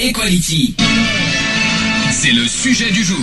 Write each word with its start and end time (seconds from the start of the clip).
Equality. 0.00 0.76
C'est 2.12 2.30
le 2.30 2.44
sujet 2.46 2.90
du 2.92 3.02
jour. 3.02 3.18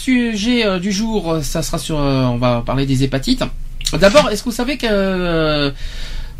Sujet 0.00 0.66
euh, 0.66 0.80
du 0.80 0.90
jour, 0.90 1.32
euh, 1.32 1.42
ça 1.42 1.62
sera 1.62 1.78
sur. 1.78 2.00
euh, 2.00 2.24
on 2.24 2.38
va 2.38 2.62
parler 2.66 2.86
des 2.86 3.04
hépatites. 3.04 3.44
D'abord, 3.92 4.30
est-ce 4.30 4.42
que 4.42 4.50
vous 4.50 4.54
savez 4.54 4.76
que 4.78 4.86
euh, 4.90 5.70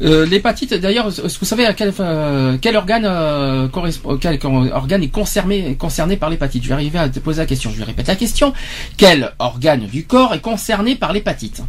euh, 0.03 0.27
l'hépatite, 0.27 0.75
d'ailleurs, 0.75 1.09
est-ce 1.09 1.21
que 1.35 1.41
vous 1.41 1.47
savez 1.47 1.65
à 1.65 1.75
quel, 1.75 1.93
euh, 2.01 2.59
quel 2.61 2.77
organe 2.77 3.05
euh, 3.07 3.69
correspond, 3.69 4.17
quel, 4.17 4.39
quel 4.39 4.51
organe 4.73 5.03
est 5.05 5.09
concerné, 5.09 5.77
concerné 5.77 6.17
par 6.17 6.29
l'hépatite? 6.29 6.65
Je 6.65 6.69
vais 6.69 6.75
arriver 6.75 6.99
à 6.99 7.09
te 7.09 7.21
poser 7.21 7.41
la 7.41 7.47
question. 7.47 7.71
Je 7.71 7.77
vais 7.79 7.85
répéter 7.85 8.11
la 8.11 8.17
question. 8.17 8.53
Quel 8.97 9.33
organe 9.39 9.87
du 9.87 10.07
corps 10.07 10.35
est 10.35 10.41
concerné 10.41 10.97
par 10.97 11.13
l'hépatite? 11.13 11.63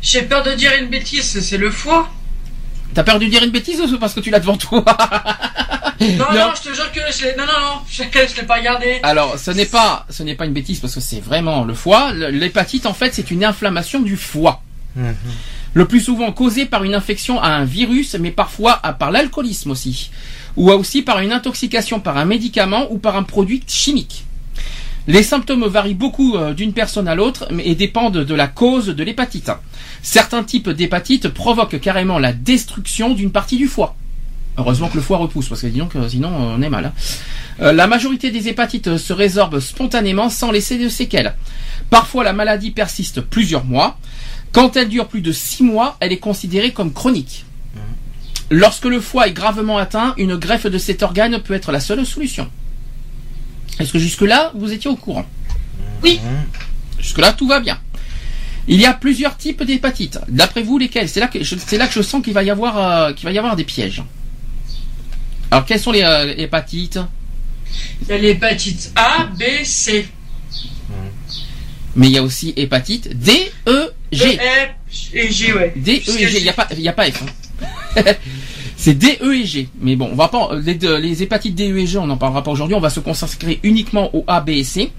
J'ai 0.00 0.22
peur 0.22 0.42
de 0.42 0.52
dire 0.52 0.70
une 0.80 0.88
bêtise, 0.88 1.38
c'est 1.40 1.58
le 1.58 1.70
foie. 1.70 2.08
T'as 2.94 3.02
peur 3.02 3.18
de 3.18 3.26
dire 3.26 3.42
une 3.42 3.50
bêtise 3.50 3.80
ou 3.80 3.88
c'est 3.88 3.98
parce 3.98 4.14
que 4.14 4.20
tu 4.20 4.30
l'as 4.30 4.40
devant 4.40 4.56
toi 4.56 4.84
Non, 6.00 6.24
non, 6.48 6.52
je 6.56 6.68
te 6.70 6.74
jure 6.74 6.90
que 6.92 7.00
je 7.16 7.24
l'ai. 7.24 7.36
Non, 7.36 7.44
non, 7.46 7.52
non, 7.52 7.80
je, 7.88 8.02
je 8.02 8.36
l'ai 8.40 8.46
pas 8.46 8.56
regardé. 8.56 9.00
Alors, 9.02 9.38
ce 9.38 9.50
n'est 9.52 9.64
pas, 9.66 10.04
ce 10.10 10.22
n'est 10.22 10.34
pas 10.34 10.44
une 10.44 10.52
bêtise 10.52 10.80
parce 10.80 10.94
que 10.94 11.00
c'est 11.00 11.20
vraiment 11.20 11.64
le 11.64 11.72
foie. 11.74 12.12
L'hépatite, 12.12 12.86
en 12.86 12.92
fait, 12.94 13.14
c'est 13.14 13.30
une 13.30 13.44
inflammation 13.44 14.00
du 14.00 14.16
foie. 14.16 14.62
Le 15.72 15.84
plus 15.86 16.00
souvent 16.00 16.30
causée 16.32 16.66
par 16.66 16.84
une 16.84 16.94
infection 16.94 17.40
à 17.40 17.48
un 17.48 17.64
virus, 17.64 18.14
mais 18.16 18.30
parfois 18.30 18.78
à- 18.82 18.92
par 18.92 19.10
l'alcoolisme 19.10 19.70
aussi. 19.72 20.10
Ou 20.56 20.70
aussi 20.70 21.02
par 21.02 21.18
une 21.20 21.32
intoxication 21.32 21.98
par 22.00 22.16
un 22.16 22.24
médicament 22.24 22.86
ou 22.90 22.98
par 22.98 23.16
un 23.16 23.24
produit 23.24 23.62
chimique. 23.66 24.24
Les 25.06 25.22
symptômes 25.22 25.66
varient 25.66 25.94
beaucoup 25.94 26.36
euh, 26.36 26.54
d'une 26.54 26.72
personne 26.72 27.08
à 27.08 27.14
l'autre 27.14 27.46
et 27.58 27.74
dépendent 27.74 28.24
de 28.24 28.34
la 28.34 28.46
cause 28.46 28.86
de 28.86 29.04
l'hépatite. 29.04 29.50
Certains 30.02 30.42
types 30.42 30.70
d'hépatite 30.70 31.28
provoquent 31.28 31.78
carrément 31.78 32.18
la 32.18 32.32
destruction 32.32 33.12
d'une 33.12 33.30
partie 33.30 33.58
du 33.58 33.68
foie. 33.68 33.96
Heureusement 34.56 34.88
que 34.88 34.96
le 34.96 35.02
foie 35.02 35.18
repousse, 35.18 35.48
parce 35.48 35.62
que 35.62 35.66
dis 35.66 35.78
donc, 35.78 35.96
euh, 35.96 36.08
sinon 36.08 36.30
on 36.30 36.62
est 36.62 36.70
mal. 36.70 36.86
hein. 36.86 36.92
Euh, 37.60 37.72
la 37.72 37.86
majorité 37.86 38.30
des 38.30 38.48
hépatites 38.48 38.96
se 38.96 39.12
résorbent 39.12 39.60
spontanément 39.60 40.30
sans 40.30 40.50
laisser 40.50 40.78
de 40.78 40.88
séquelles. 40.88 41.34
Parfois 41.90 42.24
la 42.24 42.32
maladie 42.32 42.70
persiste 42.70 43.20
plusieurs 43.20 43.64
mois. 43.64 43.98
Quand 44.52 44.76
elle 44.76 44.88
dure 44.88 45.08
plus 45.08 45.20
de 45.20 45.32
six 45.32 45.64
mois, 45.64 45.96
elle 46.00 46.12
est 46.12 46.18
considérée 46.18 46.72
comme 46.72 46.92
chronique. 46.92 47.44
Lorsque 48.50 48.84
le 48.84 49.00
foie 49.00 49.26
est 49.28 49.32
gravement 49.32 49.78
atteint, 49.78 50.14
une 50.16 50.36
greffe 50.36 50.66
de 50.66 50.78
cet 50.78 51.02
organe 51.02 51.40
peut 51.40 51.54
être 51.54 51.72
la 51.72 51.80
seule 51.80 52.06
solution. 52.06 52.48
Est-ce 53.78 53.92
que 53.92 53.98
jusque-là, 53.98 54.52
vous 54.54 54.72
étiez 54.72 54.88
au 54.90 54.96
courant? 54.96 55.26
Oui. 56.02 56.20
Jusque-là, 56.98 57.32
tout 57.32 57.46
va 57.46 57.60
bien. 57.60 57.78
Il 58.66 58.80
y 58.80 58.86
a 58.86 58.94
plusieurs 58.94 59.36
types 59.36 59.62
d'hépatites. 59.62 60.18
D'après 60.28 60.62
vous, 60.62 60.78
lesquels? 60.78 61.08
C'est 61.08 61.20
là 61.20 61.28
que 61.28 61.42
je, 61.42 61.56
c'est 61.64 61.76
là 61.76 61.86
que 61.86 61.92
je 61.92 62.02
sens 62.02 62.22
qu'il 62.22 62.32
va 62.32 62.42
y 62.42 62.50
avoir 62.50 62.78
euh, 62.78 63.12
qu'il 63.12 63.26
va 63.26 63.32
y 63.32 63.38
avoir 63.38 63.56
des 63.56 63.64
pièges. 63.64 64.02
Alors, 65.50 65.66
quelles 65.66 65.80
sont 65.80 65.92
les 65.92 66.02
euh, 66.02 66.34
hépatites? 66.36 66.98
Il 68.02 68.08
y 68.08 68.12
a 68.12 68.18
l'hépatite 68.18 68.92
A, 68.96 69.26
B, 69.26 69.42
C. 69.64 70.06
Mais 71.96 72.08
il 72.08 72.12
y 72.12 72.18
a 72.18 72.22
aussi 72.22 72.52
hépatite 72.56 73.16
D, 73.18 73.52
E, 73.68 73.90
G. 74.10 74.36
E, 74.36 74.40
F 74.90 75.10
et 75.12 75.30
G, 75.30 75.52
ouais. 75.52 75.72
D, 75.76 76.02
E 76.08 76.10
et 76.18 76.28
G. 76.28 76.38
Il 76.38 76.42
n'y 76.42 76.48
a 76.48 76.52
pas, 76.52 76.68
il 76.72 76.80
y 76.80 76.88
a 76.88 76.92
pas 76.92 77.10
F. 77.10 77.22
hein. 77.22 78.02
C'est 78.76 78.94
D, 78.94 79.18
E 79.22 79.34
et 79.34 79.44
G. 79.44 79.68
Mais 79.80 79.94
bon, 79.96 80.08
on 80.12 80.16
va 80.16 80.28
pas 80.28 80.50
les, 80.64 81.22
hépatites 81.22 81.54
D, 81.54 81.70
E 81.70 81.78
et 81.78 81.86
G, 81.86 81.96
on 81.98 82.06
n'en 82.06 82.16
parlera 82.16 82.42
pas 82.42 82.50
aujourd'hui. 82.50 82.74
On 82.74 82.80
va 82.80 82.90
se 82.90 83.00
consacrer 83.00 83.60
uniquement 83.62 84.14
aux 84.14 84.24
A, 84.26 84.40
B 84.40 84.50
et 84.50 84.64
C. 84.64 84.90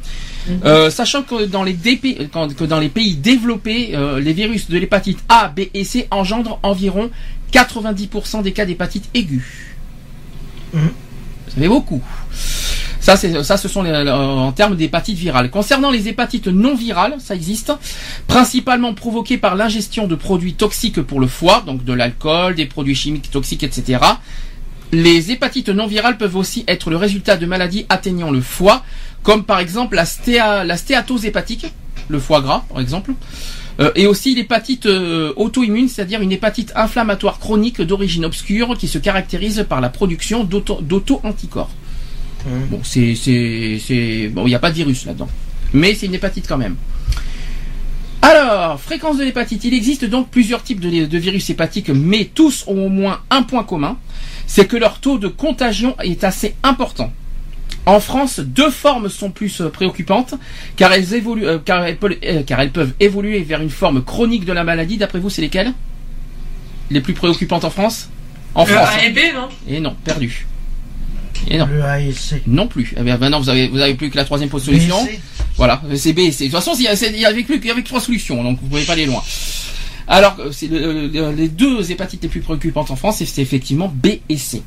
Euh, 0.63 0.89
sachant 0.89 1.23
que 1.23 1.45
dans 1.45 1.63
les 1.63 1.73
DP 1.73 2.29
quand- 2.31 2.53
que 2.55 2.63
dans 2.63 2.79
les 2.79 2.89
pays 2.89 3.15
développés, 3.15 3.91
euh, 3.95 4.19
les 4.19 4.31
virus 4.33 4.69
de 4.69 4.77
l'hépatite 4.77 5.17
A, 5.27 5.49
B 5.49 5.61
et 5.73 5.83
C 5.83 6.07
engendrent 6.11 6.59
environ 6.63 7.09
90% 7.51 8.41
des 8.43 8.51
cas 8.51 8.65
d'hépatite 8.65 9.09
aiguë. 9.13 9.75
Ça 11.47 11.55
fait 11.61 11.67
beaucoup. 11.67 12.01
Ça, 13.05 13.57
ce 13.57 13.67
sont 13.67 13.85
en 13.85 14.51
termes 14.51 14.75
d'hépatite 14.75 15.16
virale. 15.17 15.51
Concernant 15.51 15.91
les 15.91 16.07
hépatites 16.07 16.47
non 16.47 16.73
virales, 16.75 17.16
ça 17.19 17.35
existe, 17.35 17.71
principalement 18.25 18.95
provoquées 18.95 19.38
par 19.38 19.55
l'ingestion 19.55 20.07
de 20.07 20.16
produits 20.16 20.55
toxiques 20.55 21.01
pour 21.01 21.19
le 21.19 21.27
foie, 21.27 21.63
donc 21.67 21.83
de 21.83 21.93
l'alcool, 21.93 22.55
des 22.55 22.66
produits 22.66 22.95
chimiques 22.95 23.29
toxiques, 23.29 23.61
etc. 23.63 23.99
Les 24.91 25.31
hépatites 25.31 25.69
non 25.69 25.85
virales 25.85 26.17
peuvent 26.17 26.35
aussi 26.35 26.63
être 26.67 26.89
le 26.89 26.97
résultat 26.97 27.38
de 27.38 27.45
maladies 27.45 27.85
atteignant 27.89 28.31
le 28.31 28.41
foie, 28.41 28.83
comme 29.22 29.43
par 29.43 29.59
exemple 29.59 29.95
la, 29.95 30.05
stéa- 30.05 30.63
la 30.66 30.75
stéatose 30.77 31.25
hépatique, 31.25 31.67
le 32.07 32.19
foie 32.19 32.41
gras 32.41 32.63
par 32.69 32.79
exemple, 32.81 33.13
euh, 33.79 33.91
et 33.95 34.07
aussi 34.07 34.33
l'hépatite 34.33 34.85
euh, 34.87 35.31
auto-immune, 35.35 35.89
c'est-à-dire 35.89 36.22
une 36.22 36.31
hépatite 36.31 36.72
inflammatoire 36.75 37.37
chronique 37.39 37.81
d'origine 37.81 38.25
obscure 38.25 38.75
qui 38.77 38.87
se 38.87 38.97
caractérise 38.97 39.63
par 39.69 39.79
la 39.81 39.89
production 39.89 40.43
d'auto- 40.43 40.81
d'auto-anticorps. 42.45 42.67
Bon, 42.69 42.81
c'est, 42.83 43.16
c'est, 43.16 43.79
c'est, 43.85 44.28
bon, 44.29 44.44
il 44.45 44.50
n'y 44.50 44.56
a 44.56 44.59
pas 44.59 44.69
de 44.72 44.75
virus 44.75 45.06
là-dedans, 45.06 45.29
mais 45.73 45.95
c'est 45.95 46.06
une 46.06 46.13
hépatite 46.16 46.45
quand 46.47 46.57
même. 46.57 46.75
Alors, 48.22 48.79
fréquence 48.79 49.17
de 49.17 49.23
l'hépatite. 49.23 49.63
Il 49.66 49.73
existe 49.73 50.06
donc 50.06 50.29
plusieurs 50.29 50.63
types 50.63 50.79
de, 50.79 51.05
de 51.05 51.17
virus 51.17 51.50
hépatiques, 51.51 51.89
mais 51.89 52.25
tous 52.34 52.63
ont 52.67 52.85
au 52.85 52.89
moins 52.89 53.19
un 53.29 53.44
point 53.44 53.63
commun, 53.63 53.97
c'est 54.47 54.67
que 54.67 54.78
leur 54.78 55.00
taux 55.00 55.19
de 55.19 55.28
contagion 55.28 55.95
est 56.03 56.23
assez 56.23 56.55
important. 56.63 57.11
En 57.85 58.00
France, 58.00 58.39
deux 58.39 58.72
formes 58.72 59.09
sont 59.09 59.29
plus 59.29 59.61
euh, 59.61 59.69
préoccupantes, 59.69 60.34
car 60.75 60.91
elles, 60.91 61.13
évoluent, 61.13 61.45
euh, 61.45 61.59
car, 61.63 61.85
elles, 61.85 61.97
peuvent- 61.97 62.17
euh, 62.25 62.41
car 62.41 62.59
elles 62.59 62.72
peuvent 62.72 62.94
évoluer 63.00 63.44
vers 63.44 63.61
une 63.61 63.69
forme 63.69 64.03
chronique 64.03 64.44
de 64.45 64.53
la 64.53 64.63
maladie. 64.63 64.97
D'après 64.97 65.19
vous, 65.19 65.29
c'est 65.29 65.44
lesquelles? 65.44 65.72
Les 66.89 67.01
plus 67.01 67.13
préoccupantes 67.13 67.63
en 67.63 67.69
France? 67.69 68.09
En 68.55 68.66
France. 68.66 68.89
A 69.00 69.05
et 69.05 69.11
B, 69.11 69.19
non? 69.35 69.50
Et 69.67 69.79
non, 69.79 69.95
perdu. 70.03 70.47
Et 71.50 71.57
non. 71.57 71.66
Le 71.68 71.84
A 71.84 72.00
et 72.01 72.12
C. 72.13 72.41
Non 72.47 72.68
plus. 72.68 72.94
Eh 72.97 73.01
bien, 73.03 73.18
maintenant, 73.18 73.40
vous 73.40 73.50
avez, 73.50 73.68
vous 73.68 73.79
avez 73.79 73.94
plus 73.94 74.09
que 74.09 74.18
la 74.18 74.25
troisième 74.25 74.50
solution. 74.50 74.97
Voilà, 75.57 75.81
c'est 75.96 76.13
B 76.13 76.19
et 76.19 76.31
C. 76.31 76.46
De 76.46 76.50
toute 76.51 76.59
façon, 76.63 76.73
il 76.78 77.19
y 77.19 77.25
avait 77.25 77.44
plus 77.44 77.59
qu'avec 77.59 77.85
trois 77.85 78.01
solutions, 78.01 78.44
donc 78.44 78.59
vous 78.62 78.68
pouvez 78.68 78.84
pas 78.84 78.94
aller 78.94 79.06
loin. 79.06 79.23
Alors, 80.07 80.35
euh, 80.40 80.51
c'est 80.51 80.68
le- 80.68 81.07
le- 81.07 81.31
les 81.31 81.47
deux 81.47 81.90
hépatites 81.91 82.22
les 82.23 82.29
plus 82.29 82.41
préoccupantes 82.41 82.91
en 82.91 82.96
France, 82.96 83.18
c'est 83.18 83.25
c'est 83.25 83.41
effectivement 83.41 83.88
B 83.94 84.07
et 84.29 84.38
C. 84.38 84.62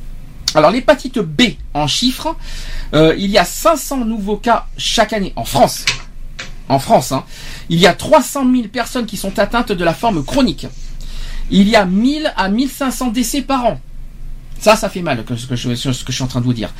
Alors, 0.55 0.71
l'hépatite 0.71 1.19
B, 1.19 1.41
en 1.73 1.85
chiffres, 1.87 2.35
euh, 2.93 3.13
il 3.17 3.29
y 3.29 3.37
a 3.37 3.45
500 3.45 4.03
nouveaux 4.05 4.37
cas 4.37 4.65
chaque 4.77 5.13
année 5.13 5.31
en 5.35 5.45
France. 5.45 5.85
En 6.67 6.79
France, 6.79 7.11
hein. 7.11 7.23
Il 7.69 7.79
y 7.79 7.87
a 7.87 7.93
300 7.93 8.45
000 8.51 8.67
personnes 8.67 9.05
qui 9.05 9.15
sont 9.17 9.37
atteintes 9.39 9.71
de 9.71 9.83
la 9.83 9.93
forme 9.93 10.23
chronique. 10.23 10.67
Il 11.51 11.67
y 11.69 11.75
a 11.75 11.85
1000 11.85 12.31
à 12.35 12.49
1500 12.49 13.07
décès 13.07 13.41
par 13.41 13.65
an. 13.65 13.79
Ça, 14.59 14.75
ça 14.75 14.89
fait 14.89 15.01
mal, 15.01 15.23
que- 15.23 15.35
ce 15.35 15.45
que 15.47 15.55
je, 15.55 15.73
ce 15.75 15.89
que 16.03 16.11
je 16.11 16.15
suis 16.15 16.23
en 16.23 16.27
train 16.27 16.41
de 16.41 16.45
vous 16.45 16.53
dire. 16.53 16.73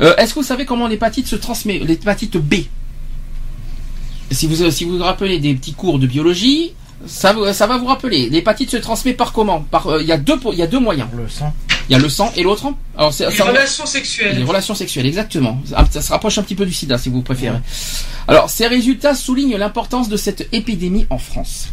Euh, 0.00 0.16
Est-ce 0.16 0.34
que 0.34 0.38
vous 0.40 0.44
savez 0.46 0.64
comment 0.64 0.86
l'hépatite 0.88 1.26
se 1.26 1.36
transmet 1.36 1.78
L'hépatite 1.78 2.36
B? 2.38 2.54
Si 4.30 4.46
vous, 4.46 4.70
si 4.70 4.84
vous 4.84 4.98
vous 4.98 5.04
rappelez 5.04 5.38
des 5.38 5.54
petits 5.54 5.72
cours 5.72 5.98
de 5.98 6.06
biologie, 6.06 6.72
ça, 7.06 7.34
ça 7.52 7.66
va 7.66 7.78
vous 7.78 7.86
rappeler. 7.86 8.28
L'hépatite 8.28 8.70
se 8.70 8.76
transmet 8.76 9.14
par 9.14 9.32
comment? 9.32 9.60
Par, 9.60 9.86
euh, 9.86 10.02
Il 10.02 10.08
y, 10.08 10.12
a 10.12 10.18
deux 10.18 10.38
il 10.52 10.58
y 10.58 10.62
a 10.62 10.66
deux 10.66 10.80
moyens. 10.80 11.08
Le 11.16 11.28
sang. 11.28 11.52
Il 11.88 11.92
y 11.92 11.94
a 11.94 11.98
le 11.98 12.08
sang 12.10 12.30
et 12.36 12.42
l'autre 12.42 12.70
Alors, 12.96 13.14
c'est- 13.14 13.30
Les 13.30 13.40
relations 13.42 13.84
les 13.84 13.90
sexuelles. 13.90 14.44
relations 14.44 14.74
sexuelles, 14.74 15.06
exactement. 15.06 15.62
Ah, 15.74 15.86
Ça 15.90 16.02
se 16.02 16.12
rapproche 16.12 16.36
un 16.36 16.42
petit 16.42 16.54
peu 16.54 16.66
du 16.66 16.72
sida, 16.74 16.98
si 16.98 17.08
vous 17.08 17.22
préférez. 17.22 17.56
Alors, 18.26 18.50
ces 18.50 18.66
résultats 18.66 19.14
soulignent 19.14 19.56
l'importance 19.56 20.10
de 20.10 20.16
cette 20.18 20.48
épidémie 20.52 21.06
en 21.08 21.16
France. 21.18 21.68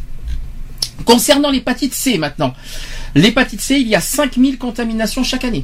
Concernant 1.04 1.52
l'hépatite 1.52 1.94
C 1.94 2.18
maintenant. 2.18 2.54
L'hépatite 3.16 3.62
C, 3.62 3.76
il 3.80 3.88
y 3.88 3.96
a 3.96 4.02
5000 4.02 4.58
contaminations 4.58 5.24
chaque 5.24 5.46
année. 5.46 5.64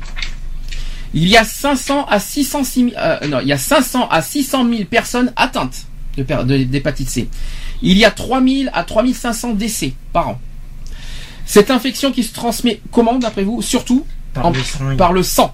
Il 1.13 1.27
y 1.27 1.36
a 1.36 1.44
500 1.44 2.06
à 2.06 2.19
600, 2.19 2.62
euh, 2.98 3.27
non, 3.27 3.39
il 3.42 3.48
y 3.48 3.53
a 3.53 3.57
500 3.57 4.07
à 4.09 4.21
600 4.21 4.68
000 4.69 4.83
personnes 4.86 5.33
atteintes 5.36 5.86
d'hépatite 6.18 7.09
C. 7.09 7.27
Il 7.81 7.98
y 7.98 8.06
a 8.06 8.12
3000 8.12 8.69
à 8.74 8.83
3500 8.83 9.53
décès 9.53 9.94
par 10.13 10.30
an. 10.30 10.39
Cette 11.45 11.69
infection 11.71 12.12
qui 12.13 12.24
se 12.24 12.33
transmet 12.33 12.80
comment, 12.92 13.15
d'après 13.19 13.44
vous? 13.44 13.62
Surtout 13.62 14.06
Par 14.33 14.45
en- 14.45 14.51
les 14.51 14.63
seringues. 14.63 14.97
par 14.97 15.12
le 15.12 15.24
sang. 15.24 15.54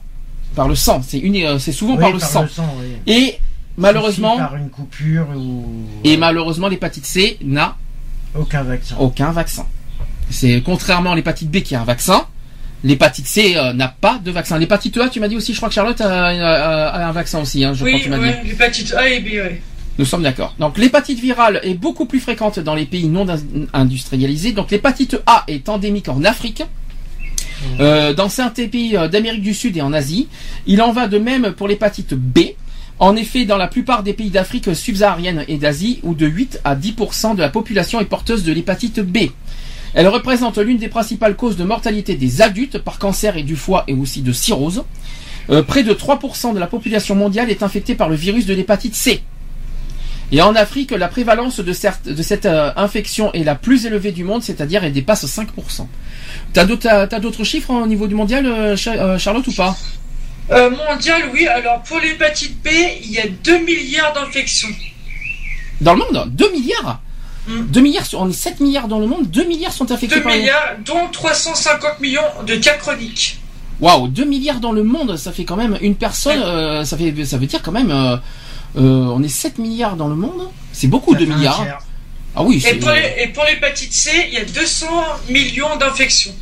Par 0.55 0.67
le 0.67 0.75
sang. 0.75 1.01
C'est 1.07 1.23
euh, 1.23 1.57
souvent 1.59 1.93
Oui, 1.95 1.99
par 2.01 2.11
le 2.11 2.19
sang. 2.19 2.45
oui. 2.79 2.85
Et 3.07 3.39
malheureusement, 3.77 4.33
Aussi 4.33 4.41
Par 4.43 4.55
une 4.55 4.69
coupure 4.69 5.27
ou. 5.35 5.65
et 6.03 6.17
malheureusement, 6.17 6.67
l'hépatite 6.67 7.05
C 7.07 7.37
n'a 7.43 7.75
Aucun 8.35 8.61
vaccin. 8.61 8.95
aucun 8.99 9.31
vaccin. 9.31 9.65
C'est 10.29 10.61
contrairement 10.65 11.11
à 11.13 11.15
l'hépatite 11.15 11.49
B 11.49 11.57
qui 11.61 11.75
a 11.75 11.81
un 11.81 11.85
vaccin, 11.85 12.25
L'hépatite 12.83 13.25
C 13.25 13.55
euh, 13.57 13.73
n'a 13.73 13.87
pas 13.87 14.19
de 14.23 14.29
vaccin. 14.29 14.59
L'hépatite 14.59 14.97
A, 14.99 15.09
tu 15.09 15.19
m'as 15.19 15.27
dit 15.27 15.35
aussi, 15.35 15.51
je 15.51 15.57
crois 15.57 15.67
que 15.67 15.73
Charlotte 15.73 15.99
a, 15.99 16.27
a- 16.27 16.87
a 16.89 17.07
un 17.07 17.11
vaccin 17.11 17.39
aussi, 17.41 17.63
hein, 17.65 17.73
je 17.73 17.79
crois 17.79 17.89
que 17.89 17.95
Oui, 17.95 18.03
tu 18.03 18.09
ouais, 18.11 18.41
l'hépatite 18.45 18.93
A 18.93 19.09
et 19.09 19.19
B, 19.19 19.25
ouais. 19.33 19.61
Nous 19.97 20.05
sommes 20.05 20.21
d'accord. 20.21 20.53
Donc 20.59 20.77
l'hépatite 20.77 21.19
virale 21.19 21.59
est 21.63 21.73
beaucoup 21.73 22.05
plus 22.05 22.19
fréquente 22.19 22.59
dans 22.59 22.75
les 22.75 22.85
pays 22.85 23.07
non 23.07 23.27
in- 23.27 23.39
industrialisés. 23.73 24.51
Donc 24.51 24.69
l'hépatite 24.69 25.17
A 25.25 25.43
est 25.47 25.69
endémique 25.69 26.07
en 26.07 26.23
Afrique, 26.23 26.61
euh, 27.79 28.13
dans 28.13 28.29
certains 28.29 28.67
pays 28.67 28.95
euh, 28.95 29.07
d'Amérique 29.07 29.41
du 29.41 29.55
Sud 29.55 29.75
et 29.75 29.81
en 29.81 29.91
Asie. 29.91 30.27
Il 30.67 30.81
en 30.83 30.91
va 30.91 31.07
de 31.07 31.17
même 31.17 31.53
pour 31.53 31.67
l'hépatite 31.67 32.13
B. 32.13 32.39
En 32.99 33.15
effet, 33.15 33.45
dans 33.45 33.57
la 33.57 33.67
plupart 33.67 34.01
des 34.03 34.13
pays 34.13 34.29
d'Afrique 34.29 34.75
subsaharienne 34.75 35.45
et 35.47 35.57
d'Asie, 35.57 35.99
où 36.03 36.13
de 36.15 36.25
8 36.27 36.61
à 36.63 36.75
10% 36.75 37.35
de 37.35 37.41
la 37.41 37.49
population 37.49 37.99
est 37.99 38.05
porteuse 38.05 38.43
de 38.43 38.51
l'hépatite 38.51 38.99
B. 38.99 39.29
Elle 39.99 40.07
représente 40.09 40.59
l'une 40.59 40.77
des 40.77 40.89
principales 40.89 41.35
causes 41.35 41.57
de 41.57 41.63
mortalité 41.63 42.13
des 42.13 42.43
adultes 42.43 42.77
par 42.77 42.99
cancer 42.99 43.35
et 43.35 43.41
du 43.41 43.55
foie 43.55 43.83
et 43.87 43.93
aussi 43.95 44.21
de 44.21 44.31
cirrhose. 44.31 44.83
Euh, 45.49 45.63
près 45.63 45.81
de 45.81 45.91
3% 45.91 46.53
de 46.53 46.59
la 46.59 46.67
population 46.67 47.15
mondiale 47.15 47.49
est 47.49 47.63
infectée 47.63 47.95
par 47.95 48.07
le 48.07 48.15
virus 48.15 48.45
de 48.45 48.53
l'hépatite 48.53 48.93
C. 48.93 49.23
Et 50.31 50.39
en 50.39 50.53
Afrique, 50.53 50.91
la 50.91 51.07
prévalence 51.07 51.59
de, 51.61 51.73
certes- 51.73 52.07
de 52.09 52.21
cette 52.21 52.45
euh, 52.45 52.69
infection 52.75 53.33
est 53.33 53.43
la 53.43 53.55
plus 53.55 53.87
élevée 53.87 54.11
du 54.11 54.23
monde, 54.23 54.43
c'est-à-dire 54.43 54.83
elle 54.83 54.93
dépasse 54.93 55.25
5%. 55.25 55.87
T'as 56.53 56.65
d'autres, 56.65 56.83
t'as- 56.83 57.07
t'as 57.07 57.19
d'autres 57.19 57.43
chiffres 57.43 57.71
au 57.71 57.87
niveau 57.87 58.05
du 58.05 58.13
mondial, 58.13 58.45
euh, 58.45 58.75
Cha- 58.75 59.17
Charlotte, 59.17 59.47
ou 59.47 59.53
pas? 59.53 59.75
Euh, 60.51 60.69
mondial, 60.69 61.23
oui. 61.33 61.47
Alors, 61.47 61.81
pour 61.81 61.99
l'hépatite 61.99 62.61
B, 62.63 62.67
il 63.03 63.11
y 63.13 63.17
a 63.19 63.25
2 63.43 63.59
milliards 63.65 64.13
d'infections. 64.13 64.69
Dans 65.81 65.93
le 65.93 65.99
monde 65.99 66.29
2 66.35 66.51
milliards? 66.51 67.01
Mm. 67.47 67.61
2 67.67 67.81
milliards, 67.81 68.05
sur- 68.05 68.19
on 68.19 68.29
est 68.29 68.33
7 68.33 68.59
milliards 68.59 68.87
dans 68.87 68.99
le 68.99 69.07
monde, 69.07 69.29
2 69.29 69.45
milliards 69.45 69.71
sont 69.73 69.89
infectés 69.91 70.15
2 70.17 70.21
par 70.23 70.33
les- 70.33 70.39
milliards, 70.39 70.75
dont 70.85 71.07
350 71.11 71.99
millions 72.01 72.21
de 72.45 72.55
cas 72.55 72.73
chroniques. 72.73 73.39
Waouh, 73.79 74.07
2 74.07 74.25
milliards 74.25 74.59
dans 74.59 74.71
le 74.71 74.83
monde, 74.83 75.17
ça 75.17 75.31
fait 75.31 75.45
quand 75.45 75.55
même 75.55 75.77
une 75.81 75.95
personne, 75.95 76.41
euh, 76.41 76.83
ça, 76.83 76.97
fait, 76.97 77.13
ça 77.25 77.37
veut 77.37 77.45
dire 77.45 77.61
quand 77.61 77.71
même, 77.71 77.91
euh, 77.91 78.17
euh, 78.77 78.79
on 79.15 79.21
est 79.23 79.27
7 79.29 79.59
milliards 79.59 79.95
dans 79.95 80.07
le 80.07 80.15
monde 80.15 80.49
C'est 80.73 80.87
beaucoup, 80.87 81.13
Ça 81.13 81.19
2 81.19 81.25
fait 81.25 81.31
un 81.31 81.35
milliards. 81.37 81.65
Ah 82.35 82.43
oui, 82.43 82.57
Et 82.57 82.59
c'est... 82.59 82.75
pour 82.75 82.91
les- 82.91 83.15
et 83.23 83.27
pour 83.29 83.43
l'hépatite 83.45 83.91
C, 83.93 84.11
il 84.27 84.33
y 84.33 84.37
a 84.37 84.45
200 84.45 84.87
millions 85.29 85.75
d'infections. 85.77 86.33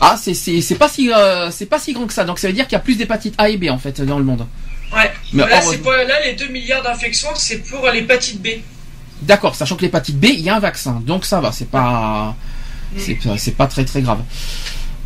Ah, 0.00 0.16
c'est, 0.20 0.34
c'est, 0.34 0.60
c'est 0.60 0.74
pas 0.76 0.88
si, 0.88 1.10
euh, 1.12 1.50
c'est 1.50 1.66
pas 1.66 1.78
si 1.78 1.92
grand 1.92 2.06
que 2.06 2.12
ça, 2.12 2.24
donc 2.24 2.38
ça 2.38 2.46
veut 2.48 2.52
dire 2.54 2.64
qu'il 2.66 2.72
y 2.74 2.76
a 2.76 2.80
plus 2.80 2.96
d'hépatite 2.96 3.34
A 3.38 3.48
et 3.48 3.56
B 3.56 3.68
en 3.70 3.78
fait 3.78 4.00
dans 4.02 4.18
le 4.18 4.24
monde. 4.24 4.46
Ouais. 4.94 5.10
Mais 5.32 5.42
là, 5.42 5.48
heureusement- 5.52 5.70
c'est 5.72 5.78
pour, 5.78 5.92
là, 5.92 6.20
les 6.24 6.34
2 6.34 6.48
milliards 6.48 6.82
d'infections, 6.82 7.30
c'est 7.34 7.58
pour 7.68 7.86
l'hépatite 7.90 8.40
B. 8.42 8.48
D'accord, 9.22 9.54
sachant 9.54 9.76
que 9.76 9.82
l'hépatite 9.82 10.18
B, 10.18 10.26
il 10.26 10.40
y 10.40 10.48
a 10.50 10.56
un 10.56 10.60
vaccin, 10.60 11.02
donc 11.06 11.24
ça 11.24 11.40
va, 11.40 11.52
c'est 11.52 11.70
pas, 11.70 12.36
c'est 12.96 13.56
pas, 13.56 13.66
très 13.66 13.84
très 13.84 14.02
grave. 14.02 14.18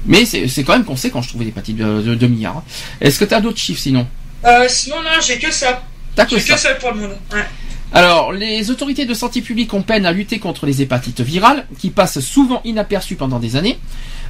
Mais 0.07 0.25
c'est, 0.25 0.65
quand 0.65 0.73
même 0.73 0.85
conséquent, 0.85 1.23
je 1.23 1.29
trouvais 1.29 1.45
l'hépatite 1.45 1.77
de, 1.77 2.03
de 2.03 2.15
2 2.15 2.27
milliards. 2.27 2.59
hein. 2.59 2.63
Est-ce 3.01 3.19
que 3.19 3.25
tu 3.25 3.35
as 3.35 3.41
d'autres 3.41 3.59
chiffres 3.59 3.81
sinon? 3.81 4.07
Euh, 4.45 4.67
sinon, 4.69 4.97
non, 5.03 5.21
j'ai 5.25 5.39
que 5.39 5.53
ça. 5.53 5.83
T'as 6.17 6.25
que 6.25 6.37
J'ai 6.37 6.41
ça. 6.41 6.55
que 6.55 6.61
ça 6.61 6.75
pour 6.75 6.93
le 6.93 7.01
monde. 7.03 7.17
Ouais. 7.33 7.45
Alors, 7.93 8.33
les 8.33 8.71
autorités 8.71 9.05
de 9.05 9.15
santé 9.15 9.43
publique 9.43 9.75
ont 9.75 9.83
peine 9.83 10.07
à 10.07 10.13
lutter 10.13 10.39
contre 10.39 10.65
les 10.67 10.81
hépatites 10.81 11.21
virales, 11.21 11.67
qui 11.79 11.91
passent 11.91 12.21
souvent 12.21 12.61
inaperçues 12.65 13.17
pendant 13.17 13.39
des 13.39 13.57
années. 13.57 13.79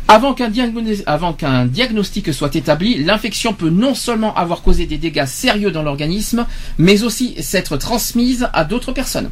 Avant 0.08 0.34
qu'un, 0.34 0.48
diagno- 0.50 1.02
avant 1.06 1.32
qu'un 1.34 1.66
diagnostic 1.66 2.32
soit 2.34 2.54
établi, 2.56 3.04
l'infection 3.04 3.52
peut 3.52 3.70
non 3.70 3.94
seulement 3.94 4.34
avoir 4.34 4.62
causé 4.62 4.86
des 4.86 4.98
dégâts 4.98 5.26
sérieux 5.26 5.70
dans 5.70 5.82
l'organisme, 5.82 6.46
mais 6.78 7.02
aussi 7.04 7.34
s'être 7.42 7.76
transmise 7.76 8.48
à 8.52 8.64
d'autres 8.64 8.92
personnes. 8.92 9.30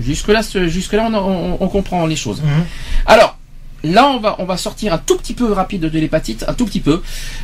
Jusque-là, 0.00 0.42
ce- 0.42 0.68
jusque-là 0.68 1.08
on, 1.12 1.14
on- 1.14 1.56
on 1.60 1.68
comprend 1.68 2.06
les 2.06 2.16
choses. 2.16 2.40
Mhm. 2.42 2.64
Alors, 3.06 3.36
là, 3.84 4.08
on 4.08 4.18
va, 4.20 4.36
on 4.38 4.44
va 4.44 4.56
sortir 4.56 4.92
un 4.94 4.98
tout 4.98 5.16
petit 5.16 5.34
peu 5.34 5.52
rapide 5.52 5.82
de 5.82 5.98
l'hépatite, 5.98 6.44
un 6.48 6.54
tout 6.54 6.64
petit 6.64 6.80
peu. 6.80 7.02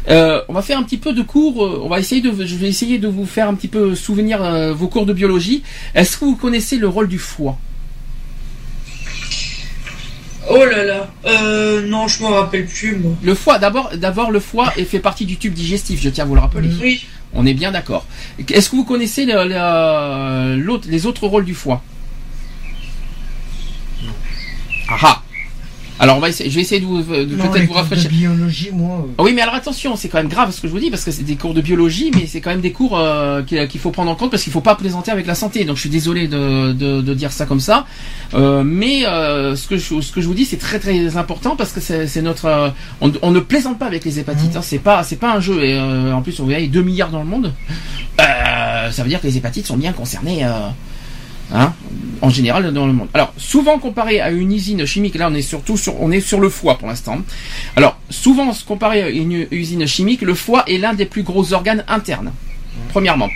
Euh, 0.08 0.40
on 0.48 0.52
va 0.54 0.62
faire 0.62 0.78
un 0.78 0.82
petit 0.82 0.96
peu 0.98 1.12
de 1.12 1.22
cours. 1.22 1.64
euh, 1.64 1.80
On 1.84 1.88
va 1.88 1.98
essayer 2.00 2.20
de, 2.22 2.30
je 2.46 2.54
vais 2.56 2.68
essayer 2.68 2.98
de 2.98 3.08
vous 3.08 3.26
faire 3.26 3.48
un 3.48 3.54
petit 3.54 3.68
peu 3.68 3.94
souvenir 3.94 4.42
euh, 4.42 4.72
vos 4.72 4.88
cours 4.88 5.04
de 5.06 5.12
biologie. 5.12 5.62
Est-ce 5.94 6.16
que 6.16 6.24
vous 6.24 6.36
connaissez 6.36 6.76
le 6.78 6.88
rôle 6.88 7.08
du 7.08 7.18
foie? 7.18 7.58
Oh 10.50 10.64
là 10.64 10.82
là. 10.84 11.08
Euh, 11.26 11.86
non, 11.86 12.08
je 12.08 12.22
m'en 12.22 12.30
rappelle 12.30 12.64
plus, 12.66 12.96
moi. 12.96 13.12
Le 13.22 13.34
foie, 13.34 13.58
d'abord, 13.58 13.90
d'abord 13.96 14.30
le 14.30 14.40
foie 14.40 14.72
est 14.78 14.84
fait 14.84 14.98
partie 15.00 15.26
du 15.26 15.36
tube 15.36 15.52
digestif. 15.52 16.00
Je 16.00 16.08
tiens 16.08 16.24
à 16.24 16.26
vous 16.26 16.34
le 16.34 16.40
rappeler. 16.40 16.70
Oui. 16.80 17.04
On 17.34 17.44
est 17.44 17.52
bien 17.52 17.70
d'accord. 17.72 18.06
Est-ce 18.48 18.70
que 18.70 18.76
vous 18.76 18.84
connaissez 18.84 19.26
le- 19.26 19.44
le- 19.46 20.56
l'autre- 20.56 20.88
les 20.88 21.04
autres 21.04 21.26
rôles 21.26 21.44
du 21.44 21.52
foie? 21.54 21.82
Ah 24.88 24.96
ah. 25.02 25.22
Alors 26.00 26.16
on 26.16 26.20
va 26.20 26.28
essayer, 26.28 26.48
je 26.48 26.54
vais 26.54 26.60
essayer 26.60 26.80
de, 26.80 26.86
vous, 26.86 27.02
de 27.02 27.24
peut-être 27.24 27.62
vous 27.66 27.72
de 27.72 27.72
rafraîchir. 27.72 28.08
biologie, 28.08 28.70
moi. 28.72 28.98
euh, 29.00 29.12
Ah 29.18 29.22
Oui, 29.24 29.32
mais 29.34 29.42
alors 29.42 29.54
attention, 29.56 29.96
c'est 29.96 30.08
quand 30.08 30.18
même 30.18 30.28
grave 30.28 30.52
ce 30.52 30.60
que 30.60 30.68
je 30.68 30.72
vous 30.72 30.78
dis 30.78 30.90
parce 30.90 31.02
que 31.02 31.10
c'est 31.10 31.24
des 31.24 31.34
cours 31.34 31.54
de 31.54 31.60
biologie, 31.60 32.12
mais 32.14 32.26
c'est 32.28 32.40
quand 32.40 32.50
même 32.50 32.60
des 32.60 32.70
cours 32.70 32.96
euh, 32.96 33.42
qu'il 33.42 33.80
faut 33.80 33.90
prendre 33.90 34.08
en 34.08 34.14
compte 34.14 34.30
parce 34.30 34.44
qu'il 34.44 34.52
faut 34.52 34.60
pas 34.60 34.76
plaisanter 34.76 35.10
avec 35.10 35.26
la 35.26 35.34
santé. 35.34 35.64
Donc 35.64 35.74
je 35.74 35.80
suis 35.80 35.90
désolé 35.90 36.28
de, 36.28 36.72
de, 36.72 37.00
de 37.02 37.14
dire 37.14 37.32
ça 37.32 37.46
comme 37.46 37.58
ça, 37.58 37.84
Euh, 38.34 38.62
mais 38.64 39.00
ce 39.02 39.66
que 39.66 39.76
je, 39.76 40.00
ce 40.00 40.12
que 40.12 40.20
je 40.20 40.28
vous 40.28 40.34
dis 40.34 40.44
c'est 40.44 40.58
très 40.58 40.78
très 40.78 41.16
important 41.16 41.56
parce 41.56 41.72
que 41.72 41.80
c'est 41.80 42.22
notre, 42.22 42.72
on, 43.00 43.10
on 43.22 43.32
ne 43.32 43.40
plaisante 43.40 43.80
pas 43.80 43.86
avec 43.86 44.04
les 44.04 44.20
hépatites. 44.20 44.54
hein. 44.54 44.62
c'est 44.62 44.78
pas 44.78 45.02
c'est 45.02 45.16
pas 45.16 45.32
un 45.34 45.40
jeu 45.40 45.64
et 45.64 45.80
en 45.80 46.22
plus 46.22 46.38
on 46.38 46.44
voit 46.44 46.60
2 46.60 46.80
milliards 46.82 47.10
dans 47.10 47.24
le 47.24 47.28
monde. 47.28 47.52
Ça 48.18 49.02
veut 49.02 49.08
dire 49.08 49.20
que 49.20 49.26
les 49.26 49.36
hépatites 49.36 49.66
sont 49.66 49.76
bien 49.76 49.92
concernées. 49.92 50.46
Hein, 51.52 51.72
en 52.20 52.28
général 52.28 52.72
dans 52.74 52.86
le 52.86 52.92
monde. 52.92 53.08
Alors 53.14 53.32
souvent 53.38 53.78
comparé 53.78 54.20
à 54.20 54.30
une 54.30 54.52
usine 54.52 54.84
chimique, 54.84 55.14
là 55.14 55.28
on 55.30 55.34
est 55.34 55.42
surtout 55.42 55.76
sur 55.78 56.00
on 56.02 56.10
est 56.10 56.20
sur 56.20 56.40
le 56.40 56.48
foie 56.50 56.76
pour 56.76 56.88
l'instant. 56.88 57.18
Alors 57.76 57.98
souvent 58.10 58.52
comparé 58.66 59.02
à 59.02 59.08
une 59.08 59.46
usine 59.50 59.86
chimique, 59.86 60.20
le 60.22 60.34
foie 60.34 60.64
est 60.66 60.78
l'un 60.78 60.92
des 60.94 61.06
plus 61.06 61.22
gros 61.22 61.52
organes 61.54 61.84
internes. 61.88 62.32
Premièrement, 62.90 63.28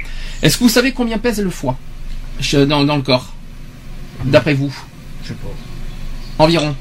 est-ce 0.43 0.59
que 0.59 0.65
vous 0.65 0.69
savez 0.69 0.93
combien 0.93 1.19
pèse 1.19 1.41
le 1.41 1.51
foie 1.51 1.77
dans, 2.53 2.85
dans 2.85 2.97
le 2.97 3.03
corps 3.03 3.33
D'après 4.25 4.55
vous, 4.55 4.73
Je 5.25 5.29
sais 5.29 5.35
pas. 5.35 5.49
environ. 6.45 6.75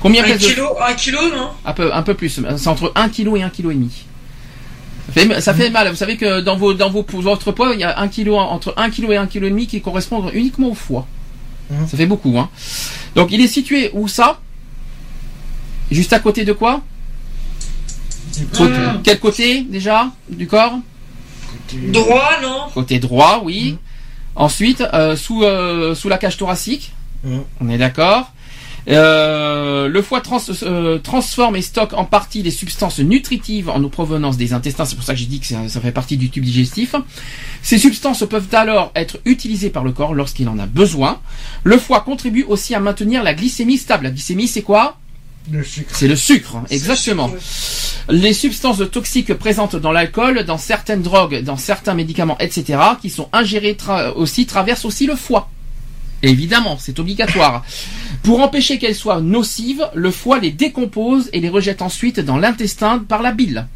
Combien 0.00 0.22
Un 0.22 0.26
pèse 0.28 0.42
le 0.42 0.48
kilo, 0.54 0.66
un 0.86 0.94
kilo, 0.94 1.18
non? 1.34 1.50
Un 1.64 1.72
peu, 1.72 1.94
un 1.94 2.02
peu 2.02 2.14
plus. 2.14 2.40
C'est 2.56 2.68
entre 2.68 2.92
1 2.94 3.08
kg 3.08 3.36
et 3.36 3.42
1 3.42 3.50
kg 3.50 3.70
et 3.70 3.74
demi. 3.74 4.04
Ça 5.06 5.12
fait, 5.12 5.40
ça 5.40 5.54
fait 5.54 5.70
mal. 5.70 5.88
Vous 5.88 5.96
savez 5.96 6.16
que 6.16 6.40
dans 6.40 6.56
vos, 6.56 6.72
dans 6.74 6.90
vos, 6.90 7.04
votre 7.08 7.52
poids, 7.52 7.72
il 7.74 7.80
y 7.80 7.84
a 7.84 7.98
1 8.00 8.08
kg, 8.08 8.30
entre 8.32 8.74
1 8.76 8.90
kg 8.90 9.10
et 9.10 9.16
1 9.16 9.26
kg 9.26 9.36
et 9.44 9.50
demi 9.50 9.66
qui 9.66 9.80
correspondent 9.80 10.30
uniquement 10.34 10.68
au 10.68 10.74
foie. 10.74 11.06
Mhm. 11.70 11.86
Ça 11.88 11.96
fait 11.96 12.06
beaucoup, 12.06 12.38
hein. 12.38 12.48
Donc, 13.14 13.32
il 13.32 13.40
est 13.40 13.48
situé 13.48 13.90
où 13.92 14.06
ça? 14.08 14.38
Juste 15.90 16.12
à 16.12 16.20
côté 16.20 16.44
de 16.44 16.52
quoi? 16.52 16.82
Côté- 18.56 18.70
Mhm. 18.72 19.00
Quel 19.02 19.18
côté, 19.18 19.62
déjà, 19.62 20.10
du 20.28 20.46
corps? 20.46 20.78
Droit, 21.88 22.30
non? 22.42 22.66
Côté 22.72 22.98
droit, 22.98 23.42
oui. 23.44 23.76
Ensuite, 24.36 24.82
euh, 24.94 25.16
sous, 25.16 25.42
euh, 25.42 25.94
sous 25.94 26.08
la 26.08 26.18
cage 26.18 26.36
thoracique. 26.36 26.92
Mhm. 27.24 27.42
On 27.60 27.68
est 27.68 27.78
d'accord. 27.78 28.32
Euh, 28.90 29.88
le 29.88 30.02
foie 30.02 30.20
trans- 30.20 30.40
euh, 30.62 30.98
transforme 30.98 31.56
et 31.56 31.62
stocke 31.62 31.92
en 31.92 32.04
partie 32.04 32.42
les 32.42 32.50
substances 32.50 32.98
nutritives 32.98 33.68
en 33.68 33.82
provenance 33.88 34.36
des 34.36 34.52
intestins. 34.52 34.84
C'est 34.84 34.96
pour 34.96 35.04
ça 35.04 35.12
que 35.14 35.18
j'ai 35.18 35.26
dit 35.26 35.40
que 35.40 35.46
ça, 35.46 35.68
ça 35.68 35.80
fait 35.80 35.92
partie 35.92 36.16
du 36.16 36.28
tube 36.30 36.44
digestif. 36.44 36.94
Ces 37.62 37.78
substances 37.78 38.24
peuvent 38.28 38.48
alors 38.52 38.90
être 38.96 39.18
utilisées 39.24 39.70
par 39.70 39.84
le 39.84 39.92
corps 39.92 40.14
lorsqu'il 40.14 40.48
en 40.48 40.58
a 40.58 40.66
besoin. 40.66 41.20
Le 41.64 41.78
foie 41.78 42.00
contribue 42.00 42.44
aussi 42.48 42.74
à 42.74 42.80
maintenir 42.80 43.22
la 43.22 43.34
glycémie 43.34 43.78
stable. 43.78 44.04
La 44.04 44.10
glycémie, 44.10 44.48
c'est 44.48 44.62
quoi? 44.62 44.96
Le 45.50 45.62
sucre. 45.64 45.90
C'est 45.94 46.06
le 46.08 46.16
sucre, 46.16 46.56
exactement. 46.70 47.30
Les 48.10 48.32
substances 48.34 48.82
toxiques 48.90 49.32
présentes 49.34 49.74
dans 49.76 49.90
l'alcool, 49.92 50.44
dans 50.44 50.58
certaines 50.58 51.02
drogues, 51.02 51.42
dans 51.42 51.56
certains 51.56 51.94
médicaments, 51.94 52.36
etc., 52.40 52.78
qui 53.00 53.08
sont 53.08 53.28
ingérées 53.32 53.72
tra- 53.74 54.12
aussi, 54.12 54.46
traversent 54.46 54.84
aussi 54.84 55.06
le 55.06 55.16
foie. 55.16 55.48
Évidemment, 56.22 56.76
c'est 56.78 56.98
obligatoire. 56.98 57.64
Pour 58.22 58.40
empêcher 58.42 58.78
qu'elles 58.78 58.94
soient 58.94 59.20
nocives, 59.20 59.86
le 59.94 60.10
foie 60.10 60.38
les 60.38 60.50
décompose 60.50 61.30
et 61.32 61.40
les 61.40 61.48
rejette 61.48 61.80
ensuite 61.82 62.20
dans 62.20 62.36
l'intestin 62.36 62.98
par 63.08 63.22
la 63.22 63.32
bile. 63.32 63.66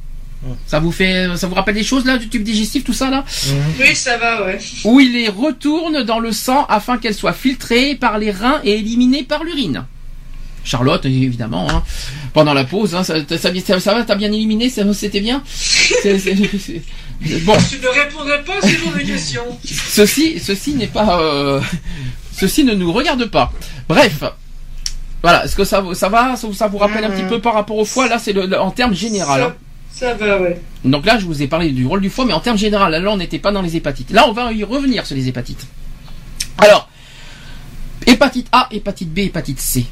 Ça 0.66 0.78
vous 0.78 0.92
fait, 0.92 1.26
ça 1.36 1.46
vous 1.46 1.54
rappelle 1.54 1.74
des 1.74 1.82
choses 1.82 2.04
là 2.04 2.18
du 2.18 2.28
tube 2.28 2.42
digestif, 2.42 2.84
tout 2.84 2.92
ça 2.92 3.08
là 3.08 3.24
Mhm. 3.46 3.54
Oui, 3.80 3.96
ça 3.96 4.18
va, 4.18 4.44
ouais. 4.44 4.58
Où 4.84 5.00
il 5.00 5.12
les 5.14 5.28
retourne 5.30 6.02
dans 6.02 6.18
le 6.18 6.32
sang 6.32 6.66
afin 6.68 6.98
qu'elles 6.98 7.14
soient 7.14 7.32
filtrées 7.32 7.94
par 7.94 8.18
les 8.18 8.30
reins 8.30 8.60
et 8.62 8.72
éliminées 8.72 9.22
par 9.22 9.42
l'urine. 9.42 9.86
Charlotte, 10.62 11.04
évidemment, 11.06 11.68
hein. 11.70 11.82
pendant 12.34 12.52
la 12.52 12.64
pause, 12.64 12.94
hein, 12.94 13.04
ça, 13.04 13.16
ça, 13.28 13.38
ça, 13.38 13.80
ça 13.80 13.94
va, 13.94 14.02
t'as 14.02 14.14
bien 14.16 14.32
éliminé, 14.32 14.68
ça- 14.68 14.82
c'était 14.92 15.20
bien. 15.20 15.42
C'est- 15.46 16.18
c'est- 16.18 16.36
c'est- 16.58 16.82
Bon, 17.42 17.54
Tu 17.70 17.78
ne 17.80 17.86
répondrais 17.88 18.42
pas 18.44 18.54
à 18.58 18.60
ce 18.60 18.68
genre 18.76 18.92
de 18.92 19.00
questions. 19.00 19.58
ceci, 19.64 20.38
ceci 20.40 20.74
n'est 20.74 20.88
pas, 20.88 21.20
euh, 21.20 21.60
ceci 22.36 22.64
ne 22.64 22.74
nous 22.74 22.92
regarde 22.92 23.26
pas. 23.26 23.52
Bref, 23.88 24.22
voilà. 25.22 25.44
Est-ce 25.44 25.56
que 25.56 25.64
ça, 25.64 25.82
ça 25.94 26.08
va, 26.08 26.36
ça, 26.36 26.68
vous 26.68 26.78
rappelle 26.78 27.04
un 27.04 27.10
petit 27.10 27.24
peu 27.28 27.40
par 27.40 27.54
rapport 27.54 27.76
au 27.78 27.84
foie? 27.84 28.08
Là, 28.08 28.18
c'est 28.18 28.36
en 28.56 28.70
termes 28.70 28.94
général. 28.94 29.42
hein. 29.42 29.54
Ça, 29.90 30.12
va, 30.14 30.40
ouais. 30.40 30.60
Donc 30.84 31.06
là, 31.06 31.18
je 31.18 31.24
vous 31.24 31.40
ai 31.42 31.46
parlé 31.46 31.70
du 31.70 31.86
rôle 31.86 32.00
du 32.00 32.10
foie, 32.10 32.24
mais 32.24 32.32
en 32.32 32.40
termes 32.40 32.58
général, 32.58 32.92
là, 33.00 33.10
on 33.10 33.16
n'était 33.16 33.38
pas 33.38 33.52
dans 33.52 33.62
les 33.62 33.76
hépatites. 33.76 34.10
Là, 34.10 34.26
on 34.28 34.32
va 34.32 34.52
y 34.52 34.64
revenir 34.64 35.06
sur 35.06 35.14
les 35.14 35.28
hépatites. 35.28 35.66
Alors, 36.58 36.88
hépatite 38.06 38.48
A, 38.52 38.68
hépatite 38.70 39.12
B, 39.14 39.18
hépatite 39.20 39.60
C. 39.60 39.86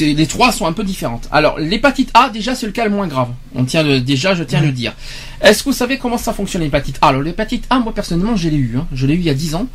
Les 0.00 0.26
trois 0.26 0.50
sont 0.52 0.66
un 0.66 0.72
peu 0.72 0.84
différentes. 0.84 1.28
Alors 1.30 1.58
l'hépatite 1.58 2.10
A 2.14 2.28
déjà 2.28 2.54
c'est 2.54 2.66
le 2.66 2.72
cas 2.72 2.84
le 2.84 2.90
moins 2.90 3.06
grave. 3.06 3.28
On 3.54 3.64
tient 3.64 3.82
le, 3.82 4.00
déjà 4.00 4.34
je 4.34 4.42
tiens 4.42 4.58
à 4.58 4.62
le 4.62 4.72
dire. 4.72 4.92
Est-ce 5.40 5.60
que 5.62 5.70
vous 5.70 5.74
savez 5.74 5.96
comment 5.98 6.18
ça 6.18 6.34
fonctionne 6.34 6.62
l'hépatite 6.62 6.98
A? 7.00 7.08
Alors 7.08 7.22
l'hépatite 7.22 7.64
A 7.70 7.78
moi 7.78 7.94
personnellement 7.94 8.36
je 8.36 8.48
l'ai 8.50 8.56
eu. 8.56 8.74
Hein. 8.76 8.86
Je 8.92 9.06
l'ai 9.06 9.14
eu 9.14 9.18
il 9.18 9.24
y 9.24 9.30
a 9.30 9.34
10 9.34 9.54
ans. 9.54 9.66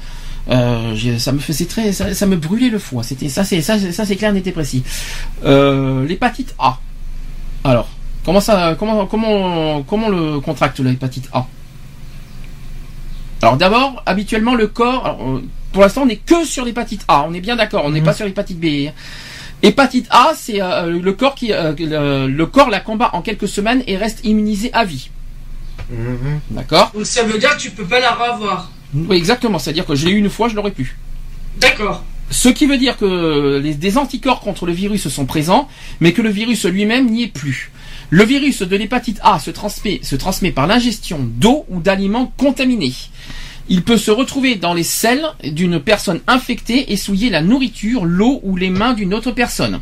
Euh, 0.49 1.17
ça 1.19 1.31
me 1.33 1.39
faisait 1.39 1.65
très, 1.65 1.91
ça, 1.91 2.13
ça 2.13 2.25
me 2.25 2.37
brûlait 2.37 2.69
le 2.69 2.79
foie. 2.79 3.03
C'était 3.03 3.27
ça, 3.29 3.43
c'est 3.43 3.61
ça, 3.61 3.77
c'est- 3.77 3.91
ça 3.91 4.05
c'est 4.05 4.15
clair, 4.15 4.31
n'était 4.31 4.51
précis. 4.53 4.83
Euh, 5.43 6.05
l'hépatite 6.05 6.55
A. 6.59 6.77
Alors, 7.65 7.89
comment 8.25 8.39
ça, 8.39 8.75
comment, 8.79 9.05
comment, 9.07 9.83
comment 9.83 10.07
le 10.09 10.39
contracte 10.39 10.79
l'hépatite 10.79 11.27
A? 11.33 11.45
Alors 13.41 13.57
d'abord, 13.57 14.01
habituellement 14.05 14.55
le 14.55 14.67
corps, 14.67 15.05
alors, 15.05 15.21
euh, 15.35 15.43
pour 15.73 15.81
l'instant 15.83 16.03
on 16.03 16.05
n'est 16.07 16.15
que 16.17 16.45
sur 16.45 16.65
l'hépatite 16.65 17.03
A. 17.07 17.25
On 17.27 17.33
est 17.33 17.41
bien 17.41 17.55
d'accord, 17.55 17.83
on 17.85 17.91
n'est 17.91 17.99
Mhm. 17.99 18.05
pas 18.05 18.13
sur 18.13 18.25
l'hépatite 18.25 18.59
B. 18.59 18.89
Hépatite 19.63 20.07
A, 20.11 20.31
c'est 20.35 20.61
euh, 20.61 20.99
le 20.99 21.13
corps 21.13 21.35
qui, 21.35 21.51
euh, 21.51 21.73
le, 21.77 22.27
le 22.27 22.45
corps 22.45 22.69
la 22.69 22.79
combat 22.79 23.09
en 23.13 23.21
quelques 23.21 23.47
semaines 23.47 23.83
et 23.85 23.97
reste 23.97 24.21
immunisé 24.23 24.71
à 24.73 24.85
vie. 24.85 25.09
Mhm. 25.91 26.39
D'accord? 26.51 26.91
Donc 26.95 27.05
ça 27.05 27.23
veut 27.23 27.37
dire 27.37 27.55
que 27.57 27.61
tu 27.61 27.71
peux 27.71 27.85
pas 27.85 27.99
la 27.99 28.11
revoir. 28.13 28.71
Oui, 28.93 29.17
exactement. 29.17 29.59
C'est-à-dire 29.59 29.85
que 29.85 29.95
je 29.95 30.05
l'ai 30.05 30.13
eu 30.13 30.17
une 30.17 30.29
fois, 30.29 30.49
je 30.49 30.55
l'aurais 30.55 30.71
pu. 30.71 30.97
D'accord. 31.59 32.03
Ce 32.29 32.49
qui 32.49 32.65
veut 32.65 32.77
dire 32.77 32.97
que 32.97 33.59
les, 33.63 33.73
des 33.73 33.97
anticorps 33.97 34.41
contre 34.41 34.65
le 34.65 34.73
virus 34.73 35.07
sont 35.07 35.25
présents, 35.25 35.67
mais 36.01 36.11
que 36.11 36.21
le 36.21 36.29
virus 36.29 36.65
lui-même 36.65 37.09
n'y 37.09 37.23
est 37.23 37.27
plus. 37.27 37.71
Le 38.09 38.23
virus 38.23 38.61
de 38.61 38.75
l'hépatite 38.75 39.19
A 39.23 39.39
se 39.39 39.51
transmet, 39.51 39.99
se 40.03 40.15
transmet 40.15 40.51
par 40.51 40.67
l'ingestion 40.67 41.19
d'eau 41.21 41.65
ou 41.69 41.79
d'aliments 41.79 42.33
contaminés. 42.37 42.93
Il 43.69 43.83
peut 43.83 43.97
se 43.97 44.11
retrouver 44.11 44.55
dans 44.55 44.73
les 44.73 44.83
selles 44.83 45.25
d'une 45.43 45.81
personne 45.81 46.21
infectée 46.27 46.93
et 46.93 46.95
souiller 46.95 47.29
la 47.29 47.41
nourriture, 47.41 48.05
l'eau 48.05 48.39
ou 48.43 48.55
les 48.55 48.69
mains 48.69 48.93
d'une 48.93 49.13
autre 49.13 49.31
personne. 49.31 49.81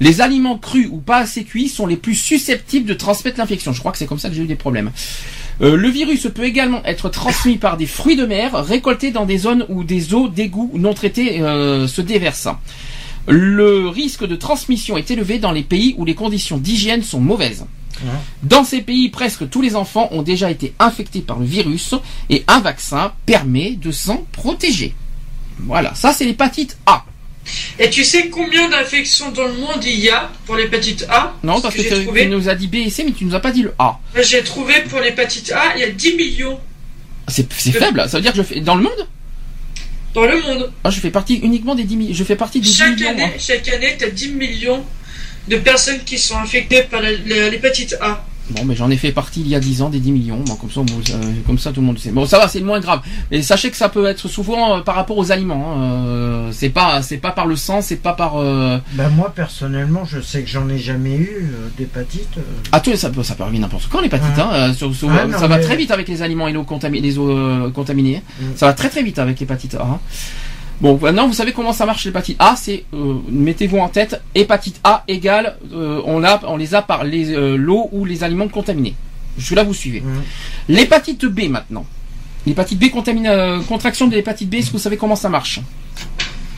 Les 0.00 0.22
aliments 0.22 0.56
crus 0.56 0.88
ou 0.90 0.98
pas 0.98 1.18
assez 1.18 1.44
cuits 1.44 1.68
sont 1.68 1.86
les 1.86 1.96
plus 1.96 2.14
susceptibles 2.14 2.86
de 2.86 2.94
transmettre 2.94 3.38
l'infection. 3.38 3.72
Je 3.72 3.80
crois 3.80 3.92
que 3.92 3.98
c'est 3.98 4.06
comme 4.06 4.18
ça 4.18 4.30
que 4.30 4.34
j'ai 4.34 4.42
eu 4.42 4.46
des 4.46 4.54
problèmes. 4.54 4.92
Euh, 5.60 5.76
le 5.76 5.88
virus 5.88 6.28
peut 6.34 6.44
également 6.44 6.84
être 6.84 7.08
transmis 7.08 7.56
par 7.56 7.76
des 7.76 7.86
fruits 7.86 8.16
de 8.16 8.26
mer 8.26 8.52
récoltés 8.64 9.10
dans 9.10 9.26
des 9.26 9.38
zones 9.38 9.66
où 9.68 9.82
des 9.82 10.14
eaux 10.14 10.28
d'égout 10.28 10.70
non 10.74 10.94
traitées 10.94 11.40
euh, 11.40 11.86
se 11.86 12.00
déversent. 12.00 12.48
Le 13.26 13.88
risque 13.88 14.24
de 14.26 14.36
transmission 14.36 14.96
est 14.96 15.10
élevé 15.10 15.38
dans 15.38 15.52
les 15.52 15.62
pays 15.62 15.94
où 15.98 16.04
les 16.04 16.14
conditions 16.14 16.58
d'hygiène 16.58 17.02
sont 17.02 17.20
mauvaises. 17.20 17.66
Dans 18.44 18.62
ces 18.62 18.80
pays, 18.80 19.08
presque 19.08 19.50
tous 19.50 19.60
les 19.60 19.74
enfants 19.74 20.08
ont 20.12 20.22
déjà 20.22 20.50
été 20.50 20.72
infectés 20.78 21.20
par 21.20 21.40
le 21.40 21.44
virus 21.44 21.94
et 22.30 22.44
un 22.46 22.60
vaccin 22.60 23.12
permet 23.26 23.72
de 23.72 23.90
s'en 23.90 24.24
protéger. 24.30 24.94
Voilà, 25.58 25.94
ça 25.96 26.12
c'est 26.12 26.24
l'hépatite 26.24 26.78
A. 26.86 27.04
Et 27.78 27.90
tu 27.90 28.04
sais 28.04 28.28
combien 28.28 28.68
d'infections 28.68 29.30
dans 29.30 29.46
le 29.46 29.54
monde 29.54 29.84
il 29.84 29.98
y 30.00 30.10
a 30.10 30.30
pour 30.46 30.56
l'hépatite 30.56 31.06
A? 31.08 31.34
Non, 31.42 31.60
parce 31.60 31.74
que, 31.74 31.82
tu- 31.82 32.04
trouvé. 32.04 32.22
tu 32.22 32.28
nous 32.28 32.48
as 32.48 32.54
dit 32.54 32.66
B 32.66 32.76
et 32.76 32.90
C, 32.90 33.04
mais 33.04 33.12
tu 33.12 33.24
nous 33.24 33.34
as 33.34 33.40
pas 33.40 33.50
dit 33.52 33.62
le 33.62 33.72
A. 33.78 33.98
J'ai 34.22 34.42
trouvé 34.42 34.74
pour 34.88 35.00
l'hépatite 35.00 35.52
A, 35.52 35.74
il 35.76 35.80
y 35.80 35.84
a 35.84 35.90
10 35.90 36.14
millions 36.14 36.58
C'est 37.28 37.50
c'est 37.52 37.72
faible, 37.72 38.04
ça 38.08 38.16
veut 38.18 38.22
dire 38.22 38.32
que 38.32 38.38
je 38.38 38.42
fais 38.42 38.60
dans 38.60 38.74
le 38.74 38.82
monde? 38.82 39.06
Dans 40.14 40.24
le 40.26 40.40
monde. 40.40 40.72
Ah, 40.84 40.90
je 40.90 41.00
fais 41.00 41.10
partie 41.10 41.36
uniquement 41.36 41.74
des 41.74 41.84
10 41.84 41.96
millions. 41.96 42.14
Je 42.14 42.24
fais 42.24 42.36
partie 42.36 42.60
des 42.60 42.66
10 42.68 42.76
Chaque 42.76 42.94
millions. 42.96 43.10
année, 43.10 43.20
moi. 43.26 43.30
chaque 43.38 43.68
année, 43.68 43.94
tu 43.98 44.04
as 44.04 44.10
10 44.10 44.28
millions 44.32 44.84
de 45.48 45.56
personnes 45.58 46.00
qui 46.04 46.18
sont 46.18 46.36
infectées 46.38 46.82
par 46.82 47.00
l'hépatite 47.02 47.96
A. 48.00 48.24
Bon, 48.50 48.64
mais 48.64 48.74
j'en 48.74 48.90
ai 48.90 48.96
fait 48.96 49.12
partie 49.12 49.40
il 49.40 49.48
y 49.48 49.54
a 49.54 49.60
10 49.60 49.82
ans 49.82 49.88
des 49.90 50.00
10 50.00 50.12
millions. 50.12 50.40
Bon, 50.46 50.54
comme 50.56 50.70
ça, 50.70 50.80
bon, 50.80 50.94
euh, 51.14 51.32
comme 51.46 51.58
ça, 51.58 51.70
tout 51.72 51.80
le 51.80 51.86
monde 51.86 51.96
le 51.96 52.00
sait. 52.00 52.10
Bon, 52.10 52.24
ça 52.26 52.38
va, 52.38 52.48
c'est 52.48 52.60
le 52.60 52.64
moins 52.66 52.80
grave. 52.80 53.00
Mais 53.30 53.42
sachez 53.42 53.70
que 53.70 53.76
ça 53.76 53.88
peut 53.88 54.06
être 54.06 54.26
souvent 54.28 54.78
euh, 54.78 54.80
par 54.80 54.94
rapport 54.94 55.18
aux 55.18 55.30
aliments. 55.32 55.74
hein. 55.76 56.06
Euh, 56.06 56.48
c'est 56.52 56.70
pas, 56.70 57.02
c'est 57.02 57.18
pas 57.18 57.30
par 57.32 57.46
le 57.46 57.56
sang, 57.56 57.80
c'est 57.82 57.96
pas 57.96 58.12
par. 58.14 58.36
Euh... 58.38 58.78
Bah 58.92 59.08
moi 59.10 59.32
personnellement, 59.34 60.04
je 60.04 60.20
sais 60.20 60.42
que 60.42 60.48
j'en 60.48 60.68
ai 60.68 60.78
jamais 60.78 61.16
eu 61.16 61.50
euh, 61.54 61.68
d'hépatite. 61.76 62.28
Ah, 62.72 62.80
tout, 62.80 62.94
ça 62.96 63.10
peut, 63.10 63.22
ça 63.22 63.34
peut 63.34 63.42
arriver 63.42 63.58
n'importe 63.58 63.88
quand 63.90 64.00
l'hépatite. 64.00 64.36
Ouais. 64.36 64.42
Hein. 64.42 64.72
Sur- 64.74 64.94
sur- 64.94 65.08
Ouais, 65.08 65.26
non, 65.26 65.38
ça 65.38 65.46
va 65.46 65.58
mais- 65.58 65.62
très 65.64 65.76
vite 65.76 65.90
avec 65.90 66.08
les 66.08 66.22
aliments 66.22 66.48
et 66.48 66.52
l'eau 66.52 66.62
contami- 66.64 67.00
les 67.02 67.18
eaux 67.18 67.70
contaminées. 67.72 68.22
Mm. 68.40 68.44
Ça 68.56 68.66
va 68.66 68.72
très 68.72 68.88
très 68.88 69.02
vite 69.02 69.18
avec 69.18 69.38
l'hépatite 69.40 69.74
A. 69.74 69.82
hein. 69.82 69.98
Bon, 70.80 70.96
maintenant 71.00 71.26
vous 71.26 71.32
savez 71.34 71.52
comment 71.52 71.72
ça 71.72 71.86
marche 71.86 72.04
l'hépatite 72.04 72.36
A. 72.38 72.54
C'est 72.56 72.84
euh, 72.94 73.14
mettez-vous 73.28 73.78
en 73.78 73.88
tête, 73.88 74.20
hépatite 74.34 74.78
A 74.84 75.02
égale, 75.08 75.56
euh, 75.72 76.00
on 76.04 76.20
l'a, 76.20 76.40
on 76.46 76.56
les 76.56 76.74
a 76.74 76.82
par 76.82 77.02
les 77.04 77.32
euh, 77.34 77.56
l'eau 77.56 77.88
ou 77.92 78.04
les 78.04 78.22
aliments 78.22 78.48
contaminés. 78.48 78.94
Jusque 79.36 79.52
là 79.56 79.64
vous 79.64 79.74
suivez. 79.74 80.00
Mhm. 80.00 80.22
L'hépatite 80.68 81.24
B 81.26 81.48
maintenant. 81.48 81.84
L'hépatite 82.46 82.78
B 82.78 82.90
contamine, 82.90 83.26
euh, 83.26 83.60
contraction 83.62 84.06
de 84.06 84.14
l'hépatite 84.14 84.48
B. 84.48 84.54
Est-ce 84.54 84.68
que 84.68 84.72
vous 84.72 84.78
savez 84.78 84.96
comment 84.96 85.16
ça 85.16 85.28
marche? 85.28 85.60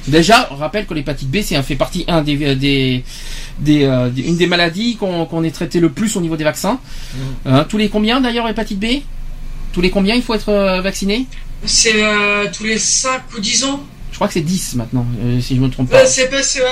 Déjà, 0.07 0.49
on 0.51 0.57
rappelle 0.57 0.87
que 0.87 0.95
l'hépatite 0.95 1.31
B, 1.31 1.39
c'est 1.43 1.57
un 1.57 1.63
fait 1.63 1.77
partie 1.77 2.05
un 2.09 2.23
des, 2.23 2.55
des, 2.57 3.05
des, 3.59 3.85
euh, 3.85 4.09
des- 4.09 4.23
une 4.23 4.37
des 4.37 4.47
maladies 4.47 4.97
qu'on 4.97 5.25
qu'on 5.27 5.45
est 5.45 5.51
traité 5.51 5.79
le 5.81 5.91
plus 5.91 6.17
au 6.17 6.21
niveau 6.21 6.37
des 6.37 6.45
vaccins. 6.45 6.79
Hein, 7.47 7.65
tous 7.69 7.77
les 7.79 7.89
combien 7.89 8.21
d'ailleurs 8.21 8.47
l'hépatite 8.47 8.79
B? 8.81 9.03
Tous 9.73 9.81
les 9.81 9.91
combien 9.91 10.15
il 10.15 10.23
faut 10.23 10.35
être 10.35 10.49
euh, 10.51 10.81
vacciné? 10.81 11.27
C'est 11.65 12.03
euh, 12.03 12.47
tous 12.53 12.65
les 12.65 12.79
5 12.79 13.21
ou 13.37 13.41
10 13.41 13.65
ans. 13.65 13.81
Je 14.21 14.25
crois 14.27 14.29
que 14.29 14.35
c'est 14.35 14.43
10 14.43 14.75
maintenant, 14.75 15.07
euh, 15.25 15.41
si 15.41 15.57
je 15.57 15.63
me 15.63 15.71
trompe 15.71 15.89
pas. 15.89 16.03
Euh, 16.03 16.07
c'est 16.07 16.29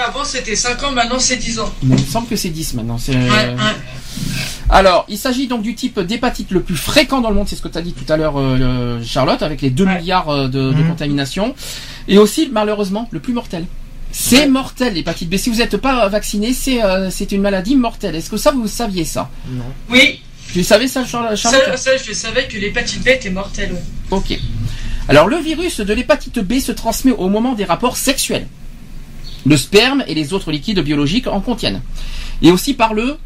avant 0.06 0.22
c'était 0.22 0.54
5 0.54 0.82
ans, 0.84 0.92
maintenant 0.92 1.18
c'est 1.18 1.38
10 1.38 1.60
ans. 1.60 1.72
Mais 1.82 1.96
il 1.96 2.02
me 2.04 2.06
semble 2.06 2.28
que 2.28 2.36
c'est 2.36 2.50
10 2.50 2.74
maintenant. 2.74 2.98
c'est, 2.98 3.16
euh, 3.16 3.20
Ouais, 3.26 3.54
ouais. 3.54 4.26
Alors, 4.68 5.06
il 5.08 5.16
s'agit 5.16 5.46
donc 5.46 5.62
du 5.62 5.74
type 5.74 5.98
d'hépatite 5.98 6.50
le 6.50 6.60
plus 6.60 6.76
fréquent 6.76 7.22
dans 7.22 7.30
le 7.30 7.36
monde, 7.36 7.48
c'est 7.48 7.56
ce 7.56 7.62
que 7.62 7.68
tu 7.68 7.78
as 7.78 7.80
dit 7.80 7.94
tout 7.94 8.12
à 8.12 8.18
l'heure, 8.18 8.34
euh, 8.38 9.02
Charlotte, 9.02 9.40
avec 9.42 9.62
les 9.62 9.70
2 9.70 9.86
Ouais. 9.86 9.96
milliards 9.98 10.28
euh, 10.28 10.46
de, 10.48 10.72
de 10.74 10.82
Mhm. 10.82 10.88
contaminations. 10.90 11.54
Et 12.06 12.18
aussi, 12.18 12.50
malheureusement, 12.52 13.08
le 13.12 13.18
plus 13.20 13.32
mortel. 13.32 13.64
C'est 14.12 14.46
mortel 14.46 14.92
l'hépatite 14.92 15.30
B. 15.30 15.36
Si 15.38 15.48
vous 15.48 15.56
n'êtes 15.56 15.78
pas 15.78 16.06
vacciné, 16.10 16.52
c'est 16.52 16.82
euh, 16.84 17.08
c'est 17.10 17.32
une 17.32 17.40
maladie 17.40 17.76
mortelle. 17.76 18.14
Est-ce 18.14 18.28
que 18.28 18.36
ça, 18.36 18.50
vous 18.50 18.68
saviez 18.68 19.06
ça? 19.06 19.30
Non. 19.50 19.64
Oui, 19.88 20.20
Tu 20.52 20.62
savais 20.64 20.86
ça, 20.88 21.02
Charlotte? 21.06 21.34
Ça, 21.36 21.76
ça, 21.78 21.90
je 21.96 22.12
savais 22.12 22.46
que 22.46 22.58
l'hépatite 22.58 23.02
B 23.02 23.08
était 23.08 23.30
mortelle. 23.30 23.74
Ok. 24.10 24.38
Alors 25.08 25.26
le 25.26 25.36
virus 25.38 25.80
de 25.80 25.92
l'hépatite 25.94 26.38
B 26.40 26.58
se 26.60 26.72
transmet 26.72 27.12
au 27.12 27.28
moment 27.28 27.54
des 27.54 27.64
rapports 27.64 27.96
sexuels. 27.96 28.46
Le 29.46 29.56
sperme 29.56 30.04
et 30.06 30.14
les 30.14 30.32
autres 30.32 30.50
liquides 30.52 30.80
biologiques 30.80 31.26
en 31.26 31.40
contiennent. 31.40 31.80
Et 32.42 32.50
aussi 32.50 32.74
par 32.74 32.92
le 32.94 33.16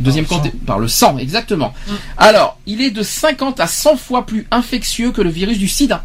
deuxième 0.00 0.26
Par 0.26 0.38
le 0.38 0.50
compte- 0.50 0.60
par 0.64 0.78
le 0.78 0.86
sang, 0.88 1.18
exactement. 1.18 1.74
Mm. 1.88 1.92
Alors, 2.18 2.58
il 2.66 2.80
est 2.80 2.90
de 2.92 3.02
50 3.02 3.58
à 3.58 3.66
100 3.66 3.96
fois 3.96 4.24
plus 4.26 4.46
infectieux 4.52 5.10
que 5.10 5.20
le 5.20 5.30
virus 5.30 5.58
du 5.58 5.66
sida. 5.66 6.04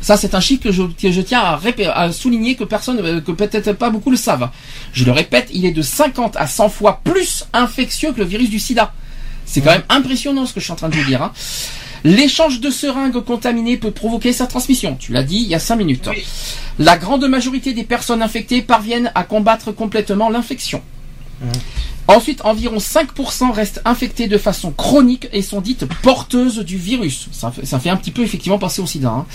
Ça, 0.00 0.16
c'est 0.16 0.34
un 0.34 0.40
chiffre 0.40 0.64
que 0.64 0.72
je, 0.72 0.82
que 0.82 1.12
je 1.12 1.20
tiens 1.20 1.40
à, 1.40 1.56
répé- 1.56 1.86
à 1.88 2.10
souligner 2.10 2.56
que 2.56 2.64
personne, 2.64 2.98
euh, 2.98 3.20
que 3.20 3.30
peut-être 3.30 3.72
pas 3.74 3.88
beaucoup 3.90 4.10
le 4.10 4.16
savent. 4.16 4.50
Je 4.92 5.04
le 5.04 5.12
répète, 5.12 5.48
il 5.52 5.64
est 5.64 5.70
de 5.70 5.82
50 5.82 6.34
à 6.36 6.48
100 6.48 6.68
fois 6.70 7.00
plus 7.04 7.44
infectieux 7.52 8.12
que 8.12 8.18
le 8.18 8.26
virus 8.26 8.50
du 8.50 8.58
sida. 8.58 8.92
C'est 9.44 9.60
quand 9.60 9.70
même 9.70 9.84
impressionnant 9.88 10.44
ce 10.46 10.52
que 10.52 10.58
je 10.58 10.64
suis 10.64 10.72
en 10.72 10.76
train 10.76 10.88
de 10.88 10.96
vous 10.96 11.04
dire. 11.04 11.22
hein. 11.22 11.30
L'échange 12.04 12.60
de 12.60 12.70
seringues 12.70 13.20
contaminées 13.24 13.76
peut 13.76 13.90
provoquer 13.92 14.32
sa 14.32 14.46
transmission. 14.46 14.96
Tu 14.98 15.12
l'as 15.12 15.22
dit 15.22 15.36
il 15.36 15.48
y 15.48 15.54
a 15.54 15.58
5 15.60 15.76
minutes. 15.76 16.08
Oui. 16.10 16.24
La 16.78 16.96
grande 16.96 17.24
majorité 17.28 17.72
des 17.74 17.84
personnes 17.84 18.22
infectées 18.22 18.62
parviennent 18.62 19.12
à 19.14 19.22
combattre 19.24 19.72
complètement 19.72 20.28
l'infection. 20.30 20.82
Ensuite, 22.08 22.44
environ 22.44 22.78
5% 22.78 23.52
restent 23.52 23.80
infectés 23.84 24.26
de 24.28 24.38
façon 24.38 24.70
chronique 24.72 25.28
et 25.32 25.42
sont 25.42 25.60
dites 25.60 25.86
porteuses 26.02 26.58
du 26.58 26.76
virus. 26.76 27.28
Ça 27.32 27.50
fait, 27.50 27.64
ça 27.64 27.78
fait 27.78 27.90
un 27.90 27.96
petit 27.96 28.10
peu 28.10 28.22
effectivement 28.22 28.58
penser 28.58 28.82
au 28.82 28.86
sida. 28.86 29.08
hein. 29.10 29.26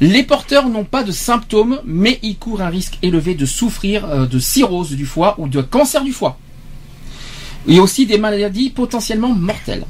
Les 0.00 0.24
porteurs 0.24 0.68
n'ont 0.68 0.84
pas 0.84 1.04
de 1.04 1.12
symptômes, 1.12 1.80
mais 1.84 2.18
ils 2.22 2.36
courent 2.36 2.62
un 2.62 2.68
risque 2.68 2.98
élevé 3.02 3.34
de 3.34 3.46
souffrir 3.46 4.04
euh, 4.06 4.26
de 4.26 4.38
cirrhose 4.40 4.90
du 4.92 5.06
foie 5.06 5.36
ou 5.38 5.46
de 5.48 5.62
cancer 5.62 6.02
du 6.02 6.12
foie. 6.12 6.36
Et 7.68 7.78
aussi 7.78 8.04
des 8.06 8.18
maladies 8.18 8.70
potentiellement 8.70 9.32
mortelles. 9.34 9.84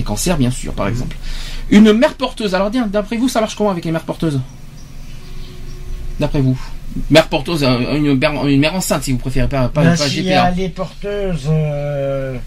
Des 0.00 0.04
cancers, 0.04 0.38
bien 0.38 0.50
sûr, 0.50 0.72
par 0.72 0.88
exemple. 0.88 1.14
Une 1.70 1.92
mère 1.92 2.14
porteuse. 2.14 2.54
Alors, 2.54 2.70
d'après 2.70 3.18
vous, 3.18 3.28
ça 3.28 3.42
marche 3.42 3.54
comment 3.54 3.68
avec 3.68 3.84
les 3.84 3.92
mères 3.92 4.04
porteuses? 4.04 4.40
D'après 6.18 6.40
vous 6.40 6.58
Mère 7.10 7.28
porteuse, 7.28 7.62
euh, 7.64 7.96
une, 7.96 8.14
mère- 8.18 8.46
une 8.46 8.60
mère 8.60 8.74
enceinte, 8.74 9.02
si 9.02 9.12
vous 9.12 9.18
préférez, 9.18 9.46
pas, 9.46 9.68
pas, 9.68 9.84
Bah, 9.84 9.90
pas 9.90 9.96
S'il 10.08 10.20
y 10.24 10.28
GPA. 10.30 10.44
a 10.44 10.50
les 10.52 10.70
porteuses 10.70 11.46
euh, 11.50 12.38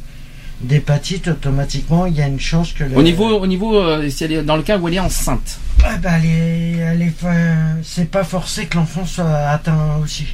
d'hépatite, 0.62 1.28
automatiquement, 1.28 2.08
il 2.08 2.16
y 2.16 2.24
a 2.24 2.28
une 2.28 2.40
chance 2.40 2.74
que 2.74 2.86
le... 2.86 2.98
Au 2.98 3.04
niveau, 3.04 3.28
au 3.30 3.46
niveau, 3.46 3.76
euh, 3.78 4.10
si 4.10 4.24
elle 4.24 4.32
est 4.32 4.42
dans 4.42 4.56
le 4.56 4.64
cas 4.64 4.80
où 4.80 4.88
elle 4.88 4.96
est 4.96 5.00
enceinte. 5.00 5.60
Ah 5.86 5.92
fa- 7.20 7.30
c'est 7.84 8.10
pas 8.10 8.24
forcé 8.24 8.66
que 8.66 8.78
l'enfant 8.78 9.06
soit 9.06 9.30
atteint 9.30 9.98
aussi. 10.04 10.26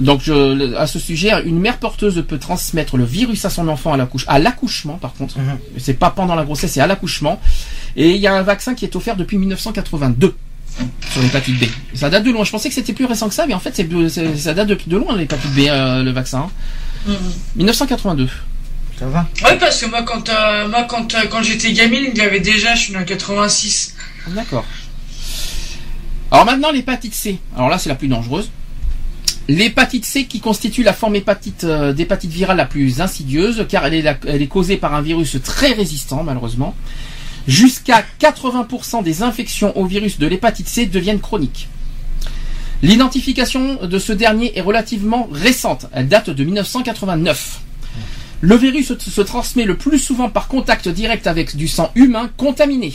Donc, 0.00 0.20
je, 0.22 0.74
à 0.76 0.86
ce 0.86 0.98
sujet, 0.98 1.30
une 1.44 1.58
mère 1.58 1.78
porteuse 1.78 2.24
peut 2.26 2.38
transmettre 2.38 2.96
le 2.96 3.04
virus 3.04 3.44
à 3.44 3.50
son 3.50 3.68
enfant 3.68 3.92
à 3.92 3.96
l'accouche, 3.96 4.24
à 4.28 4.38
l'accouchement, 4.38 4.98
par 4.98 5.14
contre. 5.14 5.38
Mhm. 5.38 5.58
C'est 5.78 5.94
pas 5.94 6.10
pendant 6.10 6.34
la 6.34 6.44
grossesse, 6.44 6.72
c'est 6.72 6.80
à 6.80 6.86
l'accouchement. 6.86 7.40
Et 7.96 8.10
il 8.10 8.20
y 8.20 8.26
a 8.26 8.34
un 8.34 8.42
vaccin 8.42 8.74
qui 8.74 8.84
est 8.84 8.96
offert 8.96 9.16
depuis 9.16 9.38
1982 9.38 10.34
sur 11.10 11.22
l'hépatite 11.22 11.58
B. 11.58 11.64
Ça 11.94 12.10
date 12.10 12.24
de 12.24 12.30
loin. 12.30 12.44
Je 12.44 12.50
pensais 12.50 12.68
que 12.68 12.74
c'était 12.74 12.92
plus 12.92 13.06
récent 13.06 13.28
que 13.28 13.34
ça, 13.34 13.46
mais 13.46 13.54
en 13.54 13.60
fait, 13.60 13.74
c'est, 13.74 14.36
ça 14.36 14.54
date 14.54 14.68
de, 14.68 14.78
de 14.86 14.96
loin 14.96 15.16
l'hépatite 15.16 15.52
B, 15.52 15.60
euh, 15.68 16.02
le 16.02 16.10
vaccin. 16.10 16.50
Mhm. 17.06 17.16
1982. 17.56 18.28
Ça 18.98 19.06
va? 19.06 19.26
Ouais, 19.44 19.58
parce 19.58 19.80
que 19.80 19.86
moi, 19.86 20.02
quand, 20.02 20.28
euh, 20.28 20.68
moi, 20.68 20.84
quand, 20.88 21.14
euh, 21.14 21.26
quand 21.30 21.42
j'étais 21.42 21.72
gamine, 21.72 22.10
il 22.12 22.18
y 22.18 22.22
avait 22.22 22.40
déjà, 22.40 22.74
je 22.74 22.80
suis 22.80 22.92
né 22.92 22.98
en 22.98 23.04
86. 23.04 23.94
D'accord. 24.28 24.64
Alors 26.30 26.44
maintenant, 26.44 26.72
l'hépatite 26.72 27.14
C. 27.14 27.38
Alors 27.54 27.68
là, 27.68 27.78
c'est 27.78 27.88
la 27.88 27.94
plus 27.94 28.08
dangereuse. 28.08 28.50
L'hépatite 29.48 30.04
C 30.04 30.24
qui 30.24 30.40
constitue 30.40 30.82
la 30.82 30.92
forme 30.92 31.16
euh, 31.64 31.92
d'hépatite 31.92 32.30
virale 32.30 32.56
la 32.56 32.64
plus 32.64 33.00
insidieuse 33.00 33.64
car 33.68 33.86
elle 33.86 33.94
est, 33.94 34.18
elle 34.26 34.42
est 34.42 34.48
causée 34.48 34.76
par 34.76 34.94
un 34.94 35.02
virus 35.02 35.36
très 35.42 35.72
résistant 35.72 36.24
malheureusement. 36.24 36.74
Jusqu'à 37.46 38.04
80% 38.20 39.04
des 39.04 39.22
infections 39.22 39.76
au 39.78 39.86
virus 39.86 40.18
de 40.18 40.26
l'hépatite 40.26 40.66
C 40.68 40.86
deviennent 40.86 41.20
chroniques. 41.20 41.68
L'identification 42.82 43.86
de 43.86 43.98
ce 43.98 44.12
dernier 44.12 44.58
est 44.58 44.62
relativement 44.62 45.28
récente, 45.32 45.86
elle 45.92 46.08
date 46.08 46.30
de 46.30 46.44
1989. 46.44 47.60
Le 48.40 48.56
virus 48.56 48.98
se 48.98 49.20
transmet 49.22 49.64
le 49.64 49.76
plus 49.76 49.98
souvent 49.98 50.28
par 50.28 50.48
contact 50.48 50.88
direct 50.88 51.26
avec 51.26 51.56
du 51.56 51.68
sang 51.68 51.90
humain 51.94 52.30
contaminé. 52.36 52.92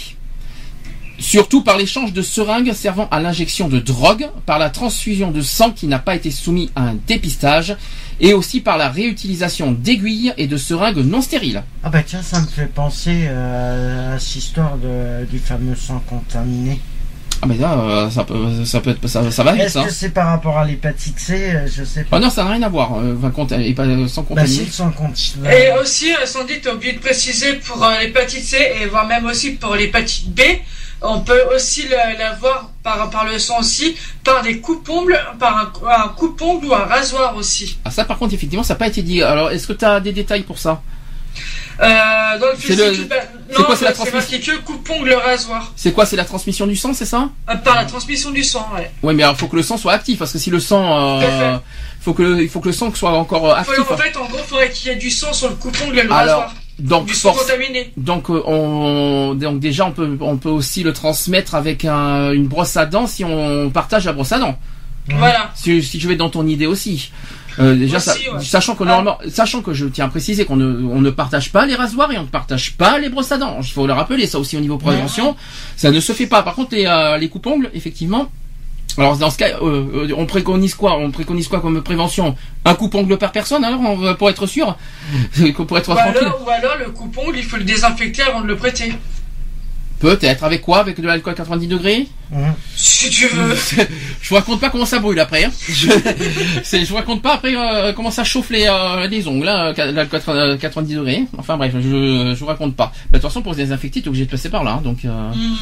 Surtout 1.22 1.62
par 1.62 1.78
l'échange 1.78 2.14
de 2.14 2.22
seringues 2.22 2.74
servant 2.74 3.08
à 3.12 3.20
l'injection 3.20 3.70
de 3.70 3.80
drogue, 3.80 4.28
par 4.46 4.58
la 4.60 4.70
transfusion 4.70 5.32
de 5.32 5.42
sang 5.42 5.72
qui 5.72 5.88
n'a 5.88 6.00
pas 6.00 6.16
été 6.16 6.32
soumis 6.32 6.72
à 6.76 6.82
un 6.82 6.96
dépistage, 7.08 7.76
et 8.20 8.34
aussi 8.34 8.60
par 8.60 8.78
la 8.78 8.90
réutilisation 8.90 9.72
d'aiguilles 9.72 10.34
et 10.38 10.48
de 10.48 10.58
seringues 10.58 11.06
non 11.06 11.22
stériles. 11.22 11.64
Ah 11.84 11.90
bah 11.90 12.02
tiens, 12.06 12.22
ça 12.22 12.42
me 12.42 12.48
fait 12.48 12.66
penser 12.66 13.26
euh, 13.30 14.16
à 14.16 14.20
cette 14.20 14.36
histoire 14.36 14.78
de, 14.78 15.26
du 15.26 15.40
fameux 15.40 15.76
sang 15.76 16.02
contaminé. 16.08 16.80
Ah 17.44 17.48
mais 17.48 17.58
là, 17.58 17.74
euh, 17.74 18.10
ça 18.12 18.24
peut, 18.24 18.64
ça 18.66 18.82
peut 18.82 18.92
être, 18.92 19.08
ça, 19.08 19.32
ça 19.32 19.44
va 19.44 19.56
Est-ce 19.56 19.80
que 19.80 19.90
c'est 19.92 20.10
par 20.10 20.28
rapport 20.28 20.60
à 20.60 20.66
l'hépatite 20.66 21.20
C 21.20 21.34
euh, 21.56 21.68
Je 21.68 21.84
sais 21.84 22.04
pas. 22.04 22.18
Ah 22.18 22.20
non, 22.20 22.30
ça 22.30 22.44
n'a 22.44 22.52
rien 22.52 22.62
à 22.62 22.70
voir. 22.70 23.00
euh, 23.00 23.16
euh, 23.16 24.08
sans 24.08 24.22
bah 24.22 24.28
contaminer. 24.28 24.48
si, 24.48 24.66
le 24.66 24.72
sang 24.72 24.92
contaminé. 24.92 25.50
Et 25.50 25.80
aussi, 25.82 26.12
euh, 26.14 26.26
Sandy, 26.28 26.62
t'as 26.62 26.76
oublié 26.76 26.94
de 26.94 27.00
préciser 27.00 27.54
pour 27.54 27.84
euh, 27.84 28.00
l'hépatite 28.00 28.44
C 28.44 28.58
et 28.80 28.86
voire 28.86 29.08
même 29.08 29.26
aussi 29.26 29.52
pour 29.54 29.74
l'hépatite 29.74 30.30
B, 30.30 30.42
on 31.02 31.22
peut 31.22 31.44
aussi 31.56 31.88
la- 31.88 32.14
l'avoir 32.14 32.70
par, 32.84 33.10
par 33.10 33.26
le 33.26 33.40
sang 33.40 33.60
aussi, 33.60 33.96
par 34.24 34.42
des 34.44 34.60
coupes-ongles, 34.60 35.20
par 35.40 35.58
un, 35.58 36.04
un 36.04 36.08
coupe-ongle 36.10 36.68
ou 36.68 36.74
un 36.74 36.86
rasoir 36.86 37.36
aussi. 37.36 37.78
Ah 37.86 37.92
ça 37.92 38.06
par 38.06 38.18
contre 38.18 38.34
effectivement 38.34 38.64
ça 38.64 38.74
n'a 38.76 38.80
pas 38.80 38.88
été 38.88 39.02
dit. 39.02 39.22
Alors 39.24 39.52
est-ce 39.52 39.68
que 39.68 39.74
tu 39.74 39.86
as 39.86 40.00
des 40.00 40.12
détails 40.14 40.44
pour 40.44 40.60
ça? 40.60 40.82
Euh, 41.82 42.38
dans 42.40 42.48
le 42.48 42.54
C'est 42.58 42.68
physique, 42.76 42.86
le- 43.00 43.04
bah, 43.06 43.16
quoi, 43.66 43.76
c'est 43.76 43.86
la 43.86 43.92
bah, 43.92 43.98
c'est 44.04 44.12
transmission 44.12 44.54
coupe-ongle 44.64 45.14
rasoir. 45.14 45.72
C'est 45.76 45.92
quoi 45.94 46.06
C'est 46.06 46.16
la 46.18 46.26
transmission 46.26 46.68
du 46.68 46.76
sang, 46.76 46.94
c'est 46.94 47.06
ça? 47.06 47.30
Euh, 47.50 47.56
par 47.56 47.76
la 47.76 47.86
transmission 47.86 48.30
du 48.30 48.44
sang, 48.44 48.68
ouais. 48.76 48.92
Oui 49.02 49.16
mais 49.16 49.24
alors 49.24 49.36
faut 49.38 49.48
que 49.48 49.56
le 49.56 49.64
sang 49.64 49.78
soit 49.78 49.94
actif 49.94 50.20
parce 50.20 50.32
que 50.34 50.38
si 50.38 50.52
le 50.52 50.60
sang, 50.60 51.20
euh, 51.22 51.58
faut 52.02 52.14
que 52.14 52.22
le- 52.22 52.42
il 52.44 52.50
faut 52.50 52.60
que 52.60 52.68
le 52.68 52.74
sang 52.74 52.94
soit 52.94 53.12
encore 53.12 53.46
euh, 53.50 53.64
Faut- 53.64 53.72
actif. 53.72 53.92
en 53.92 53.98
fait, 53.98 54.16
en 54.18 54.26
gros, 54.26 54.38
il 54.38 54.44
faudrait 54.48 54.70
qu'il 54.70 54.90
y 54.90 54.94
ait 54.94 54.98
du 54.98 55.10
sang 55.10 55.34
sur 55.34 55.50
le 55.50 55.56
coupe-ongle 55.56 55.98
et 56.00 56.04
le 56.04 56.12
Alors, 56.14 56.42
rasoir. 56.42 56.56
Donc 56.82 57.10
contaminé. 57.24 57.92
donc 57.98 58.30
euh, 58.30 58.42
on 58.48 59.36
donc 59.36 59.60
déjà 59.60 59.86
on 59.86 59.92
peut 59.92 60.18
on 60.22 60.38
peut 60.38 60.50
aussi 60.50 60.84
le 60.84 60.94
transmettre 60.94 61.56
avec 61.56 61.86
un- 61.86 62.32
une 62.32 62.48
brosse 62.48 62.76
à 62.78 62.86
dents 62.86 63.08
si 63.08 63.24
on 63.24 63.70
partage 63.70 64.06
la 64.06 64.14
brosse 64.14 64.32
à 64.32 64.40
dents. 64.40 64.58
Voilà. 65.10 65.52
Si, 65.56 65.82
si 65.82 66.00
je 66.00 66.08
vais 66.08 66.16
dans 66.16 66.30
ton 66.30 66.46
idée 66.48 66.68
aussi. 66.68 67.12
Euh, 67.60 67.76
déjà, 67.76 67.98
Aussi, 67.98 68.06
ça- 68.06 68.14
ouais. 68.36 68.44
sachant 68.44 68.76
que 68.76 68.84
Ah. 68.84 68.88
normalement, 68.88 69.18
sachant 69.30 69.62
que 69.62 69.74
je 69.74 69.86
tiens 69.88 70.06
à 70.06 70.08
préciser 70.08 70.46
qu'on 70.46 70.56
ne, 70.56 70.86
on 70.86 71.02
ne 71.02 71.10
partage 71.10 71.52
pas 71.52 71.66
les 71.66 71.76
rasoirs 71.76 72.10
et 72.14 72.18
on 72.18 72.22
ne 72.22 72.28
partage 72.28 72.74
pas 72.78 72.98
les 72.98 73.10
brosses 73.10 73.32
à 73.34 73.38
dents. 73.38 73.58
Il 73.62 73.68
faut 73.68 73.86
le 73.88 73.92
rappeler, 73.94 74.26
ça 74.26 74.40
aussi 74.40 74.56
au 74.56 74.62
niveau 74.62 74.78
prévention, 74.78 75.36
ça 75.76 75.92
ne 75.92 76.00
se 76.00 76.14
fait 76.14 76.28
pas. 76.28 76.44
Par 76.44 76.56
contre, 76.56 76.76
les, 76.76 76.86
euh, 76.86 77.18
les 77.18 77.28
coupes-ongles, 77.28 77.70
effectivement. 77.74 78.32
Alors 78.98 79.18
dans 79.18 79.30
ce 79.30 79.38
cas, 79.38 79.48
euh, 79.62 80.08
euh, 80.10 80.14
on 80.18 80.26
préconise 80.26 80.76
quoi 80.76 80.98
On 80.98 81.12
préconise 81.12 81.48
quoi 81.48 81.60
comme 81.62 81.82
prévention 81.82 82.36
Un 82.66 82.74
coupe-ongle 82.76 83.18
par 83.18 83.32
personne, 83.32 83.64
alors 83.64 83.80
on- 83.82 84.16
pour 84.16 84.30
être 84.30 84.46
sûr, 84.48 84.76
pour 85.68 85.78
être 85.78 85.92
Ou 85.92 85.96
tranquille. 85.96 86.18
alors, 86.22 86.44
ou 86.46 86.50
alors, 86.50 86.78
le 86.78 86.92
coupe-ongle, 86.92 87.38
il 87.38 87.44
faut 87.44 87.58
le 87.58 87.64
désinfecter 87.64 88.22
avant 88.24 88.42
de 88.42 88.48
le 88.48 88.56
prêter. 88.56 88.94
Peut-être 90.00 90.44
avec 90.44 90.62
quoi 90.62 90.80
Avec 90.80 91.00
de 91.00 91.06
l'alcool 91.06 91.36
90 91.36 91.68
degrés 91.68 92.08
Mhm. 92.34 92.54
Si 92.78 93.10
tu 93.10 93.28
veux. 93.28 93.54
Je 94.22 94.30
vous 94.30 94.36
raconte 94.36 94.62
pas 94.62 94.70
comment 94.70 94.86
ça 94.86 95.00
brûle 95.00 95.20
après. 95.20 95.44
Hein. 95.44 95.52
Je, 95.68 96.86
vous 96.88 96.96
raconte 96.96 97.22
pas 97.22 97.34
après 97.36 97.54
euh, 97.56 97.92
comment 97.94 98.10
ça 98.10 98.24
chauffe 98.24 98.50
les, 98.52 98.68
euh, 98.68 99.06
les 99.08 99.28
ongles, 99.28 99.50
hein, 99.50 99.74
l'alcool 99.78 100.08
80 100.22 100.58
90 100.58 100.96
degrés. 100.96 101.24
Enfin 101.38 101.58
bref, 101.58 101.74
je, 101.76 101.82
je 102.34 102.40
vous 102.40 102.46
raconte 102.46 102.76
pas. 102.78 102.94
De 103.12 103.18
toute 103.18 103.24
façon, 103.28 103.42
pour 103.42 103.52
se 103.54 103.58
désinfecter, 103.58 104.02
t'es 104.02 104.08
obligé 104.08 104.26
de 104.26 104.32
passer 104.32 104.50
par 104.50 104.64
là. 104.64 104.72
hein, 104.80 104.82
donc, 104.82 105.04
euh... 105.06 105.10
Mm. 105.34 105.56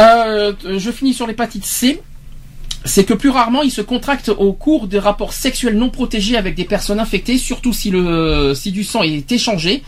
Euh, 0.00 0.52
je 0.76 0.90
finis 0.90 1.14
sur 1.14 1.26
l'hépatite 1.26 1.64
C. 1.64 2.00
C'est 2.86 3.04
que 3.04 3.14
plus 3.14 3.30
rarement, 3.30 3.62
il 3.62 3.70
se 3.70 3.80
contracte 3.80 4.28
au 4.28 4.52
cours 4.52 4.88
des 4.88 4.98
rapports 4.98 5.32
sexuels 5.32 5.76
non 5.78 5.88
protégés 5.88 6.36
avec 6.36 6.54
des 6.54 6.64
personnes 6.64 7.00
infectées, 7.00 7.38
surtout 7.38 7.72
si 7.72 7.90
le 7.90 8.52
si 8.54 8.72
du 8.72 8.84
sang 8.84 9.02
est 9.02 9.30
échangé 9.32 9.82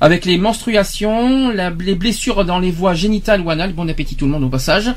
avec 0.00 0.24
les 0.24 0.38
menstruations, 0.38 1.50
la- 1.50 1.70
les 1.70 1.96
blessures 1.96 2.44
dans 2.44 2.60
les 2.60 2.70
voies 2.70 2.94
génitales 2.94 3.40
ou 3.40 3.50
anales. 3.50 3.72
Bon 3.72 3.88
appétit 3.90 4.14
tout 4.14 4.26
le 4.26 4.30
monde 4.30 4.44
au 4.44 4.48
passage. 4.48 4.90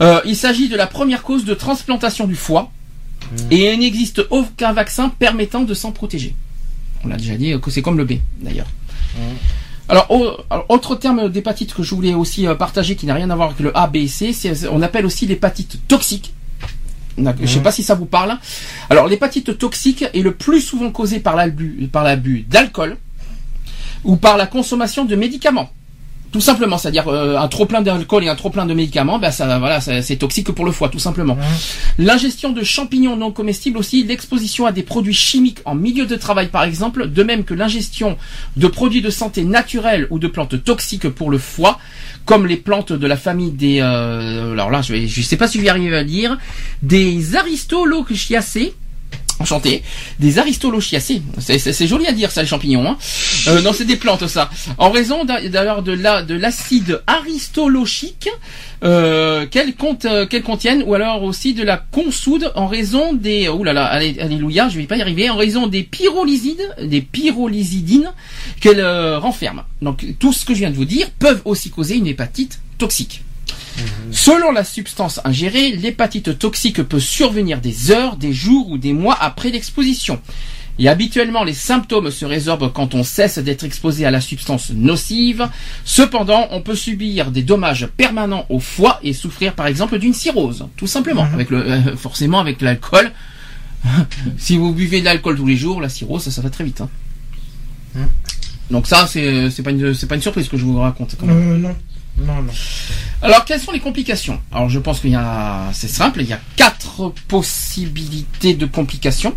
Euh, 0.00 0.20
il 0.24 0.34
s'agit 0.34 0.68
de 0.70 0.76
la 0.76 0.86
première 0.86 1.22
cause 1.24 1.44
de 1.44 1.52
transplantation 1.52 2.26
du 2.26 2.36
foie 2.36 2.70
et 3.50 3.74
il 3.74 3.80
n'existe 3.80 4.22
aucun 4.30 4.72
vaccin 4.72 5.10
permettant 5.10 5.64
de 5.64 5.74
s'en 5.74 5.92
protéger. 5.92 6.34
On 7.04 7.08
l'a 7.08 7.16
déjà 7.16 7.34
dit 7.36 7.52
que 7.60 7.70
c'est 7.70 7.82
comme 7.82 7.98
le 7.98 8.04
B 8.04 8.12
d'ailleurs. 8.40 8.68
Alors, 9.88 10.10
au- 10.10 10.36
alors, 10.50 10.66
autre 10.68 10.96
terme 10.96 11.28
d'hépatite 11.30 11.72
que 11.74 11.82
je 11.82 11.94
voulais 11.94 12.14
aussi 12.14 12.46
euh, 12.46 12.54
partager 12.54 12.94
qui 12.96 13.06
n'a 13.06 13.14
rien 13.14 13.30
à 13.30 13.36
voir 13.36 13.48
avec 13.48 13.60
le 13.60 13.76
A, 13.76 13.86
B 13.86 13.96
et 13.96 14.08
C, 14.08 14.32
c'est 14.32 14.68
on 14.68 14.82
appelle 14.82 15.06
aussi 15.06 15.26
l'hépatite 15.26 15.80
toxique. 15.88 16.34
Je 17.40 17.46
sais 17.54 17.60
pas 17.62 17.72
si 17.72 17.82
ça 17.82 17.94
vous 17.94 18.04
parle. 18.06 18.36
Alors 18.90 19.08
l'hépatite 19.08 19.58
toxique 19.58 20.04
est 20.14 20.22
le 20.22 20.34
plus 20.34 20.60
souvent 20.60 20.90
causée 20.90 21.20
par 21.20 21.34
l'abus 21.36 22.46
d'alcool 22.48 22.96
ou 24.04 24.16
par 24.16 24.36
la 24.36 24.46
consommation 24.46 25.04
de 25.04 25.16
médicaments. 25.16 25.70
Tout 26.30 26.42
simplement, 26.42 26.76
c'est-à-dire 26.76 27.08
euh, 27.08 27.38
un 27.38 27.48
trop 27.48 27.64
plein 27.64 27.80
d'alcool 27.80 28.24
et 28.24 28.28
un 28.28 28.34
trop 28.34 28.50
plein 28.50 28.66
de 28.66 28.74
médicaments, 28.74 29.18
ben 29.18 29.30
ça, 29.30 29.58
voilà, 29.58 29.80
c'est 29.80 30.16
toxique 30.16 30.52
pour 30.52 30.66
le 30.66 30.72
foie, 30.72 30.90
tout 30.90 30.98
simplement. 30.98 31.38
L'ingestion 31.96 32.50
de 32.50 32.62
champignons 32.62 33.16
non 33.16 33.32
comestibles 33.32 33.78
aussi, 33.78 34.04
l'exposition 34.04 34.66
à 34.66 34.72
des 34.72 34.82
produits 34.82 35.14
chimiques 35.14 35.60
en 35.64 35.74
milieu 35.74 36.04
de 36.04 36.16
travail 36.16 36.48
par 36.48 36.64
exemple, 36.64 37.08
de 37.10 37.22
même 37.22 37.44
que 37.44 37.54
l'ingestion 37.54 38.18
de 38.56 38.66
produits 38.66 39.00
de 39.00 39.10
santé 39.10 39.44
naturels 39.44 40.06
ou 40.10 40.18
de 40.18 40.28
plantes 40.28 40.62
toxiques 40.62 41.08
pour 41.08 41.30
le 41.30 41.38
foie, 41.38 41.78
comme 42.26 42.46
les 42.46 42.56
plantes 42.56 42.92
de 42.92 43.06
la 43.06 43.16
famille 43.16 43.52
des, 43.52 43.78
euh, 43.80 44.52
alors 44.52 44.70
là 44.70 44.82
je 44.82 44.92
vais, 44.92 45.06
je 45.06 45.22
sais 45.22 45.38
pas 45.38 45.48
si 45.48 45.56
je 45.56 45.62
vais 45.62 45.68
y 45.68 45.70
arriver 45.70 45.96
à 45.96 46.04
dire, 46.04 46.36
des 46.82 47.36
Aristolochiacées. 47.36 48.74
Enchanté. 49.40 49.82
Des 50.18 50.38
aristolochiacées. 50.38 51.22
C'est, 51.38 51.58
c'est- 51.58 51.86
joli 51.86 52.06
à 52.06 52.12
dire 52.12 52.30
ça, 52.30 52.42
les 52.42 52.48
champignons. 52.48 52.88
Hein. 52.88 52.96
Euh, 53.46 53.62
non, 53.62 53.72
c'est 53.72 53.84
des 53.84 53.96
plantes 53.96 54.26
ça. 54.26 54.50
En 54.78 54.90
raison 54.90 55.24
d'a- 55.24 55.46
d'ailleurs 55.48 55.82
de 55.82 55.92
la 55.92 56.22
de 56.22 56.34
l'acide 56.34 57.00
aristolochique 57.06 58.28
euh, 58.84 59.46
euh, 60.04 60.26
qu'elles 60.26 60.42
contiennent, 60.42 60.82
ou 60.86 60.94
alors 60.94 61.22
aussi 61.22 61.54
de 61.54 61.62
la 61.62 61.76
consoude 61.76 62.52
en 62.56 62.66
raison 62.66 63.12
des. 63.12 63.48
Ouh 63.48 63.64
là 63.64 63.84
alléluia, 63.86 64.68
je 64.68 64.78
vais 64.78 64.84
pas 64.86 64.96
y 64.96 65.02
arriver. 65.02 65.30
En 65.30 65.36
raison 65.36 65.66
des 65.66 65.82
pyrolysides, 65.84 66.74
des 66.82 67.00
pyrolysidines 67.00 68.10
qu'elles 68.60 68.80
euh, 68.80 69.18
renferment. 69.18 69.62
Donc 69.82 70.04
tout 70.18 70.32
ce 70.32 70.44
que 70.44 70.54
je 70.54 70.60
viens 70.60 70.70
de 70.70 70.76
vous 70.76 70.84
dire 70.84 71.10
peuvent 71.18 71.42
aussi 71.44 71.70
causer 71.70 71.96
une 71.96 72.06
hépatite 72.06 72.60
toxique. 72.78 73.22
Selon 74.10 74.52
la 74.52 74.64
substance 74.64 75.20
ingérée, 75.24 75.70
l'hépatite 75.72 76.38
toxique 76.38 76.82
peut 76.82 77.00
survenir 77.00 77.60
des 77.60 77.90
heures, 77.90 78.16
des 78.16 78.32
jours 78.32 78.68
ou 78.70 78.78
des 78.78 78.92
mois 78.92 79.16
après 79.20 79.50
l'exposition. 79.50 80.20
Et 80.80 80.88
habituellement, 80.88 81.42
les 81.42 81.54
symptômes 81.54 82.10
se 82.12 82.24
résorbent 82.24 82.72
quand 82.72 82.94
on 82.94 83.02
cesse 83.02 83.38
d'être 83.38 83.64
exposé 83.64 84.06
à 84.06 84.12
la 84.12 84.20
substance 84.20 84.70
nocive. 84.70 85.48
Cependant, 85.84 86.46
on 86.52 86.60
peut 86.62 86.76
subir 86.76 87.32
des 87.32 87.42
dommages 87.42 87.88
permanents 87.96 88.46
au 88.48 88.60
foie 88.60 89.00
et 89.02 89.12
souffrir 89.12 89.54
par 89.54 89.66
exemple 89.66 89.98
d'une 89.98 90.14
cirrhose, 90.14 90.66
tout 90.76 90.86
simplement, 90.86 91.26
avec 91.34 91.50
le, 91.50 91.58
euh, 91.68 91.96
forcément 91.96 92.38
avec 92.38 92.60
l'alcool. 92.60 93.10
si 94.38 94.56
vous 94.56 94.72
buvez 94.72 95.00
de 95.00 95.04
l'alcool 95.06 95.36
tous 95.36 95.46
les 95.46 95.56
jours, 95.56 95.80
la 95.80 95.88
cirrhose, 95.88 96.22
ça, 96.22 96.30
ça 96.30 96.42
va 96.42 96.50
très 96.50 96.64
vite. 96.64 96.80
hein. 96.80 96.88
Donc 98.70 98.86
ça, 98.86 99.06
c'est 99.06 99.50
c'est 99.50 99.62
pas 99.62 99.70
une 99.70 99.94
pas 99.94 100.14
une 100.14 100.20
surprise 100.20 100.48
que 100.48 100.56
je 100.58 100.64
vous 100.64 100.78
raconte. 100.78 101.16
quand 101.18 101.26
même. 101.26 101.52
Euh, 101.52 101.56
non. 101.58 101.74
Alors, 103.22 103.44
quelles 103.44 103.60
sont 103.60 103.72
les 103.72 103.80
complications? 103.80 104.40
Alors, 104.52 104.68
je 104.68 104.78
pense 104.78 105.00
qu'il 105.00 105.10
y 105.10 105.16
a, 105.16 105.70
c'est 105.72 105.88
simple, 105.88 106.20
il 106.22 106.28
y 106.28 106.32
a 106.32 106.40
quatre 106.56 107.12
possibilités 107.28 108.54
de 108.54 108.66
complications. 108.66 109.34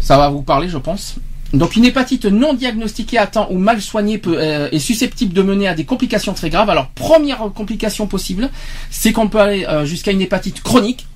Ça 0.00 0.16
va 0.16 0.28
vous 0.28 0.42
parler, 0.42 0.68
je 0.68 0.78
pense. 0.78 1.16
Donc, 1.52 1.74
une 1.74 1.84
hépatite 1.84 2.26
non 2.26 2.54
diagnostiquée 2.54 3.18
à 3.18 3.26
temps 3.26 3.48
ou 3.50 3.58
mal 3.58 3.82
soignée 3.82 4.20
euh, 4.28 4.68
est 4.70 4.78
susceptible 4.78 5.32
de 5.32 5.42
mener 5.42 5.66
à 5.66 5.74
des 5.74 5.84
complications 5.84 6.32
très 6.32 6.48
graves. 6.50 6.70
Alors, 6.70 6.88
première 6.90 7.38
complication 7.54 8.06
possible, 8.06 8.50
c'est 8.90 9.12
qu'on 9.12 9.28
peut 9.28 9.40
aller 9.40 9.64
euh, 9.64 9.84
jusqu'à 9.84 10.12
une 10.12 10.20
hépatite 10.20 10.62
chronique, 10.62 11.06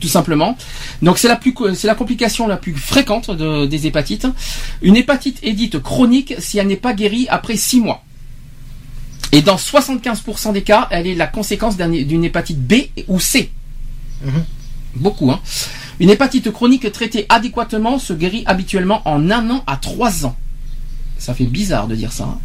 tout 0.00 0.08
simplement. 0.08 0.56
Donc, 1.02 1.18
c'est 1.18 1.28
la 1.28 1.36
plus, 1.36 1.54
c'est 1.74 1.86
la 1.86 1.94
complication 1.94 2.48
la 2.48 2.56
plus 2.56 2.74
fréquente 2.74 3.30
de- 3.30 3.66
des 3.66 3.86
hépatites. 3.86 4.26
Une 4.82 4.96
hépatite 4.96 5.38
est 5.44 5.52
dite 5.52 5.78
chronique 5.80 6.34
si 6.40 6.58
elle 6.58 6.66
n'est 6.66 6.76
pas 6.76 6.92
guérie 6.92 7.26
après 7.30 7.56
six 7.56 7.80
mois. 7.80 8.02
Et 9.32 9.42
dans 9.42 9.56
75% 9.56 10.52
des 10.52 10.62
cas, 10.62 10.88
elle 10.90 11.06
est 11.06 11.14
la 11.14 11.26
conséquence 11.26 11.76
d'un- 11.76 11.88
d'une 11.90 12.24
hépatite 12.24 12.58
B 12.60 12.74
ou 13.08 13.20
C. 13.20 13.50
Mhm. 14.24 14.44
Beaucoup, 14.96 15.30
hein. 15.30 15.40
Une 16.00 16.10
hépatite 16.10 16.50
chronique 16.50 16.90
traitée 16.92 17.26
adéquatement 17.28 17.98
se 17.98 18.12
guérit 18.12 18.42
habituellement 18.46 19.02
en 19.04 19.30
un 19.30 19.50
an 19.50 19.62
à 19.66 19.76
trois 19.76 20.24
ans. 20.24 20.36
Ça 21.18 21.34
fait 21.34 21.44
bizarre 21.44 21.88
de 21.88 21.94
dire 21.94 22.12
ça. 22.12 22.24
hein. 22.24 22.38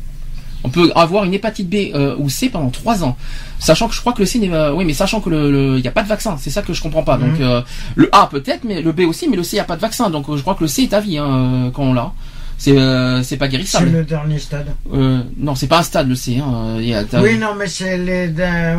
On 0.66 0.70
peut 0.70 0.92
avoir 0.96 1.26
une 1.26 1.34
hépatite 1.34 1.70
B 1.70 1.92
euh, 1.94 2.16
ou 2.18 2.30
C 2.30 2.50
pendant 2.50 2.70
trois 2.70 3.04
ans, 3.04 3.18
sachant 3.60 3.90
que 3.90 3.94
je 3.96 4.00
crois 4.00 4.14
que 4.14 4.20
le 4.22 4.26
C 4.26 4.40
n'est 4.40 4.50
euh, 4.54 4.74
oui, 4.74 4.86
mais 4.86 4.94
sachant 4.94 5.20
que 5.20 5.30
le 5.30 5.78
il 5.78 5.82
n'y 5.82 5.88
a 5.90 5.92
pas 5.92 6.04
de 6.04 6.08
vaccin, 6.08 6.38
c'est 6.40 6.50
ça 6.50 6.62
que 6.62 6.74
je 6.74 6.82
comprends 6.82 7.04
pas. 7.04 7.18
Donc 7.18 7.38
Mhm. 7.38 7.42
euh, 7.42 7.62
le 7.96 8.10
A 8.16 8.28
peut-être, 8.28 8.64
mais 8.64 8.82
le 8.82 8.92
B 8.94 9.02
aussi, 9.02 9.28
mais 9.28 9.36
le 9.36 9.44
C 9.44 9.52
il 9.54 9.56
n'y 9.56 9.60
a 9.60 9.66
pas 9.66 9.76
de 9.76 9.82
vaccin, 9.82 10.10
donc 10.10 10.30
euh, 10.30 10.38
je 10.38 10.42
crois 10.42 10.56
que 10.56 10.64
le 10.64 10.68
C 10.70 10.84
est 10.84 10.94
à 10.94 11.02
vie 11.02 11.18
hein, 11.18 11.26
euh, 11.68 11.70
quand 11.72 11.84
on 11.84 11.94
l'a. 11.94 12.14
C'est 12.58 12.78
euh, 12.78 13.22
c'est 13.24 13.36
pas 13.38 13.46
C'est 13.46 13.52
guérissable. 13.52 13.90
le 13.92 14.04
dernier 14.06 14.40
stade. 14.40 14.68
Euh, 14.94 15.22
non, 15.38 15.54
c'est 15.56 15.68
pas 15.68 15.80
un 15.80 15.84
stade 15.84 16.08
le 16.08 16.16
C. 16.16 16.38
Hein. 16.38 16.78
Il 16.80 16.88
y 16.88 16.94
a- 16.94 17.04
t'as- 17.04 17.22
Oui, 17.22 17.38
non, 17.38 17.56
mais 17.58 17.68
c'est 17.68 17.96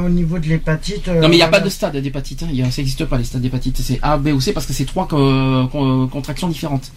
au 0.02 0.08
niveau 0.08 0.38
de 0.38 0.46
l'hépatite. 0.46 1.08
euh, 1.08 1.20
Non 1.20 1.28
mais 1.28 1.34
il 1.34 1.38
n'y 1.38 1.42
a 1.42 1.48
pas 1.48 1.60
de 1.60 1.68
stade 1.68 1.96
d'hépatite, 1.96 2.42
hein. 2.44 2.48
Il 2.50 2.56
y 2.56 2.62
a- 2.62 2.70
ça 2.70 2.80
n'existe 2.80 3.04
pas 3.04 3.18
les 3.18 3.24
stades 3.24 3.42
d'hépatite, 3.42 3.78
c'est 3.82 3.98
A, 4.02 4.16
B 4.16 4.28
ou 4.28 4.40
C 4.40 4.52
parce 4.52 4.64
que 4.66 4.72
c'est 4.72 4.86
trois 4.86 5.06
co- 5.06 6.06
contractions 6.08 6.48
différentes. 6.48 6.90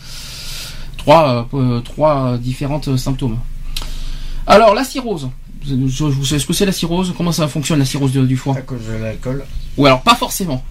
Trois, 0.97 1.47
euh, 1.53 1.57
euh, 1.57 1.79
trois 1.81 2.33
euh, 2.33 2.37
différentes 2.37 2.87
euh, 2.89 2.97
symptômes. 2.97 3.37
Alors 4.45 4.73
la 4.73 4.83
cirrhose, 4.83 5.29
je, 5.65 5.73
vous 6.05 6.25
savez 6.25 6.39
ce 6.39 6.45
que 6.45 6.53
c'est 6.53 6.65
la 6.65 6.71
cirrhose? 6.71 7.13
Comment 7.17 7.31
ça 7.33 7.47
fonctionne 7.47 7.79
la 7.79 7.85
cirrhose 7.85 8.13
de- 8.13 8.25
du 8.25 8.37
foie? 8.37 8.55
À 8.57 8.61
cause 8.61 8.79
de 8.87 8.93
l'alcool. 9.03 9.43
Ou 9.77 9.85
alors 9.85 10.01
pas 10.01 10.15
forcément. 10.15 10.63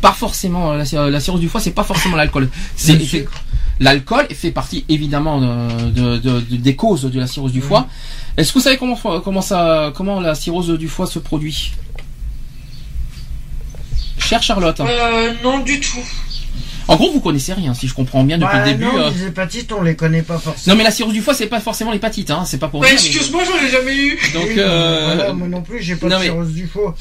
Pas 0.00 0.12
forcément, 0.12 0.72
euh, 0.72 0.78
la, 0.78 0.84
cir- 0.84 1.08
la 1.08 1.20
cirrhose 1.20 1.40
du 1.40 1.48
foie 1.48 1.60
c'est 1.60 1.70
pas 1.72 1.82
forcément 1.84 2.16
l'alcool. 2.16 2.48
C'est 2.76 2.98
c'est-. 3.04 3.26
L'alcool 3.78 4.26
fait 4.34 4.52
partie 4.52 4.84
évidemment 4.88 5.38
de, 5.40 5.90
de- 5.90 6.16
de- 6.18 6.40
de- 6.40 6.56
des 6.56 6.76
causes 6.76 7.02
de 7.02 7.20
la 7.20 7.26
cirrhose 7.26 7.52
du 7.52 7.60
foie. 7.60 7.86
Est-ce 8.36 8.52
que 8.52 8.58
vous 8.58 8.64
savez 8.64 8.78
comment, 8.78 8.96
comment, 9.20 9.42
ça, 9.42 9.92
comment 9.94 10.20
la 10.20 10.34
cirrhose 10.34 10.70
du 10.78 10.88
foie 10.88 11.06
se 11.06 11.18
produit? 11.18 11.72
Chère 14.18 14.42
Charlotte. 14.42 14.80
Euh, 14.80 15.32
non, 15.42 15.60
du 15.60 15.78
tout. 15.80 15.98
En 16.88 16.96
gros, 16.96 17.10
vous 17.12 17.20
connaissez 17.20 17.52
rien, 17.52 17.74
si 17.74 17.88
je 17.88 17.94
comprends 17.94 18.22
bien 18.24 18.38
depuis 18.38 18.52
Bah, 18.56 18.64
le 18.64 18.70
début. 18.72 18.84
non, 18.84 18.96
euh. 18.98 19.10
les 19.10 19.26
hépatites, 19.26 19.72
on 19.72 19.82
les 19.82 19.96
connaît 19.96 20.22
pas 20.22 20.38
forcément. 20.38 20.74
Non, 20.74 20.78
mais 20.78 20.84
la 20.84 20.90
cirrhose 20.92 21.12
du 21.12 21.20
foie, 21.20 21.34
c'est 21.34 21.48
pas 21.48 21.60
forcément 21.60 21.90
l'hépatite, 21.92 22.30
hein. 22.30 22.44
C'est 22.46 22.58
pas 22.58 22.68
pour 22.68 22.80
Bah, 22.80 22.86
dire. 22.88 22.96
mais- 22.96 23.06
excuse-moi, 23.06 23.42
j'en 23.44 23.66
ai 23.66 23.70
jamais 23.70 23.96
eu. 23.96 24.18
Donc, 24.32 24.48
euh, 24.56 25.14
voilà, 25.16 25.32
moi 25.32 25.48
non 25.48 25.62
plus, 25.62 25.82
j'ai 25.82 25.96
pas 25.96 26.06
non, 26.08 26.14
de 26.16 26.20
mais- 26.20 26.26
cirrhose 26.26 26.52
du 26.52 26.66
foie. 26.66 26.94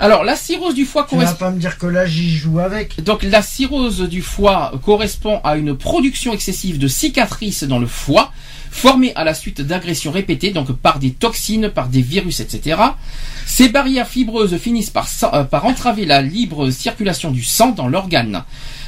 Alors 0.00 0.24
la 0.24 0.34
cirrhose 0.34 0.74
du 0.74 0.86
foie 0.86 1.06
Tu 1.08 1.14
vas 1.14 1.22
correspond. 1.24 1.44
pas 1.44 1.50
me 1.50 1.60
dire 1.60 1.76
que 1.76 1.86
là, 1.86 2.06
j'y 2.06 2.34
joue 2.34 2.58
avec. 2.58 3.04
Donc 3.04 3.22
la 3.22 3.42
cirrhose 3.42 4.00
du 4.00 4.22
foie 4.22 4.72
correspond 4.82 5.40
à 5.44 5.56
une 5.56 5.76
production 5.76 6.32
excessive 6.32 6.78
de 6.78 6.88
cicatrices 6.88 7.64
dans 7.64 7.78
le 7.78 7.86
foie, 7.86 8.32
formées 8.70 9.12
à 9.14 9.24
la 9.24 9.34
suite 9.34 9.60
d'agressions 9.60 10.10
répétées, 10.10 10.52
donc 10.52 10.72
par 10.72 11.00
des 11.00 11.10
toxines, 11.10 11.68
par 11.68 11.88
des 11.88 12.00
virus, 12.00 12.40
etc. 12.40 12.80
Ces 13.46 13.68
barrières 13.68 14.08
fibreuses 14.08 14.56
finissent 14.56 14.88
par, 14.88 15.06
euh, 15.34 15.44
par 15.44 15.66
entraver 15.66 16.06
la 16.06 16.22
libre 16.22 16.70
circulation 16.70 17.30
du 17.30 17.44
sang 17.44 17.72
dans 17.72 17.86
l'organe. 17.86 18.44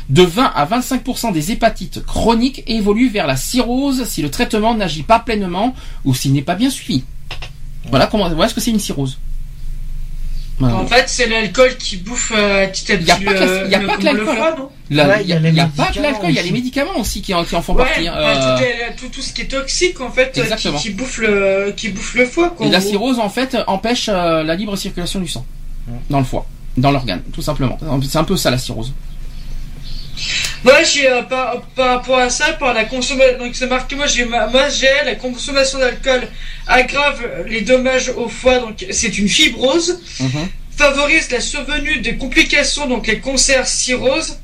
De 0.09 0.22
20 0.22 0.44
à 0.44 0.64
25% 0.64 1.33
des 1.33 1.53
hépatites 1.53 2.05
chroniques 2.07 2.64
évoluent 2.66 3.11
vers 3.11 3.27
la 3.27 3.37
cirrhose 3.37 4.05
si 4.05 4.22
le 4.22 4.31
traitement 4.31 4.75
n'agit 4.75 5.03
pas 5.03 5.18
pleinement 5.18 5.75
ou 6.07 6.14
s'il 6.14 6.33
n'est 6.33 6.40
pas 6.40 6.55
bien 6.55 6.70
suivi. 6.70 7.05
Voilà 7.90 8.07
comment, 8.07 8.31
voilà 8.31 8.48
ce 8.48 8.55
que 8.55 8.61
c'est 8.62 8.70
une 8.70 8.81
cirrhose. 8.81 9.18
En 10.64 10.87
fait, 10.87 11.05
c'est 11.09 11.27
l'alcool 11.29 11.77
qui 11.79 11.96
bouffe 11.96 12.33
euh, 12.37 12.66
petit 12.68 12.92
à 12.92 12.96
petit 12.96 13.07
Y 13.09 13.12
a 13.12 13.16
pas 13.16 13.33
que 13.35 13.38
la- 13.44 13.62
le- 13.64 13.70
y 13.70 13.75
a 13.75 13.79
le- 13.79 13.87
pas 13.87 13.96
que 13.96 14.05
l'alcool, 14.05 14.37
hein. 14.40 14.57
il 14.90 14.96
il 14.96 15.27
y 15.27 15.29
y 15.31 15.33
a, 15.33 15.38
il 15.48 15.68
pas 15.77 15.87
que 15.87 16.01
l'alcool, 16.01 16.31
il 16.31 16.35
y 16.37 16.38
a 16.38 16.42
les 16.42 16.51
médicaments 16.53 16.96
aussi 16.98 17.22
qui 17.22 17.33
en, 17.35 17.44
qui 17.44 17.57
en 17.57 17.62
font 17.62 17.75
Ouais, 17.75 17.85
partie. 17.85 18.07
hein, 18.09 18.14
euh, 18.16 18.57
tout, 18.57 18.62
est- 18.62 18.96
tout, 18.96 19.09
tout 19.09 19.22
ce 19.22 19.33
qui 19.33 19.42
est 19.42 19.46
toxique 19.46 20.01
en 20.01 20.11
fait, 20.11 20.37
euh, 20.38 20.55
qui, 20.79 20.90
bouffe 20.90 21.18
le, 21.18 21.72
qui 21.77 21.88
bouffe 21.88 22.14
le 22.14 22.27
foie. 22.27 22.51
Quoi, 22.51 22.66
et 22.66 22.70
la 22.70 22.81
cirrhose 22.81 23.18
en 23.18 23.29
fait 23.31 23.57
empêche 23.66 24.09
euh, 24.12 24.42
la 24.42 24.55
libre 24.55 24.77
circulation 24.77 25.20
du 25.20 25.29
sang 25.29 25.44
dans 26.11 26.18
le 26.18 26.25
foie, 26.25 26.46
dans 26.77 26.90
l'organe, 26.90 27.22
tout 27.33 27.42
simplement. 27.42 27.79
C'est 28.03 28.18
un 28.18 28.25
peu 28.25 28.37
ça 28.37 28.51
la 28.51 28.59
cirrhose. 28.59 28.92
Moi, 30.64 30.83
j'ai 30.85 31.09
euh, 31.09 31.22
par, 31.22 31.61
par 31.75 31.88
rapport 31.96 32.18
à 32.18 32.31
ça, 32.31 32.53
par 32.53 32.72
la 32.72 32.85
consommation, 32.85 33.38
donc 33.38 33.55
c'est 33.57 33.66
marqué, 33.66 33.96
moi, 33.96 34.07
j'ai 34.07 34.25
ma- 34.25 34.46
moi, 34.46 34.68
j'ai 34.68 34.87
la 35.05 35.16
consommation 35.16 35.79
d'alcool 35.79 36.22
aggrave 36.68 37.20
les 37.48 37.62
dommages 37.62 38.11
au 38.11 38.29
foie, 38.29 38.59
donc 38.61 38.85
c'est 38.90 39.18
une 39.18 39.29
fibrose, 39.29 40.01
Mhm. 40.20 40.48
favorise 40.77 41.31
la 41.31 41.40
survenue 41.40 41.98
des 42.01 42.14
complications, 42.16 42.87
donc 42.87 43.07
les 43.09 43.18
cancers, 43.18 43.66
cirrhose, 43.66 44.38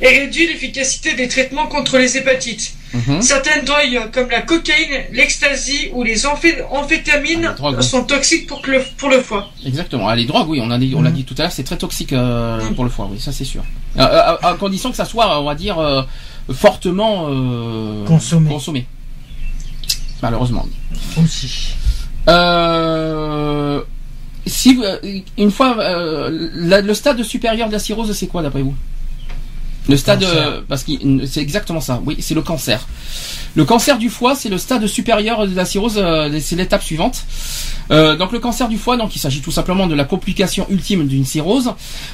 et 0.00 0.08
réduit 0.08 0.46
l'efficacité 0.48 1.12
des 1.14 1.28
traitements 1.28 1.68
contre 1.68 1.98
les 1.98 2.16
hépatites. 2.16 2.72
Mhm. 2.92 3.22
Certaines 3.22 3.64
drogues 3.64 3.94
euh, 3.96 4.06
comme 4.12 4.28
la 4.30 4.42
cocaïne, 4.42 5.04
l'ecstasy 5.12 5.90
ou 5.92 6.02
les 6.02 6.26
amphé- 6.26 6.62
amphétamines 6.70 7.44
Ah, 7.46 7.50
les 7.50 7.56
drogues, 7.56 7.76
oui. 7.78 7.84
sont 7.84 8.02
toxiques 8.04 8.46
pour, 8.48 8.60
le, 8.66 8.82
pour 8.96 9.08
le 9.10 9.20
foie. 9.20 9.48
Exactement. 9.64 10.08
Ah, 10.08 10.16
les 10.16 10.24
drogues, 10.24 10.48
oui, 10.48 10.60
on 10.60 10.66
l'a 10.68 10.78
dit, 10.78 10.92
on 10.96 11.02
l'a 11.02 11.10
Mhm. 11.10 11.16
dit 11.16 11.24
tout 11.24 11.34
à 11.38 11.42
l'heure, 11.42 11.52
c'est 11.52 11.62
très 11.64 11.76
toxique 11.78 12.12
euh, 12.12 12.58
pour 12.74 12.82
le 12.84 12.90
foie, 12.90 13.08
oui, 13.10 13.20
ça 13.20 13.30
c'est 13.32 13.44
sûr. 13.44 13.62
Euh, 13.98 14.02
à, 14.02 14.48
à 14.48 14.54
condition 14.54 14.90
que 14.90 14.96
ça 14.96 15.04
soit, 15.04 15.40
on 15.40 15.44
va 15.44 15.54
dire, 15.54 15.78
euh, 15.78 16.02
fortement 16.52 17.26
euh, 17.28 18.04
Consommé. 18.06 18.48
consommé. 18.50 18.86
Malheureusement. 20.22 20.66
Aussi. 21.22 21.74
Euh, 22.28 23.80
si 24.46 24.78
une 25.38 25.50
fois 25.50 25.76
euh, 25.78 26.48
la- 26.54 26.80
le 26.80 26.94
stade 26.94 27.22
supérieur 27.22 27.68
de 27.68 27.72
la 27.72 27.78
cirrhose, 27.78 28.12
c'est 28.16 28.26
quoi 28.26 28.42
d'après 28.42 28.62
vous? 28.62 28.74
Le 29.88 29.96
stade, 29.96 30.22
euh, 30.22 30.60
parce 30.68 30.84
que 30.84 30.92
c'est 31.26 31.40
exactement 31.40 31.80
ça. 31.80 32.00
Oui, 32.04 32.16
c'est 32.20 32.34
le 32.34 32.42
cancer. 32.42 32.86
Le 33.56 33.64
cancer 33.64 33.98
du 33.98 34.08
foie, 34.10 34.34
c'est 34.36 34.48
le 34.50 34.58
stade 34.58 34.86
supérieur 34.86 35.46
de 35.48 35.54
la 35.54 35.64
cirrhose. 35.64 35.94
euh, 35.98 36.38
c'est 36.40 36.54
l'étape 36.54 36.82
suivante. 36.82 37.24
Euh, 37.90 38.14
donc 38.16 38.30
le 38.30 38.38
cancer 38.38 38.68
du 38.68 38.78
foie, 38.78 38.96
donc 38.96 39.16
il 39.16 39.18
s'agit 39.18 39.40
tout 39.40 39.50
simplement 39.50 39.86
de 39.88 39.94
la 39.96 40.04
complication 40.04 40.66
ultime 40.70 41.08
d'une 41.08 41.24
cirrhose. 41.24 41.72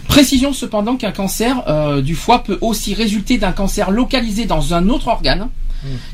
Précision 0.09 0.53
cependant 0.55 0.97
qu'un 0.97 1.13
cancer 1.13 1.63
euh, 1.69 2.01
du 2.01 2.15
foie 2.15 2.43
peut 2.45 2.57
aussi 2.63 2.95
résulter 2.95 3.37
d'un 3.37 3.53
cancer 3.53 3.91
localisé 3.91 4.47
dans 4.47 4.73
un 4.73 4.89
autre 4.89 5.09
organe 5.09 5.49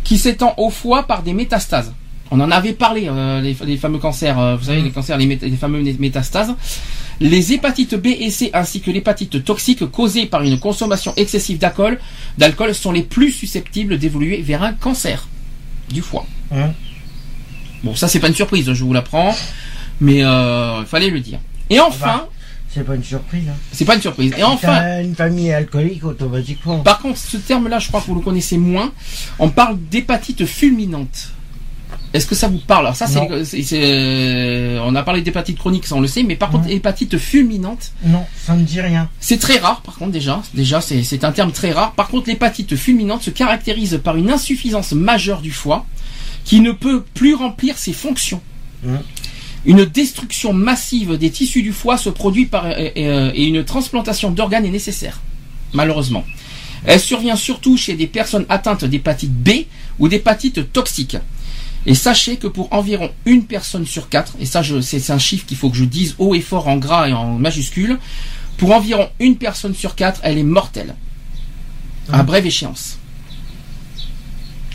qui 0.05 0.19
s'étend 0.19 0.55
au 0.57 0.69
foie 0.71 1.05
par 1.05 1.23
des 1.23 1.33
métastases. 1.33 1.93
On 2.33 2.41
en 2.41 2.51
avait 2.51 2.73
parlé, 2.73 3.07
euh, 3.09 3.41
les, 3.41 3.57
les 3.65 3.77
fameux 3.77 3.99
cancers, 3.99 4.39
euh, 4.39 4.57
vous 4.57 4.65
savez, 4.65 4.81
les 4.83 4.91
cancers, 4.91 5.17
les, 5.19 5.39
fameux 5.61 5.83
mé- 5.83 5.97
métastases. 5.99 6.55
Les 7.21 7.53
hépatites 7.53 7.95
B 7.95 8.07
et 8.07 8.31
C 8.31 8.51
ainsi 8.53 8.81
que 8.81 8.91
l'hépatite 8.91 9.45
toxique 9.45 9.85
causée 9.91 10.27
par 10.27 10.43
une 10.43 10.59
consommation 10.59 11.13
excessive 11.17 11.59
d'alcool, 11.59 11.99
d'alcool 12.39 12.75
sont 12.75 12.93
les 12.93 13.03
plus 13.03 13.31
susceptibles 13.31 13.99
d'évoluer 13.99 14.43
vers 14.43 14.63
un 14.63 14.73
cancer 14.73 15.29
du 15.91 16.03
foie. 16.03 16.27
Hein 16.53 16.73
Bon, 17.85 17.95
ça 17.95 18.09
c'est 18.09 18.21
pas 18.21 18.29
une 18.29 18.35
surprise, 18.35 18.73
je 18.73 18.85
vous 18.85 18.93
l'apprends, 18.93 19.35
mais 20.01 20.25
euh, 20.25 20.81
il 20.81 20.87
fallait 20.87 21.11
le 21.11 21.21
dire. 21.21 21.41
Et 21.69 21.81
enfin, 21.81 22.27
C'est 22.73 22.85
pas 22.85 22.95
une 22.95 23.05
surprise. 23.05 23.45
Hein. 23.49 23.57
c'est 23.73 23.85
pas 23.85 23.95
une 23.97 24.01
surprise. 24.01 24.33
Et 24.37 24.45
enfin, 24.45 25.01
une 25.03 25.15
famille 25.15 25.53
alcoolique, 25.53 26.05
automatiquement. 26.05 26.79
par 26.81 27.01
contre, 27.01 27.19
ce 27.19 27.37
terme-là, 27.37 27.79
je 27.79 27.89
crois 27.89 28.01
que 28.01 28.07
vous 28.07 28.15
le 28.15 28.21
connaissez 28.21 28.57
moins. 28.59 28.93
On 29.39 29.49
parle 29.51 29.79
d'hépatite 29.91 30.47
fulminante. 30.47 31.33
Est-ce 32.15 32.27
que 32.27 32.35
ça 32.35 32.49
vous 32.49 32.59
parle? 32.59 32.85
Alors 32.87 32.97
ça, 32.97 33.07
c'est, 33.07 33.21
euh, 33.73 34.79
on 34.85 34.95
a 34.95 35.03
parlé 35.03 35.23
d'hépatite 35.23 35.59
chronique, 35.59 35.87
ça 35.87 35.95
on 35.95 36.01
le 36.01 36.07
sait, 36.09 36.23
mais 36.23 36.37
par 36.37 36.51
contre, 36.51 36.65
Non. 36.65 36.71
hépatite 36.71 37.17
fulminante, 37.19 37.93
Non, 38.05 38.25
ça 38.45 38.55
me 38.55 38.63
dit 38.65 38.81
rien. 38.81 39.09
c'est 39.21 39.39
très 39.39 39.59
rare. 39.59 39.81
Par 39.83 39.97
contre, 39.97 40.13
déjà, 40.13 40.43
déjà, 40.55 40.81
c'est, 40.81 41.03
c'est 41.05 41.25
un 41.25 41.33
terme 41.33 41.53
très 41.53 41.73
rare. 41.73 41.93
Par 41.93 42.09
contre, 42.09 42.29
l'hépatite 42.29 42.77
fulminante 42.77 43.23
se 43.23 43.31
caractérise 43.31 43.99
par 44.05 44.17
une 44.17 44.31
insuffisance 44.31 44.93
majeure 44.93 45.41
du 45.41 45.53
foie, 45.53 45.87
qui 46.45 46.61
ne 46.61 46.73
peut 46.73 47.03
plus 47.15 47.35
remplir 47.35 47.79
ses 47.79 47.93
fonctions. 47.93 48.41
Mhm. 48.83 48.99
Une 49.65 49.85
destruction 49.85 50.53
massive 50.53 51.17
des 51.17 51.31
tissus 51.31 51.63
du 51.63 51.73
foie 51.73 51.97
se 51.97 52.11
produit 52.11 52.47
par, 52.47 52.67
et, 52.79 52.93
et, 52.97 53.07
euh, 53.09 53.31
et 53.35 53.45
une 53.45 53.65
transplantation 53.65 54.31
d'organes 54.33 54.67
est 54.67 54.71
nécessaire, 54.71 55.21
malheureusement. 55.73 56.25
Elle 56.85 56.99
survient 56.99 57.37
surtout 57.37 57.77
chez 57.77 57.95
des 57.95 58.09
personnes 58.09 58.45
atteintes 58.49 58.85
d'hépatite 58.85 59.33
B 59.33 59.51
ou 60.01 60.09
d'hépatite 60.09 60.73
toxique. 60.73 61.17
Et 61.87 61.95
sachez 61.95 62.37
que 62.37 62.47
pour 62.47 62.73
environ 62.73 63.11
une 63.27 63.45
personne 63.45 63.87
sur 63.87 64.09
quatre, 64.09 64.35
et 64.39 64.47
ça 64.47 64.63
c'est 64.83 65.11
un 65.11 65.19
chiffre 65.19 65.45
qu'il 65.47 65.57
faut 65.57 65.69
que 65.71 65.77
je 65.77 65.85
dise 65.85 66.15
haut 66.19 66.35
et 66.35 66.41
fort 66.41 66.69
en 66.69 66.77
gras 66.77 67.09
et 67.09 67.13
en 67.13 67.39
majuscule, 67.39 67.99
pour 68.57 68.71
environ 68.73 69.09
une 69.19 69.37
personne 69.37 69.75
sur 69.75 69.95
quatre, 69.97 70.21
elle 70.23 70.39
est 70.39 70.45
mortelle. 70.45 70.95
À 72.13 72.23
brève 72.23 72.47
échéance. 72.47 72.99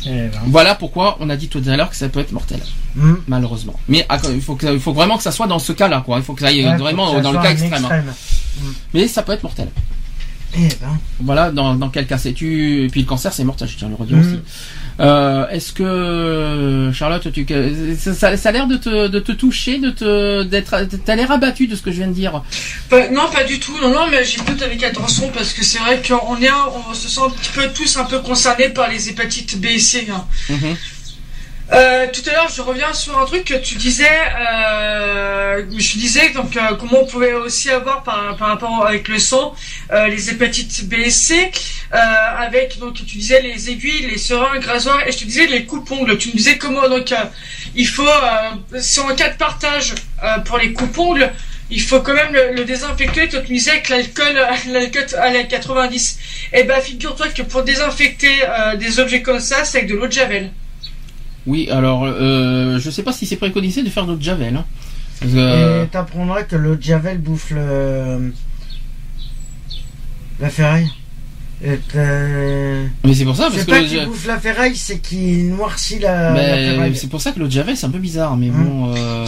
Eh 0.06 0.10
ben. 0.10 0.32
Voilà 0.48 0.76
pourquoi 0.76 1.18
on 1.20 1.30
a 1.30 1.36
dit 1.36 1.48
tout 1.48 1.62
à 1.66 1.76
l'heure 1.76 1.90
que 1.90 1.96
ça 1.96 2.08
peut 2.10 2.20
être 2.20 2.32
mortel, 2.32 2.60
Hum. 3.00 3.22
malheureusement. 3.28 3.78
Mais 3.88 4.06
ah, 4.10 4.20
il 4.34 4.42
faut, 4.42 4.56
que, 4.56 4.74
il 4.74 4.80
faut 4.80 4.94
vraiment 4.94 5.18
que 5.18 5.24
ça 5.24 5.32
soit 5.32 5.48
dans 5.48 5.60
ce 5.60 5.72
cas-là, 5.74 6.02
quoi. 6.06 6.18
Il 6.18 6.24
faut 6.24 6.34
que 6.34 6.42
ça 6.42 6.48
aille 6.48 6.66
Ouais, 6.66 6.78
vraiment 6.78 7.14
ça 7.14 7.20
dans 7.22 7.32
le 7.32 7.40
cas 7.40 7.52
extrême. 7.52 7.74
hein. 7.74 7.78
extrême. 7.78 8.14
Mais 8.94 9.08
ça 9.08 9.24
peut 9.24 9.34
être 9.34 9.44
mortel. 9.44 9.70
Eh 10.56 10.68
ben. 10.68 10.98
Voilà, 11.20 11.52
dans, 11.52 11.76
dans 11.76 11.90
quel 11.90 12.08
cas 12.08 12.18
c'est 12.18 12.34
tu 12.34 12.86
Et 12.86 12.88
puis 12.90 13.02
le 13.02 13.08
cancer, 13.08 13.34
c'est 13.34 13.44
mortel, 13.44 13.68
je 13.68 13.76
tiens 13.78 13.88
à 13.88 13.90
le 13.90 13.96
redire 13.96 14.18
Mhm. 14.18 14.24
aussi. 14.34 14.40
Euh, 15.00 15.48
Est-ce 15.50 15.72
que 15.74 16.92
Charlotte, 16.94 17.32
tu, 17.32 17.46
ça, 18.00 18.14
ça- 18.14 18.38
ça 18.38 18.50
a 18.50 18.52
l'air 18.52 18.68
de 18.68 18.78
te, 18.78 19.08
de 19.08 19.20
te 19.20 19.32
toucher, 19.32 19.78
de 19.78 19.92
te, 19.92 20.44
d'être, 20.44 20.76
t'as 21.06 21.16
l'air 21.16 21.32
abattu 21.32 21.68
de 21.68 21.76
ce 21.76 21.82
que 21.82 21.92
je 21.92 21.98
viens 21.98 22.08
de 22.08 22.14
dire. 22.14 22.42
Non, 23.12 23.30
pas 23.32 23.44
du 23.44 23.60
tout. 23.60 23.74
Non, 23.82 23.90
non, 23.94 24.08
mais 24.10 24.24
j'écoute 24.26 24.62
avec 24.62 24.82
attention 24.84 25.30
parce 25.34 25.54
que 25.54 25.64
c'est 25.64 25.80
vrai 25.80 26.02
qu'on 26.08 26.38
est, 26.42 26.50
on 26.90 26.94
se 26.94 27.08
sent 27.10 27.22
un 27.26 27.30
petit 27.30 27.52
peu 27.54 27.68
tous 27.74 27.98
un 27.98 28.06
peu 28.06 28.20
concernés 28.20 28.70
par 28.70 28.90
les 28.90 29.10
hépatites 29.10 29.60
B 29.62 29.66
et 29.66 29.80
C. 29.80 30.08
hein. 30.12 30.26
Mhm. 30.50 30.76
Euh, 31.74 32.08
tout 32.14 32.22
à 32.30 32.32
l'heure, 32.32 32.50
je 32.50 32.62
reviens 32.62 32.94
sur 32.94 33.20
un 33.20 33.26
truc 33.26 33.44
que 33.44 33.56
tu 33.56 33.76
disais. 33.76 34.06
Euh, 34.40 35.66
je 35.78 35.98
disais 35.98 36.30
donc 36.30 36.56
euh, 36.56 36.76
comment 36.80 37.02
on 37.02 37.06
pouvait 37.06 37.34
aussi 37.34 37.70
avoir 37.70 38.04
par, 38.04 38.38
rapport 38.38 38.86
avec 38.86 39.10
le 39.10 39.20
sang 39.20 39.54
euh, 39.92 40.08
les 40.08 40.30
hépatites 40.30 40.88
B 40.88 40.94
et 40.94 41.10
C, 41.10 41.52
euh, 41.94 41.98
avec 41.98 42.80
donc 42.80 42.94
tu 42.94 43.04
disais 43.04 43.42
les 43.42 43.70
aiguilles, 43.70 44.08
les 44.08 44.18
seringues, 44.18 44.64
rasoirs, 44.64 45.06
et 45.06 45.12
je 45.12 45.18
te 45.18 45.26
disais 45.26 45.48
les 45.48 45.66
coupes-ongles. 45.66 46.18
Tu 46.18 46.30
me 46.30 46.36
disais 46.36 46.58
comment 46.58 46.88
donc 46.88 47.12
euh, 47.12 47.16
il 47.76 47.88
faut 47.88 48.08
si 48.80 49.00
en 49.02 49.14
cas 49.16 49.30
de 49.30 49.38
partage 49.38 49.94
pour 50.46 50.58
les 50.58 50.72
coupes-ongles, 50.72 51.32
il 51.70 51.82
faut 51.82 52.00
quand 52.00 52.14
même 52.14 52.34
le, 52.34 52.64
désinfecter. 52.64 53.28
Toi, 53.28 53.42
tu 53.42 53.52
me 53.52 53.58
disais 53.58 53.82
que 53.82 53.92
l'alcool, 53.92 54.40
l'alcool 54.70 55.06
à 55.20 55.32
la 55.32 55.44
90. 55.44 56.20
Eh 56.54 56.64
ben, 56.64 56.80
figure-toi 56.82 57.28
que 57.30 57.42
pour 57.42 57.64
désinfecter 57.64 58.34
des 58.80 59.00
objets 59.00 59.22
comme 59.22 59.42
ça, 59.42 59.66
c'est 59.66 59.80
avec 59.80 59.90
de 59.90 59.96
l'eau 59.96 60.08
de 60.08 60.14
javel. 60.14 60.52
Oui, 61.48 61.70
alors, 61.72 62.04
euh, 62.06 62.78
je 62.80 62.90
sais 62.90 63.04
pas 63.04 63.14
si 63.14 63.26
c'est 63.26 63.38
préconisé 63.38 63.82
de 63.82 63.90
faire 63.90 64.06
de 64.06 64.12
l'eau 64.12 64.18
de 64.18 64.24
javel. 64.24 64.56
Hein. 64.58 64.66
Et 65.24 65.28
euh, 65.36 65.86
t'apprendras 65.86 66.44
que 66.44 66.56
le 66.56 66.78
Javel 66.80 67.18
bouffe 67.18 67.50
le... 67.50 68.32
la 70.40 70.50
ferraille. 70.50 70.90
Et 71.64 71.80
mais 73.04 73.14
c'est 73.16 73.26
pour 73.26 73.36
ça, 73.36 73.44
parce 73.46 73.56
C'est 73.56 73.66
que 73.66 73.72
pas 73.72 73.80
le 73.82 73.88
qu'il 73.88 74.06
bouffe 74.06 74.28
la 74.28 74.38
ferraille, 74.40 74.76
c'est 74.76 75.00
qu'il 75.00 75.50
noircit 75.56 75.98
la, 75.98 76.30
la 76.30 76.34
mais 76.34 76.70
ferraille. 76.70 76.96
c'est 76.96 77.08
pour 77.10 77.20
ça 77.20 77.32
que 77.32 77.40
l'eau 77.40 77.48
de 77.48 77.52
javel 77.52 77.76
c'est 77.76 77.88
un 77.88 77.90
peu 77.90 77.98
bizarre, 77.98 78.38
mais 78.38 78.50
Hum. 78.52 78.64
bon. 78.64 78.94
Euh, 78.96 79.26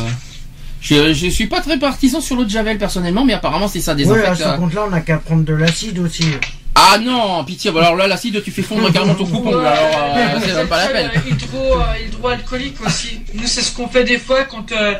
je, 0.81 1.11
je 1.13 1.27
suis 1.27 1.47
pas 1.47 1.59
très 1.61 1.79
partisan 1.79 2.21
sur 2.21 2.35
l'eau 2.35 2.45
de 2.45 2.49
javel 2.51 2.77
personnellement, 2.77 3.25
mais 3.25 3.33
apparemment 3.33 3.67
c'est 3.67 3.79
ça 3.81 3.93
Ouais, 3.93 4.03
à 4.03 4.05
désinfecte. 4.05 4.35
ce 4.37 4.43
euh, 4.43 4.57
compte-là, 4.57 4.83
on 4.87 4.91
n'a 4.91 5.01
qu'à 5.01 5.17
prendre 5.17 5.43
de 5.43 5.53
l'acide 5.53 5.97
aussi. 5.99 6.25
Ah 6.75 6.97
non, 6.97 7.43
pitié, 7.43 7.71
alors 7.71 7.95
là 7.95 8.07
l'acide 8.07 8.41
tu 8.41 8.51
fais 8.51 8.61
fondre 8.61 8.91
carrément 8.91 9.13
ton 9.15 9.25
coupon, 9.25 9.49
Ouais, 9.57 9.65
alors 9.65 10.15
euh, 10.15 10.39
c'est 10.41 10.69
pas 10.69 10.77
la 10.77 10.87
peine. 10.87 11.11
euh, 11.13 11.29
Hydro, 11.29 11.73
euh, 11.77 11.83
hydroalcoolique 12.07 12.77
aussi. 12.85 13.19
Nous, 13.33 13.45
c'est 13.47 13.61
ce 13.61 13.75
qu'on 13.75 13.87
fait 13.89 14.05
des 14.05 14.17
fois 14.17 14.45
quand, 14.45 14.71
euh, 14.71 14.93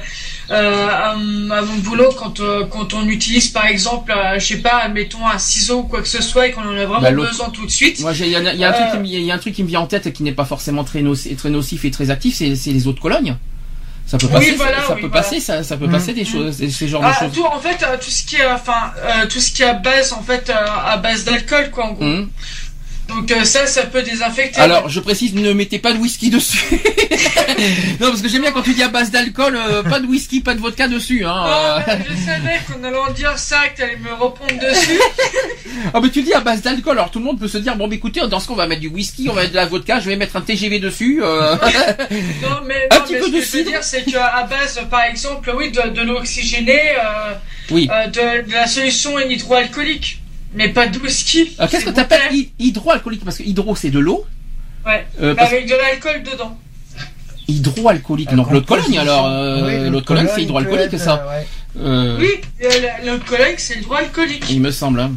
à, 0.49 1.15
mon 1.15 1.75
boulot, 1.77 2.09
quand, 2.17 2.41
quand 2.69 2.93
on 2.93 3.07
utilise 3.07 3.47
par 3.49 3.65
exemple, 3.65 4.13
je 4.37 4.45
sais 4.45 4.57
pas, 4.57 4.89
mettons 4.89 5.25
un 5.25 5.37
ciseau 5.37 5.79
ou 5.79 5.83
quoi 5.83 6.01
que 6.01 6.07
ce 6.07 6.21
soit 6.21 6.47
et 6.47 6.51
qu'on 6.51 6.61
en 6.67 6.75
a 6.75 6.85
vraiment 6.85 6.99
Bah, 7.01 7.11
besoin 7.11 7.49
tout 7.49 7.65
de 7.65 7.71
suite. 7.71 8.01
Moi, 8.01 8.11
il 8.19 8.27
y, 8.27 8.35
a- 8.35 8.53
y 8.53 8.63
un 8.65 8.71
truc 8.73 8.91
qui 8.91 8.97
me- 8.97 9.05
il 9.05 9.23
y 9.23 9.31
a 9.31 9.35
un 9.35 9.37
truc 9.37 9.53
qui 9.55 9.63
me 9.63 9.67
vient 9.69 9.79
en 9.81 9.87
tête 9.87 10.11
qui 10.11 10.23
n'est 10.23 10.33
pas 10.33 10.45
forcément 10.45 10.83
très, 10.83 11.01
noci- 11.01 11.33
très 11.37 11.49
nocif 11.49 11.85
et 11.85 11.91
très 11.91 12.09
actif, 12.09 12.35
c'est 12.35 12.55
c'est 12.55 12.71
les 12.71 12.87
eaux 12.87 12.93
de 12.93 12.99
Cologne. 12.99 13.37
Ça 14.09 14.17
peut 14.17 14.25
Oui, 14.25 14.33
passer, 14.33 14.51
voilà, 14.55 14.77
ça, 14.81 14.87
ça 14.87 14.93
oui, 14.95 15.01
peut 15.01 15.07
voilà. 15.07 15.21
passer, 15.21 15.39
ça, 15.39 15.63
ça 15.63 15.77
peut 15.77 15.85
Mhm. 15.85 15.91
passer 15.91 16.13
des 16.13 16.25
choses, 16.25 16.57
ces, 16.57 16.71
ces 16.71 16.87
genres 16.87 17.01
de 17.01 17.07
Ah, 17.07 17.13
choses. 17.19 17.31
tout, 17.31 17.45
en 17.45 17.59
fait, 17.59 17.83
euh, 17.83 17.95
tout 18.03 18.09
ce 18.09 18.23
qui 18.23 18.37
est, 18.37 18.45
enfin, 18.47 18.91
euh, 18.97 19.27
tout 19.27 19.39
ce 19.39 19.51
qui 19.51 19.61
est 19.61 19.67
à 19.67 19.73
base, 19.73 20.13
en 20.13 20.23
fait, 20.23 20.49
euh, 20.49 20.53
à 20.87 20.97
base 20.97 21.25
d'alcool, 21.25 21.69
quoi, 21.69 21.85
en 21.85 21.91
gros. 21.91 22.03
Mhm. 22.03 22.29
Donc 23.09 23.31
euh, 23.31 23.43
ça, 23.43 23.65
ça 23.67 23.83
peut 23.87 24.01
désinfecter. 24.03 24.59
Alors, 24.61 24.87
je 24.87 24.99
précise, 24.99 25.33
ne 25.33 25.51
mettez 25.53 25.79
pas 25.79 25.93
de 25.93 25.97
whisky 25.97 26.29
dessus. 26.29 26.63
non, 27.99 28.09
parce 28.09 28.21
que 28.21 28.29
j'aime 28.29 28.41
bien 28.43 28.51
quand 28.51 28.61
tu 28.61 28.73
dis 28.73 28.83
à 28.83 28.87
base 28.87 29.11
d'alcool, 29.11 29.57
euh, 29.57 29.83
pas 29.83 29.99
de 29.99 30.05
whisky, 30.05 30.39
pas 30.41 30.53
de 30.53 30.59
vodka 30.59 30.87
dessus. 30.87 31.25
Hein, 31.25 31.83
mais 31.87 31.99
je 32.07 32.25
savais 32.25 32.59
qu'on 32.67 32.83
allait 32.83 32.97
en 32.97 33.11
dire 33.11 33.37
ça, 33.37 33.67
que 33.73 33.79
t'allais 33.79 33.97
me 33.97 34.13
reprendre 34.13 34.53
dessus. 34.59 34.99
Ah, 35.93 35.99
mais 36.03 36.09
tu 36.09 36.21
dis 36.23 36.33
à 36.33 36.41
base 36.41 36.61
d'alcool, 36.61 36.97
alors 36.97 37.09
tout 37.09 37.19
le 37.19 37.25
monde 37.25 37.39
peut 37.39 37.47
se 37.47 37.57
dire, 37.57 37.75
bon, 37.77 37.89
écoutez, 37.89 38.19
dans 38.27 38.39
ce 38.41 38.47
qu'on 38.47 38.55
va 38.55 38.67
mettre 38.67 38.81
du 38.81 38.89
whisky, 38.89 39.27
on 39.29 39.33
va 39.33 39.41
mettre 39.41 39.51
de 39.53 39.57
la 39.57 39.65
vodka, 39.65 39.99
je 40.01 40.09
vais 40.09 40.17
mettre 40.17 40.35
un 40.35 40.41
TGV 40.41 40.79
dessus. 40.79 41.21
euh. 41.23 41.55
Non, 42.41 42.59
mais, 42.65 42.87
Un 42.91 42.95
non, 42.97 43.01
petit 43.03 43.13
mais 43.13 43.19
peu 43.19 43.25
ce 43.27 43.31
de 43.31 43.37
que 43.39 43.45
je 43.45 43.57
veux 43.57 43.63
dire, 43.63 43.83
c'est 43.83 44.03
qu'à 44.03 44.45
base, 44.49 44.81
par 44.89 45.03
exemple, 45.03 45.51
oui, 45.57 45.71
de, 45.71 46.09
oxygénée, 46.11 46.91
euh, 46.97 47.33
Oui. 47.71 47.87
de, 47.87 48.45
de 48.47 48.51
la 48.51 48.67
solution 48.67 49.17
hydroalcoolique, 49.19 50.19
mais 50.53 50.69
pas 50.69 50.87
de 50.87 50.97
whisky. 50.99 51.53
Alors, 51.57 51.69
qu'est-ce 51.69 51.83
C'est 51.85 51.89
que 51.91 51.95
t'appelles 51.95 52.21
bouteille. 52.23 52.51
hy- 52.59 52.67
hydroalcoolique 52.67 53.23
Parce 53.23 53.37
que 53.37 53.43
hydro, 53.43 53.75
c'est 53.75 53.89
de 53.91 53.99
l'eau. 53.99 54.25
Ouais, 54.85 55.05
Euh, 55.21 55.35
parce- 55.35 55.51
avec 55.51 55.67
de 55.67 55.75
l'alcool 55.75 56.23
dedans. 56.23 56.57
Hydroalcoolique. 57.47 58.33
Donc, 58.35 58.51
l'eau 58.51 58.61
de 58.61 58.65
Cologne, 58.65 58.99
alors. 58.99 59.25
Euh, 59.27 59.65
Oui, 59.85 59.89
l'eau 59.89 60.01
de 60.01 60.05
Cologne, 60.05 60.27
c'est 60.33 60.43
hydroalcoolique, 60.43 60.97
ça. 60.99 61.23
euh, 61.25 61.29
ouais. 61.39 61.47
Euh, 61.79 62.17
Oui, 62.19 62.29
euh, 62.63 62.69
la- 62.81 63.05
l'alcoolique, 63.05 63.59
c'est 63.59 63.75
hydroalcoolique. 63.79 64.45
Il 64.49 64.61
me 64.61 64.71
semble. 64.71 64.99
hein. 64.99 65.11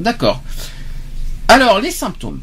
D'accord. 0.00 0.42
Alors, 1.48 1.80
les 1.80 1.90
symptômes. 1.90 2.40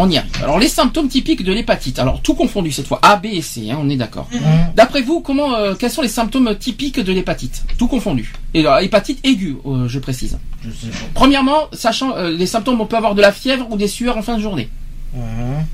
On 0.00 0.08
y 0.08 0.16
arrive. 0.16 0.30
Alors, 0.42 0.58
les 0.60 0.68
symptômes 0.68 1.08
typiques 1.08 1.42
de 1.42 1.52
l'hépatite. 1.52 1.98
Alors, 1.98 2.22
tout 2.22 2.34
confondu 2.34 2.70
cette 2.70 2.86
fois. 2.86 3.00
A, 3.02 3.16
B 3.16 3.26
et 3.26 3.42
C, 3.42 3.68
hein, 3.70 3.78
on 3.80 3.88
est 3.90 3.96
d'accord. 3.96 4.28
Mhm. 4.32 4.40
D'après 4.76 5.02
vous, 5.02 5.20
comment, 5.20 5.54
euh, 5.56 5.74
quels 5.74 5.90
sont 5.90 6.02
les 6.02 6.08
symptômes 6.08 6.54
typiques 6.56 7.00
de 7.00 7.12
l'hépatite? 7.12 7.64
Tout 7.78 7.88
confondu. 7.88 8.32
Et 8.54 8.60
alors, 8.60 8.78
hépatite 8.78 9.18
aiguë, 9.24 9.56
euh, 9.66 9.88
je 9.88 9.98
précise. 9.98 10.38
Je 10.64 10.70
sais 10.70 10.86
pas. 10.92 10.96
Premièrement, 11.14 11.66
sachant 11.72 12.16
euh, 12.16 12.30
les 12.30 12.46
symptômes, 12.46 12.80
on 12.80 12.86
peut 12.86 12.96
avoir 12.96 13.16
de 13.16 13.20
la 13.20 13.32
fièvre 13.32 13.66
ou 13.70 13.76
des 13.76 13.88
sueurs 13.88 14.16
en 14.16 14.22
fin 14.22 14.36
de 14.36 14.42
journée. 14.42 14.68
Mhm. 15.14 15.64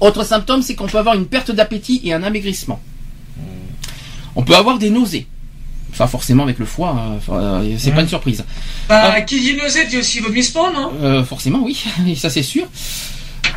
Autre 0.00 0.22
symptôme, 0.24 0.62
c'est 0.62 0.76
qu'on 0.76 0.86
peut 0.86 0.98
avoir 0.98 1.16
une 1.16 1.26
perte 1.26 1.50
d'appétit 1.50 2.00
et 2.04 2.12
un 2.12 2.22
amaigrissement. 2.22 2.80
On 4.36 4.42
peut 4.42 4.54
avoir 4.56 4.78
des 4.78 4.90
nausées. 4.90 5.26
Enfin, 5.92 6.06
forcément 6.08 6.42
avec 6.42 6.58
le 6.58 6.64
foie, 6.66 6.90
hein, 6.90 7.18
euh, 7.32 7.74
c'est 7.78 7.90
Mhm. 7.90 7.94
pas 7.96 8.02
une 8.02 8.08
surprise. 8.08 8.44
Bah, 8.88 9.12
Ah. 9.16 9.20
qui 9.22 9.40
dit 9.40 9.54
nausée 9.56 9.86
dit 9.86 9.96
aussi 9.96 10.18
vomissement, 10.20 10.72
non? 10.72 10.90
Euh, 11.00 11.22
forcément, 11.24 11.60
oui, 11.62 11.84
et 12.08 12.16
ça 12.16 12.30
c'est 12.30 12.42
sûr. 12.42 12.66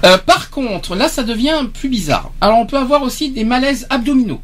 Euh, 0.03 0.17
par 0.17 0.49
contre, 0.49 0.95
là, 0.95 1.09
ça 1.09 1.23
devient 1.23 1.65
plus 1.73 1.89
bizarre. 1.89 2.31
Alors, 2.41 2.59
on 2.59 2.65
peut 2.65 2.77
avoir 2.77 3.01
aussi 3.03 3.31
des 3.31 3.43
malaises 3.43 3.87
abdominaux. 3.89 4.41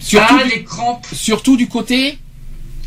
Surtout, 0.00 0.36
Ah, 0.40 0.44
du, 0.44 0.50
les 0.50 0.64
crampes 0.64 1.06
surtout 1.12 1.56
du 1.56 1.68
côté 1.68 2.18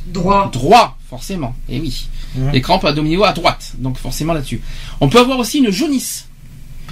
droit. 0.07 0.49
droit, 0.51 0.97
forcément. 1.09 1.55
Et 1.69 1.79
oui. 1.79 2.07
Mhm. 2.35 2.51
Les 2.51 2.61
crampes 2.61 2.85
abdominaux 2.85 3.23
à 3.23 3.33
droite, 3.33 3.73
donc 3.79 3.97
forcément 3.97 4.33
là-dessus. 4.33 4.61
On 5.01 5.09
peut 5.09 5.19
avoir 5.19 5.39
aussi 5.39 5.57
une 5.59 5.71
jaunisse. 5.71 6.25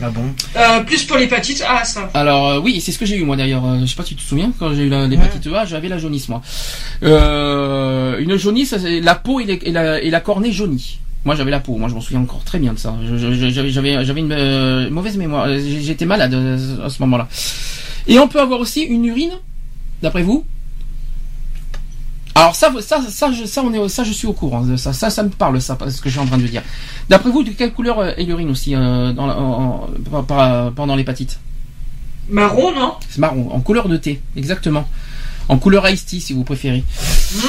Ah 0.02 0.10
bon 0.10 0.24
Euh, 0.58 0.82
plus 0.82 1.04
pour 1.06 1.16
l'hépatite 1.18 1.64
A, 1.66 1.86
ça. 1.86 2.10
Alors 2.14 2.48
euh, 2.50 2.60
oui, 2.60 2.82
c'est 2.82 2.92
ce 2.92 3.00
que 3.00 3.06
j'ai 3.06 3.16
eu 3.18 3.24
moi 3.24 3.38
d'ailleurs. 3.38 3.64
Je 3.80 3.86
sais 3.86 3.96
pas 3.96 4.04
si 4.04 4.16
tu 4.16 4.22
te 4.24 4.28
souviens 4.28 4.52
quand 4.60 4.74
j'ai 4.74 4.84
eu 4.84 4.90
l'hépatite 4.90 5.48
A, 5.48 5.66
j'avais 5.66 5.88
la 5.88 5.98
jaunisse 6.00 6.28
moi. 6.28 6.42
Euh, 7.04 8.18
une 8.20 8.36
jaunisse, 8.36 8.76
c'est 8.78 9.00
la 9.00 9.16
peau 9.16 9.40
et, 9.40 9.46
les- 9.46 9.60
et 9.64 9.72
la, 9.72 10.02
et 10.02 10.10
la 10.10 10.20
cornée 10.20 10.52
jaunie. 10.52 11.00
Moi 11.26 11.36
j'avais 11.36 11.52
la 11.52 11.60
peau, 11.60 11.76
moi 11.78 11.90
je 11.90 11.96
m'en 11.96 12.02
souviens 12.02 12.22
encore 12.22 12.44
très 12.44 12.60
bien 12.60 12.74
de 12.74 12.78
ça. 12.80 12.96
J'avais 13.04 14.20
une 14.22 14.32
euh, 14.32 14.90
mauvaise 14.92 15.18
mémoire. 15.18 15.46
Euh, 15.48 15.60
J'étais 15.60 16.06
malade 16.06 16.34
euh, 16.34 16.86
à 16.86 16.90
ce 16.90 17.02
moment-là. 17.02 17.28
Et 18.08 18.20
on 18.20 18.28
peut 18.28 18.40
avoir 18.40 18.60
aussi 18.60 18.82
une 18.84 19.06
urine, 19.06 19.32
d'après 20.04 20.22
vous? 20.22 20.46
Alors 22.36 22.54
ça, 22.54 22.72
ça, 22.82 23.02
ça, 23.08 23.32
je, 23.32 23.46
ça, 23.46 23.64
on 23.64 23.74
est, 23.74 23.90
ça, 23.90 24.04
je 24.04 24.12
suis 24.12 24.28
au 24.28 24.34
courant. 24.34 24.64
Ça, 24.78 24.92
ça, 24.94 25.10
ça 25.10 25.24
me 25.24 25.30
parle, 25.30 25.60
ça, 25.62 25.78
ce 25.90 26.02
que 26.02 26.10
je 26.10 26.14
suis 26.14 26.20
en 26.20 26.26
train 26.28 26.38
de 26.38 26.46
dire. 26.46 26.62
D'après 27.10 27.30
vous, 27.32 27.44
de 27.44 27.52
quelle 27.52 27.72
couleur 27.74 28.04
est 28.20 28.24
l'urine 28.24 28.50
aussi 28.50 28.76
euh, 28.76 29.14
dans 29.14 29.26
la- 29.26 29.38
en- 29.40 29.90
en- 30.12 30.72
pendant 30.72 30.96
l'hépatite? 30.96 31.40
Marron, 32.30 32.74
non? 32.76 32.94
C'est 33.10 33.20
marron, 33.20 33.50
en 33.52 33.62
couleur 33.62 33.88
de 33.88 33.98
thé, 33.98 34.22
exactement. 34.36 34.86
En 35.48 35.58
couleur 35.60 35.88
iced 35.90 36.08
tea, 36.08 36.20
si 36.22 36.34
vous 36.34 36.44
préférez. 36.44 36.84
Mmh, 37.36 37.40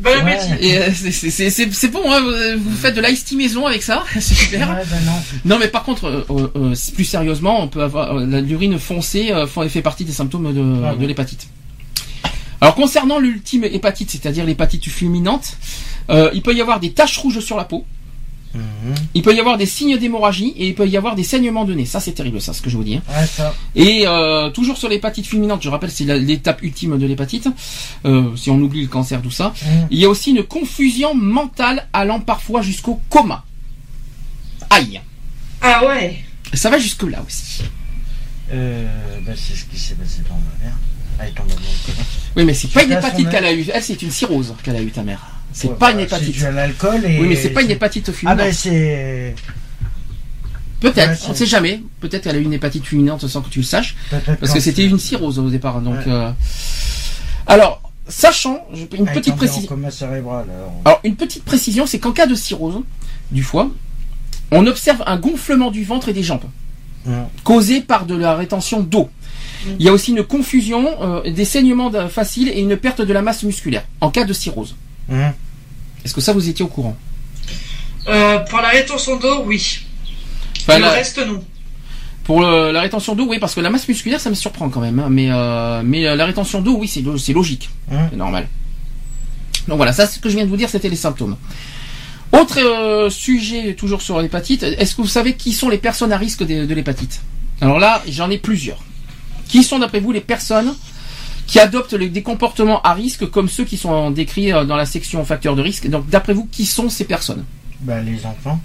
Bon 0.00 0.10
Ouais. 0.10 0.16
appétit. 0.34 0.52
Et 0.66 0.78
euh, 0.78 0.90
c'est- 0.92 1.88
bon, 1.88 2.00
hein, 2.12 2.20
vous 2.58 2.76
faites 2.76 2.94
de 2.94 3.00
l'ice 3.00 3.24
tea 3.24 3.36
maison 3.36 3.66
avec 3.66 3.82
ça, 3.82 4.04
c'est 4.12 4.20
super. 4.34 4.68
Ouais, 4.68 4.84
ben 4.90 5.00
non. 5.06 5.12
Non, 5.46 5.58
mais 5.58 5.68
par 5.68 5.82
contre, 5.84 6.04
euh, 6.06 6.50
euh, 6.56 6.74
plus 6.94 7.04
sérieusement, 7.04 7.62
on 7.62 7.68
peut 7.68 7.82
avoir 7.82 8.16
euh, 8.18 8.26
la- 8.26 8.40
l'urine 8.42 8.78
foncée 8.78 9.30
euh, 9.32 9.46
fait 9.46 9.80
partie 9.82 10.04
des 10.04 10.12
symptômes 10.12 10.52
de, 10.52 10.84
Ah 10.84 10.94
de 10.94 11.06
l'hépatite. 11.06 11.48
Alors 12.60 12.74
concernant 12.74 13.18
l'ultime 13.18 13.64
hépatite, 13.64 14.10
c'est-à-dire 14.10 14.44
l'hépatite 14.44 14.86
fulminante, 14.88 15.56
euh, 16.10 16.30
il 16.34 16.42
peut 16.42 16.54
y 16.54 16.60
avoir 16.60 16.80
des 16.80 16.92
taches 16.92 17.18
rouges 17.18 17.40
sur 17.40 17.56
la 17.56 17.64
peau, 17.64 17.84
Il 19.14 19.22
peut 19.22 19.34
y 19.34 19.40
avoir 19.40 19.56
des 19.56 19.66
signes 19.66 19.96
d'hémorragie 19.98 20.52
et 20.56 20.68
il 20.68 20.74
peut 20.74 20.86
y 20.88 20.96
avoir 20.96 21.14
des 21.14 21.22
saignements 21.24 21.64
de 21.64 21.74
nez. 21.74 21.86
Ça, 21.86 22.00
c'est 22.00 22.12
terrible, 22.12 22.40
ça, 22.40 22.52
ce 22.52 22.62
que 22.62 22.70
je 22.70 22.76
vous 22.76 22.84
dis. 22.84 22.96
hein. 22.96 23.02
Ouais, 23.08 23.26
ça. 23.26 23.54
Et 23.74 24.04
euh, 24.06 24.50
toujours 24.50 24.76
sur 24.76 24.88
l'hépatite 24.88 25.26
fulminante, 25.26 25.62
je 25.62 25.68
rappelle, 25.68 25.90
c'est 25.90 26.04
l'étape 26.18 26.62
ultime 26.62 26.98
de 26.98 27.06
l'hépatite. 27.06 27.48
Euh, 28.04 28.34
si 28.36 28.50
on 28.50 28.56
oublie 28.60 28.82
le 28.82 28.88
cancer, 28.88 29.20
tout 29.22 29.30
ça. 29.30 29.54
Mhm. 29.62 29.86
Il 29.90 29.98
y 29.98 30.04
a 30.04 30.08
aussi 30.08 30.30
une 30.30 30.42
confusion 30.42 31.14
mentale 31.14 31.86
allant 31.92 32.20
parfois 32.20 32.62
jusqu'au 32.62 33.00
coma. 33.08 33.44
Aïe. 34.70 35.00
Ah 35.60 35.84
ouais. 35.86 36.18
Ça 36.54 36.70
va 36.70 36.78
jusque 36.78 37.02
là 37.02 37.22
aussi. 37.26 37.62
Euh, 38.52 38.86
ben, 39.22 39.34
c'est 39.36 39.56
ce 39.56 39.64
qui 39.64 39.78
s'est 39.78 39.94
passé 39.94 40.22
dans 40.28 40.34
ma 40.34 40.64
mère. 40.64 40.76
Elle 41.18 41.28
est 41.28 41.32
tombée 41.32 41.50
dans 41.54 41.60
le 41.60 41.86
coma. 41.92 42.06
Oui, 42.36 42.44
mais 42.44 42.54
c'est 42.54 42.68
pas 42.68 42.84
une 42.84 42.92
hépatite 42.92 43.28
qu'elle 43.30 43.44
a 43.44 43.52
eue. 43.52 43.66
Elle, 43.72 43.82
c'est 43.82 44.00
une 44.02 44.10
cirrhose 44.10 44.54
qu'elle 44.62 44.76
a 44.76 44.82
eue, 44.82 44.90
ta 44.90 45.02
mère. 45.02 45.20
C'est 45.58 45.68
Ouais, 45.68 45.74
pas 45.74 45.90
une 45.92 45.96
bah, 45.96 46.02
hépatite. 46.02 46.36
C'est 46.38 46.52
l'alcool 46.52 47.02
et. 47.06 47.18
Oui, 47.18 47.28
mais 47.28 47.36
c'est 47.36 47.48
pas 47.48 47.62
une 47.62 47.70
hépatite 47.70 48.10
Ah 48.10 48.12
fulminante. 48.12 48.38
ben 48.38 48.52
c'est. 48.52 49.34
Peut-être, 50.80 51.12
Ouais, 51.12 51.18
on 51.28 51.30
ne 51.30 51.34
sait 51.34 51.46
jamais. 51.46 51.80
Peut-être 52.00 52.24
qu'elle 52.24 52.36
a 52.36 52.38
eu 52.38 52.42
une 52.42 52.52
hépatite 52.52 52.84
fulminante 52.84 53.26
sans 53.26 53.40
que 53.40 53.48
tu 53.48 53.60
le 53.60 53.64
saches. 53.64 53.96
Parce 54.38 54.52
que 54.52 54.60
c'était 54.60 54.84
une 54.84 54.98
cirrhose 54.98 55.38
au 55.38 55.48
départ. 55.48 55.80
Donc, 55.80 55.94
Ouais. 55.96 56.02
euh, 56.12 56.30
Alors, 57.46 57.80
sachant, 58.06 58.66
je- 58.74 58.84
une 58.98 59.08
est 59.08 59.12
petite 59.12 59.34
précision. 59.36 59.70
cérébral 59.90 60.44
alors. 60.54 60.72
Alors, 60.84 61.00
une 61.04 61.16
petite 61.16 61.44
précision, 61.44 61.86
c'est 61.86 61.98
qu'en 61.98 62.12
cas 62.12 62.26
de 62.26 62.34
cirrhose 62.34 62.80
du 63.30 63.42
foie, 63.42 63.70
on 64.50 64.66
observe 64.66 65.02
un 65.06 65.16
gonflement 65.16 65.70
du 65.70 65.84
ventre 65.84 66.10
et 66.10 66.12
des 66.12 66.22
jambes, 66.22 66.44
causé 67.44 67.80
par 67.80 68.04
de 68.04 68.14
la 68.14 68.34
rétention 68.36 68.80
d'eau. 68.80 69.08
Il 69.78 69.82
y 69.84 69.88
a 69.88 69.92
aussi 69.92 70.10
une 70.12 70.22
confusion, 70.22 70.86
euh, 71.24 71.30
des 71.30 71.46
saignements 71.46 71.90
faciles 72.10 72.48
et 72.48 72.60
une 72.60 72.76
perte 72.76 73.00
de 73.00 73.12
la 73.14 73.22
masse 73.22 73.42
musculaire 73.44 73.84
en 74.02 74.10
cas 74.10 74.24
de 74.24 74.32
cirrhose. 74.34 74.76
Est-ce 76.06 76.14
que 76.14 76.20
ça 76.20 76.32
vous 76.32 76.48
étiez 76.48 76.64
au 76.64 76.68
courant 76.68 76.96
Euh, 78.08 78.38
pour 78.38 78.60
la 78.60 78.68
rétention 78.68 79.16
d'eau, 79.16 79.42
oui. 79.44 79.80
Enfin, 80.60 80.76
le 80.78 80.84
là, 80.84 80.92
reste, 80.92 81.18
non. 81.26 81.42
Pour 82.22 82.40
le- 82.42 82.70
la 82.70 82.80
rétention 82.80 83.16
d'eau, 83.16 83.26
oui, 83.28 83.40
parce 83.40 83.56
que 83.56 83.60
la 83.60 83.70
masse 83.70 83.88
musculaire, 83.88 84.20
ça 84.20 84.30
me 84.30 84.36
surprend 84.36 84.68
quand 84.68 84.80
même. 84.80 85.00
hein, 85.00 85.08
mais 85.10 85.28
euh, 85.32 85.82
mais 85.84 86.06
euh, 86.06 86.14
la 86.14 86.26
rétention 86.26 86.60
d'eau, 86.60 86.76
oui, 86.78 86.86
c'est 86.86 87.00
lo- 87.00 87.18
c'est 87.18 87.32
logique, 87.32 87.70
Hein 87.90 88.06
c'est 88.10 88.16
normal. 88.16 88.46
Donc 89.66 89.78
voilà, 89.78 89.92
ça, 89.92 90.06
ce 90.06 90.20
que 90.20 90.28
je 90.28 90.36
viens 90.36 90.44
de 90.44 90.50
vous 90.50 90.56
dire, 90.56 90.68
c'était 90.70 90.88
les 90.88 90.94
symptômes. 90.96 91.36
Autre 92.32 92.58
euh, 92.60 93.10
sujet, 93.10 93.74
toujours 93.74 94.00
sur 94.00 94.20
l'hépatite. 94.22 94.62
Est-ce 94.62 94.94
que 94.94 95.02
vous 95.02 95.08
savez 95.08 95.34
qui 95.34 95.52
sont 95.52 95.68
les 95.68 95.78
personnes 95.78 96.12
à 96.12 96.18
risque 96.18 96.44
de, 96.46 96.64
de 96.66 96.74
l'hépatite? 96.74 97.20
Alors 97.60 97.80
là, 97.80 98.00
j'en 98.08 98.30
ai 98.30 98.38
plusieurs. 98.38 98.78
Qui 99.48 99.64
sont 99.64 99.80
d'après 99.80 99.98
vous 100.00 100.12
les 100.12 100.20
personnes 100.20 100.72
qui 101.46 101.60
adoptent 101.60 101.92
les- 101.92 102.08
des 102.08 102.22
comportements 102.22 102.80
à 102.82 102.92
risque 102.94 103.28
comme 103.30 103.48
ceux 103.48 103.64
qui 103.64 103.76
sont 103.76 104.10
décrits 104.10 104.52
euh, 104.52 104.64
dans 104.64 104.76
la 104.76 104.86
section 104.86 105.24
facteurs 105.24 105.54
de 105.56 105.62
risque 105.62 105.88
Donc 105.88 106.08
d'après 106.08 106.32
vous, 106.34 106.46
qui 106.50 106.66
sont 106.66 106.88
ces 106.90 107.04
personnes? 107.04 107.44
Bah, 107.80 108.00
les 108.02 108.24
enfants, 108.26 108.60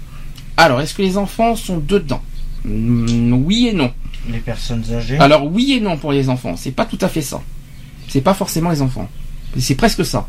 Alors, 0.56 0.80
est-ce 0.80 0.94
que 0.94 1.02
les 1.02 1.16
enfants 1.16 1.54
sont 1.56 1.78
dedans? 1.78 2.22
Oui 2.64 3.68
et 3.68 3.72
non. 3.72 3.92
les 4.30 4.38
personnes 4.38 4.84
âgées. 4.92 5.18
Alors 5.18 5.44
oui 5.50 5.72
et 5.72 5.80
non 5.80 5.96
pour 5.96 6.12
les 6.12 6.28
enfants, 6.28 6.56
c'est 6.56 6.70
pas 6.72 6.84
tout 6.86 6.98
à 7.00 7.08
fait 7.08 7.22
ça. 7.22 7.40
C'est 8.08 8.20
pas 8.20 8.34
forcément 8.34 8.70
les 8.70 8.82
enfants. 8.82 9.08
C'est 9.58 9.74
presque 9.74 10.04
ça. 10.04 10.28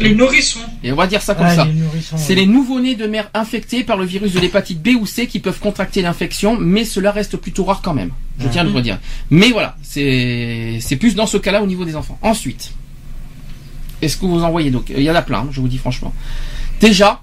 Les, 0.00 0.14
nourrissons. 0.14 0.60
Et 0.82 0.92
on 0.92 0.96
va 0.96 1.06
dire 1.06 1.22
ça 1.22 1.34
comme 1.34 1.46
Ah, 1.46 1.54
ça. 1.54 1.68
C'est 2.16 2.34
oui. 2.34 2.40
les 2.40 2.46
nouveau-nés 2.46 2.94
de 2.94 3.06
mère 3.06 3.30
infectés 3.34 3.84
par 3.84 3.96
le 3.96 4.04
virus 4.04 4.32
de 4.32 4.40
l'hépatite 4.40 4.82
B 4.82 4.90
ou 5.00 5.06
C 5.06 5.26
qui 5.26 5.38
peuvent 5.40 5.58
contracter 5.60 6.02
l'infection, 6.02 6.58
mais 6.58 6.84
cela 6.84 7.12
reste 7.12 7.36
plutôt 7.36 7.64
rare 7.64 7.80
quand 7.82 7.94
même. 7.94 8.10
Je 8.38 8.48
tiens 8.48 8.62
à 8.62 8.64
le 8.64 8.70
redire. 8.70 8.98
Mais 9.30 9.50
voilà, 9.50 9.76
c'est 9.82 10.78
c'est 10.80 10.96
plus 10.96 11.14
dans 11.14 11.26
ce 11.26 11.36
cas-là 11.36 11.62
au 11.62 11.66
niveau 11.66 11.84
des 11.84 11.96
enfants. 11.96 12.18
Ensuite, 12.22 12.72
est-ce 14.00 14.16
que 14.16 14.26
vous 14.26 14.42
en 14.42 14.50
voyez? 14.50 14.70
Donc 14.70 14.90
Il 14.90 15.02
y 15.02 15.10
en 15.10 15.14
a 15.14 15.22
plein, 15.22 15.40
hein, 15.40 15.48
je 15.52 15.60
vous 15.60 15.68
dis 15.68 15.78
franchement. 15.78 16.12
Déjà, 16.80 17.20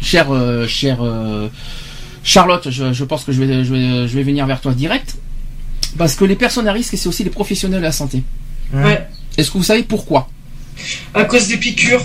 cher 0.00 0.30
euh, 0.30 0.66
cher 0.68 0.98
euh, 1.02 1.48
Charlotte, 2.22 2.70
je, 2.70 2.92
je 2.92 3.04
pense 3.04 3.24
que 3.24 3.32
je 3.32 3.42
vais, 3.42 3.64
je 3.64 3.74
vais 3.74 4.08
je 4.08 4.14
vais 4.14 4.22
venir 4.22 4.46
vers 4.46 4.60
toi 4.60 4.72
direct 4.74 5.16
parce 5.98 6.14
que 6.14 6.24
les 6.24 6.36
personnes 6.36 6.68
à 6.68 6.72
risque 6.72 6.96
c'est 6.96 7.08
aussi 7.08 7.24
les 7.24 7.30
professionnels 7.30 7.80
de 7.80 7.84
la 7.86 7.92
santé. 7.92 8.22
Ouais. 8.72 9.06
Est-ce 9.36 9.50
que 9.50 9.58
vous 9.58 9.64
savez 9.64 9.82
pourquoi? 9.82 10.28
À 11.14 11.24
cause 11.24 11.48
des 11.48 11.56
piqûres. 11.58 12.02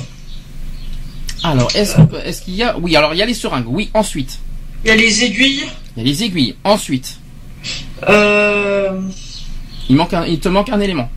Alors, 1.43 1.69
est-ce 1.75 1.95
que- 1.95 2.25
est-ce 2.25 2.41
qu'il 2.41 2.55
y 2.55 2.63
a 2.63 2.77
Oui, 2.79 2.95
alors 2.95 3.13
il 3.13 3.17
y 3.17 3.21
a 3.21 3.25
les 3.25 3.33
seringues. 3.33 3.67
Oui, 3.67 3.89
ensuite. 3.93 4.39
Il 4.83 4.89
y 4.89 4.91
a 4.91 4.95
les 4.95 5.23
aiguilles. 5.23 5.63
Il 5.95 6.03
y 6.03 6.05
a 6.07 6.09
les 6.11 6.23
aiguilles. 6.23 6.55
Ensuite, 6.63 7.19
Euh... 8.07 9.01
il, 9.89 9.95
manque 9.95 10.13
un- 10.13 10.25
il 10.25 10.39
te 10.39 10.49
manque 10.49 10.69
un 10.69 10.79
élément. 10.79 11.09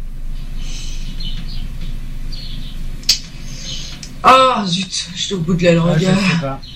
Ah 4.22 4.64
zut, 4.66 5.08
j'étais 5.16 5.34
au 5.34 5.38
bout 5.38 5.54
de 5.54 5.64
la 5.64 5.70
Ah, 5.70 5.74
langue. 5.74 6.06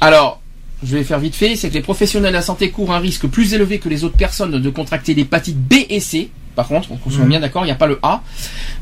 Alors, 0.01 0.41
je 0.83 0.97
vais 0.97 1.05
faire 1.05 1.19
vite 1.19 1.35
fait, 1.35 1.57
c'est 1.57 1.69
que 1.69 1.75
les 1.75 1.83
professionnels 1.83 2.33
de 2.33 2.37
la 2.37 2.43
santé 2.43 2.71
courent 2.71 2.93
un 2.95 2.99
risque 3.01 3.27
plus 3.27 3.53
élevé 3.55 3.79
que 3.79 3.89
les 3.89 4.05
autres 4.05 4.17
personnes 4.17 4.61
de 4.61 4.71
contracter 4.71 5.15
l'hépatite 5.15 5.57
B 5.59 5.75
et 5.91 6.01
C. 6.01 6.31
Par 6.57 6.69
contre, 6.69 6.89
on 6.93 7.11
soit 7.11 7.23
Mhm. 7.25 7.29
bien 7.29 7.41
d'accord, 7.41 7.63
il 7.65 7.67
n'y 7.67 7.73
a 7.73 7.77
pas 7.77 7.87
le 7.87 7.99
A. 8.03 8.23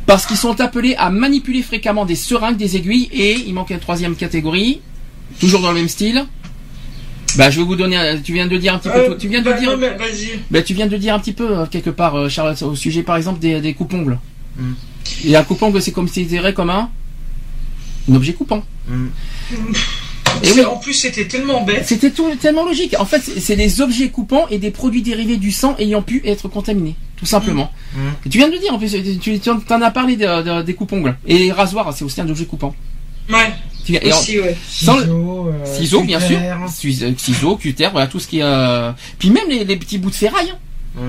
Parce 0.07 0.27
qu'ils 0.27 0.37
sont 0.37 0.61
appelés 0.61 0.95
à 0.97 1.09
manipuler 1.11 1.63
fréquemment 1.63 2.05
des 2.05 2.15
seringues, 2.17 2.57
des 2.57 2.77
aiguilles, 2.77 3.09
et 3.13 3.35
il 3.47 3.55
manque 3.55 3.71
une 3.71 3.79
troisième 3.79 4.15
catégorie, 4.15 4.81
toujours 5.41 5.61
dans 5.61 5.71
le 5.73 5.79
même 5.79 5.89
style. 5.89 6.25
Bah, 7.37 7.51
je 7.51 7.61
vais 7.61 7.65
vous 7.65 7.77
donner, 7.77 7.97
un- 7.97 8.19
tu 8.21 8.35
viens 8.35 8.47
de 8.47 8.59
dire 8.59 8.75
un 8.75 8.79
petit 8.79 8.91
peu, 8.91 9.13
Euh, 9.13 9.17
tu 9.17 9.29
viens 9.29 9.41
de 9.41 9.51
bah, 9.51 9.59
dire, 9.59 9.71
non, 9.71 9.79
mais 9.79 9.97
bah, 10.51 10.61
tu 10.63 10.75
viens 10.75 10.87
de 10.87 10.97
dire 10.99 11.15
un 11.15 11.19
petit 11.19 11.33
peu, 11.33 11.61
euh, 11.61 11.67
quelque 11.67 11.89
part, 11.89 12.15
euh, 12.15 12.29
Charlotte, 12.29 12.61
au 12.63 12.75
sujet, 12.77 13.03
par 13.03 13.17
exemple, 13.17 13.39
des, 13.41 13.61
des 13.63 13.73
coupes-ongles. 13.73 14.19
Mhm. 14.59 14.75
Et 15.25 15.35
un 15.37 15.43
coupe-ongle, 15.43 15.81
c'est 15.81 15.93
considéré 15.93 16.53
comme 16.53 16.69
un, 16.69 16.91
un 18.11 18.15
objet 18.15 18.35
coupant. 18.35 18.63
Hmm. 18.87 19.07
Et 20.43 20.53
oui. 20.53 20.65
En 20.65 20.77
plus, 20.77 20.93
c'était 20.95 21.27
tellement 21.27 21.63
bête. 21.63 21.87
C'était 21.87 22.11
tout 22.11 22.35
tellement 22.37 22.65
logique. 22.65 22.95
En 22.99 23.05
fait, 23.05 23.21
c'est 23.21 23.57
des 23.57 23.81
objets 23.81 24.09
coupants 24.11 24.47
et 24.51 24.59
des 24.59 24.71
produits 24.71 25.03
dérivés 25.03 25.37
du 25.37 25.53
sang 25.53 25.75
ayant 25.79 26.03
pu 26.03 26.21
être 26.25 26.49
contaminés, 26.49 26.97
tout 27.23 27.27
simplement. 27.27 27.71
Mm. 27.95 27.99
Et 28.27 28.29
Tu 28.29 28.39
viens 28.39 28.49
de 28.49 28.53
le 28.55 28.59
dire 28.59 28.75
en 28.75 28.79
plus, 28.79 28.91
tu, 29.21 29.39
tu 29.39 29.51
en 29.51 29.81
as 29.81 29.91
parlé 29.93 30.17
de- 30.17 30.43
de- 30.43 30.63
des 30.63 30.75
coupes-ongles. 30.75 31.17
Et 31.25 31.39
les 31.39 31.53
rasoirs, 31.53 31.93
c'est 31.95 32.05
aussi 32.05 32.21
un 32.21 32.29
objet 32.29 32.47
coupant. 32.47 32.75
Ouais, 33.31 34.13
en- 34.13 34.19
aussi, 34.19 34.41
ouais. 34.41 34.57
Sans 34.69 34.97
le- 34.97 35.03
Ciseaux, 35.05 35.49
euh, 35.49 35.65
ciseaux, 35.77 36.03
bien 36.03 36.19
sûr. 36.21 36.39
Ciseaux, 37.17 37.57
cutter, 37.57 37.89
voilà 37.93 38.09
tout 38.09 38.19
ce 38.19 38.27
qui 38.27 38.41
est. 38.41 38.43
euh, 38.43 38.91
Puis 39.21 39.31
même 39.31 39.45
les, 39.49 39.65
les 39.65 39.77
petits 39.77 39.99
bouts 39.99 40.11
de 40.11 40.15
ferraille. 40.17 40.53
hein. 40.99 41.01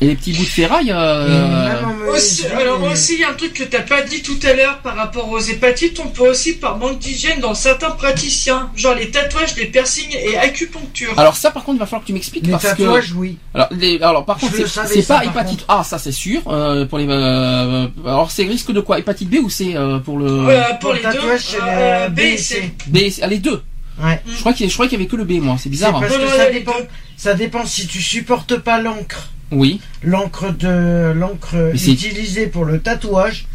Et 0.00 0.06
les 0.08 0.14
petits 0.14 0.32
bouts 0.34 0.42
de 0.44 0.48
ferraille. 0.48 0.88
Et 0.88 0.92
euh, 0.92 1.68
même 1.68 1.84
en 1.86 2.12
Aussi, 2.12 2.42
mesure, 2.44 2.58
alors 2.58 2.80
les- 2.80 2.88
aussi, 2.92 3.14
il 3.14 3.20
y 3.20 3.24
a 3.24 3.30
un 3.30 3.34
truc 3.34 3.54
que 3.54 3.64
t'as 3.64 3.80
pas 3.80 4.02
dit 4.02 4.22
tout 4.22 4.38
à 4.46 4.52
l'heure 4.52 4.78
par 4.82 4.94
rapport 4.94 5.30
aux 5.30 5.40
hépatites, 5.40 5.98
on 6.04 6.08
peut 6.08 6.28
aussi 6.28 6.52
par 6.54 6.76
manque 6.76 6.98
d'hygiène 6.98 7.40
dans 7.40 7.54
certains 7.54 7.90
praticiens, 7.92 8.68
genre 8.76 8.94
les 8.94 9.10
tatouages, 9.10 9.56
les 9.56 9.66
piercings 9.66 10.14
et 10.14 10.36
acupuncture. 10.36 11.14
Alors 11.18 11.34
ça, 11.36 11.50
par 11.50 11.64
contre, 11.64 11.76
il 11.76 11.80
va 11.80 11.86
falloir 11.86 12.02
que 12.02 12.08
tu 12.08 12.12
m'expliques 12.12 12.44
les 12.46 12.52
parce 12.52 12.64
tatouages, 12.64 13.12
oui. 13.16 13.38
que. 13.54 13.58
Alors, 13.58 13.68
les- 13.72 13.96
alors 14.02 14.24
par 14.26 14.36
contre, 14.36 14.54
c'est 14.86 15.06
pas 15.06 15.24
hépatite 15.24 15.64
A, 15.68 15.82
ça 15.82 15.98
c'est 15.98 16.12
sûr. 16.12 16.42
euh, 16.48 16.84
pour 16.84 16.98
les. 16.98 17.06
euh, 17.08 17.88
alors 18.04 18.30
c'est 18.30 18.44
risque 18.44 18.72
de 18.72 18.80
quoi? 18.80 18.98
Hépatite 18.98 19.30
B 19.30 19.36
ou 19.42 19.48
c'est 19.48 19.76
euh, 19.76 19.98
pour 19.98 20.18
le. 20.18 20.26
Euh, 20.26 20.62
pour 20.78 20.78
Pour 20.80 20.92
les 20.92 21.00
le 21.02 21.06
deux, 21.06 21.12
tatouage, 21.14 21.40
c'est 21.40 21.56
euh, 21.62 22.08
le 22.08 22.14
B 22.14 22.18
et 22.20 22.36
C. 22.36 22.74
B, 22.86 22.98
ah, 23.22 23.26
les 23.28 23.38
deux. 23.38 23.62
Ouais. 24.02 24.20
Je 24.26 24.38
crois 24.40 24.52
qu'il 24.52 24.68
qu'il 24.70 24.92
y 24.92 24.94
avait 24.94 25.06
que 25.06 25.16
le 25.16 25.24
B, 25.24 25.32
moi. 25.42 25.56
C'est 25.58 25.68
bizarre. 25.70 25.96
hein. 25.96 26.00
parce 26.00 26.16
que 26.16 26.28
ça 26.28 26.48
les 26.48 26.58
dépend. 26.60 26.72
Ça 27.16 27.34
dépend 27.34 27.64
si 27.64 27.86
tu 27.86 28.00
supportes 28.02 28.56
pas 28.58 28.80
l'encre. 28.80 29.30
Oui. 29.52 29.80
L'encre 30.02 30.50
de 30.52 31.12
l'encre 31.14 31.72
utilisée 31.74 32.46
pour 32.48 32.64
le 32.64 32.80
tatouage, 32.80 33.46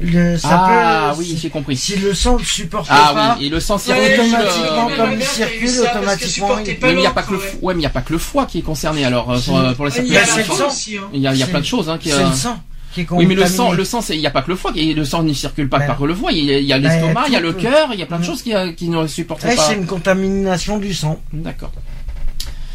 le, 0.00 0.36
ça 0.36 0.48
ah 0.50 1.12
peut. 1.14 1.20
oui, 1.20 1.38
j'ai 1.40 1.48
compris. 1.50 1.76
Si 1.76 1.96
le 1.96 2.14
sang 2.14 2.38
ne 2.38 2.44
supporte 2.44 2.86
Ah 2.90 3.12
pas, 3.14 3.36
oui, 3.38 3.46
et 3.46 3.48
le 3.48 3.60
sang 3.60 3.78
circule. 3.78 4.20
automatiquement, 4.20 4.90
euh, 4.90 4.96
comme 4.96 5.12
il 5.12 5.22
circule, 5.24 5.68
ça 5.68 5.94
automatiquement, 5.96 6.48
pas 6.48 6.62
mais 6.64 6.92
il 6.92 6.96
n'y 6.98 7.06
a 7.06 7.10
pas 7.12 7.22
que 7.22 7.32
le 7.32 7.38
ouais. 7.38 7.44
foie, 7.46 7.58
ouais, 7.62 7.74
mais 7.74 7.80
il 7.80 7.84
y 7.84 7.86
a 7.86 7.90
pas 7.90 8.02
que 8.02 8.12
le 8.12 8.18
foie 8.18 8.44
qui 8.46 8.58
est 8.58 8.62
concerné 8.62 9.04
alors 9.04 9.30
euh, 9.30 9.38
pour, 9.40 9.74
pour 9.74 9.84
la 9.86 9.96
Il 9.98 10.06
y 10.12 10.16
a 10.16 10.20
le 10.20 10.26
circulation. 10.26 10.54
sang. 10.56 10.66
aussi, 10.68 10.96
hein. 10.98 11.08
Il 11.14 11.20
y 11.20 11.26
a, 11.26 11.32
il 11.32 11.38
y 11.38 11.42
a 11.42 11.46
plein 11.46 11.60
de 11.60 11.64
choses 11.64 11.88
hein, 11.88 11.96
qui. 11.98 12.10
c'est 12.10 12.16
euh, 12.16 12.28
le 12.28 12.34
sang 12.34 12.58
qui 13.04 13.14
est 13.14 13.16
Oui, 13.18 13.26
mais 13.26 13.34
le 13.34 13.46
sang, 13.46 13.72
le 13.72 13.84
sang, 13.84 14.00
il 14.10 14.18
n'y 14.18 14.26
a 14.26 14.30
pas 14.30 14.42
que 14.42 14.50
le 14.50 14.56
foie, 14.56 14.72
le 14.74 15.04
sang 15.04 15.22
ne 15.22 15.32
circule 15.32 15.68
pas 15.68 15.78
Ben, 15.78 15.86
par 15.86 16.04
le 16.06 16.14
foie. 16.14 16.32
Il 16.32 16.44
y 16.44 16.52
a, 16.54 16.58
il 16.58 16.64
y 16.66 16.72
a 16.72 16.78
ben, 16.78 16.88
l'estomac, 16.88 17.24
il 17.28 17.32
y 17.32 17.36
a 17.36 17.40
le 17.40 17.52
cœur, 17.52 17.90
il 17.92 17.98
y 18.00 18.02
a 18.02 18.06
plein 18.06 18.18
de 18.18 18.22
Mm. 18.22 18.26
choses 18.26 18.42
qui, 18.42 18.54
euh, 18.54 18.72
qui 18.72 18.88
ne 18.88 19.06
supporteraient 19.06 19.50
Ouais, 19.50 19.56
pas. 19.56 19.62
c'est 19.68 19.74
une 19.74 19.86
contamination 19.86 20.78
du 20.78 20.92
sang. 20.94 21.20
D'accord. 21.32 21.72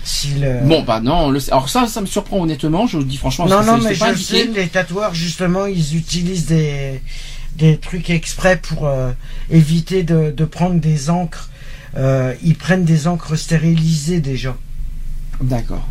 Si 0.03 0.29
le... 0.39 0.61
Bon, 0.65 0.81
bah 0.83 0.99
non. 0.99 1.29
Le... 1.29 1.39
Alors 1.51 1.69
ça, 1.69 1.87
ça 1.87 2.01
me 2.01 2.05
surprend 2.07 2.41
honnêtement. 2.41 2.87
Je 2.87 2.97
le 2.97 3.03
dis 3.03 3.17
franchement. 3.17 3.45
non, 3.45 3.63
non, 3.63 3.77
mais 3.77 3.95
pas 3.95 4.07
je 4.07 4.11
indiqué. 4.13 4.43
sais, 4.45 4.45
les 4.47 4.67
tatoueurs, 4.67 5.13
justement, 5.13 5.65
ils 5.67 5.95
utilisent 5.95 6.47
des, 6.47 7.01
des 7.55 7.77
trucs 7.77 8.09
exprès 8.09 8.57
pour 8.57 8.87
euh, 8.87 9.11
éviter 9.51 10.03
de, 10.03 10.31
de 10.31 10.45
prendre 10.45 10.79
des 10.79 11.09
encres. 11.09 11.49
Euh, 11.97 12.33
ils 12.43 12.55
prennent 12.55 12.85
des 12.85 13.07
encres 13.07 13.35
stérilisées 13.37 14.21
déjà. 14.21 14.55
D'accord. 15.41 15.85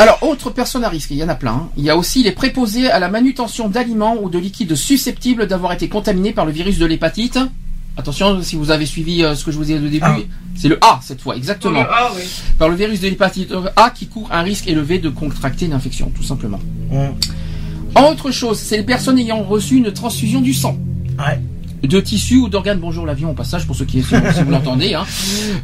Alors, 0.00 0.18
autre 0.22 0.50
personne 0.50 0.84
à 0.84 0.88
risque, 0.88 1.10
il 1.10 1.16
y 1.16 1.24
en 1.24 1.28
a 1.28 1.34
plein. 1.34 1.52
hein. 1.52 1.68
Il 1.76 1.82
y 1.84 1.90
a 1.90 1.96
aussi 1.96 2.22
les 2.22 2.30
préposés 2.32 2.88
à 2.90 3.00
la 3.00 3.08
manutention 3.08 3.68
d'aliments 3.68 4.16
ou 4.22 4.30
de 4.30 4.38
liquides 4.38 4.74
susceptibles 4.76 5.46
d'avoir 5.48 5.72
été 5.72 5.88
contaminés 5.88 6.32
par 6.32 6.46
le 6.46 6.52
virus 6.52 6.78
de 6.78 6.86
l'hépatite. 6.86 7.38
Attention, 7.96 8.40
si 8.42 8.54
vous 8.54 8.70
avez 8.70 8.86
suivi 8.86 9.24
euh, 9.24 9.34
ce 9.34 9.44
que 9.44 9.50
je 9.50 9.56
vous 9.56 9.72
ai 9.72 9.78
dit 9.78 9.84
au 9.86 9.88
début, 9.90 10.04
Ah. 10.06 10.16
c'est 10.54 10.68
le 10.68 10.78
A 10.84 11.00
cette 11.02 11.20
fois, 11.20 11.34
exactement. 11.36 11.80
Oui. 12.14 12.22
Par 12.56 12.68
le 12.68 12.76
virus 12.76 13.00
de 13.00 13.08
l'hépatite 13.08 13.52
A 13.74 13.90
qui 13.90 14.06
court 14.06 14.28
un 14.30 14.42
risque 14.42 14.68
élevé 14.68 15.00
de 15.00 15.08
contracter 15.08 15.66
une 15.66 15.72
infection, 15.72 16.12
tout 16.14 16.22
simplement. 16.22 16.60
Autre 17.96 18.30
chose, 18.30 18.58
c'est 18.60 18.76
les 18.76 18.82
personnes 18.84 19.18
ayant 19.18 19.42
reçu 19.42 19.76
une 19.76 19.92
transfusion 19.92 20.40
du 20.40 20.54
sang. 20.54 20.78
Ouais. 21.18 21.40
De 21.82 22.00
tissus 22.00 22.36
ou 22.36 22.48
d'organes, 22.48 22.80
bonjour 22.80 23.06
l'avion 23.06 23.30
au 23.30 23.34
passage 23.34 23.64
pour 23.64 23.76
ceux 23.76 23.84
qui 23.84 24.02
si 24.02 24.14
vous, 24.14 24.32
si 24.32 24.42
vous 24.42 24.50
l'entendez. 24.50 24.94
Hein. 24.94 25.06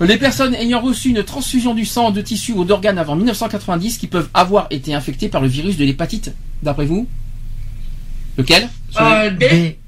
Les 0.00 0.16
personnes 0.16 0.54
ayant 0.54 0.80
reçu 0.80 1.08
une 1.08 1.24
transfusion 1.24 1.74
du 1.74 1.84
sang, 1.84 2.12
de 2.12 2.20
tissus 2.20 2.52
ou 2.52 2.64
d'organes 2.64 2.98
avant 2.98 3.16
1990 3.16 3.98
qui 3.98 4.06
peuvent 4.06 4.28
avoir 4.32 4.68
été 4.70 4.94
infectées 4.94 5.28
par 5.28 5.40
le 5.40 5.48
virus 5.48 5.76
de 5.76 5.84
l'hépatite, 5.84 6.32
d'après 6.62 6.86
vous? 6.86 7.08
Lequel 8.36 8.68
Euh, 9.00 9.30
B. 9.30 9.42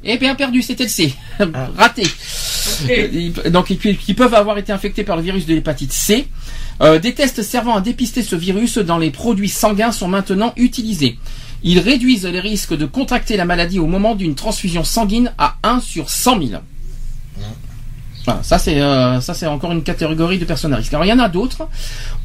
Eh 0.05 0.19
bien 0.19 0.35
perdu, 0.35 0.63
c'était 0.63 0.85
le 0.85 0.89
C. 0.89 1.15
Ah. 1.39 1.45
Raté. 1.77 2.05
Euh, 2.91 3.51
Donc 3.51 3.67
qui, 3.67 3.97
qui 3.97 4.15
peuvent 4.15 4.35
avoir 4.35 4.59
été 4.59 4.73
infectés 4.73 5.05
par 5.05 5.17
le 5.17 5.23
virus 5.23 5.47
de 5.47 5.55
l'hépatite 5.55 5.93
C. 5.93 6.27
Euh, 6.83 6.99
des 6.99 7.15
tests 7.15 7.43
servant 7.43 7.77
à 7.77 7.81
dépister 7.81 8.23
ce 8.23 8.37
virus 8.37 8.79
dans 8.79 8.99
les 8.99 9.11
produits 9.11 9.49
sanguins 9.49 9.93
sont 9.93 10.09
maintenant 10.09 10.53
utilisés. 10.57 11.19
Ils 11.63 11.79
réduisent 11.79 12.27
les 12.27 12.41
risques 12.41 12.77
de 12.77 12.85
contracter 12.85 13.37
la 13.37 13.45
maladie 13.45 13.79
au 13.79 13.87
moment 13.87 14.15
d'une 14.15 14.35
transfusion 14.35 14.85
sanguine 14.85 15.33
à 15.39 15.57
1 15.63 15.81
sur 15.81 16.11
100 16.11 16.47
000. 16.49 16.61
Voilà, 18.27 18.43
ça 18.43 18.59
c'est 18.59 18.81
euh, 18.81 19.21
ça 19.21 19.33
c'est 19.35 19.47
encore 19.47 19.71
une 19.73 19.83
catégorie 19.83 20.39
de 20.39 20.45
personnes 20.45 20.73
à 20.75 20.77
risque. 20.77 20.93
Alors 20.93 21.05
il 21.07 21.09
y 21.09 21.13
en 21.13 21.19
a 21.21 21.29
d'autres. 21.29 21.69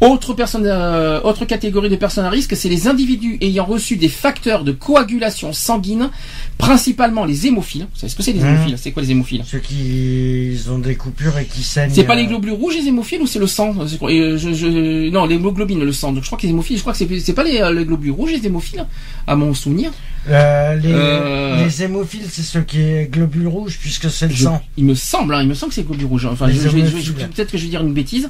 Autre 0.01 0.33
personne, 0.33 0.65
euh, 0.65 1.21
autre 1.21 1.45
catégorie 1.45 1.89
de 1.89 1.95
personnes 1.95 2.25
à 2.25 2.29
risque, 2.29 2.55
c'est 2.55 2.69
les 2.69 2.87
individus 2.87 3.37
ayant 3.39 3.65
reçu 3.65 3.97
des 3.97 4.09
facteurs 4.09 4.63
de 4.63 4.71
coagulation 4.71 5.53
sanguine, 5.53 6.09
principalement 6.57 7.23
les 7.25 7.47
hémophiles. 7.47 7.87
Vous 7.93 7.99
savez 7.99 8.09
ce 8.09 8.15
que 8.15 8.23
c'est 8.23 8.33
les 8.33 8.39
Mmh. 8.41 8.47
hémophiles? 8.47 8.75
C'est 8.79 8.91
quoi 8.91 9.03
les 9.03 9.11
hémophiles? 9.11 9.43
Ceux 9.45 9.59
qui 9.59 10.57
ont 10.69 10.79
des 10.79 10.95
coupures 10.95 11.37
et 11.37 11.45
qui 11.45 11.61
saignent. 11.63 11.91
c'est 11.93 12.03
pas 12.03 12.15
les 12.15 12.23
euh, 12.25 12.27
globules 12.29 12.53
rouges 12.53 12.75
les 12.75 12.87
hémophiles 12.87 13.21
ou 13.21 13.27
c'est 13.27 13.39
le 13.39 13.47
sang? 13.47 13.75
Je, 13.85 14.37
je- 14.54 15.10
Non, 15.12 15.25
l'hémoglobine, 15.25 15.83
le 15.83 15.91
sang. 15.93 16.12
Donc 16.13 16.23
je 16.23 16.27
crois 16.29 16.37
que 16.39 16.43
les 16.43 16.49
hémophiles, 16.49 16.77
je 16.77 16.81
crois 16.81 16.93
que 16.93 16.99
c'est 16.99 17.19
c'est 17.19 17.33
pas 17.33 17.43
les, 17.43 17.62
les 17.75 17.85
globules 17.85 18.12
rouges 18.12 18.31
les 18.31 18.45
hémophiles, 18.45 18.85
à 19.27 19.35
mon 19.35 19.54
souvenir. 19.54 19.91
euh, 20.29 20.75
les, 20.75 21.63
les 21.65 21.83
hémophiles, 21.83 22.25
c'est 22.29 22.41
ceux 22.43 22.62
qui 22.62 22.81
est 22.81 23.10
globules 23.12 23.47
rouges 23.47 23.77
puisque 23.79 24.10
c'est 24.10 24.27
le 24.27 24.33
Je- 24.33 24.43
sang. 24.45 24.62
il 24.77 24.85
me 24.85 24.95
semble, 24.95 25.33
hein, 25.35 25.41
il 25.41 25.47
me 25.47 25.54
semble 25.54 25.69
que 25.71 25.75
c'est 25.75 25.83
Enfin, 26.31 26.48
vais- 26.48 26.54
je 26.54 26.67
vais- 26.69 26.79
hémophiles. 26.79 27.27
peut-être 27.35 27.52
que 27.52 27.58
je 27.58 27.63
vais 27.63 27.69
dire 27.69 27.81
une 27.81 27.94
bêtise. 27.94 28.29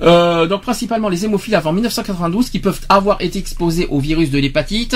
Euh, 0.00 0.46
donc 0.46 0.62
principalement 0.62 1.08
les 1.08 1.24
hémophiles 1.24 1.54
avant 1.56 1.72
1992 1.72 2.50
qui 2.50 2.58
peuvent 2.60 2.80
avoir 2.88 3.20
été 3.20 3.38
exposés 3.38 3.86
au 3.90 3.98
virus 4.00 4.30
de 4.30 4.38
l'hépatite. 4.38 4.94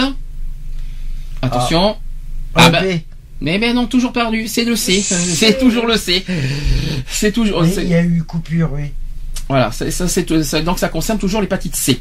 Attention. 1.40 1.96
Ah, 2.54 2.66
Un 2.66 2.70
bah, 2.70 2.82
B. 2.82 2.86
mais 3.40 3.58
ben 3.58 3.74
non, 3.74 3.86
toujours 3.86 4.12
perdu. 4.12 4.46
C'est 4.46 4.64
le 4.64 4.76
C. 4.76 5.00
C'est 5.02 5.58
toujours 5.58 5.86
le 5.86 5.96
C. 5.96 6.24
C'est 7.08 7.32
toujours. 7.32 7.64
Il 7.64 7.88
y 7.88 7.94
a 7.94 8.02
eu 8.04 8.22
coupure, 8.22 8.70
oui. 8.72 8.84
Voilà, 9.48 9.72
ça, 9.72 9.90
ça, 9.90 10.06
c'est, 10.08 10.42
ça- 10.44 10.60
donc 10.62 10.78
ça 10.78 10.88
concerne 10.88 11.18
toujours 11.18 11.40
l'hépatite 11.40 11.74
C. 11.76 12.00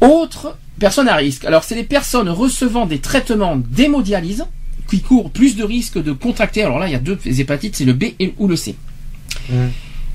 Autre 0.00 0.56
personne 0.80 1.08
à 1.08 1.14
risque. 1.14 1.44
Alors, 1.44 1.62
c'est 1.64 1.76
les 1.76 1.84
personnes 1.84 2.28
recevant 2.28 2.86
des 2.86 2.98
traitements 2.98 3.56
d'hémodialyse 3.56 4.44
qui 4.90 5.00
courent 5.00 5.30
plus 5.30 5.54
de 5.56 5.62
risques 5.62 6.02
de 6.02 6.12
contracter. 6.12 6.62
Alors 6.64 6.78
là, 6.80 6.88
il 6.88 6.92
y 6.92 6.96
a 6.96 6.98
deux 6.98 7.18
hépatites, 7.24 7.76
c'est 7.76 7.84
le 7.84 7.92
B 7.92 8.04
et, 8.18 8.34
ou 8.38 8.48
le 8.48 8.56
C. 8.56 8.74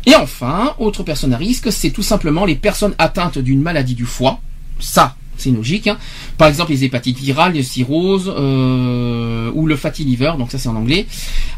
Et 0.05 0.15
enfin, 0.15 0.73
autre 0.79 1.03
personne 1.03 1.33
à 1.33 1.37
risque, 1.37 1.71
c'est 1.71 1.89
tout 1.89 2.03
simplement 2.03 2.45
les 2.45 2.55
personnes 2.55 2.95
atteintes 2.97 3.37
d'une 3.37 3.61
maladie 3.61 3.95
du 3.95 4.05
foie. 4.05 4.39
Ça, 4.79 5.15
c'est 5.37 5.51
logique. 5.51 5.87
hein. 5.87 5.97
Par 6.37 6.47
exemple, 6.47 6.71
les 6.71 6.83
hépatites 6.83 7.17
virales, 7.17 7.53
les 7.53 7.63
cirrhoses 7.63 8.33
euh, 8.33 9.51
ou 9.53 9.67
le 9.67 9.75
fatty 9.75 10.05
liver. 10.05 10.31
Donc 10.37 10.51
ça, 10.51 10.57
c'est 10.57 10.69
en 10.69 10.75
anglais. 10.75 11.07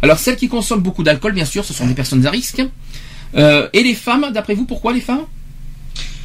Alors, 0.02 0.18
celles 0.18 0.36
qui 0.36 0.48
consomment 0.48 0.82
beaucoup 0.82 1.04
d'alcool, 1.04 1.34
bien 1.34 1.46
sûr, 1.46 1.64
ce 1.64 1.74
sont 1.74 1.86
des 1.86 1.94
personnes 1.94 2.26
à 2.26 2.32
risque. 2.32 2.64
Euh, 3.36 3.70
et 3.74 3.84
les 3.84 3.94
femmes, 3.94 4.32
d'après 4.34 4.56
vous, 4.56 4.66
pourquoi 4.66 4.94
les 4.94 5.02
femmes? 5.02 5.26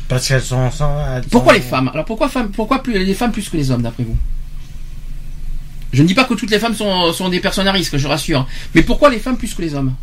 Parce 0.09 0.27
qu'elles 0.29 0.43
sont 0.43 0.57
ensemble. 0.57 1.25
Pourquoi 1.31 1.53
les 1.55 1.61
femmes? 1.61 1.91
Alors 1.93 2.07
pourquoi, 2.07 2.29
femmes, 2.29 2.51
pourquoi 2.51 2.83
plus, 2.83 3.05
les 3.05 3.15
femmes 3.15 3.33
plus 3.33 3.49
que 3.49 3.57
les 3.57 3.71
hommes, 3.71 3.83
d'après 3.83 4.05
vous? 4.05 4.17
Je 5.93 6.03
ne 6.03 6.09
dis 6.09 6.15
pas 6.15 6.25
que 6.25 6.35
toutes 6.35 6.51
les 6.51 6.59
femmes 6.59 6.75
sont, 6.75 7.13
sont 7.13 7.29
des 7.29 7.41
personnes 7.41 7.69
à 7.69 7.73
risque, 7.73 7.97
je 7.99 8.09
rassure. 8.09 8.47
Mais 8.75 8.83
pourquoi 8.83 9.11
les 9.11 9.19
femmes 9.19 9.37
plus 9.37 9.55
que 9.55 9.63
les 9.63 9.75
hommes? 9.75 9.95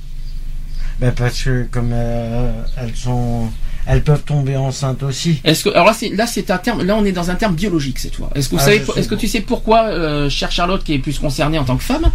Ben, 1.02 1.12
parce 1.12 1.42
que 1.42 1.66
comme 1.72 1.90
euh, 1.94 2.52
elles 2.78 2.96
sont, 2.96 3.50
elles 3.88 4.04
peuvent 4.04 4.22
tomber 4.22 4.56
enceintes 4.56 5.02
aussi. 5.02 5.42
Est-ce 5.44 5.64
que 5.64 5.70
alors 5.70 5.88
là 5.88 5.94
c'est 5.94 6.10
là 6.10 6.28
c'est 6.28 6.52
un 6.52 6.60
terme 6.60 6.84
là 6.84 6.96
on 6.96 7.04
est 7.04 7.12
dans 7.12 7.32
un 7.32 7.36
terme 7.36 7.56
biologique 7.56 7.98
cette 7.98 8.16
fois. 8.16 8.30
Est-ce 8.36 8.50
que 8.50 8.56
vous 8.56 8.62
Ah, 8.62 8.66
savez 8.66 8.84
est-ce 8.96 9.08
que 9.08 9.16
tu 9.16 9.28
sais 9.28 9.42
pourquoi 9.42 9.86
euh, 9.86 10.30
chère 10.30 10.52
Charlotte 10.52 10.84
qui 10.84 10.94
est 10.94 11.00
plus 11.00 11.18
concernée 11.18 11.58
en 11.58 11.64
tant 11.64 11.76
que 11.76 11.84
femme? 11.84 12.12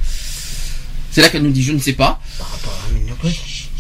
C'est 1.11 1.21
là 1.21 1.31
qu'elle 1.31 1.43
nous 1.43 1.51
dit 1.51 1.65
je 1.65 1.73
ne 1.73 1.81
sais 1.81 1.95
pas. 1.95 2.21
Par 2.39 2.49
rapport 2.49 2.79
à 2.89 2.93
la 2.93 3.01
ménopause? 3.01 3.35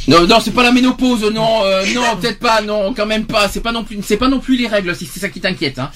Non 0.09 0.26
non 0.26 0.40
c'est 0.40 0.50
pas 0.50 0.64
la 0.64 0.72
ménopause 0.72 1.22
non 1.32 1.61
euh, 1.62 1.84
non 1.94 2.16
peut-être 2.20 2.40
pas 2.40 2.61
non 2.62 2.92
quand 2.92 3.07
même 3.07 3.26
pas 3.26 3.48
c'est 3.48 3.61
pas 3.61 3.70
non 3.70 3.84
plus 3.84 4.00
c'est 4.02 4.16
pas 4.16 4.28
non 4.28 4.40
plus 4.40 4.57
les 4.57 4.66
règles 4.66 4.96
si 4.96 5.07
c'est 5.07 5.20
ça 5.20 5.28
qui 5.28 5.40
t'inquiète 5.40 5.78
hein. 5.78 5.90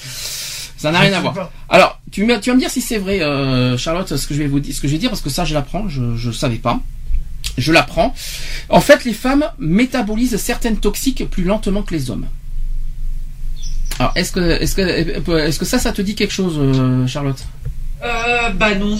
Ça 0.76 0.90
n'a 0.92 1.00
rien 1.00 1.12
à 1.12 1.20
voir. 1.20 1.50
Alors, 1.68 2.00
tu, 2.10 2.24
vas 2.24 2.36
me 2.36 2.58
dire 2.58 2.70
si 2.70 2.80
c'est 2.80 2.96
vrai, 2.96 3.20
euh, 3.20 3.76
Charlotte, 3.76 4.16
ce 4.16 4.26
que 4.26 4.32
je 4.32 4.38
vais 4.38 4.46
vous 4.46 4.60
dire, 4.60 4.74
ce 4.74 4.80
que 4.80 4.88
je 4.88 4.92
vais 4.94 4.98
dire, 4.98 5.10
parce 5.10 5.20
que 5.20 5.28
ça, 5.28 5.44
je 5.44 5.52
l'apprends, 5.52 5.90
je 5.90 6.16
je 6.16 6.30
savais 6.30 6.56
pas. 6.56 6.80
Je 7.60 7.72
l'apprends. 7.72 8.14
En 8.68 8.80
fait, 8.80 9.04
les 9.04 9.12
femmes 9.12 9.44
métabolisent 9.58 10.36
certaines 10.36 10.78
toxiques 10.78 11.28
plus 11.30 11.44
lentement 11.44 11.82
que 11.82 11.94
les 11.94 12.10
hommes. 12.10 12.26
Alors, 13.98 14.12
est-ce 14.16 14.32
que, 14.32 14.40
est-ce 14.40 14.74
que, 14.74 14.80
est-ce 14.82 15.58
que 15.58 15.64
ça, 15.64 15.78
ça 15.78 15.92
te 15.92 16.00
dit 16.02 16.14
quelque 16.14 16.32
chose, 16.32 16.54
euh, 16.58 17.06
Charlotte? 17.06 17.44
Euh, 18.02 18.48
bah 18.50 18.74
non. 18.74 18.98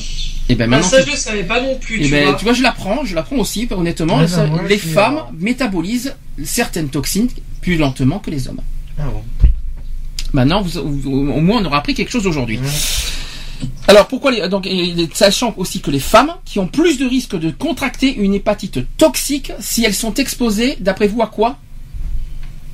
Eh 0.51 0.55
ben 0.55 0.69
Bah, 0.69 0.77
maintenant, 0.77 0.89
ça, 0.91 1.03
tu, 1.03 1.07
je 1.11 1.15
le 1.15 1.17
savais 1.17 1.45
pas 1.45 1.63
non 1.63 1.77
plus, 1.79 2.01
eh 2.01 2.05
tu 2.05 2.11
ben, 2.11 2.25
vois. 2.27 2.35
tu 2.35 2.45
vois, 2.45 2.53
je 2.53 2.63
l'apprends, 2.63 3.05
je 3.05 3.15
l'apprends 3.15 3.37
aussi, 3.37 3.67
honnêtement. 3.71 4.27
Ça- 4.27 4.43
bah, 4.45 4.49
moi, 4.49 4.63
les 4.69 4.77
femmes 4.79 5.17
euh, 5.19 5.33
métabolisent 5.39 6.15
certaines 6.45 6.89
toxines 6.91 7.29
plus 7.63 7.77
lentement 7.77 8.19
que 8.19 8.31
les 8.31 8.49
hommes. 8.49 8.61
Ah 8.99 9.05
bon. 9.05 9.23
Maintenant, 10.33 10.61
vous- 10.61 11.01
vous- 11.01 11.11
au 11.33 11.41
moins, 11.41 11.63
on 11.63 11.65
aura 11.65 11.79
appris 11.79 11.95
quelque 11.95 12.11
chose 12.11 12.27
aujourd'hui. 12.27 12.59
Alors, 13.89 14.07
pourquoi 14.09 14.31
les, 14.31 14.49
donc, 14.49 14.69
sachant 15.15 15.53
aussi 15.57 15.81
que 15.81 15.91
les 15.91 15.99
femmes 16.01 16.33
qui 16.45 16.59
ont 16.59 16.69
plus 16.69 16.99
de 16.99 17.07
risques 17.07 17.37
de 17.39 17.51
contracter 17.51 18.15
une 18.15 18.35
hépatite 18.35 18.81
toxique 18.97 19.53
si 19.59 19.85
elles 19.85 19.95
sont 19.95 20.15
exposées, 20.15 20.77
d'après 20.81 21.09
vous, 21.09 21.23
à 21.23 21.27
quoi? 21.27 21.59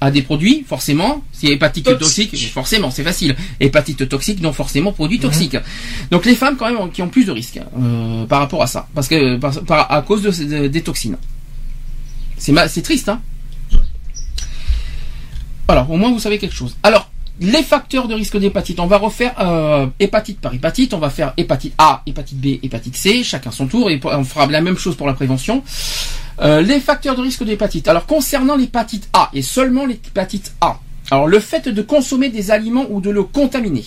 À 0.01 0.11
des 0.11 0.21
produits, 0.21 0.63
forcément. 0.69 1.25
Si 1.33 1.47
hépatite 1.47 1.87
Toxique. 1.87 2.31
toxique, 2.31 2.53
forcément, 2.53 2.91
c'est 2.91 3.03
facile. 3.03 3.35
Hépatite 3.61 4.07
toxique, 4.09 4.41
donc 4.43 4.55
forcément 4.55 4.93
produit 4.93 5.17
Mhm. 5.17 5.23
toxique. 5.23 5.57
Donc 6.11 6.27
les 6.27 6.35
femmes, 6.35 6.57
quand 6.59 6.71
même, 6.71 6.91
qui 6.91 7.01
ont 7.01 7.09
plus 7.09 7.25
de 7.25 7.33
risques 7.33 7.61
euh, 7.79 8.27
par 8.27 8.41
rapport 8.41 8.63
à 8.63 8.67
ça, 8.67 8.87
parce 8.95 9.09
que 9.09 9.37
par, 9.39 9.59
par- 9.65 9.91
à 9.91 10.03
cause 10.03 10.21
de, 10.23 10.31
ces- 10.31 10.45
de- 10.45 10.67
des 10.69 10.83
toxines. 10.83 11.17
C'est 12.37 12.53
c'est 12.69 12.83
triste, 12.83 13.09
hein? 13.09 13.23
Alors, 15.69 15.91
au 15.91 15.97
moins 15.97 16.13
vous 16.13 16.21
savez 16.21 16.39
quelque 16.39 16.55
chose. 16.55 16.77
Alors, 16.83 17.11
les 17.41 17.63
facteurs 17.63 18.09
de 18.09 18.15
risque 18.15 18.39
d'hépatite, 18.39 18.81
on 18.81 18.87
va 18.87 18.97
refaire 18.97 19.35
euh, 19.41 19.87
hépatite 20.01 20.41
par 20.41 20.55
hépatite, 20.55 20.95
on 20.95 20.99
va 20.99 21.11
faire 21.11 21.35
hépatite 21.37 21.75
A, 21.79 22.03
hépatite 22.07 22.39
B, 22.39 22.47
hépatite 22.63 22.97
C, 22.97 23.23
chacun 23.23 23.51
son 23.51 23.67
tour, 23.67 23.91
et 23.91 24.01
on 24.05 24.25
fera 24.25 24.47
la 24.47 24.61
même 24.61 24.79
chose 24.79 24.97
pour 24.97 25.07
la 25.07 25.13
prévention. 25.13 25.63
Euh, 26.41 26.61
les 26.61 26.81
facteurs 26.81 27.15
de 27.15 27.23
risque 27.23 27.45
d'hépatite. 27.45 27.89
Alors, 27.89 28.07
concernant 28.07 28.57
l'hépatite 28.57 29.09
A, 29.13 29.31
et 29.35 29.43
seulement 29.43 29.87
l'hépatite 29.87 30.55
A, 30.61 30.81
alors 31.11 31.29
le 31.29 31.39
fait 31.41 31.69
de 31.69 31.83
consommer 31.83 32.31
des 32.31 32.51
aliments 32.51 32.87
ou 32.91 33.01
de 33.01 33.11
l'eau 33.11 33.29
contaminée. 33.31 33.85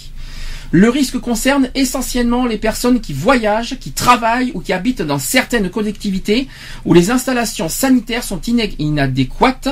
Le 0.72 0.90
risque 0.90 1.18
concerne 1.18 1.70
essentiellement 1.74 2.46
les 2.46 2.58
personnes 2.58 3.02
qui 3.02 3.12
voyagent, 3.14 3.78
qui 3.80 3.92
travaillent 3.92 4.52
ou 4.54 4.60
qui 4.60 4.72
habitent 4.72 5.02
dans 5.02 5.18
certaines 5.18 5.70
collectivités 5.70 6.48
où 6.86 6.94
les 6.94 7.10
installations 7.10 7.70
sanitaires 7.70 8.24
sont 8.24 8.40
inadéquates 8.42 9.70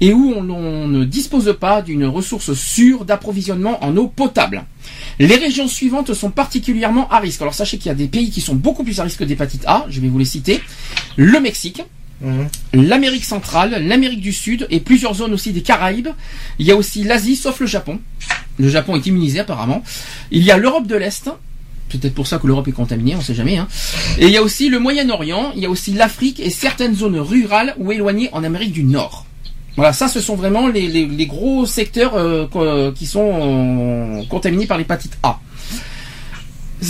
et 0.00 0.14
où 0.14 0.32
on, 0.34 0.48
on 0.48 0.88
ne 0.88 1.04
dispose 1.04 1.54
pas 1.60 1.82
d'une 1.82 2.06
ressource 2.06 2.54
sûre 2.54 3.04
d'approvisionnement 3.04 3.84
en 3.84 3.94
eau 3.98 4.08
potable. 4.08 4.64
Les 5.18 5.36
régions 5.36 5.68
suivantes 5.68 6.14
sont 6.14 6.30
particulièrement 6.30 7.08
à 7.10 7.18
risque. 7.18 7.42
Alors 7.42 7.54
sachez 7.54 7.76
qu'il 7.76 7.88
y 7.88 7.92
a 7.92 7.94
des 7.94 8.08
pays 8.08 8.30
qui 8.30 8.40
sont 8.40 8.54
beaucoup 8.54 8.84
plus 8.84 9.00
à 9.00 9.02
risque 9.02 9.24
d'hépatite 9.24 9.64
A, 9.66 9.84
je 9.90 10.00
vais 10.00 10.08
vous 10.08 10.18
les 10.18 10.24
citer. 10.24 10.62
Le 11.16 11.40
Mexique, 11.40 11.82
Mhm. 12.20 12.48
l'Amérique 12.72 13.24
centrale, 13.24 13.86
l'Amérique 13.86 14.20
du 14.20 14.32
Sud 14.32 14.66
et 14.70 14.80
plusieurs 14.80 15.14
zones 15.14 15.32
aussi 15.34 15.52
des 15.52 15.62
Caraïbes. 15.62 16.08
Il 16.58 16.66
y 16.66 16.72
a 16.72 16.76
aussi 16.76 17.04
l'Asie, 17.04 17.36
sauf 17.36 17.60
le 17.60 17.66
Japon. 17.66 18.00
Le 18.58 18.68
Japon 18.68 18.96
est 18.96 19.06
immunisé 19.06 19.40
apparemment. 19.40 19.82
Il 20.30 20.42
y 20.42 20.50
a 20.50 20.56
l'Europe 20.56 20.86
de 20.86 20.96
l'Est. 20.96 21.30
Peut-être 21.88 22.12
pour 22.14 22.26
ça 22.26 22.38
que 22.38 22.46
l'Europe 22.46 22.68
est 22.68 22.72
contaminée, 22.72 23.14
on 23.16 23.22
sait 23.22 23.34
jamais. 23.34 23.56
Hein. 23.56 23.66
Et 24.18 24.26
il 24.26 24.30
y 24.30 24.36
a 24.36 24.42
aussi 24.42 24.68
le 24.68 24.78
Moyen-Orient, 24.78 25.52
il 25.56 25.62
y 25.62 25.66
a 25.66 25.70
aussi 25.70 25.94
l'Afrique 25.94 26.38
et 26.38 26.50
certaines 26.50 26.94
zones 26.94 27.18
rurales 27.18 27.74
ou 27.78 27.92
éloignées 27.92 28.28
en 28.32 28.44
Amérique 28.44 28.72
du 28.72 28.84
Nord. 28.84 29.24
Voilà, 29.76 29.92
ça 29.94 30.08
ce 30.08 30.20
sont 30.20 30.34
vraiment 30.34 30.66
les, 30.68 31.26
gros 31.26 31.64
secteurs 31.64 32.14
euh, 32.16 32.46
co- 32.46 32.92
qui 32.92 33.06
sont 33.06 33.30
euh, 34.20 34.22
contaminés 34.28 34.66
par 34.66 34.76
l'hépatite 34.76 35.16
A. 35.22 35.38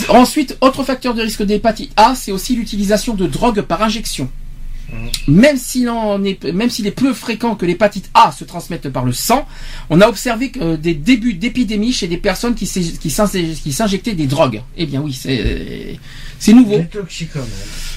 Ensuite, 0.09 0.57
autre 0.61 0.83
facteur 0.83 1.13
de 1.13 1.21
risque 1.21 1.43
d'hépatite 1.43 1.91
A, 1.97 2.13
c'est 2.15 2.31
aussi 2.31 2.55
l'utilisation 2.55 3.13
de 3.15 3.25
drogues 3.25 3.61
par 3.61 3.81
injection. 3.81 4.29
Même 5.27 5.57
s'il 5.57 5.89
en 5.89 6.23
est, 6.23 6.43
même 6.51 6.69
s'il 6.69 6.87
est 6.87 6.91
peu 6.91 7.13
fréquent 7.13 7.55
que 7.55 7.65
l'hépatite 7.65 8.09
A 8.13 8.31
se 8.31 8.43
transmette 8.43 8.89
par 8.89 9.05
le 9.05 9.13
sang, 9.13 9.47
on 9.89 10.01
a 10.01 10.07
observé 10.07 10.49
que, 10.49 10.59
euh, 10.59 10.77
des 10.77 10.93
débuts 10.95 11.33
d'épidémie 11.35 11.93
chez 11.93 12.07
des 12.07 12.17
personnes 12.17 12.55
qui 12.55 12.65
s'injectaient 12.65 14.13
des 14.13 14.25
drogues. 14.27 14.61
Eh 14.77 14.85
bien 14.85 15.01
oui, 15.01 15.13
c'est 15.13 15.97
c'est 16.39 16.53
nouveau. 16.53 16.77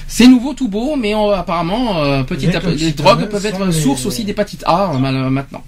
C'est 0.07 0.27
nouveau 0.27 0.53
tout 0.53 0.67
beau, 0.67 0.95
mais 0.95 1.15
on- 1.15 1.31
apparemment, 1.31 2.03
euh, 2.03 2.23
petit 2.23 2.45
Les 2.47 2.55
à 2.55 2.59
les 2.59 2.91
drogues 2.91 3.27
peuvent 3.29 3.45
être 3.45 3.65
les- 3.65 3.71
source 3.71 4.05
aussi 4.05 4.23
d'hépatite 4.25 4.63
A 4.67 4.93
euh, 4.93 4.97
mal- 4.99 5.29
maintenant. 5.31 5.63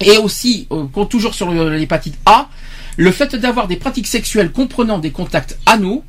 Et 0.00 0.16
aussi, 0.18 0.66
euh, 0.70 0.84
compte 0.92 1.10
toujours 1.10 1.34
sur 1.34 1.50
l'hépatite 1.52 2.16
A, 2.26 2.48
le 2.96 3.10
fait 3.10 3.34
d'avoir 3.34 3.66
des 3.66 3.76
pratiques 3.76 4.06
sexuelles 4.06 4.52
comprenant 4.52 4.98
des 4.98 5.10
contacts 5.10 5.58
anaux, 5.66 6.04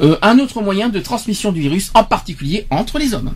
euh, 0.00 0.16
un 0.22 0.38
autre 0.38 0.62
moyen 0.62 0.88
de 0.88 0.98
transmission 1.00 1.52
du 1.52 1.60
virus, 1.60 1.90
en 1.94 2.04
particulier 2.04 2.66
entre 2.70 2.98
les 2.98 3.14
hommes. 3.14 3.34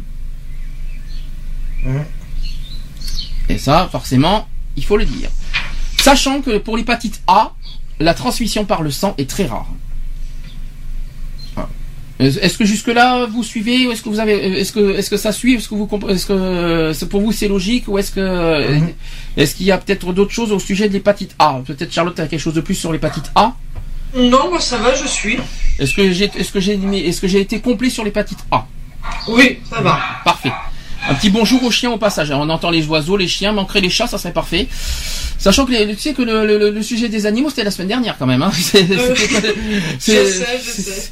Et 3.48 3.58
ça, 3.58 3.88
forcément, 3.90 4.48
il 4.76 4.84
faut 4.84 4.96
le 4.96 5.04
dire. 5.04 5.30
Sachant 6.00 6.40
que 6.40 6.58
pour 6.58 6.76
l'hépatite 6.76 7.20
A, 7.26 7.52
la 8.00 8.14
transmission 8.14 8.64
par 8.64 8.82
le 8.82 8.90
sang 8.90 9.14
est 9.18 9.28
très 9.28 9.46
rare. 9.46 9.68
Est-ce 12.18 12.56
que 12.56 12.64
jusque 12.64 12.86
là 12.86 13.26
vous 13.26 13.42
suivez 13.44 13.86
ou 13.86 13.92
est-ce 13.92 14.00
que 14.00 14.08
vous 14.08 14.20
avez 14.20 14.60
est-ce 14.60 14.72
que 14.72 14.96
est-ce 14.96 15.10
que 15.10 15.18
ça 15.18 15.32
suit 15.32 15.54
est-ce 15.56 15.68
que 15.68 15.74
vous 15.74 15.86
est-ce 16.08 16.24
que 16.24 16.32
euh, 16.32 17.06
pour 17.10 17.20
vous 17.20 17.30
c'est 17.30 17.46
logique 17.46 17.88
ou 17.88 17.98
est-ce 17.98 18.10
que 18.10 18.78
Mhm. 18.78 18.94
est-ce 19.36 19.54
qu'il 19.54 19.66
y 19.66 19.70
a 19.70 19.76
peut-être 19.76 20.14
d'autres 20.14 20.32
choses 20.32 20.50
au 20.50 20.58
sujet 20.58 20.88
de 20.88 20.94
l'hépatite 20.94 21.34
A? 21.38 21.60
Peut-être 21.66 21.92
Charlotte 21.92 22.18
a 22.18 22.26
quelque 22.26 22.40
chose 22.40 22.54
de 22.54 22.62
plus 22.62 22.74
sur 22.74 22.90
l'hépatite 22.90 23.30
A? 23.34 23.54
Non, 24.16 24.50
moi 24.50 24.60
ça 24.60 24.78
va, 24.78 24.94
je 24.94 25.06
suis. 25.06 25.38
est-ce 25.78 25.94
que 25.94 26.10
j'ai 26.12 26.30
est-ce 26.36 26.50
que 26.52 26.60
j'ai 26.60 26.74
est-ce 27.08 27.20
que 27.20 27.28
j'ai 27.28 27.40
été 27.40 27.60
complet 27.60 27.90
sur 27.90 28.04
l'hépatite 28.04 28.38
A? 28.50 28.66
Oui, 29.28 29.58
ça 29.68 29.80
va. 29.80 29.98
Parfait. 30.24 30.52
Un 31.08 31.14
petit 31.14 31.30
bonjour 31.30 31.62
aux 31.62 31.70
chiens 31.70 31.92
au 31.92 31.98
passage. 31.98 32.30
On 32.32 32.48
entend 32.48 32.70
les 32.70 32.84
oiseaux, 32.86 33.16
les 33.16 33.28
chiens, 33.28 33.52
manquerait 33.52 33.80
les 33.80 33.90
chats, 33.90 34.08
ça 34.08 34.18
serait 34.18 34.32
parfait. 34.32 34.66
Sachant 35.38 35.64
que 35.64 35.70
les- 35.72 35.94
tu 35.94 36.00
sais 36.00 36.14
que 36.14 36.22
le, 36.22 36.44
le- 36.46 36.70
le 36.70 36.82
sujet 36.82 37.08
des 37.08 37.26
animaux 37.26 37.50
c'était 37.50 37.62
la 37.64 37.70
semaine 37.70 37.88
dernière 37.88 38.16
quand 38.18 38.26
même. 38.26 38.42
Hein. 38.42 38.50
C'est- 38.54 38.90
Euh, 38.90 39.14
Je 39.14 40.00
sais, 40.00 40.60
je 40.64 40.70
sais. 40.82 41.10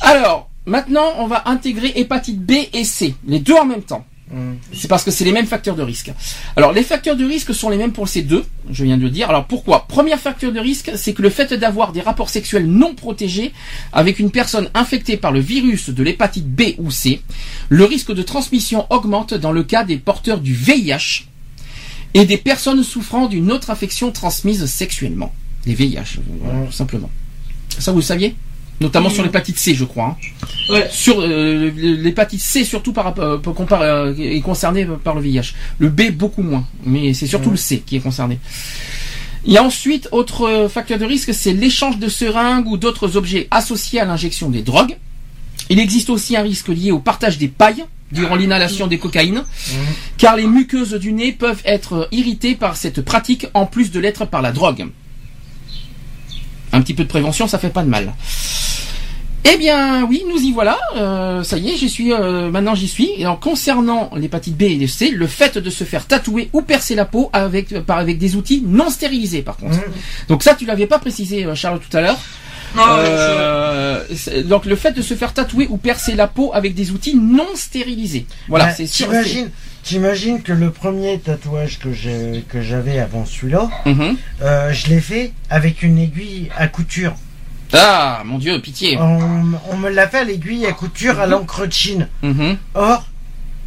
Alors, 0.00 0.50
maintenant 0.66 1.14
on 1.18 1.26
va 1.26 1.42
intégrer 1.48 1.92
hépatite 1.96 2.40
B 2.40 2.52
et 2.72 2.84
C, 2.84 3.14
les 3.26 3.38
deux 3.38 3.54
en 3.54 3.64
même 3.64 3.82
temps. 3.82 4.04
Mm. 4.34 4.54
C'est 4.72 4.88
parce 4.88 5.04
que 5.04 5.10
c'est 5.10 5.24
les 5.24 5.32
mêmes 5.32 5.46
facteurs 5.46 5.76
de 5.76 5.82
risque. 5.82 6.12
Alors 6.56 6.72
les 6.72 6.82
facteurs 6.82 7.16
de 7.16 7.24
risque 7.24 7.54
sont 7.54 7.70
les 7.70 7.76
mêmes 7.76 7.92
pour 7.92 8.08
ces 8.08 8.22
deux, 8.22 8.44
je 8.70 8.84
viens 8.84 8.96
de 8.96 9.02
le 9.02 9.10
dire. 9.10 9.30
Alors 9.30 9.46
pourquoi? 9.46 9.86
Premier 9.86 10.16
facteur 10.16 10.52
de 10.52 10.60
risque, 10.60 10.90
c'est 10.96 11.12
que 11.12 11.22
le 11.22 11.30
fait 11.30 11.54
d'avoir 11.54 11.92
des 11.92 12.00
rapports 12.00 12.28
sexuels 12.28 12.66
non 12.66 12.94
protégés 12.94 13.52
avec 13.92 14.18
une 14.18 14.30
personne 14.30 14.68
infectée 14.74 15.16
par 15.16 15.30
le 15.30 15.40
virus 15.40 15.90
de 15.90 16.02
l'hépatite 16.02 16.48
B 16.48 16.74
ou 16.78 16.90
C, 16.90 17.22
le 17.68 17.84
risque 17.84 18.12
de 18.12 18.22
transmission 18.22 18.86
augmente 18.90 19.34
dans 19.34 19.52
le 19.52 19.62
cas 19.62 19.84
des 19.84 19.98
porteurs 19.98 20.40
du 20.40 20.54
VIH 20.54 21.26
et 22.14 22.24
des 22.24 22.38
personnes 22.38 22.82
souffrant 22.82 23.26
d'une 23.26 23.52
autre 23.52 23.70
infection 23.70 24.10
transmise 24.10 24.64
sexuellement. 24.66 25.32
Les 25.66 25.74
VIH, 25.74 26.18
tout 26.66 26.72
simplement. 26.72 27.10
Ça 27.78 27.92
vous 27.92 27.98
le 27.98 28.04
saviez? 28.04 28.36
Notamment 28.80 29.08
sur 29.08 29.22
l'hépatite 29.22 29.58
C, 29.58 29.74
je 29.74 29.84
crois. 29.84 30.16
hein. 30.18 30.72
Ouais. 30.72 30.88
Sur 30.90 31.20
euh, 31.20 31.70
l'hépatite 31.76 32.40
C, 32.40 32.64
surtout 32.64 32.92
par 32.92 33.04
rapport, 33.04 33.24
euh, 33.24 33.38
euh, 33.72 34.14
est 34.18 34.40
concernée 34.40 34.86
par 35.02 35.14
le 35.14 35.20
VIH. 35.20 35.52
Le 35.78 35.88
B 35.88 36.10
beaucoup 36.10 36.42
moins, 36.42 36.66
mais 36.84 37.14
c'est 37.14 37.26
surtout 37.26 37.46
Ouais. 37.46 37.52
le 37.52 37.56
C 37.58 37.82
qui 37.86 37.96
est 37.96 38.00
concerné. 38.00 38.38
Il 39.46 39.52
y 39.52 39.58
a 39.58 39.62
ensuite 39.62 40.08
autre 40.10 40.68
facteur 40.72 40.98
de 40.98 41.04
risque, 41.04 41.32
c'est 41.34 41.52
l'échange 41.52 41.98
de 41.98 42.08
seringues 42.08 42.66
ou 42.66 42.76
d'autres 42.76 43.16
objets 43.16 43.46
associés 43.50 44.00
à 44.00 44.04
l'injection 44.06 44.48
des 44.50 44.62
drogues. 44.62 44.96
Il 45.70 45.78
existe 45.78 46.10
aussi 46.10 46.36
un 46.36 46.42
risque 46.42 46.68
lié 46.68 46.90
au 46.90 46.98
partage 46.98 47.38
des 47.38 47.48
pailles 47.48 47.84
durant 48.10 48.36
l'inhalation 48.36 48.86
des 48.86 48.98
cocaïnes, 48.98 49.44
car 50.18 50.36
les 50.36 50.46
muqueuses 50.46 50.94
du 50.94 51.12
nez 51.12 51.32
peuvent 51.32 51.62
être 51.64 52.08
irritées 52.12 52.54
par 52.54 52.76
cette 52.76 53.02
pratique 53.02 53.46
en 53.54 53.66
plus 53.66 53.90
de 53.90 54.00
l'être 54.00 54.24
par 54.24 54.40
la 54.42 54.50
drogue. 54.52 54.86
Un 56.72 56.80
petit 56.82 56.94
peu 56.94 57.04
de 57.04 57.08
prévention, 57.08 57.46
ça 57.46 57.58
fait 57.58 57.70
pas 57.70 57.82
de 57.82 57.88
mal. 57.88 58.12
Eh 59.46 59.56
bien, 59.58 60.04
oui, 60.06 60.24
nous 60.28 60.40
y 60.40 60.52
voilà. 60.52 60.78
Euh, 60.96 61.42
ça 61.42 61.58
y 61.58 61.70
est, 61.70 61.76
j'y 61.76 61.88
suis. 61.90 62.12
euh, 62.12 62.50
maintenant, 62.50 62.74
j'y 62.74 62.88
suis. 62.88 63.10
Et 63.18 63.26
en 63.26 63.36
concernant 63.36 64.10
l'hépatite 64.16 64.56
B 64.56 64.62
et 64.62 64.76
le 64.76 64.86
C, 64.86 65.10
le 65.10 65.26
fait 65.26 65.58
de 65.58 65.70
se 65.70 65.84
faire 65.84 66.06
tatouer 66.06 66.48
ou 66.52 66.62
percer 66.62 66.94
la 66.94 67.04
peau 67.04 67.28
avec 67.32 67.78
par 67.80 67.98
avec 67.98 68.18
des 68.18 68.36
outils 68.36 68.62
non 68.66 68.88
stérilisés, 68.90 69.42
par 69.42 69.56
contre. 69.58 69.76
Mhm. 69.76 69.92
Donc 70.28 70.42
ça, 70.42 70.54
tu 70.54 70.64
l'avais 70.64 70.86
pas 70.86 70.98
précisé, 70.98 71.44
euh, 71.44 71.54
Charles, 71.54 71.78
tout 71.80 71.94
à 71.96 72.00
l'heure. 72.00 72.18
Euh, 72.76 74.02
donc 74.46 74.64
le 74.64 74.74
fait 74.76 74.90
de 74.92 75.02
se 75.02 75.14
faire 75.14 75.32
tatouer 75.32 75.68
ou 75.70 75.76
percer 75.76 76.14
la 76.16 76.26
peau 76.26 76.50
avec 76.54 76.74
des 76.74 76.90
outils 76.90 77.14
non 77.14 77.46
stérilisés. 77.54 78.26
Voilà, 78.48 78.72
c'est 78.74 78.86
sûr. 78.86 79.08
T'imagines, 79.84 80.42
que 80.42 80.52
le 80.54 80.70
premier 80.70 81.18
tatouage 81.18 81.78
que 81.78 81.92
j'ai, 81.92 82.42
que 82.48 82.62
j'avais 82.62 82.98
avant 82.98 83.26
celui-là, 83.26 83.68
Mhm. 83.84 84.16
euh, 84.42 84.72
je 84.72 84.88
l'ai 84.88 85.00
fait 85.00 85.32
avec 85.50 85.82
une 85.82 85.98
aiguille 85.98 86.48
à 86.56 86.66
couture. 86.68 87.12
Ah, 87.74 88.22
mon 88.24 88.38
Dieu, 88.38 88.60
pitié. 88.60 88.96
On, 88.98 89.42
on 89.70 89.76
me 89.76 89.88
l'a 89.90 90.08
fait 90.08 90.18
à 90.18 90.24
l'aiguille 90.24 90.66
à 90.66 90.72
couture 90.72 91.18
à 91.18 91.26
l'encre 91.26 91.66
de 91.66 91.72
Chine. 91.72 92.08
Mhm. 92.22 92.56
Or, 92.74 93.04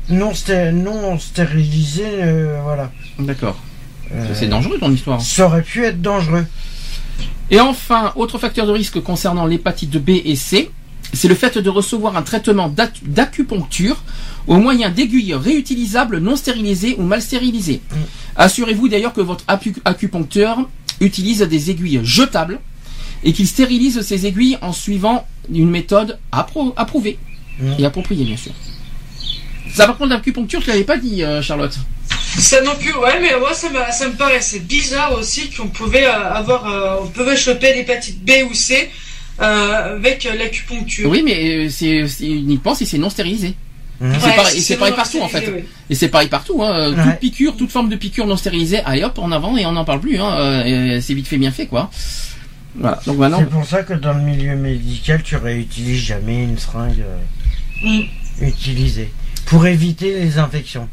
non, 0.10 0.32
sté- 0.32 0.72
non 0.72 1.20
stérilisé, 1.20 2.03
euh, 2.05 2.60
voilà. 2.64 2.91
D'accord. 3.20 3.58
Euh, 4.14 4.26
C'est 4.34 4.47
dangereux 4.47 4.78
ton 4.80 4.91
histoire. 4.91 5.22
Ça 5.22 5.45
aurait 5.47 5.62
pu 5.64 5.84
être 5.84 6.01
dangereux. 6.01 6.45
Et 7.51 7.60
enfin, 7.60 8.14
autre 8.16 8.38
facteur 8.38 8.66
de 8.68 8.72
risque 8.72 9.01
concernant 9.01 9.45
l'hépatite 9.45 9.97
B 9.97 10.10
et 10.24 10.36
C, 10.36 10.70
c'est 11.14 11.28
le 11.28 11.36
fait 11.36 11.58
de 11.58 11.70
recevoir 11.70 12.16
un 12.18 12.22
traitement 12.22 12.68
d'ac- 12.70 13.01
d'acupuncture 13.05 14.03
au 14.47 14.58
moyen 14.58 14.89
d'aiguilles 14.89 15.34
réutilisables 15.34 16.20
non 16.20 16.36
stérilisées 16.36 16.95
ou 16.97 17.03
mal 17.03 17.22
stérilisées. 17.22 17.82
Mm. 17.91 17.95
Assurez-vous 18.38 18.88
d'ailleurs 18.89 19.14
que 19.14 19.22
votre 19.22 19.43
acupuncteur 19.86 20.60
utilise 21.01 21.39
des 21.41 21.70
aiguilles 21.72 21.99
jetables 22.03 22.60
et 23.24 23.34
qu'il 23.34 23.47
stérilise 23.47 24.01
ces 24.01 24.26
aiguilles 24.26 24.57
en 24.61 24.72
suivant 24.74 25.26
une 25.53 25.70
méthode 25.70 26.20
appro- 26.32 26.74
approuvée 26.76 27.18
Mm. 27.59 27.74
et 27.80 27.86
appropriée 27.86 28.24
bien 28.26 28.38
sûr. 28.38 28.51
Ça 29.74 29.88
par 29.88 29.97
contre 29.97 30.11
l'acupuncture, 30.11 30.61
je 30.61 30.68
l'avais 30.68 30.84
pas 30.84 30.97
dit 30.97 31.24
euh, 31.24 31.41
Charlotte. 31.41 31.76
Ça 32.38 32.61
non 32.61 32.76
plus, 32.80 32.93
ouais, 32.93 33.20
mais 33.20 33.38
moi 33.39 33.53
ça, 33.53 33.68
ça 33.91 34.07
me 34.07 34.13
paraissait 34.13 34.59
bizarre 34.59 35.13
aussi 35.18 35.49
qu'on 35.49 35.68
pouvait 35.68 36.05
euh, 36.05 36.34
avoir, 36.34 36.68
euh, 36.68 36.97
on 37.03 37.07
pouvait 37.07 37.36
choper 37.36 37.74
l'hépatite 37.74 38.24
B 38.24 38.32
ou 38.49 38.53
C 38.53 38.89
euh, 39.41 39.95
avec 39.95 40.26
euh, 40.26 40.36
l'acupuncture. 40.36 41.09
Oui, 41.09 41.24
mais 41.24 41.70
c'est 41.70 42.05
uniquement 42.22 42.76
si 42.76 42.86
c'est 42.86 42.97
non 42.99 43.09
stérilisé. 43.09 43.55
Mhm. 43.99 44.13
c'est 44.20 44.28
Ouais, 44.28 44.36
pareil- 44.36 44.61
c'est 44.61 44.76
partout, 44.78 45.22
en 45.22 45.28
fait. 45.28 45.51
Et 45.89 45.95
c'est 45.95 46.09
pareil 46.09 46.28
partout, 46.28 46.61
hein. 46.63 46.91
Ouais. 46.91 47.03
Toute 47.03 47.20
piqûre, 47.20 47.55
toute 47.57 47.72
forme 47.72 47.89
de 47.89 47.95
piqûre 47.95 48.28
non 48.28 48.38
stérilisée, 48.38 48.80
allez 48.86 49.03
hop, 49.03 49.18
en 49.18 49.32
avant 49.32 49.57
et 49.57 49.65
on 49.65 49.72
n'en 49.72 49.86
parle 49.86 50.01
plus, 50.01 50.20
hein. 50.20 50.61
c'est 51.01 51.15
vite 51.15 51.28
fait, 51.28 51.38
bien 51.38 51.51
fait, 51.51 51.65
quoi. 51.65 51.89
Voilà. 52.80 52.99
Donc 53.05 53.17
maintenant, 53.17 53.39
C'est 53.39 53.49
pour 53.49 53.65
ça 53.65 53.84
que 53.84 53.93
dans 53.93 54.13
le 54.13 54.21
milieu 54.21 54.55
médical, 54.55 55.23
tu 55.23 55.36
réutilises 55.36 56.01
jamais 56.03 56.43
une 56.43 56.57
seringue 56.57 57.03
euh, 57.86 58.01
utilisée. 58.41 59.11
Pour 59.45 59.65
éviter 59.65 60.13
les 60.19 60.38
infections. 60.39 60.88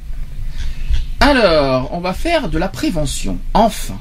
alors, 1.20 1.89
on 1.93 2.01
va 2.01 2.12
faire 2.12 2.49
de 2.49 2.59
la 2.59 2.68
prévention. 2.68 3.39
Enfin. 3.55 3.99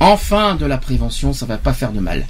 Enfin 0.00 0.54
de 0.54 0.64
la 0.66 0.78
prévention, 0.78 1.32
ça 1.32 1.44
va 1.46 1.58
pas 1.58 1.72
faire 1.74 1.92
de 1.92 2.00
mal. 2.00 2.26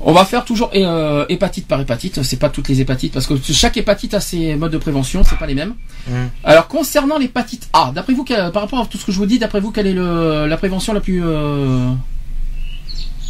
On 0.00 0.12
va 0.12 0.24
faire 0.26 0.44
toujours 0.44 0.70
euh, 0.74 1.24
hépatite 1.28 1.66
par 1.66 1.80
hépatite, 1.80 2.22
c'est 2.22 2.36
pas 2.38 2.50
toutes 2.50 2.68
les 2.68 2.80
hépatites, 2.82 3.14
parce 3.14 3.26
que 3.26 3.34
chaque 3.40 3.76
hépatite 3.78 4.12
a 4.14 4.20
ses 4.20 4.54
modes 4.56 4.72
de 4.72 4.76
prévention, 4.78 5.22
c'est 5.24 5.38
pas 5.38 5.46
les 5.46 5.54
mêmes. 5.54 5.74
Mm. 6.08 6.12
Alors 6.44 6.68
concernant 6.68 7.18
l'hépatite 7.18 7.68
A, 7.72 7.92
d'après 7.94 8.12
vous, 8.12 8.24
quelle- 8.24 8.50
par 8.52 8.62
rapport 8.62 8.80
à 8.80 8.86
tout 8.86 8.98
ce 8.98 9.06
que 9.06 9.12
je 9.12 9.16
vous 9.16 9.24
dis, 9.26 9.38
d'après 9.38 9.60
vous, 9.60 9.70
quelle 9.70 9.86
est 9.86 9.94
le, 9.94 10.46
la 10.46 10.56
prévention 10.58 10.92
la 10.92 11.00
plus 11.00 11.22
euh, 11.24 11.88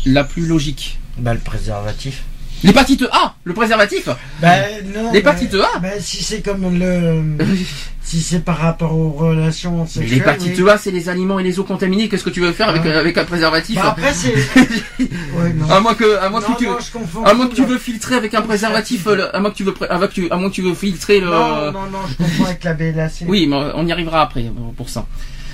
la 0.07 0.24
plus 0.24 0.46
logique 0.46 0.98
Bah, 1.18 1.34
le 1.34 1.40
préservatif. 1.40 2.22
L'hépatite 2.62 3.04
A, 3.12 3.34
le 3.44 3.52
préservatif 3.52 4.09
Bah, 4.40 4.54
non. 4.94 5.12
L'hépatite 5.12 5.52
bah, 5.52 5.68
A 5.76 5.78
bah, 5.78 5.88
si 6.00 6.24
c'est 6.24 6.40
comme 6.40 6.78
le. 6.78 7.22
si 8.02 8.22
c'est 8.22 8.40
par 8.42 8.57
rapport 8.57 8.96
aux 8.96 9.11
relations 9.11 9.86
sexuelles. 9.86 10.18
L'hépatite 10.20 10.59
oui. 10.59 10.70
A, 10.70 10.78
c'est 10.78 10.90
les 10.90 11.11
aliments 11.11 11.38
et 11.38 11.42
les 11.42 11.59
eaux 11.59 11.64
contaminées. 11.64 12.09
Qu'est-ce 12.09 12.24
que 12.24 12.30
tu 12.30 12.40
veux 12.40 12.52
faire 12.52 12.70
avec, 12.70 12.86
avec 12.86 13.18
un 13.18 13.24
préservatif 13.24 13.76
Bah, 13.76 13.88
après, 13.90 14.14
c'est. 14.14 14.32
ouais, 14.98 15.52
non. 15.54 15.68
À 15.68 15.80
moins 15.80 15.94
que, 15.94 16.16
à 16.16 16.30
moins 16.30 16.40
non, 16.40 16.54
que 16.54 16.59
tu, 16.59 16.66
non, 16.66 17.24
à 17.26 17.34
moins 17.34 17.48
que 17.48 17.54
tu 17.54 17.64
veux 17.66 17.78
filtrer 17.78 18.14
avec 18.14 18.32
un 18.32 18.42
préservatif, 18.42 19.04
le- 19.07 19.34
à 19.36 19.38
moins 19.38 19.50
que 19.50 19.57
tu 19.57 19.64
veux, 19.64 19.74
à 19.90 19.98
moins 19.98 20.07
que 20.07 20.14
tu, 20.14 20.30
à 20.30 20.36
moins 20.36 20.48
que 20.48 20.54
tu 20.54 20.62
veux 20.62 20.74
filtrer 20.74 21.20
le. 21.20 21.26
Non, 21.26 21.72
non, 21.72 21.90
non, 21.92 21.98
je 22.09 22.14
confonds 22.24 22.44
avec 22.46 22.64
la 22.64 22.72
bélacine. 22.72 23.26
Oui, 23.28 23.46
mais 23.46 23.57
on 23.74 23.86
y 23.86 23.92
arrivera 23.92 24.22
après 24.22 24.50
pour 24.78 24.88
ça. 24.88 25.04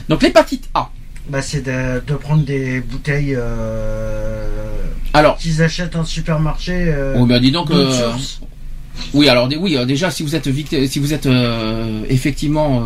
Donc 0.09 0.23
l'hépatite 0.23 0.69
A. 0.75 0.89
Bah, 1.29 1.41
c'est 1.41 1.63
de, 1.63 2.03
de 2.07 2.15
prendre 2.15 2.45
des 2.45 2.81
bouteilles 2.81 3.35
euh, 3.37 4.47
Alors, 5.15 5.37
qu'ils 5.39 5.63
achètent 5.63 5.97
en 5.97 6.05
supermarché. 6.05 6.93
Oh, 7.17 7.27
ben 7.27 7.41
dis 7.41 7.53
donc. 7.53 7.71
euh. 7.71 8.13
Oui, 9.15 9.29
alors 9.29 9.49
oui, 9.59 9.77
déjà 9.87 10.11
si 10.11 10.23
vous 10.23 10.35
êtes 10.37 10.49
si 10.89 10.99
vous 10.99 11.15
êtes 11.15 11.29
effectivement, 12.09 12.85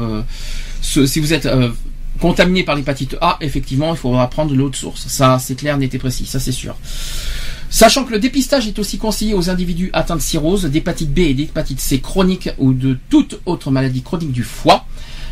ce- 0.81 1.07
si 1.07 1.19
vous 1.19 1.33
êtes 1.33 1.49
contaminé 2.21 2.63
par 2.63 2.77
l'hépatite 2.77 3.17
A, 3.21 3.37
effectivement, 3.41 3.93
il 3.93 3.97
faudra 3.99 4.29
prendre 4.31 4.55
l'eau 4.55 4.71
de 4.71 4.77
source. 4.77 5.07
Ça, 5.09 5.39
c'est 5.41 5.55
clair, 5.57 5.77
net 5.79 5.95
et 5.95 5.99
précis, 5.99 6.27
ça 6.27 6.39
c'est 6.39 6.53
sûr. 6.53 6.77
Sachant 7.69 8.05
que 8.05 8.13
le 8.13 8.19
dépistage 8.21 8.69
est 8.69 8.79
aussi 8.79 8.97
conseillé 8.99 9.35
aux 9.35 9.51
individus 9.51 9.91
atteints 9.93 10.15
de 10.17 10.21
cirrhose, 10.21 10.65
d'hépatite 10.67 11.13
B 11.13 11.19
et 11.21 11.35
d'hépatite 11.35 11.81
C 11.81 12.01
chronique 12.01 12.51
ou 12.59 12.73
de 12.73 12.97
toute 13.11 13.41
autre 13.45 13.71
maladie 13.73 14.03
chronique 14.03 14.31
du 14.33 14.45
foie, 14.45 14.87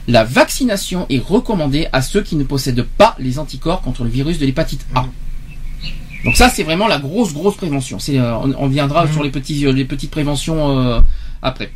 la 0.09 0.25
vaccination 0.25 1.07
est 1.09 1.19
recommandée 1.23 1.89
à 1.93 2.03
ceux 2.03 2.23
qui 2.23 2.37
ne 2.37 2.45
possèdent 2.45 2.83
pas 2.85 3.17
les 3.19 3.39
anticorps 3.39 3.81
contre 3.83 4.05
le 4.05 4.11
virus 4.11 4.39
de 4.39 4.47
l'hépatite 4.47 4.85
A. 4.95 5.07
Donc 6.25 6.37
ça, 6.37 6.49
c'est 6.49 6.63
vraiment 6.63 6.89
la 6.89 6.99
grosse, 6.99 7.33
grosse 7.35 7.57
prévention. 7.57 7.99
C'est, 7.99 8.19
euh, 8.19 8.37
on, 8.39 8.55
on 8.59 8.67
viendra 8.69 9.05
Mhm. 9.07 9.13
sur 9.13 9.23
les, 9.23 9.31
petits, 9.31 9.67
euh, 9.67 9.73
les 9.73 9.85
petites 9.85 10.11
préventions 10.11 10.79
euh, 10.79 11.01
après. 11.43 11.71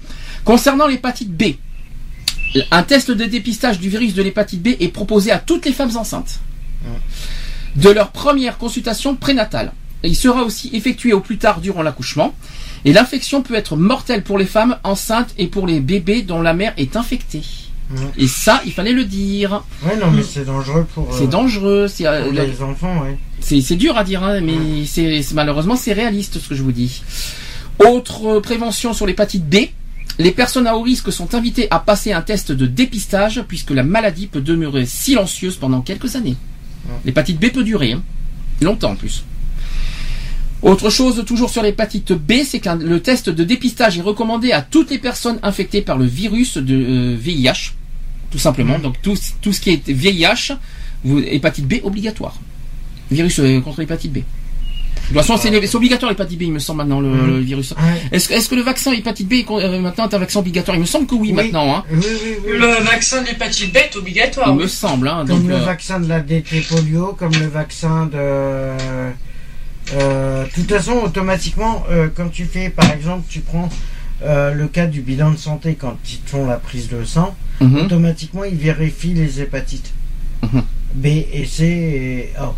Concernant 0.44 0.86
l'hépatite 0.86 1.30
B, 1.30 1.54
un 2.70 2.82
test 2.82 3.10
de 3.10 3.24
dépistage 3.26 3.78
du 3.78 3.88
virus 3.90 4.14
de 4.14 4.22
l'hépatite 4.22 4.62
B 4.62 4.68
est 4.80 4.88
proposé 4.88 5.30
à 5.30 5.38
toutes 5.38 5.66
les 5.66 5.72
femmes 5.72 5.96
enceintes 5.96 6.40
de 7.76 7.90
leur 7.90 8.10
première 8.10 8.56
consultation 8.56 9.14
prénatale. 9.16 9.72
Il 10.02 10.16
sera 10.16 10.42
aussi 10.44 10.70
effectué 10.72 11.12
au 11.12 11.20
plus 11.20 11.38
tard 11.38 11.60
durant 11.60 11.82
l'accouchement. 11.82 12.34
Et 12.84 12.92
l'infection 12.92 13.42
peut 13.42 13.54
être 13.54 13.76
mortelle 13.76 14.22
pour 14.22 14.38
les 14.38 14.46
femmes 14.46 14.76
enceintes 14.84 15.34
et 15.38 15.48
pour 15.48 15.66
les 15.66 15.80
bébés 15.80 16.22
dont 16.22 16.40
la 16.40 16.54
mère 16.54 16.72
est 16.76 16.96
infectée. 16.96 17.42
Et 18.18 18.26
ça, 18.26 18.60
il 18.66 18.72
fallait 18.72 18.92
le 18.92 19.04
dire. 19.04 19.62
Ouais, 19.82 19.96
non, 19.96 20.10
mais 20.10 20.22
c'est 20.22 20.44
dangereux 20.44 20.86
pour, 20.94 21.08
C'est 21.14 21.24
euh, 21.24 21.26
dangereux. 21.28 21.88
C'est 21.88 22.06
euh, 22.06 22.30
les 22.30 22.60
enfants, 22.62 23.00
ouais. 23.02 23.16
c'est 23.40 23.60
c'est 23.62 23.76
dur 23.76 23.96
à 23.96 24.04
dire, 24.04 24.22
hein, 24.22 24.40
mais 24.40 24.84
c'est 24.84 25.22
c'est- 25.22 25.34
malheureusement 25.34 25.74
c'est 25.76 25.94
réaliste 25.94 26.38
ce 26.38 26.48
que 26.48 26.54
je 26.54 26.62
vous 26.62 26.72
dis. 26.72 27.02
Autre 27.78 28.40
prévention 28.40 28.92
sur 28.92 29.06
l'hépatite 29.06 29.48
B. 29.48 29.68
Les 30.18 30.32
personnes 30.32 30.66
à 30.66 30.76
haut 30.76 30.82
risque 30.82 31.12
sont 31.12 31.34
invitées 31.34 31.68
à 31.70 31.78
passer 31.78 32.12
un 32.12 32.22
test 32.22 32.50
de 32.50 32.66
dépistage 32.66 33.42
puisque 33.46 33.70
la 33.70 33.84
maladie 33.84 34.26
peut 34.26 34.40
demeurer 34.40 34.84
silencieuse 34.84 35.56
pendant 35.56 35.80
quelques 35.80 36.16
années. 36.16 36.36
L'hépatite 37.04 37.38
B 37.40 37.50
peut 37.52 37.62
durer, 37.62 37.92
hein, 37.92 38.02
longtemps 38.60 38.90
en 38.92 38.96
plus. 38.96 39.24
Autre 40.62 40.90
chose, 40.90 41.24
toujours 41.24 41.50
sur 41.50 41.62
l'hépatite 41.62 42.12
B, 42.12 42.42
c'est 42.44 42.58
que 42.58 42.68
le 42.70 43.00
test 43.00 43.30
de 43.30 43.44
dépistage 43.44 43.96
est 43.98 44.02
recommandé 44.02 44.50
à 44.52 44.60
toutes 44.60 44.90
les 44.90 44.98
personnes 44.98 45.38
infectées 45.42 45.82
par 45.82 45.96
le 45.98 46.04
virus 46.04 46.56
de 46.58 46.74
euh, 46.74 47.16
VIH, 47.16 47.74
tout 48.30 48.38
simplement. 48.38 48.76
Mhm. 48.78 48.82
Donc 48.82 48.94
tout, 49.02 49.16
tout 49.40 49.52
ce 49.52 49.60
qui 49.60 49.70
est 49.70 49.88
VIH, 49.88 50.56
vous, 51.04 51.20
hépatite 51.20 51.66
B 51.66 51.74
obligatoire. 51.84 52.38
Virus 53.10 53.38
euh, 53.38 53.60
contre 53.60 53.80
l'hépatite 53.80 54.12
B. 54.12 54.16
De 54.16 55.14
toute 55.14 55.16
façon, 55.22 55.36
c'est 55.38 55.66
c'est 55.66 55.76
obligatoire 55.76 56.10
l'hépatite 56.10 56.38
B, 56.38 56.42
il 56.42 56.52
me 56.52 56.58
semble 56.58 56.78
maintenant 56.78 57.00
le, 57.00 57.24
le 57.24 57.38
virus. 57.38 57.70
Ouais. 57.70 57.76
Est-ce 58.12 58.28
que 58.28 58.34
est-ce 58.34 58.48
que 58.48 58.56
le 58.56 58.62
vaccin 58.62 58.92
hépatite 58.92 59.26
B 59.28 59.34
est 59.34 59.46
euh, 59.48 59.80
maintenant 59.80 60.06
est 60.08 60.14
un 60.14 60.18
vaccin 60.18 60.40
obligatoire? 60.40 60.76
Il 60.76 60.80
me 60.80 60.86
semble 60.86 61.06
que 61.06 61.14
oui, 61.14 61.28
Oui. 61.28 61.32
maintenant. 61.34 61.76
Hein. 61.76 61.84
Oui, 61.90 61.98
oui, 62.02 62.34
oui. 62.44 62.58
Le 62.58 62.84
vaccin 62.84 63.22
de 63.22 63.28
l'hépatite 63.28 63.72
B 63.72 63.76
est 63.76 63.96
obligatoire. 63.96 64.48
Il 64.48 64.56
oui. 64.56 64.62
me 64.64 64.68
semble. 64.68 65.08
Hein, 65.08 65.24
Comme 65.26 65.38
donc, 65.40 65.48
le 65.48 65.54
euh, 65.54 65.58
vaccin 65.60 66.00
de 66.00 66.08
la 66.08 66.20
DT 66.20 66.60
polio, 66.68 67.14
comme 67.18 67.32
le 67.32 67.46
vaccin 67.46 68.06
de. 68.06 68.72
Euh, 69.94 70.44
de 70.44 70.50
toute 70.50 70.68
façon, 70.70 70.92
automatiquement, 71.04 71.84
euh, 71.90 72.08
quand 72.14 72.28
tu 72.28 72.44
fais, 72.44 72.68
par 72.70 72.90
exemple, 72.92 73.24
tu 73.28 73.40
prends 73.40 73.68
euh, 74.22 74.52
le 74.52 74.66
cas 74.68 74.86
du 74.86 75.00
bilan 75.00 75.30
de 75.30 75.36
santé 75.36 75.76
quand 75.76 75.96
ils 76.10 76.18
te 76.18 76.30
font 76.30 76.46
la 76.46 76.56
prise 76.56 76.88
de 76.88 77.04
sang, 77.04 77.34
mhm. 77.60 77.76
automatiquement, 77.76 78.44
ils 78.44 78.56
vérifient 78.56 79.14
les 79.14 79.40
hépatites 79.40 79.92
Mhm. 80.42 80.62
B 80.94 81.06
et 81.06 81.44
C 81.46 81.64
et 81.64 82.36
A. 82.38 82.54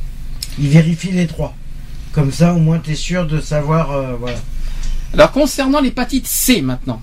Ils 0.58 0.68
vérifient 0.68 1.12
les 1.12 1.26
trois. 1.26 1.54
Comme 2.12 2.30
ça, 2.30 2.52
au 2.54 2.58
moins, 2.58 2.78
tu 2.78 2.90
es 2.90 2.94
sûr 2.94 3.26
de 3.26 3.40
savoir. 3.40 3.90
euh, 3.92 4.16
voilà. 4.20 4.36
Alors 5.14 5.32
concernant 5.32 5.80
l'hépatite 5.80 6.26
C 6.26 6.60
maintenant. 6.62 7.00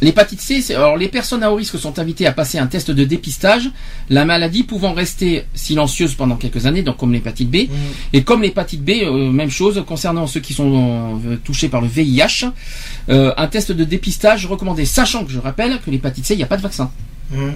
L'hépatite 0.00 0.40
C, 0.40 0.60
c'est- 0.62 0.74
alors 0.74 0.96
les 0.96 1.08
personnes 1.08 1.42
à 1.42 1.50
haut 1.50 1.56
risque 1.56 1.78
sont 1.78 1.98
invitées 1.98 2.26
à 2.26 2.32
passer 2.32 2.58
un 2.58 2.66
test 2.68 2.90
de 2.90 3.04
dépistage, 3.04 3.70
la 4.10 4.24
maladie 4.24 4.62
pouvant 4.62 4.92
rester 4.92 5.44
silencieuse 5.54 6.14
pendant 6.14 6.36
quelques 6.36 6.66
années, 6.66 6.82
donc 6.82 6.96
comme 6.98 7.12
l'hépatite 7.12 7.50
B. 7.50 7.56
Mhm. 7.68 7.68
Et 8.12 8.22
comme 8.22 8.42
l'hépatite 8.42 8.82
B, 8.84 8.90
euh, 9.02 9.30
même 9.32 9.50
chose 9.50 9.82
concernant 9.86 10.26
ceux 10.26 10.40
qui 10.40 10.54
sont 10.54 11.20
euh, 11.26 11.36
touchés 11.42 11.68
par 11.68 11.80
le 11.80 11.88
VIH, 11.88 12.46
euh, 13.08 13.32
un 13.36 13.46
test 13.48 13.72
de 13.72 13.84
dépistage 13.84 14.46
recommandé, 14.46 14.84
sachant 14.84 15.24
que 15.24 15.32
je 15.32 15.38
rappelle 15.38 15.78
que 15.84 15.90
l'hépatite 15.90 16.24
C, 16.26 16.34
il 16.34 16.38
n'y 16.38 16.42
a 16.44 16.46
pas 16.46 16.56
de 16.56 16.62
vaccin. 16.62 16.90
Mhm. 17.32 17.54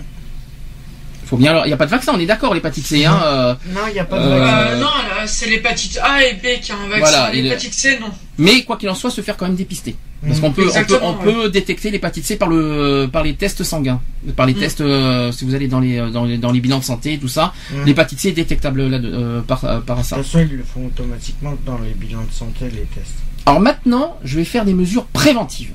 Faut 1.33 1.39
bien, 1.39 1.53
alors, 1.53 1.65
il 1.65 1.69
n'y 1.69 1.73
a 1.73 1.79
pas 1.79 1.87
de 1.87 1.91
vaccin, 1.91 2.13
on 2.15 2.19
est 2.21 2.27
d'accord, 2.27 2.53
l'hépatite 2.53 2.85
C. 2.87 3.07
Hein, 3.07 3.19
euh, 3.25 3.55
Non, 3.75 3.81
il 3.89 3.95
n'y 3.95 3.99
a 4.01 4.05
pas 4.05 4.19
de 4.19 4.23
Euh, 4.23 4.39
vaccin. 4.39 4.57
Euh, 4.69 4.81
non, 4.81 4.85
là, 4.85 5.27
c'est 5.27 5.49
l'hépatite 5.49 5.99
A 6.03 6.23
et 6.27 6.35
B 6.35 6.61
qui 6.61 6.73
ont 6.73 6.75
un 6.85 6.89
vaccin. 6.91 6.99
Voilà, 6.99 7.33
l'hépatite 7.33 7.73
C, 7.73 7.99
non. 7.99 8.09
mais 8.37 8.65
quoi 8.65 8.77
qu'il 8.77 8.91
en 8.91 8.95
soit, 8.95 9.11
se 9.11 9.23
faire 9.23 9.39
quand 9.39 9.47
même 9.47 9.55
dépister. 9.57 9.97
Parce 10.27 10.41
qu'on 10.41 10.53
peut, 10.53 10.69
on 10.77 10.85
peut, 10.85 10.99
on 11.03 11.15
peut 11.15 11.49
détecter 11.49 11.91
l'hépatite 11.91 12.27
C 12.27 12.37
par 12.37 12.49
le, 12.49 13.09
par 13.11 13.23
les 13.23 13.35
tests 13.35 13.65
sanguins, 13.65 13.99
par 14.37 14.45
les 14.45 14.53
Mm. 14.53 14.59
tests. 14.59 14.81
euh, 14.83 15.33
si 15.33 15.47
vous 15.47 15.55
allez 15.55 15.69
dans 15.69 15.81
les, 15.81 15.97
dans 16.11 16.25
les, 16.27 16.37
dans 16.37 16.53
les 16.53 16.61
bilans 16.61 16.81
de 16.81 16.85
santé, 16.85 17.15
et 17.15 17.19
tout 17.19 17.29
ça, 17.29 17.55
Mhm. 17.73 17.87
l'hépatite 17.87 18.21
C 18.21 18.29
est 18.29 18.33
détectable 18.33 18.87
là, 18.89 18.99
euh, 19.03 19.41
par, 19.41 19.65
euh, 19.65 19.81
par 19.81 20.05
ça. 20.05 20.17
De 20.19 20.23
toute 20.23 20.31
façon, 20.31 20.47
ils 20.51 20.59
le 20.59 20.65
font 20.65 20.85
automatiquement 20.85 21.55
dans 21.65 21.79
les 21.79 21.95
bilans 21.95 22.25
de 22.29 22.33
santé, 22.33 22.67
les 22.67 22.83
tests. 22.95 23.15
Alors 23.47 23.61
maintenant, 23.61 24.19
je 24.23 24.37
vais 24.37 24.45
faire 24.45 24.67
des 24.67 24.75
mesures 24.75 25.07
préventives. 25.07 25.71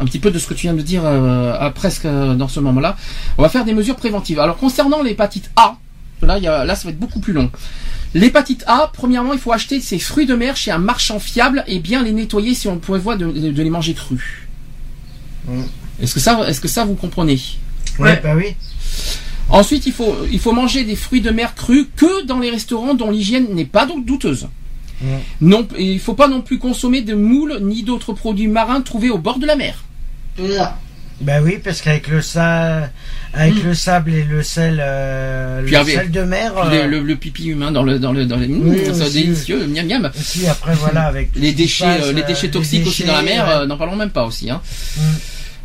Un 0.00 0.04
petit 0.04 0.18
peu 0.18 0.30
de 0.30 0.38
ce 0.38 0.46
que 0.46 0.54
tu 0.54 0.62
viens 0.62 0.74
de 0.74 0.82
dire 0.82 1.02
euh, 1.04 1.54
à 1.58 1.70
presque 1.70 2.04
euh, 2.06 2.34
dans 2.34 2.48
ce 2.48 2.60
moment-là. 2.60 2.96
On 3.38 3.42
va 3.42 3.48
faire 3.48 3.64
des 3.64 3.74
mesures 3.74 3.96
préventives. 3.96 4.38
Alors 4.40 4.56
concernant 4.56 5.02
l'hépatite 5.02 5.50
A, 5.56 5.76
là, 6.22 6.38
il 6.38 6.44
y 6.44 6.48
a, 6.48 6.64
là 6.64 6.74
ça 6.74 6.84
va 6.84 6.90
être 6.90 6.98
beaucoup 6.98 7.20
plus 7.20 7.32
long. 7.32 7.50
L'hépatite 8.14 8.62
A, 8.66 8.90
premièrement, 8.92 9.32
il 9.32 9.38
faut 9.38 9.52
acheter 9.52 9.80
ses 9.80 9.98
fruits 9.98 10.26
de 10.26 10.34
mer 10.34 10.56
chez 10.56 10.70
un 10.70 10.78
marchand 10.78 11.18
fiable 11.18 11.64
et 11.66 11.78
bien 11.78 12.02
les 12.02 12.12
nettoyer 12.12 12.54
si 12.54 12.68
on 12.68 12.78
prévoit 12.78 13.16
de, 13.16 13.26
de, 13.30 13.50
de 13.50 13.62
les 13.62 13.70
manger 13.70 13.94
crus. 13.94 14.46
Mm. 15.48 15.62
Est-ce 16.00 16.14
que 16.14 16.20
ça, 16.20 16.38
est-ce 16.48 16.60
que 16.60 16.68
ça 16.68 16.84
vous 16.84 16.94
comprenez 16.94 17.40
Ouais, 17.98 18.10
Ouais. 18.10 18.20
bah 18.22 18.34
oui. 18.36 18.54
Ensuite, 19.48 19.86
il 19.86 19.92
faut, 19.92 20.16
il 20.30 20.38
faut 20.40 20.52
manger 20.52 20.84
des 20.84 20.96
fruits 20.96 21.20
de 21.20 21.30
mer 21.30 21.54
crus 21.54 21.86
que 21.96 22.24
dans 22.24 22.38
les 22.38 22.50
restaurants 22.50 22.94
dont 22.94 23.10
l'hygiène 23.10 23.48
n'est 23.54 23.64
pas 23.64 23.86
donc 23.86 24.04
douteuse. 24.06 24.48
Mm. 25.02 25.06
Non, 25.48 25.66
et 25.76 25.84
il 25.92 26.00
faut 26.00 26.14
pas 26.14 26.28
non 26.28 26.40
plus 26.42 26.58
consommer 26.58 27.02
de 27.02 27.14
moules 27.14 27.58
ni 27.60 27.82
d'autres 27.82 28.12
produits 28.12 28.48
marins 28.48 28.80
trouvés 28.82 29.10
au 29.10 29.18
bord 29.18 29.38
de 29.38 29.46
la 29.46 29.56
mer. 29.56 29.84
Bah 31.20 31.34
oui, 31.40 31.58
parce 31.62 31.82
qu'avec 31.82 32.08
le 32.08 32.20
sable, 32.20 32.90
avec 33.32 33.62
le 33.62 33.74
sable 33.74 34.12
et 34.12 34.24
le 34.24 34.42
sel, 34.42 34.78
euh, 34.82 35.62
Puis 35.62 35.72
le 35.72 35.78
avec- 35.78 35.94
sel 35.94 36.10
de 36.10 36.22
mer, 36.22 36.52
euh, 36.58 36.84
le, 36.86 36.90
le- 36.90 37.02
le 37.02 37.16
pipi 37.16 37.46
humain 37.46 37.70
dans 37.70 37.84
le 37.84 38.00
dans 38.00 38.12
le 38.12 38.26
dans 38.26 38.36
les 38.38 38.48
Mmh, 38.48 38.68
Oui, 38.68 38.80
c'est 38.92 39.12
délicieux 39.12 39.66
miam 39.68 39.86
miam 39.86 40.10
aussi 40.18 40.46
après 40.48 40.74
voilà 40.74 41.02
avec 41.02 41.32
tout 41.32 41.38
les 41.38 41.52
déchets 41.52 41.84
passe, 41.84 42.06
euh, 42.06 42.12
les 42.12 42.22
euh, 42.22 42.26
déchets 42.26 42.46
les 42.48 42.50
toxiques 42.52 42.86
aussi 42.88 43.04
dans 43.04 43.12
la 43.12 43.22
mer 43.22 43.46
ouais. 43.46 43.52
euh, 43.54 43.66
n'en 43.66 43.76
parlons 43.76 43.94
même 43.94 44.10
pas 44.10 44.24
aussi 44.24 44.50
hein. 44.50 44.60
Mm. 44.96 45.00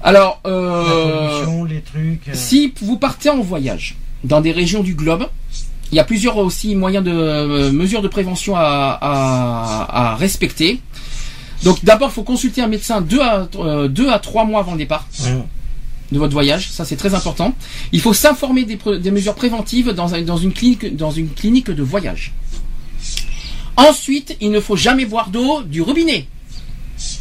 alors 0.03 0.41
la 0.45 0.51
euh, 0.51 1.29
pollution, 1.43 1.63
les 1.65 1.81
trucs. 1.81 2.27
euh, 2.27 2.31
si 2.33 2.71
vous 2.81 2.97
partez 2.97 3.29
en 3.31 3.41
voyage 3.41 3.95
dans 4.23 4.41
des 4.41 4.51
régions 4.51 4.83
du 4.83 4.93
globe 4.93 5.25
il 5.91 5.95
y 5.95 5.99
a 5.99 6.03
plusieurs 6.03 6.37
aussi 6.37 6.75
moyens 6.75 7.03
de 7.03 7.11
euh, 7.11 7.71
mesures 7.71 8.01
de 8.01 8.07
prévention 8.07 8.55
à, 8.55 8.97
à, 9.01 10.11
à 10.11 10.15
respecter 10.15 10.81
donc 11.63 11.83
d'abord 11.83 12.09
il 12.09 12.13
faut 12.13 12.23
consulter 12.23 12.61
un 12.61 12.67
médecin 12.67 13.01
deux 13.01 13.21
à 13.21 13.47
euh, 13.55 13.87
deux 13.87 14.09
à 14.09 14.19
trois 14.19 14.45
mois 14.45 14.59
avant 14.59 14.73
le 14.73 14.77
départ 14.79 15.07
de 16.11 16.19
votre 16.19 16.33
voyage, 16.33 16.69
ça 16.69 16.85
c'est 16.85 16.95
très 16.95 17.13
important. 17.15 17.53
Il 17.91 18.01
faut 18.01 18.13
s'informer 18.13 18.63
des, 18.63 19.11
mesures 19.11 19.35
préventives 19.35 19.89
dans, 19.89 20.07
dans, 20.21 20.37
une 20.37 20.53
clinique, 20.53 20.95
dans 20.95 21.11
une 21.11 21.29
clinique 21.29 21.69
de 21.69 21.83
voyage. 21.83 22.33
Ensuite, 23.75 24.37
il 24.41 24.51
ne 24.51 24.59
faut 24.59 24.75
jamais 24.75 25.05
boire 25.05 25.29
d'eau 25.29 25.63
du 25.63 25.81
robinet. 25.81 26.27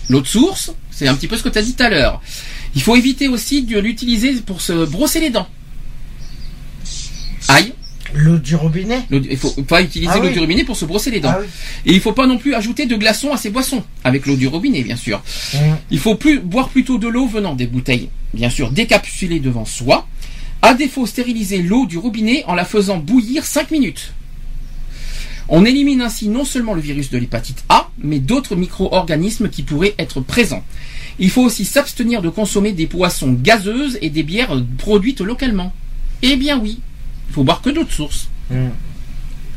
L'eau 0.08 0.20
de 0.20 0.26
source, 0.26 0.72
c'est 0.90 1.08
un 1.08 1.14
petit 1.14 1.26
peu 1.26 1.36
ce 1.36 1.42
que 1.42 1.48
tu 1.48 1.58
as 1.58 1.62
dit 1.62 1.74
tout 1.74 1.82
à 1.82 1.90
l'heure. 1.90 2.20
Il 2.74 2.82
faut 2.82 2.96
éviter 2.96 3.28
aussi 3.28 3.62
de 3.62 3.78
l'utiliser 3.78 4.34
pour 4.40 4.60
se 4.60 4.84
brosser 4.86 5.20
les 5.20 5.30
dents. 5.30 5.48
Aïe, 7.48 7.74
L'eau 8.14 8.38
du 8.38 8.54
robinet. 8.56 9.00
il 9.10 9.36
faut 9.36 9.50
pas 9.62 9.82
utiliser 9.82 10.12
Ah 10.14 10.18
l'eau 10.18 10.26
oui. 10.28 10.32
du 10.32 10.38
robinet 10.38 10.64
pour 10.64 10.76
se 10.76 10.84
brosser 10.84 11.10
les 11.10 11.20
dents. 11.20 11.32
Ah 11.34 11.38
oui. 11.40 11.46
Et 11.86 11.94
il 11.94 12.00
faut 12.00 12.12
pas 12.12 12.26
non 12.26 12.38
plus 12.38 12.54
ajouter 12.54 12.86
de 12.86 12.96
glaçons 12.96 13.32
à 13.32 13.36
ses 13.36 13.50
boissons, 13.50 13.82
avec 14.04 14.26
l'eau 14.26 14.36
du 14.36 14.46
robinet 14.46 14.82
bien 14.82 14.96
sûr. 14.96 15.22
Mm. 15.54 15.58
Il 15.90 15.98
faut 15.98 16.14
plus 16.14 16.40
boire 16.40 16.68
plutôt 16.68 16.98
de 16.98 17.08
l'eau 17.08 17.26
venant 17.26 17.54
des 17.54 17.66
bouteilles, 17.66 18.08
bien 18.34 18.50
sûr 18.50 18.70
décapsulées 18.70 19.40
devant 19.40 19.64
soi. 19.64 20.06
À 20.62 20.74
défaut, 20.74 21.06
stériliser 21.06 21.62
l'eau 21.62 21.86
du 21.86 21.98
robinet 21.98 22.44
en 22.46 22.54
la 22.54 22.64
faisant 22.64 22.96
bouillir 22.98 23.44
5 23.44 23.70
minutes. 23.70 24.12
On 25.48 25.64
élimine 25.64 26.00
ainsi 26.00 26.28
non 26.28 26.44
seulement 26.44 26.74
le 26.74 26.80
virus 26.80 27.10
de 27.10 27.18
l'hépatite 27.18 27.62
A, 27.68 27.88
mais 27.98 28.18
d'autres 28.18 28.56
micro-organismes 28.56 29.48
qui 29.48 29.62
pourraient 29.62 29.94
être 29.98 30.20
présents. 30.20 30.64
Il 31.18 31.30
faut 31.30 31.42
aussi 31.42 31.64
s'abstenir 31.64 32.20
de 32.20 32.28
consommer 32.28 32.72
des 32.72 32.86
boissons 32.86 33.32
gazeuses 33.32 33.98
et 34.02 34.10
des 34.10 34.24
bières 34.24 34.60
produites 34.76 35.20
localement. 35.20 35.72
Eh 36.22 36.36
bien 36.36 36.58
oui, 36.58 36.80
il 37.28 37.34
faut 37.34 37.44
boire 37.44 37.60
que 37.62 37.70
d'eau 37.70 37.84
de 37.84 37.90
source. 37.90 38.28
Mm. 38.50 38.68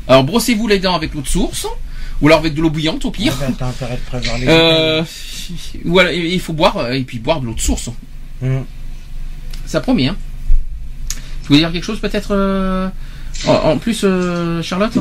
Alors 0.07 0.23
brossez-vous 0.23 0.67
les 0.67 0.79
dents 0.79 0.95
avec 0.95 1.13
l'eau 1.13 1.21
de 1.21 1.27
source, 1.27 1.67
ou 2.21 2.27
alors 2.27 2.39
avec 2.39 2.53
de 2.53 2.61
l'eau 2.61 2.69
bouillante 2.69 3.05
au 3.05 3.11
pire. 3.11 3.35
Ah 3.41 3.51
t'as 3.57 3.67
intérêt 3.67 3.95
de 3.95 4.01
prévoir 4.09 4.37
les 4.37 4.47
Euh, 4.47 5.03
voilà, 5.85 6.13
il 6.13 6.39
faut 6.39 6.53
boire 6.53 6.77
euh, 6.77 6.91
et 6.93 7.03
puis 7.03 7.19
boire 7.19 7.41
de 7.41 7.45
l'eau 7.45 7.53
de 7.53 7.59
source. 7.59 7.89
Mm. 8.41 8.59
Ça 9.65 9.81
promet. 9.81 10.07
Hein. 10.07 10.17
Tu 11.43 11.47
voulais 11.49 11.59
dire 11.59 11.71
quelque 11.71 11.83
chose 11.83 11.99
peut-être 11.99 12.29
euh, 12.31 12.89
en, 13.45 13.53
en 13.53 13.77
plus, 13.77 14.01
euh, 14.03 14.61
Charlotte? 14.61 14.97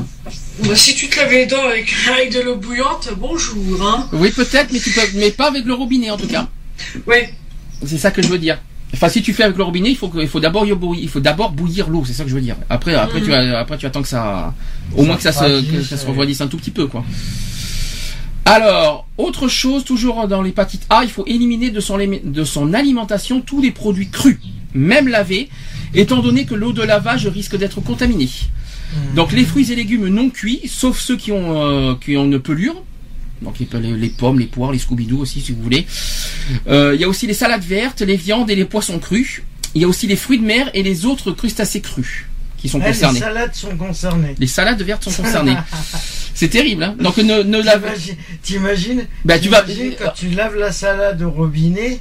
Bah, 0.65 0.77
si 0.77 0.95
tu 0.95 1.09
te 1.09 1.17
laves 1.17 1.33
les 1.33 1.47
dents 1.47 1.67
avec, 1.69 1.93
avec 2.13 2.33
de 2.33 2.41
l'eau 2.41 2.57
bouillante, 2.57 3.11
bonjour, 3.17 3.83
hein. 3.83 4.09
Oui, 4.13 4.31
peut-être, 4.31 4.73
mais 4.73 4.79
tu 4.79 4.91
peux, 4.91 5.01
mais 5.15 5.31
pas 5.31 5.49
avec 5.49 5.65
le 5.65 5.75
robinet 5.75 6.11
en 6.11 6.17
tout 6.17 6.29
cas. 6.29 6.49
Ouais. 7.07 7.33
C'est 7.85 7.99
ça 7.99 8.11
que 8.11 8.23
je 8.23 8.29
veux 8.29 8.39
dire. 8.39 8.59
Enfin, 8.95 9.09
si 9.11 9.21
tu 9.23 9.35
fais 9.35 9.43
avec 9.45 9.57
le 9.59 9.63
robinet, 9.65 9.91
il 9.91 9.97
faut 9.97 10.09
que- 10.09 10.19
il 10.19 10.29
faut 10.29 10.41
d'abord 10.41 10.65
bouillir, 10.65 11.03
il 11.03 11.09
faut 11.09 11.21
d'abord 11.21 11.51
bouillir 11.53 11.89
l'eau. 11.91 12.05
C'est 12.07 12.15
ça 12.15 12.25
que 12.25 12.31
je 12.31 12.35
veux 12.35 12.41
dire. 12.41 12.57
Après, 12.71 12.95
après 12.95 13.21
Mhm. 13.21 13.27
tu 13.27 13.35
as- 13.35 13.59
après 13.59 13.77
tu 13.77 13.85
attends 13.87 14.03
que 14.03 14.09
ça, 14.09 14.55
au 14.97 15.03
moins 15.05 15.17
que 15.17 15.23
ça 15.23 15.33
se, 15.33 15.61
que 15.63 15.83
ça 15.83 15.97
se 15.99 16.07
refroidisse 16.07 16.41
un 16.41 16.47
tout 16.49 16.57
petit 16.57 16.71
peu 16.71 16.87
quoi. 16.87 17.05
Alors, 18.45 19.07
autre 19.19 19.47
chose, 19.49 19.85
toujours 19.85 20.27
dans 20.27 20.41
l'hépatite 20.41 20.87
A, 20.89 21.01
il 21.05 21.11
faut 21.11 21.25
éliminer 21.27 21.71
de 21.71 21.81
son, 21.81 21.99
limi- 21.99 22.23
de 22.25 22.45
son 22.45 22.73
alimentation 22.73 23.41
tous 23.43 23.61
les 23.61 23.71
produits 23.73 24.09
crus, 24.09 24.39
même 24.73 25.07
lavés, 25.09 25.51
étant 25.95 26.23
donné 26.23 26.47
que 26.47 26.55
l'eau 26.55 26.73
de 26.73 26.83
lavage 26.83 27.27
risque 27.27 27.57
d'être 27.59 27.81
contaminée. 27.83 28.31
Donc 29.15 29.33
les 29.33 29.45
fruits 29.45 29.71
et 29.71 29.75
légumes 29.77 30.09
non 30.09 30.31
cuits, 30.31 30.63
sauf 30.67 30.99
ceux 30.99 31.17
qui 31.17 31.31
ont, 31.31 31.63
euh, 31.63 31.95
qui 32.01 32.17
ont 32.17 32.25
une 32.25 32.39
pelure. 32.41 32.83
Donc 33.43 33.59
les, 33.59 33.69
les- 33.81 33.97
les 33.97 34.09
pommes, 34.09 34.39
les 34.39 34.47
poires, 34.47 34.73
les 34.73 34.79
scooby 34.79 35.13
aussi 35.13 35.41
si 35.41 35.53
vous 35.53 35.63
voulez. 35.63 35.87
Euh, 36.67 36.93
Il 36.95 37.01
y 37.01 37.05
a 37.05 37.09
aussi 37.09 37.27
les 37.27 37.35
salades 37.35 37.63
vertes, 37.65 38.01
les 38.03 38.17
viandes 38.17 38.51
et 38.51 38.55
les 38.57 38.65
poissons 38.65 38.99
crus. 38.99 39.43
Il 39.75 39.83
y 39.83 39.85
a 39.85 39.89
aussi 39.89 40.07
les 40.07 40.17
fruits 40.17 40.39
de 40.39 40.45
mer 40.45 40.71
et 40.75 40.83
les 40.83 41.05
autres 41.07 41.31
crustacés 41.33 41.81
crus 41.81 42.25
qui 42.57 42.69
sont 42.69 42.79
Eh, 42.81 42.87
les 42.87 42.91
concernés. 42.91 43.21
salades 43.21 43.55
sont 43.55 43.77
concernées. 43.77 44.35
Les 44.39 44.47
salades 44.49 44.83
vertes 44.83 45.05
sont 45.09 45.23
concernées. 45.23 45.57
C'est 46.35 46.49
terrible, 46.49 46.83
hein. 46.83 46.97
Donc 46.99 47.17
ne, 47.19 47.43
ne 47.43 47.63
lave. 47.63 47.85
T'imagines- 48.43 49.07
Bah, 49.25 49.39
tu 49.39 49.49
vas- 49.49 49.63
quand 49.63 50.13
tu 50.17 50.31
laves 50.31 50.57
la 50.57 50.73
salade 50.73 51.21
au 51.23 51.31
robinet, 51.31 52.01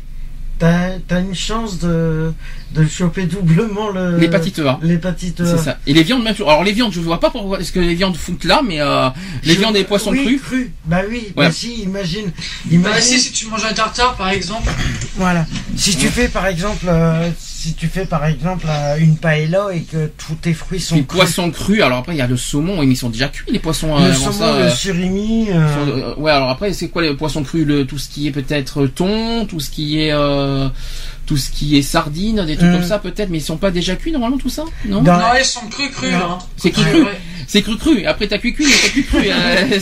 t'as 0.59 0.91
as 1.09 1.19
une 1.19 1.35
chance 1.35 1.79
de, 1.79 2.31
de 2.73 2.87
choper 2.87 3.25
doublement 3.25 3.89
le 3.89 4.17
L'hépatite 4.17 4.59
A. 4.59 4.79
L'hépatite 4.81 5.41
A. 5.41 5.45
C'est 5.45 5.63
ça. 5.63 5.77
Et 5.87 5.93
les 5.93 6.03
viandes 6.03 6.23
même. 6.23 6.35
chose. 6.35 6.47
Alors 6.47 6.63
les 6.63 6.71
viandes, 6.73 6.91
je 6.93 6.99
vois 6.99 7.19
pas 7.19 7.29
pourquoi 7.29 7.59
est-ce 7.59 7.71
que 7.71 7.79
les 7.79 7.95
viandes 7.95 8.15
foutent 8.17 8.43
là, 8.43 8.61
mais 8.65 8.81
euh, 8.81 9.09
les 9.43 9.53
Je- 9.53 9.59
viandes 9.59 9.75
et 9.75 9.79
les 9.79 9.85
poissons 9.85 10.11
oui, 10.11 10.39
crus. 10.43 10.69
Bah 10.85 11.01
oui, 11.09 11.33
Ouais. 11.35 11.45
bah 11.47 11.51
si, 11.51 11.81
imagine. 11.83 12.25
Bah, 12.27 12.71
imagine 12.71 13.01
si, 13.01 13.19
si 13.19 13.31
tu 13.31 13.47
manges 13.47 13.65
un 13.65 13.73
tartare, 13.73 14.15
par 14.15 14.29
exemple. 14.29 14.69
Voilà. 15.15 15.45
Si 15.75 15.95
tu 15.95 16.07
fais 16.07 16.27
par 16.27 16.47
exemple, 16.47 16.85
euh, 16.87 17.29
si 17.59 17.73
tu 17.73 17.87
fais 17.87 18.05
par 18.05 18.25
exemple 18.25 18.67
euh, 18.69 18.97
une 18.99 19.17
paella 19.17 19.67
et 19.73 19.81
que 19.81 20.11
tous 20.17 20.35
tes 20.35 20.53
fruits 20.53 20.79
sont 20.79 20.95
crus, 21.03 21.07
poissons 21.07 21.49
crus. 21.49 21.81
Alors 21.81 21.97
après 21.99 22.13
il 22.13 22.17
y 22.17 22.21
a 22.21 22.27
le 22.27 22.37
saumon, 22.37 22.83
ils 22.83 22.95
sont 22.95 23.09
déjà 23.09 23.29
cuits 23.29 23.45
les 23.51 23.57
poissons. 23.59 23.95
euh, 23.97 23.99
le 23.99 24.05
avant 24.11 24.31
saumon, 24.31 24.31
ça, 24.31 24.51
le 24.59 24.65
euh, 24.65 24.69
surimi, 24.71 25.47
sont- 25.47 25.53
euh, 25.53 26.13
euh, 26.13 26.15
ouais, 26.17 26.31
alors 26.31 26.49
après, 26.51 26.71
c'est 26.73 26.89
quoi 26.89 27.01
les 27.01 27.13
poissons 27.15 27.43
crus 27.43 27.65
le, 27.65 27.85
Tout 27.85 27.97
ce 27.97 28.09
qui 28.09 28.27
est 28.27 28.31
peut-être 28.31 28.85
thon, 28.87 29.45
tout 29.47 29.59
ce 29.59 29.69
qui 29.71 29.99
est 30.01 30.11
euh, 30.11 30.67
tout 31.25 31.35
ce 31.37 31.49
qui 31.49 31.77
est 31.77 31.81
sardines, 31.81 32.45
des 32.45 32.55
trucs 32.55 32.69
Mm. 32.69 32.73
comme 32.73 32.83
ça 32.83 32.99
peut-être, 32.99 33.29
mais 33.29 33.39
ils 33.39 33.41
sont 33.41 33.57
pas 33.57 33.71
déjà 33.71 33.95
cuits 33.95 34.11
normalement 34.11 34.37
tout 34.37 34.49
ça 34.49 34.63
Non? 34.85 35.01
Dans- 35.01 35.17
Non, 35.17 35.25
ils 35.37 35.43
sont 35.43 35.67
cru 35.67 35.89
cru. 35.89 36.11
Non. 36.11 36.17
Hein. 36.33 36.37
C'est 36.57 36.71
cru 36.71 36.83
cru. 36.83 37.03
C'est 37.47 37.61
cru 37.63 37.77
cru. 37.77 38.05
Après 38.05 38.27
t'as 38.27 38.37
cuit 38.37 38.53
cuit, 38.53 38.65
t'as 38.65 38.89
cuit 38.89 39.03
cru. 39.03 39.23
euh, 39.25 39.79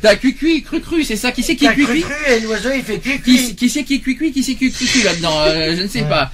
t'as 0.00 0.16
cuit 0.16 0.34
cuit, 0.34 0.62
cru 0.68 0.80
cru. 0.80 1.02
C'est 1.04 1.16
ça 1.16 1.32
qui 1.32 1.42
c'est 1.42 1.56
qui 1.56 1.66
cuit 1.66 1.84
cru 1.84 1.92
cuit? 1.94 2.02
cru 2.02 2.14
et 2.34 2.40
l'oiseau 2.40 2.70
il 2.74 2.82
fait 2.82 2.98
Qui, 2.98 3.18
cru. 3.18 3.54
qui 3.56 3.68
c'est 3.68 3.84
qui 3.84 3.94
est 3.96 3.98
cuit 4.00 4.16
cuit 4.16 4.32
Qui 4.32 4.42
c'est 4.42 4.54
qui 4.54 4.66
est 4.66 4.70
cuit 4.70 4.86
cuit 4.86 5.02
là-dedans? 5.02 5.32
Euh, 5.48 5.74
Je 5.76 5.82
ne 5.82 5.88
sais 5.88 6.02
pas. 6.02 6.30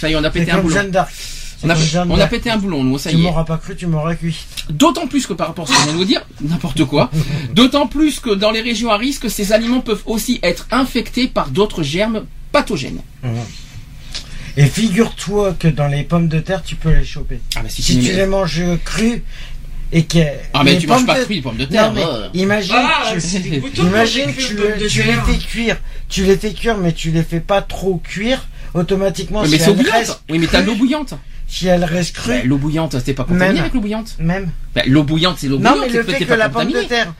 Ça 0.00 0.08
y 0.08 0.12
est, 0.12 0.16
on 0.16 0.24
a 0.24 0.30
pété 0.30 0.50
un 0.50 0.58
boulon. 0.58 0.74
Jeanne 0.74 0.90
d'Arc. 0.90 1.12
On 1.64 1.70
a, 1.70 1.74
on 2.08 2.28
pété 2.28 2.50
un 2.50 2.56
boulon, 2.56 2.84
nous, 2.84 2.98
ça 2.98 3.10
Tu 3.10 3.16
y 3.16 3.20
est. 3.20 3.22
m'auras 3.24 3.42
pas 3.42 3.56
cru, 3.58 3.74
tu 3.74 3.88
m'auras 3.88 4.14
cuit. 4.14 4.36
D'autant 4.70 5.08
plus 5.08 5.26
que 5.26 5.32
par 5.32 5.48
rapport 5.48 5.64
à 5.68 5.72
ce 5.72 5.76
qu'on 5.76 5.82
vient 5.84 5.92
de 5.94 5.98
vous 5.98 6.04
dire, 6.04 6.24
n'importe 6.40 6.84
quoi, 6.84 7.10
d'autant 7.52 7.88
plus 7.88 8.20
que 8.20 8.30
dans 8.30 8.52
les 8.52 8.60
régions 8.60 8.90
à 8.90 8.96
risque, 8.96 9.28
ces 9.28 9.52
aliments 9.52 9.80
peuvent 9.80 10.02
aussi 10.06 10.38
être 10.44 10.68
infectés 10.70 11.26
par 11.26 11.48
d'autres 11.50 11.82
germes 11.82 12.26
pathogènes. 12.52 13.00
Et 14.56 14.66
figure-toi 14.66 15.54
que 15.58 15.68
dans 15.68 15.86
les 15.88 16.02
pommes 16.02 16.28
de 16.28 16.40
terre, 16.40 16.62
tu 16.62 16.74
peux 16.76 16.92
les 16.92 17.04
choper. 17.04 17.40
Ah 17.56 17.60
bah 17.62 17.68
si, 17.68 17.82
Si 17.82 17.98
tu 17.98 18.06
tu 18.06 18.12
les 18.12 18.26
manges 18.26 18.62
crues 18.84 19.22
et 19.92 20.04
que. 20.04 20.18
Ah 20.52 20.62
mais 20.64 20.72
les 20.74 20.78
tu 20.78 20.86
manges 20.88 21.06
pas 21.06 21.18
de- 21.18 21.24
cru 21.24 21.34
les 21.34 21.42
pommes 21.42 21.56
de 21.56 21.64
terre. 21.64 21.88
Non, 21.88 21.94
mais 21.94 22.04
euh. 22.04 22.28
imagine, 22.34 22.74
Ah, 22.76 23.12
tu, 23.12 23.80
imagine 23.82 24.32
tu 24.34 24.56
tu, 24.56 24.88
tu 24.88 25.02
les 25.02 25.12
fais 25.14 25.38
cuire, 25.38 25.76
tu 26.08 26.24
les 26.24 26.36
fais 26.36 26.52
cuire, 26.52 26.76
mais 26.78 26.92
tu 26.92 27.10
les 27.12 27.22
fais 27.22 27.40
pas 27.40 27.62
trop 27.62 27.98
cuire, 28.02 28.48
automatiquement, 28.74 29.40
Oui, 29.42 29.46
si, 29.48 29.52
mais 29.52 29.58
c'est 29.58 29.72
bouillante. 29.72 30.22
Oui 30.30 30.38
mais 30.38 30.46
t'as 30.46 30.62
l'eau 30.62 30.74
bouillante. 30.74 31.14
si 31.46 31.66
elles 31.68 31.84
restent 31.84 32.14
crues, 32.16 32.32
Bah, 32.32 32.44
l'eau 32.44 32.58
bouillante, 32.58 32.92
c'était 32.98 33.14
pas 33.14 33.24
contaminé 33.24 33.48
Même. 33.54 33.58
avec 33.60 33.74
l'eau 33.74 33.80
bouillante. 33.80 34.14
même. 34.18 34.50
Bah, 34.74 34.82
l'eau 34.86 35.02
bouillante, 35.04 35.36
c'est 35.38 35.48
l'eau 35.48 35.58
Non, 35.58 35.70
bouillante. 35.72 35.86
mais 35.88 35.92
le 35.98 36.04
c'est 36.04 36.12
fait 36.12 36.18
t'es 36.20 36.24
que 36.26 36.34
la 36.34 36.48
pomme 36.48 36.70
de 36.72 36.82
terre 36.82 37.12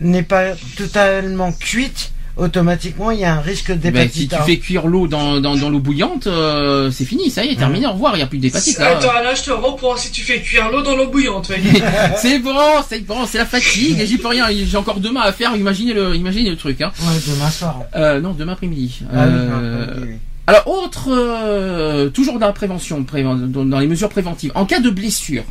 n'est 0.00 0.22
pas 0.22 0.52
totalement 0.76 1.50
cuite, 1.52 2.12
automatiquement, 2.36 3.10
il 3.10 3.18
y 3.18 3.24
a 3.24 3.34
un 3.34 3.40
risque 3.40 3.68
Bah, 3.70 3.74
si 3.74 3.80
d'hépatite 3.80 4.30
tu 4.30 4.36
A. 4.36 4.42
fais 4.42 4.58
cuire 4.58 4.86
l'eau 4.86 5.08
dans, 5.08 5.40
dans, 5.40 5.56
dans 5.56 5.70
l'eau 5.70 5.80
bouillante, 5.80 6.28
euh, 6.28 6.88
c'est 6.92 7.04
fini, 7.04 7.30
ça 7.30 7.44
y 7.44 7.48
est, 7.50 7.56
terminé, 7.56 7.86
au 7.88 7.92
revoir, 7.92 8.14
il 8.14 8.18
n'y 8.18 8.22
a 8.22 8.28
plus 8.28 8.38
d'hépatite. 8.38 8.78
là. 8.78 8.96
Attends, 8.96 9.12
là, 9.12 9.34
je 9.34 9.42
te 9.42 9.50
reprends 9.50 9.96
si 9.96 10.12
tu 10.12 10.20
fais 10.22 10.40
cuire 10.40 10.70
l'eau 10.70 10.82
dans 10.82 10.94
l'eau 10.94 11.08
bouillante. 11.08 11.50
c'est 12.16 12.38
bon, 12.38 12.54
c'est 12.88 13.04
bon, 13.04 13.26
c'est 13.26 13.38
la 13.38 13.44
fatigue, 13.46 14.04
j'y 14.04 14.18
peux 14.18 14.28
rien, 14.28 14.46
j'ai 14.50 14.76
encore 14.76 15.00
demain 15.00 15.22
à 15.22 15.32
faire, 15.32 15.56
imaginez 15.56 15.94
le, 15.94 16.14
imaginez 16.14 16.50
le 16.50 16.56
truc. 16.56 16.80
Hein. 16.80 16.92
Ouais, 17.02 17.14
demain 17.26 17.50
soir. 17.50 17.80
Euh, 17.96 18.20
non, 18.20 18.34
demain 18.34 18.52
après-midi. 18.52 19.00
Ah 19.12 19.24
Euh, 19.24 19.86
non, 19.96 20.02
oui. 20.06 20.14
Alors, 20.48 20.66
autre, 20.66 21.08
euh, 21.10 22.08
toujours 22.08 22.38
dans 22.38 22.46
la 22.46 22.54
prévention, 22.54 23.02
préven- 23.02 23.50
dans 23.50 23.78
les 23.78 23.86
mesures 23.86 24.08
préventives, 24.08 24.50
en 24.54 24.64
cas 24.64 24.80
de 24.80 24.88
blessure, 24.88 25.44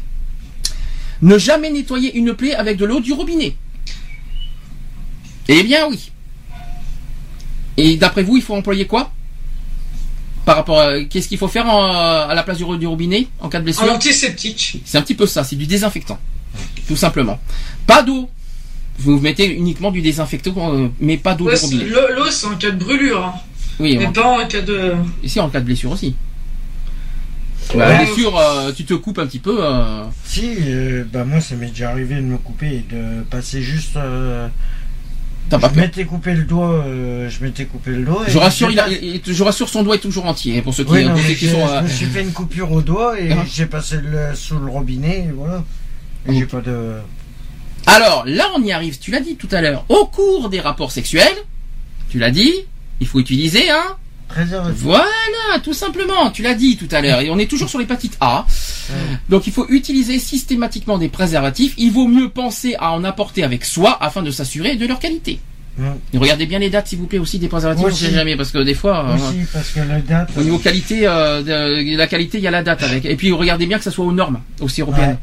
ne 1.22 1.38
jamais 1.38 1.70
nettoyer 1.70 2.16
une 2.18 2.34
plaie 2.34 2.56
avec 2.56 2.78
de 2.78 2.86
l'eau 2.86 3.00
du 3.00 3.14
robinet. 3.14 3.56
Eh 5.50 5.62
bien 5.62 5.88
oui. 5.88 6.12
Et 7.78 7.96
d'après 7.96 8.24
vous, 8.24 8.38
il 8.38 8.42
faut 8.44 8.56
employer 8.56 8.88
quoi? 8.88 9.12
Par 10.46 10.56
rapport 10.56 10.80
à 10.82 11.00
qu'est-ce 11.04 11.28
qu'il 11.28 11.38
faut 11.38 11.48
faire 11.48 11.68
en- 11.68 12.28
à 12.28 12.34
la 12.34 12.42
place 12.42 12.58
du, 12.58 12.64
ro- 12.64 12.76
du 12.76 12.88
robinet 12.88 13.28
en 13.40 13.50
cas 13.50 13.60
de 13.60 13.62
Un 13.62 13.66
blessure 13.66 13.92
antiseptique. 13.94 14.82
C'est 14.84 14.98
un 14.98 15.04
petit 15.04 15.14
peu 15.14 15.28
ça, 15.28 15.44
c'est 15.44 15.56
du 15.58 15.68
désinfectant, 15.68 16.18
tout 16.88 16.96
simplement. 16.96 17.40
Pas 17.86 18.02
d'eau. 18.02 18.30
Vous 19.00 19.20
mettez 19.20 19.46
uniquement 19.46 19.92
du 19.92 20.02
désinfectant, 20.02 20.74
euh, 20.74 20.88
mais 21.00 21.18
pas 21.18 21.36
d'eau 21.36 21.46
Ouais, 21.46 21.54
du 21.56 21.62
robinet. 21.66 21.86
L'eau, 21.86 22.02
l'eau, 22.16 22.32
c'est 22.32 22.48
en 22.48 22.56
cas 22.56 22.72
de 22.72 22.78
brûlure. 22.84 23.24
hein. 23.24 23.34
Oui, 23.80 23.98
Mais 23.98 24.08
on- 24.08 24.12
pas 24.12 24.26
en 24.28 24.48
cas 24.48 24.62
de. 24.62 24.94
ici 25.24 25.40
en 25.40 25.50
cas 25.50 25.60
de 25.60 25.66
blessure 25.66 25.92
aussi. 25.92 26.16
Ouais. 27.74 27.80
La 27.80 27.98
blessure, 27.98 28.38
euh, 28.38 28.72
tu 28.72 28.86
te 28.86 28.94
coupes 28.94 29.20
un 29.20 29.28
petit 29.28 29.40
peu. 29.40 29.58
euh, 29.62 30.04
Si, 30.24 30.56
euh, 30.68 31.04
bah 31.12 31.26
moi 31.26 31.42
ça 31.42 31.56
m'est 31.56 31.68
déjà 31.68 31.90
arrivé 31.92 32.16
de 32.16 32.22
me 32.22 32.38
couper 32.38 32.68
et 32.68 32.86
de 32.96 33.24
passer 33.24 33.62
juste. 33.62 33.98
euh, 33.98 34.48
T'as 35.50 35.60
pas 35.60 35.72
je 35.74 35.80
m'étais 35.80 36.04
coupé 36.06 36.34
le 36.34 36.44
doigt, 36.44 36.84
euh, 36.86 37.30
je 37.30 37.42
m'étais 37.44 37.66
coupé 37.66 37.92
le 37.92 38.04
doigt. 38.04 38.24
Je 38.28 38.38
rassure, 38.38 38.70
il 38.70 38.80
a- 38.80 38.90
il- 38.90 39.22
je 39.26 39.44
rassure, 39.44 39.70
son 39.70 39.82
doigt 39.84 39.96
est 39.96 40.00
toujours 40.00 40.26
entier 40.26 40.62
pour 40.62 40.74
ceux 40.74 40.84
qui, 40.84 40.92
Oui, 40.92 41.06
non, 41.06 41.16
qui 41.16 41.48
sont. 41.48 41.66
je 41.78 41.84
me 41.84 41.88
suis 41.88 42.06
fait 42.06 42.22
une 42.22 42.34
coupure 42.34 42.70
au 42.72 42.82
doigt 42.82 43.18
et 43.20 43.32
Ah. 43.32 43.46
j'ai 43.50 43.66
passé 43.66 43.98
le 44.04 44.36
sous 44.36 44.60
le 44.60 44.70
robinet 44.70 45.28
et 45.30 45.32
voilà. 45.34 45.64
Et 46.28 46.34
j'ai 46.38 46.46
pas 46.46 46.60
de. 46.62 46.96
Alors 47.86 48.24
là, 48.26 48.46
on 48.58 48.62
y 48.64 48.72
arrive. 48.74 49.00
Tu 49.00 49.12
l'as 49.12 49.22
dit 49.22 49.36
tout 49.38 49.48
à 49.52 49.62
l'heure. 49.62 49.86
Au 49.88 50.06
cours 50.06 50.50
des 50.50 50.60
rapports 50.60 50.92
sexuels, 50.92 51.38
tu 52.10 52.20
l'as 52.20 52.32
dit, 52.32 52.52
il 53.00 53.08
faut 53.08 53.20
utiliser 53.20 53.70
un. 53.70 53.96
Préservatif. 54.28 54.82
Voilà, 54.82 55.60
tout 55.64 55.74
simplement. 55.74 56.32
Tu 56.32 56.42
l'as 56.42 56.54
dit 56.54 56.76
tout 56.76 56.88
à 56.92 57.00
l'heure. 57.02 57.22
Et 57.22 57.30
on 57.30 57.38
est 57.40 57.50
toujours 57.50 57.70
sur 57.70 57.80
l'hépatite 57.80 58.18
A. 58.20 58.46
Donc 59.30 59.48
il 59.48 59.54
faut 59.54 59.66
utiliser 59.70 60.20
systématiquement 60.20 60.98
des 60.98 61.08
préservatifs. 61.10 61.74
Il 61.78 61.92
vaut 61.92 62.08
mieux 62.08 62.30
penser 62.30 62.76
à 62.80 62.92
en 62.92 63.04
apporter 63.06 63.44
avec 63.44 63.64
soi 63.64 63.98
afin 64.02 64.22
de 64.24 64.32
s'assurer 64.32 64.76
de 64.76 64.86
leur 64.86 65.00
qualité. 65.00 65.40
Regardez 66.14 66.46
bien 66.48 66.60
les 66.60 66.70
dates, 66.72 66.88
s'il 66.88 66.98
vous 66.98 67.06
plaît, 67.06 67.20
aussi 67.20 67.38
des 67.40 67.48
préservatifs. 67.48 67.84
Moi 67.84 67.92
on 67.92 67.96
sait 67.96 68.12
jamais 68.12 68.36
parce 68.36 68.52
que 68.52 68.58
des 68.58 68.74
fois. 68.74 69.06
euh, 69.10 69.16
Aussi, 69.16 69.46
parce 69.54 69.70
que 69.70 69.80
la 69.82 70.00
date. 70.00 70.30
Au 70.36 70.42
niveau 70.42 70.58
qualité, 70.58 71.02
euh, 71.08 71.44
de, 71.44 71.96
la 71.96 72.08
qualité, 72.08 72.40
il 72.40 72.44
y 72.44 72.48
a 72.48 72.52
la 72.52 72.64
date 72.64 72.82
avec. 72.84 73.06
Et 73.06 73.16
puis 73.16 73.32
regardez 73.32 73.66
bien 73.68 73.78
que 73.78 73.84
ça 73.84 73.92
soit 73.92 74.04
aux 74.06 74.12
normes, 74.12 74.40
aussi 74.60 74.82
européennes. 74.82 75.12
Ouais. 75.12 75.18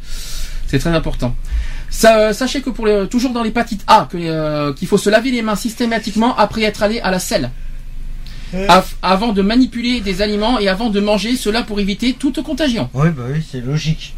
C'est 0.68 0.79
très 0.79 0.91
important. 0.91 1.35
Ça, 1.91 2.33
sachez 2.33 2.61
que 2.62 2.70
pour 2.70 2.87
les, 2.87 3.07
toujours 3.09 3.33
dans 3.33 3.43
l'hépatite 3.43 3.83
A, 3.87 4.09
euh, 4.14 4.72
qu'il 4.72 4.89
faut 4.89 4.99
se 4.99 5.11
laver 5.11 5.31
les 5.31 5.43
mains 5.43 5.57
systématiquement 5.57 6.37
après 6.37 6.62
être 6.62 6.83
allé 6.83 7.01
à 7.01 7.11
la 7.11 7.18
selle, 7.18 7.45
Euh. 7.45 7.63
Af- 8.53 8.95
avant 9.03 9.32
de 9.32 9.42
manipuler 9.42 10.01
des 10.01 10.22
aliments 10.22 10.59
et 10.59 10.68
avant 10.68 10.90
de 10.90 11.01
manger, 11.01 11.36
cela 11.36 11.62
pour 11.62 11.80
éviter 11.80 12.12
toute 12.12 12.42
contagion. 12.42 12.88
Oui, 12.95 13.09
bah 13.16 13.24
oui, 13.32 13.40
c'est 13.51 13.61
logique. 13.61 14.14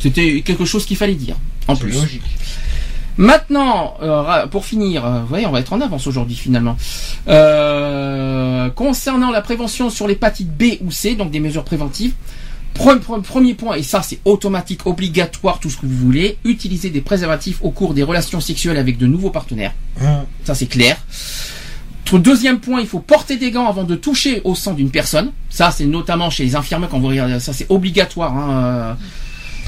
C'était 0.00 0.40
quelque 0.42 0.64
chose 0.64 0.86
qu'il 0.86 0.96
fallait 0.96 1.14
dire. 1.14 1.36
En 1.68 1.76
plus. 1.76 1.92
logique. 1.92 2.22
Maintenant, 3.16 3.94
euh, 4.02 4.46
pour 4.46 4.64
finir, 4.64 5.04
euh, 5.04 5.20
vous 5.20 5.26
voyez, 5.26 5.46
on 5.46 5.50
va 5.52 5.60
être 5.60 5.72
en 5.74 5.80
avance 5.80 6.06
aujourd'hui 6.06 6.36
finalement. 6.36 6.76
Euh, 7.28 8.70
concernant 8.70 9.30
la 9.30 9.42
prévention 9.42 9.90
sur 9.90 10.06
l'hépatite 10.08 10.48
B 10.56 10.78
ou 10.80 10.90
C, 10.90 11.14
donc 11.16 11.30
des 11.30 11.40
mesures 11.40 11.64
préventives. 11.64 12.12
Pre- 12.74 12.98
pre- 13.00 13.20
Premier 13.20 13.54
point, 13.54 13.74
et 13.76 13.82
ça 13.82 14.00
c'est 14.00 14.20
automatique, 14.24 14.86
obligatoire, 14.86 15.58
tout 15.60 15.68
ce 15.68 15.76
que 15.76 15.86
vous 15.86 15.96
voulez, 15.96 16.38
utiliser 16.44 16.88
des 16.88 17.00
préservatifs 17.02 17.58
au 17.62 17.70
cours 17.70 17.92
des 17.94 18.04
relations 18.04 18.40
sexuelles 18.40 18.78
avec 18.78 18.96
de 18.96 19.06
nouveaux 19.06 19.30
partenaires. 19.30 19.74
Hum. 20.00 20.24
Ça 20.44 20.54
c'est 20.54 20.66
clair. 20.66 20.96
Deuxième 22.18 22.58
point, 22.60 22.80
il 22.80 22.86
faut 22.86 22.98
porter 22.98 23.36
des 23.36 23.50
gants 23.50 23.68
avant 23.68 23.84
de 23.84 23.94
toucher 23.94 24.40
au 24.44 24.54
sang 24.54 24.72
d'une 24.74 24.90
personne. 24.90 25.30
Ça 25.48 25.70
c'est 25.70 25.84
notamment 25.86 26.30
chez 26.30 26.44
les 26.44 26.56
infirmiers 26.56 26.88
quand 26.90 26.98
vous 26.98 27.08
regardez, 27.08 27.38
ça 27.40 27.52
c'est 27.52 27.66
obligatoire. 27.68 28.36
hein, 28.36 28.50
euh. 28.50 28.94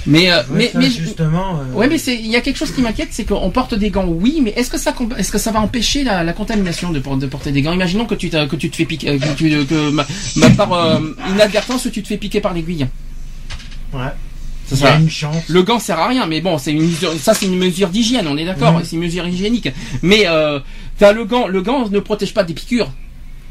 Mais, 0.05 0.33
euh, 0.33 0.43
mais, 0.51 0.69
ça, 0.71 0.81
mais, 0.81 0.91
justement. 0.91 1.61
euh, 1.61 1.75
Ouais, 1.77 1.87
mais 1.89 1.97
c'est 1.97 2.17
il 2.17 2.27
y 2.27 2.35
a 2.35 2.41
quelque 2.41 2.57
chose 2.57 2.73
qui 2.73 2.81
m'inquiète, 2.81 3.11
c'est 3.13 3.25
qu'on 3.25 3.51
porte 3.51 3.75
des 3.77 3.91
gants, 3.91 4.05
oui, 4.09 4.41
mais 4.43 4.51
est-ce 4.57 4.69
que 4.69 4.77
ça 4.77 4.93
est-ce 5.17 5.31
que 5.31 5.39
ça 5.39 5.53
va 5.53 5.61
empêcher 5.61 6.03
la, 6.03 6.25
la 6.25 6.33
contamination 6.33 6.91
de, 6.91 6.99
por- 6.99 7.17
de 7.17 7.27
porter 7.27 7.53
des 7.53 7.63
gants? 7.63 7.73
Imaginons 7.73 8.05
que 8.05 8.17
tu 8.17 8.29
te, 8.29 8.45
que 8.47 8.57
tu 8.57 8.69
te 8.69 8.75
fais 8.75 8.85
piquer, 8.85 9.11
euh, 9.11 9.19
que, 9.21 9.33
tu, 9.37 9.65
que 9.65 9.91
ma- 9.91 10.05
ma- 10.35 10.51
par 10.51 10.73
euh, 10.73 10.99
inadvertance 11.31 11.87
tu 11.93 12.03
te 12.03 12.09
fais 12.09 12.17
piquer 12.17 12.41
par 12.41 12.53
l'aiguille. 12.53 12.89
Ouais. 13.93 14.01
Ça- 14.77 14.97
une 14.97 15.11
chance. 15.11 15.43
le 15.49 15.63
gant 15.63 15.79
sert 15.79 15.99
à 15.99 16.09
rien, 16.09 16.27
mais 16.27 16.41
bon, 16.41 16.59
c'est 16.59 16.73
une 16.73 16.83
mesure, 16.83 17.13
ça 17.21 17.35
c'est 17.35 17.47
une 17.47 17.57
mesure 17.59 17.89
d'hygiène, 17.89 18.27
on 18.29 18.37
est 18.37 18.45
d'accord, 18.45 18.73
Mhm. 18.75 18.85
c'est 18.85 18.97
une 18.97 19.03
mesure 19.03 19.27
hygiénique. 19.27 19.69
Mais 20.03 20.25
euh, 20.27 20.59
t'as 20.99 21.13
le 21.13 21.25
gant, 21.25 21.47
le 21.47 21.63
gant 21.63 21.89
ne 21.89 22.01
protège 22.01 22.35
pas 22.35 22.45
des 22.45 22.55
piquures 22.55 22.91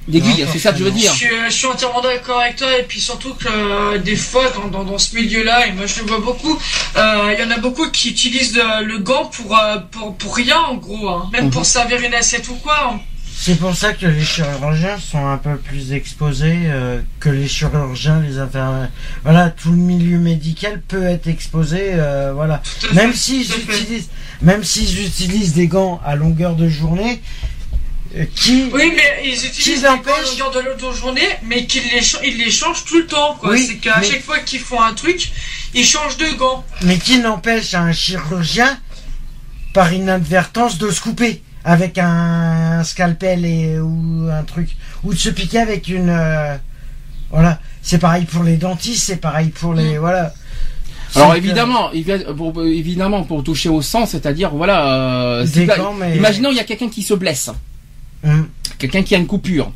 d'aiguille, 0.07 0.41
Non, 0.43 0.49
c'est 0.51 0.57
ça 0.57 0.71
que 0.71 0.79
je 0.79 0.83
veux 0.83 0.89
Je 0.89 0.95
dire. 0.95 1.11
suis, 1.13 1.27
je 1.47 1.53
suis 1.53 1.67
entièrement 1.67 2.01
d'accord 2.01 2.39
avec 2.39 2.55
toi 2.55 2.75
et 2.79 2.83
puis 2.83 2.99
surtout 2.99 3.35
que 3.35 3.47
euh, 3.47 3.97
des 3.99 4.15
fois 4.15 4.45
dans, 4.49 4.67
dans, 4.67 4.83
dans 4.83 4.97
ce 4.97 5.15
milieu-là 5.15 5.67
et 5.67 5.73
moi 5.73 5.85
je 5.85 5.99
le 6.01 6.07
vois 6.07 6.19
beaucoup, 6.19 6.57
euh, 6.97 7.33
il 7.37 7.39
y 7.39 7.47
en 7.47 7.51
a 7.51 7.59
beaucoup 7.59 7.87
qui 7.91 8.09
utilisent 8.09 8.55
le, 8.55 8.83
le 8.85 8.97
gant 8.97 9.25
pour, 9.25 9.55
euh, 9.57 9.77
pour 9.91 10.15
pour 10.15 10.35
rien 10.35 10.57
en 10.59 10.75
gros, 10.75 11.07
hein. 11.07 11.29
même 11.31 11.45
Mhm. 11.45 11.51
pour 11.51 11.65
servir 11.65 12.01
une 12.01 12.15
assiette 12.15 12.47
ou 12.49 12.55
quoi. 12.55 12.93
hein. 12.95 12.99
C'est 13.43 13.55
pour 13.55 13.75
ça 13.75 13.93
que 13.93 14.05
les 14.05 14.23
chirurgiens 14.23 14.99
sont 14.99 15.25
un 15.25 15.37
peu 15.37 15.57
plus 15.57 15.93
exposés 15.93 16.59
euh, 16.65 17.01
que 17.19 17.29
les 17.29 17.47
chirurgiens, 17.47 18.19
les 18.19 18.37
infirmiers. 18.37 18.85
Voilà, 19.23 19.49
tout 19.49 19.71
le 19.71 19.77
milieu 19.77 20.19
médical 20.19 20.79
peut 20.87 21.03
être 21.07 21.25
exposé. 21.25 21.79
euh, 21.93 22.33
voilà. 22.35 22.61
À 22.91 22.93
Même 22.93 23.15
s'ils 23.15 23.51
à 23.51 23.55
utilisent, 23.57 24.09
même 24.43 24.63
s'ils 24.63 25.03
utilisent 25.07 25.53
des 25.53 25.65
gants 25.65 25.99
à 26.05 26.15
longueur 26.15 26.55
de 26.55 26.69
journée, 26.69 27.19
euh, 28.15 28.25
qui, 28.35 28.69
Oui, 28.73 28.93
mais 28.95 29.21
ils 29.25 29.33
utilisent 29.43 29.81
les 29.81 30.37
gants 30.39 30.51
de 30.51 30.59
l'autre 30.59 30.93
journée, 30.93 31.27
mais 31.43 31.65
qu'ils 31.65 31.81
les, 31.91 32.01
ils 32.23 32.37
les 32.37 32.51
changent 32.51 32.85
tout 32.85 32.99
le 32.99 33.07
temps. 33.07 33.37
quoi. 33.39 33.53
Oui, 33.53 33.65
c'est 33.67 33.77
qu'à 33.77 33.97
mais- 34.01 34.07
chaque 34.07 34.23
fois 34.23 34.37
qu'ils 34.37 34.59
font 34.59 34.79
un 34.79 34.93
truc, 34.93 35.31
ils 35.73 35.83
changent 35.85 36.17
de 36.17 36.29
gants. 36.37 36.63
mais 36.83 36.99
qui 36.99 37.17
n'empêche 37.17 37.73
un 37.73 37.91
chirurgien, 37.91 38.77
par 39.73 39.91
inadvertance, 39.91 40.77
de 40.77 40.91
se 40.91 41.01
couper 41.01 41.41
avec 41.63 41.97
un 41.97 42.83
scalpel 42.83 43.45
et 43.45 43.79
ou 43.79 44.27
un 44.31 44.43
truc, 44.43 44.75
ou 45.03 45.13
de 45.13 45.19
se 45.19 45.29
piquer 45.29 45.59
avec 45.59 45.87
une, 45.87 46.09
euh, 46.09 46.55
voilà. 47.29 47.59
C'est 47.81 47.97
pareil 47.99 48.25
pour 48.25 48.43
les 48.43 48.57
dentistes, 48.57 49.03
c'est 49.05 49.17
pareil 49.17 49.49
pour 49.49 49.73
les, 49.73 49.97
voilà. 49.97 50.33
Alors 51.15 51.31
que- 51.33 51.37
évidemment, 51.37 51.91
évi- 51.91 52.33
pour, 52.35 52.63
évidemment 52.63 53.23
pour 53.23 53.43
toucher 53.43 53.69
au 53.69 53.81
sang, 53.81 54.05
c'est-à-dire 54.05 54.51
voilà, 54.51 54.93
euh, 55.41 55.45
pas- 55.67 55.77
gants, 55.77 55.93
mais- 55.93 56.15
imaginons 56.15 56.51
il 56.51 56.57
y 56.57 56.59
a 56.59 56.63
quelqu'un 56.63 56.89
qui 56.89 57.01
se 57.03 57.13
blesse. 57.13 57.49
Hum. 58.23 58.47
quelqu'un 58.77 59.01
qui 59.03 59.15
a 59.15 59.17
une 59.17 59.25
coupure, 59.27 59.71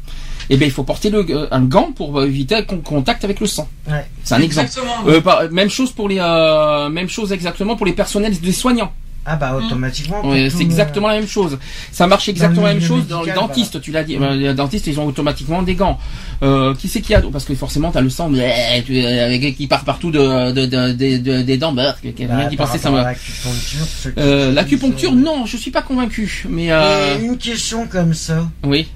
eh 0.51 0.55
bien 0.57 0.67
il 0.67 0.71
faut 0.71 0.83
porter 0.83 1.09
le, 1.09 1.25
euh, 1.29 1.47
un 1.51 1.61
gant 1.61 1.91
pour 1.91 2.19
euh, 2.19 2.27
éviter 2.27 2.55
le 2.57 2.61
con- 2.63 2.77
contact 2.77 3.23
avec 3.23 3.39
le 3.39 3.47
sang. 3.47 3.67
Ouais. 3.89 4.05
C'est 4.23 4.35
un 4.35 4.41
exemple. 4.41 4.67
Exactement. 4.67 5.07
Euh, 5.07 5.19
par- 5.21 5.49
même 5.51 5.69
chose 5.69 5.91
pour 5.91 6.07
les, 6.09 6.17
euh, 6.19 6.89
même 6.89 7.09
chose 7.09 7.31
exactement 7.31 7.75
pour 7.75 7.85
les 7.87 7.93
personnels 7.93 8.39
des 8.39 8.51
soignants. 8.51 8.91
Ah 9.27 9.37
bah 9.37 9.55
automatiquement. 9.55 10.21
c'est 10.51 10.61
exactement 10.61 11.07
la 11.07 11.15
même 11.15 11.27
chose. 11.27 11.57
Ça 11.91 12.05
marche 12.05 12.29
exactement 12.29 12.67
la 12.67 12.73
même 12.73 12.81
chose 12.83 13.07
dans 13.07 13.23
les 13.23 13.31
dentistes, 13.33 13.81
tu 13.81 13.91
l'as 13.91 14.03
dit. 14.03 14.17
Euh, 14.17 14.35
Les 14.35 14.53
dentistes, 14.53 14.85
ils 14.87 14.99
ont 14.99 15.05
automatiquement 15.07 15.63
des 15.63 15.73
gants. 15.75 15.97
Euh, 16.43 16.75
qui 16.75 16.87
c'est 16.87 17.01
qui 17.01 17.15
a 17.15 17.21
Parce 17.21 17.45
que 17.45 17.55
forcément, 17.55 17.91
t'as 17.91 18.01
le 18.01 18.09
sang 18.09 18.29
tu- 18.85 18.99
avec- 19.05 19.55
qui 19.57 19.67
part 19.67 19.83
partout 19.83 20.11
de, 20.11 20.51
de, 20.51 20.65
de- 20.65 20.91
de- 20.93 21.17
de- 21.17 21.41
des 21.41 21.57
dents. 21.57 21.73
Bah, 21.73 21.95
Bah, 22.03 22.49
ça 22.77 22.89
L'acupuncture, 24.51 25.11
Euh, 25.11 25.15
euh, 25.15 25.15
non, 25.15 25.45
je 25.45 25.57
suis 25.57 25.71
pas 25.71 25.81
convaincu. 25.81 26.45
Mais 26.49 26.71
euh, 26.71 27.17
Et 27.19 27.25
une 27.25 27.37
question 27.37 27.87
comme 27.87 28.13
ça. 28.13 28.47
oui. 28.63 28.87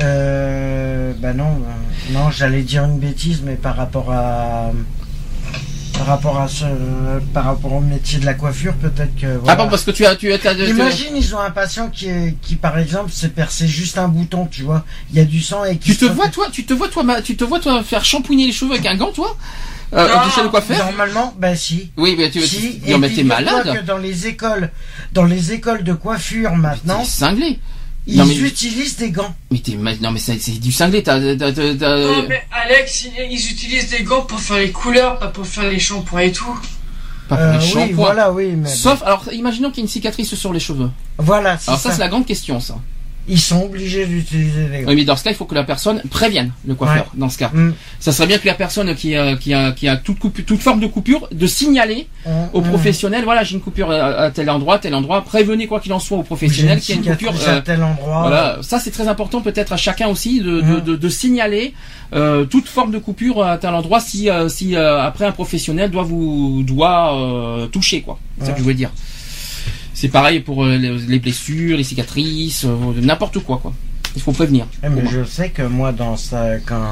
Euh, 0.00 1.12
bah 1.18 1.32
non, 1.32 1.44
euh, 1.46 2.12
non, 2.12 2.30
j'allais 2.30 2.62
dire 2.62 2.84
une 2.84 2.98
bêtise, 3.00 3.42
mais 3.44 3.54
par 3.56 3.74
rapport 3.76 4.12
à, 4.12 4.70
par 5.98 6.06
rapport 6.06 6.40
à 6.40 6.48
ce, 6.48 6.64
par 7.34 7.44
rapport 7.44 7.72
au 7.72 7.80
métier 7.80 8.18
de 8.18 8.24
la 8.26 8.34
coiffure, 8.34 8.74
peut-être 8.74 9.14
que. 9.20 9.40
Ah 9.46 9.56
bon, 9.56 9.68
parce 9.68 9.84
que 9.84 9.90
tu 9.90 10.06
as, 10.06 10.14
tu 10.16 10.32
as, 10.32 10.38
tu- 10.38 10.48
Imagine, 10.68 11.16
ils 11.16 11.34
ont 11.34 11.40
un 11.40 11.50
patient 11.50 11.88
qui, 11.90 12.08
est- 12.08 12.36
qui 12.40 12.54
par 12.56 12.78
exemple, 12.78 13.10
s'est 13.10 13.28
percé 13.30 13.66
juste 13.66 13.98
un 13.98 14.08
bouton, 14.08 14.46
tu 14.46 14.62
vois. 14.62 14.84
Il 15.10 15.18
y 15.18 15.20
a 15.20 15.24
du 15.24 15.40
sang 15.40 15.64
et 15.64 15.76
qui 15.76 15.90
Tu 15.90 15.96
te 15.96 16.04
vois 16.06 16.28
toi, 16.28 16.46
tu 16.52 16.64
te 16.64 16.72
vois 16.72 16.88
toi, 16.88 17.02
ma- 17.02 17.20
tu 17.20 17.36
te 17.36 17.44
vois 17.44 17.60
toi 17.60 17.82
faire 17.82 18.04
shampouiner 18.04 18.46
les 18.46 18.52
cheveux 18.52 18.72
avec 18.72 18.86
un 18.86 18.94
gant, 18.96 19.10
toi, 19.12 19.36
euh, 19.92 20.08
Non. 20.08 20.26
de 20.26 20.30
chez 20.30 20.42
le 20.42 20.48
coiffeur. 20.48 20.78
Normalement, 20.86 21.34
bah 21.38 21.56
si. 21.56 21.90
Oui, 21.96 22.14
mais 22.16 22.30
tu, 22.30 22.40
Si, 22.42 22.80
tu- 22.80 22.90
non, 22.90 22.98
mais 22.98 23.10
t'es 23.10 23.24
malade. 23.24 23.78
que 23.80 23.84
dans 23.84 23.98
les 23.98 24.26
écoles, 24.28 24.70
dans 25.12 25.24
les 25.24 25.52
écoles 25.52 25.82
de 25.82 25.92
coiffure 25.94 26.54
maintenant, 26.54 27.04
cinglé. 27.04 27.58
Ils 28.08 28.16
non, 28.18 28.24
mais- 28.26 28.34
utilisent 28.36 28.96
des 28.96 29.10
gants. 29.10 29.34
Mais 29.50 29.58
t'es, 29.58 29.74
ma- 29.76 29.94
non 29.96 30.10
mais 30.10 30.18
c'est 30.18 30.38
c'est 30.40 30.52
du 30.58 30.72
cinglé. 30.72 31.02
T'as, 31.02 31.20
t'as, 31.36 31.52
t'as- 31.52 31.74
t'as- 31.74 31.96
Non, 31.98 32.24
mais 32.28 32.42
Alex, 32.50 33.04
ils, 33.04 33.32
ils 33.32 33.50
utilisent 33.52 33.90
des 33.90 34.02
gants 34.02 34.22
pour 34.22 34.40
faire 34.40 34.56
les 34.58 34.72
couleurs, 34.72 35.18
pas 35.18 35.28
pour 35.28 35.46
faire 35.46 35.68
les 35.70 35.78
shampoings 35.78 36.20
et 36.22 36.32
tout. 36.32 36.58
pas 37.28 37.36
pour 37.36 37.44
Euh, 37.44 37.52
les 37.52 37.58
oui, 37.58 37.70
shampoings. 37.70 37.94
voilà, 37.94 38.32
oui, 38.32 38.54
mais 38.56 38.68
Sauf, 38.68 39.02
alors, 39.02 39.24
imaginons 39.32 39.68
qu'il 39.70 39.78
y 39.78 39.80
ait 39.82 39.84
une 39.84 39.88
cicatrice 39.88 40.34
sur 40.34 40.52
les 40.52 40.60
cheveux. 40.60 40.90
voilà, 41.18 41.58
c'est 41.58 41.68
Alors 41.68 41.80
ça, 41.80 41.90
ça. 41.90 41.94
c'est 41.96 42.00
la 42.00 42.08
grande 42.08 42.24
question, 42.26 42.58
ça. 42.60 42.76
Ils 43.28 43.38
sont 43.40 43.62
obligés 43.64 44.06
d'utiliser 44.06 44.64
des 44.66 44.80
gants. 44.82 44.88
Oui, 44.88 44.96
mais 44.96 45.04
dans 45.04 45.16
ce 45.16 45.24
cas, 45.24 45.30
il 45.30 45.36
faut 45.36 45.44
que 45.44 45.54
la 45.54 45.64
personne 45.64 46.00
prévienne 46.10 46.52
le 46.66 46.74
coiffeur. 46.74 47.06
Dans 47.14 47.28
ce 47.28 47.36
cas, 47.38 47.50
Mm. 47.52 47.74
ça 48.00 48.12
serait 48.12 48.26
bien 48.26 48.38
que 48.38 48.46
la 48.46 48.54
personne 48.54 48.94
qui 48.94 49.14
a, 49.14 49.36
qui 49.36 49.52
a, 49.52 49.72
qui 49.72 49.86
a 49.86 49.96
toute, 49.96 50.18
coupe- 50.18 50.44
toute 50.46 50.60
forme 50.60 50.80
de 50.80 50.86
coupure, 50.86 51.28
de 51.30 51.46
signaler 51.46 52.08
On- 52.24 52.30
au 52.30 52.48
on- 52.54 52.62
professionnel, 52.62 53.24
voilà, 53.24 53.44
j'ai 53.44 53.54
une 53.54 53.60
coupure 53.60 53.90
à, 53.90 53.96
à 54.24 54.30
tel 54.30 54.48
endroit, 54.48 54.78
tel 54.78 54.94
endroit. 54.94 55.22
Prévenez 55.22 55.66
quoi 55.66 55.80
qu'il 55.80 55.92
en 55.92 55.98
soit 55.98 56.18
au 56.18 56.22
professionnel 56.22 56.80
qu'il 56.80 56.94
y 56.96 56.98
a 56.98 57.02
une 57.02 57.16
coupure. 57.16 57.34
à 57.46 57.50
euh, 57.50 57.60
tel 57.60 57.82
endroit. 57.82 58.20
Voilà, 58.22 58.58
ça 58.62 58.78
c'est 58.80 58.90
très 58.90 59.08
important 59.08 59.40
peut-être 59.42 59.72
à 59.72 59.76
chacun 59.76 60.08
aussi 60.08 60.40
de, 60.40 60.60
de, 60.60 60.80
de, 60.80 60.96
de 60.96 61.08
signaler 61.08 61.74
euh, 62.14 62.44
toute 62.46 62.66
forme 62.66 62.90
de 62.92 62.98
coupure 62.98 63.44
à 63.44 63.58
tel 63.58 63.70
endroit 63.74 64.00
si 64.00 64.30
euh, 64.30 64.48
si 64.48 64.74
euh, 64.76 65.02
après 65.02 65.26
un 65.26 65.32
professionnel 65.32 65.90
doit 65.90 66.02
vous 66.04 66.62
doit 66.64 67.14
euh, 67.14 67.66
toucher 67.66 68.00
quoi. 68.00 68.18
C'est 68.38 68.44
ça 68.46 68.50
Ouais. 68.50 68.54
que 68.56 68.60
je 68.62 68.66
veux 68.66 68.74
dire. 68.74 68.90
C'est 70.00 70.12
pareil 70.18 70.38
pour 70.48 70.58
euh, 70.64 70.76
les 70.76 70.92
les 71.12 71.18
blessures, 71.18 71.76
les 71.76 71.82
cicatrices, 71.92 72.64
euh, 72.64 73.00
n'importe 73.10 73.38
quoi 73.40 73.58
quoi. 73.62 73.72
Il 74.14 74.22
faut 74.22 74.30
prévenir. 74.40 74.64
Eh, 74.84 74.88
mais 74.88 75.04
je 75.14 75.24
sais 75.24 75.50
que 75.50 75.62
moi, 75.78 75.90
dans 76.02 76.16
ça, 76.16 76.42
quand, 76.68 76.90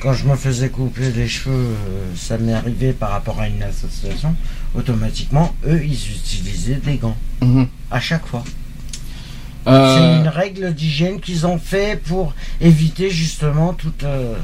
quand 0.00 0.12
je 0.18 0.24
me 0.30 0.36
faisais 0.36 0.68
couper 0.68 1.10
les 1.20 1.26
cheveux, 1.26 1.52
euh, 1.74 2.14
ça 2.26 2.38
m'est 2.38 2.52
arrivé 2.62 2.92
par 2.92 3.10
rapport 3.10 3.40
à 3.40 3.48
une 3.48 3.62
association, 3.72 4.32
automatiquement, 4.78 5.52
eux, 5.66 5.82
ils 5.84 6.02
utilisaient 6.18 6.80
des 6.88 6.96
gants. 6.96 7.16
Mhm. 7.42 7.66
À 7.90 8.00
chaque 8.08 8.26
fois. 8.30 8.44
Euh, 9.66 9.96
C'est 9.96 10.20
une 10.22 10.28
règle 10.28 10.72
d'hygiène 10.74 11.18
qu'ils 11.20 11.44
ont 11.44 11.58
fait 11.58 12.00
pour 12.00 12.34
éviter 12.60 13.10
justement 13.10 13.72
toute. 13.74 14.04
euh, 14.04 14.34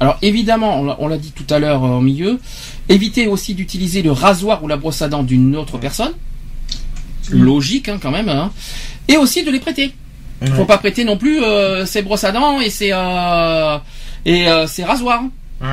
Alors 0.00 0.18
évidemment, 0.20 0.80
on 0.80 0.84
l'a- 0.88 0.96
on 0.98 1.06
l'a 1.06 1.18
dit 1.26 1.30
tout 1.30 1.46
à 1.54 1.60
l'heure 1.60 1.84
euh, 1.84 1.98
au 1.98 2.00
milieu, 2.00 2.40
éviter 2.88 3.28
aussi 3.28 3.54
d'utiliser 3.54 4.02
le 4.02 4.10
rasoir 4.10 4.64
ou 4.64 4.66
la 4.66 4.76
brosse 4.76 5.00
à 5.00 5.08
dents 5.08 5.22
d'une 5.22 5.54
autre 5.54 5.78
personne. 5.78 6.14
Logique 7.30 7.88
hein, 7.88 7.98
quand 8.02 8.10
même. 8.10 8.28
hein. 8.28 8.50
Et 9.08 9.16
aussi 9.16 9.42
de 9.44 9.50
les 9.50 9.60
prêter. 9.60 9.92
Faut 10.44 10.62
ouais. 10.62 10.66
pas 10.66 10.78
prêter 10.78 11.04
non 11.04 11.16
plus 11.16 11.42
euh, 11.42 11.86
ses 11.86 12.02
brosses 12.02 12.24
à 12.24 12.32
dents 12.32 12.60
et 12.60 12.68
ses 12.70 12.90
euh, 12.92 13.78
et 14.26 14.48
euh, 14.48 14.66
ses 14.66 14.82
rasoirs. 14.84 15.22
Ouais. 15.60 15.68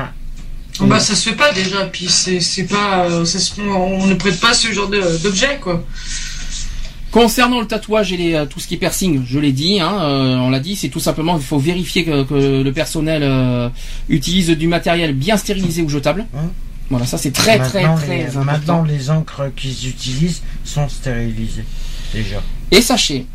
Bah, 0.82 1.00
ça 1.00 1.14
se 1.14 1.28
fait 1.28 1.34
pas 1.36 1.52
déjà, 1.52 1.84
puis 1.86 2.06
c'est 2.08 2.40
c'est 2.40 2.64
pas. 2.64 3.04
euh, 3.06 3.24
ça 3.24 3.38
se- 3.38 3.60
on 3.60 4.06
ne 4.06 4.14
prête 4.14 4.38
pas 4.40 4.54
ce 4.54 4.72
genre 4.72 4.88
de- 4.88 5.18
d'objet, 5.22 5.58
quoi. 5.60 5.84
Concernant 7.10 7.58
le 7.60 7.66
tatouage 7.66 8.12
et 8.12 8.16
les, 8.16 8.44
tout 8.48 8.60
ce 8.60 8.68
qui 8.68 8.74
est 8.74 8.78
piercing, 8.78 9.24
je 9.26 9.40
l'ai 9.40 9.50
dit, 9.50 9.80
hein, 9.80 9.98
euh, 10.02 10.36
on 10.36 10.48
l'a 10.48 10.60
dit, 10.60 10.76
c'est 10.76 10.88
tout 10.90 11.00
simplement 11.00 11.36
il 11.36 11.42
faut 11.42 11.58
vérifier 11.58 12.04
que, 12.04 12.22
que 12.22 12.62
le 12.62 12.72
personnel 12.72 13.22
euh, 13.24 13.68
utilise 14.08 14.50
du 14.50 14.68
matériel 14.68 15.12
bien 15.14 15.36
stérilisé 15.36 15.82
ou 15.82 15.88
jetable. 15.88 16.26
Hein 16.36 16.50
Voilà, 16.90 17.06
ça 17.06 17.18
c'est 17.18 17.30
très 17.30 17.58
très 17.58 17.82
Maintenant, 17.82 17.96
très 17.96 18.16
les, 18.16 18.22
important. 18.36 18.44
maintenant, 18.44 18.82
les 18.82 19.10
encres 19.10 19.54
qu'ils 19.54 19.88
utilisent 19.88 20.42
sont 20.64 20.88
stérilisées. 20.88 21.64
Déjà. 22.12 22.42
Et 22.72 22.82
sachez, 22.82 23.26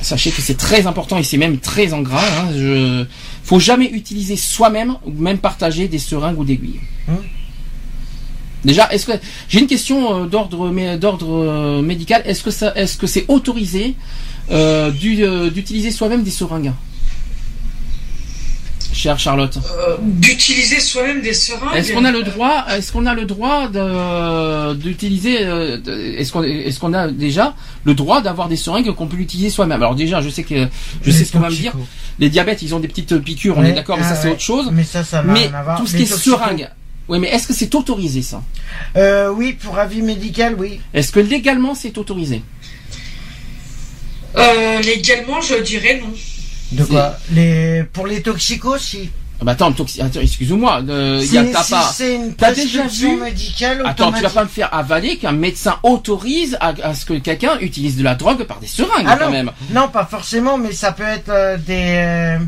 sachez 0.00 0.32
que 0.32 0.42
c'est 0.42 0.56
très 0.56 0.86
important 0.88 1.16
et 1.16 1.22
c'est 1.22 1.36
même 1.36 1.58
très 1.58 1.92
en 1.92 2.02
gras. 2.02 2.26
Hein, 2.40 2.48
je, 2.56 3.04
faut 3.44 3.60
jamais 3.60 3.86
utiliser 3.86 4.36
soi-même 4.36 4.96
ou 5.06 5.12
même 5.12 5.38
partager 5.38 5.86
des 5.86 6.00
seringues 6.00 6.38
ou 6.38 6.44
d'aiguilles. 6.44 6.80
Hein 7.08 7.18
Déjà, 8.64 8.88
est-ce 8.92 9.06
que 9.06 9.12
j'ai 9.48 9.60
une 9.60 9.66
question 9.66 10.24
euh, 10.24 10.26
d'ordre 10.26 10.70
euh, 10.70 11.82
médical 11.82 12.22
Est-ce 12.24 12.42
que 12.42 12.50
ça, 12.50 12.72
est-ce 12.76 12.96
que 12.96 13.06
c'est 13.06 13.24
autorisé 13.28 13.94
euh, 14.50 14.90
d'utiliser 14.90 15.90
soi-même 15.90 16.22
des 16.22 16.30
seringues? 16.30 16.72
Chère 18.92 19.18
Charlotte, 19.18 19.56
Euh, 19.56 19.96
D'utiliser 20.02 20.78
soi-même 20.78 21.22
des 21.22 21.32
seringues. 21.32 21.74
est-ce 21.76 21.92
qu'on 21.92 22.04
a 22.04 22.10
le 22.12 22.22
droit 22.22 22.66
Est-ce 22.68 22.92
qu'on 22.92 23.06
a 23.06 23.14
le 23.14 23.24
droit 23.24 23.68
d'utiliser 24.74 25.38
euh, 25.46 25.78
Est-ce 26.18 26.30
qu'on 26.32 26.42
est-ce 26.42 26.78
qu'on 26.78 26.92
a 26.92 27.08
déjà 27.08 27.54
le 27.84 27.94
droit 27.94 28.20
d'avoir 28.20 28.48
des 28.48 28.56
seringues 28.56 28.92
qu'on 28.94 29.06
peut 29.06 29.16
utiliser 29.16 29.48
soi-même? 29.50 29.80
Alors 29.82 29.94
déjà, 29.94 30.20
je 30.20 30.28
sais 30.28 30.42
que 30.42 30.68
je 31.02 31.10
sais 31.10 31.24
ce 31.24 31.32
qu'on 31.32 31.40
va 31.40 31.48
me 31.50 31.54
dire. 31.54 31.72
Les 32.18 32.28
diabètes, 32.28 32.60
ils 32.62 32.74
ont 32.74 32.80
des 32.80 32.88
petites 32.88 33.16
piqûres, 33.18 33.56
on 33.56 33.64
est 33.64 33.72
d'accord, 33.72 33.96
mais 33.96 34.04
ah 34.06 34.10
ça 34.10 34.16
c'est 34.16 34.28
ouais. 34.28 34.34
autre 34.34 34.42
chose. 34.42 34.68
Mais 34.72 34.84
ça, 34.84 35.02
ça 35.04 35.22
n'a 35.22 35.32
Mais 35.32 35.50
tout 35.78 35.86
ce 35.86 35.96
Les 35.96 36.04
qui 36.04 36.12
est 36.12 36.16
seringue. 36.16 36.68
Oui, 37.08 37.18
mais 37.18 37.28
est-ce 37.28 37.48
que 37.48 37.54
c'est 37.54 37.74
autorisé 37.74 38.22
ça? 38.22 38.42
Euh, 38.96 39.28
oui, 39.30 39.54
pour 39.54 39.78
avis 39.78 40.02
médical, 40.02 40.54
oui. 40.58 40.80
Est-ce 40.94 41.10
que 41.12 41.18
légalement 41.20 41.74
c'est 41.74 41.96
autorisé? 41.98 42.42
Euh, 44.36 44.80
légalement, 44.80 45.40
je 45.40 45.60
dirais 45.62 46.00
non. 46.00 46.12
De 46.72 46.84
quoi 46.84 47.16
les... 47.32 47.84
Pour 47.92 48.06
les 48.06 48.22
toxicos, 48.22 48.78
si. 48.80 49.10
ah 49.40 49.44
bah 49.44 49.52
attends, 49.52 49.70
toxi- 49.72 50.00
attends, 50.02 50.20
excuse-moi, 50.20 50.82
euh, 50.88 51.20
il 51.22 51.32
y 51.32 51.38
a 51.38 51.44
Si- 51.44 51.52
t'as 51.52 51.62
si 51.62 51.70
pas. 51.72 51.92
c'est 51.94 52.14
une 52.16 52.34
T'as 52.34 52.52
déjà 52.52 52.80
prescription 52.80 53.16
vu 53.16 53.22
médicale 53.22 53.82
Attends, 53.84 54.12
tu 54.12 54.22
vas 54.22 54.30
pas 54.30 54.44
me 54.44 54.48
faire 54.48 54.72
avaler 54.74 55.16
qu'un 55.18 55.32
médecin 55.32 55.76
autorise 55.82 56.56
à, 56.60 56.68
à 56.82 56.94
ce 56.94 57.04
que 57.04 57.14
quelqu'un 57.14 57.58
utilise 57.60 57.96
de 57.96 58.02
la 58.04 58.14
drogue 58.14 58.44
par 58.44 58.60
des 58.60 58.66
seringues 58.66 59.04
Ah 59.06 59.16
quand 59.18 59.26
non, 59.26 59.30
même. 59.32 59.50
non, 59.70 59.88
pas 59.88 60.06
forcément, 60.06 60.58
mais 60.58 60.72
ça 60.72 60.92
peut 60.92 61.02
être 61.02 61.28
euh, 61.30 61.56
des, 61.58 61.94
euh, 61.96 62.38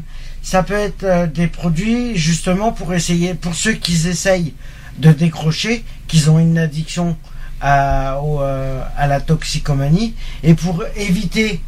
ça 0.43 0.63
peut 0.63 0.75
être 0.75 1.05
euh, 1.05 1.27
des 1.27 1.47
produits 1.49 2.17
justement 2.17 2.73
pour 2.73 2.95
essayer, 2.95 3.35
pour 3.35 3.55
ceux 3.55 3.73
qui 3.73 3.93
essayent 4.09 4.55
de 4.99 5.11
décrocher, 5.13 5.85
qu'ils 6.07 6.31
ont 6.31 6.39
une 6.39 6.57
addiction 6.59 7.17
à, 7.61 8.21
au, 8.23 8.41
à 8.41 9.07
la 9.07 9.21
toxicomanie, 9.21 10.15
et 10.43 10.55
pour 10.55 10.85
éviter, 10.97 11.61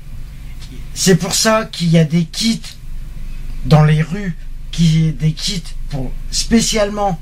c'est 0.97 1.17
pour 1.17 1.35
ça 1.35 1.69
qu'il 1.71 1.91
y 1.91 1.99
a 1.99 2.05
des 2.05 2.25
kits 2.25 2.63
dans 3.67 3.85
les 3.85 4.03
rues, 4.03 4.35
qui 4.73 5.13
des 5.13 5.33
kits 5.33 5.63
pour 5.91 6.11
spécialement 6.31 7.21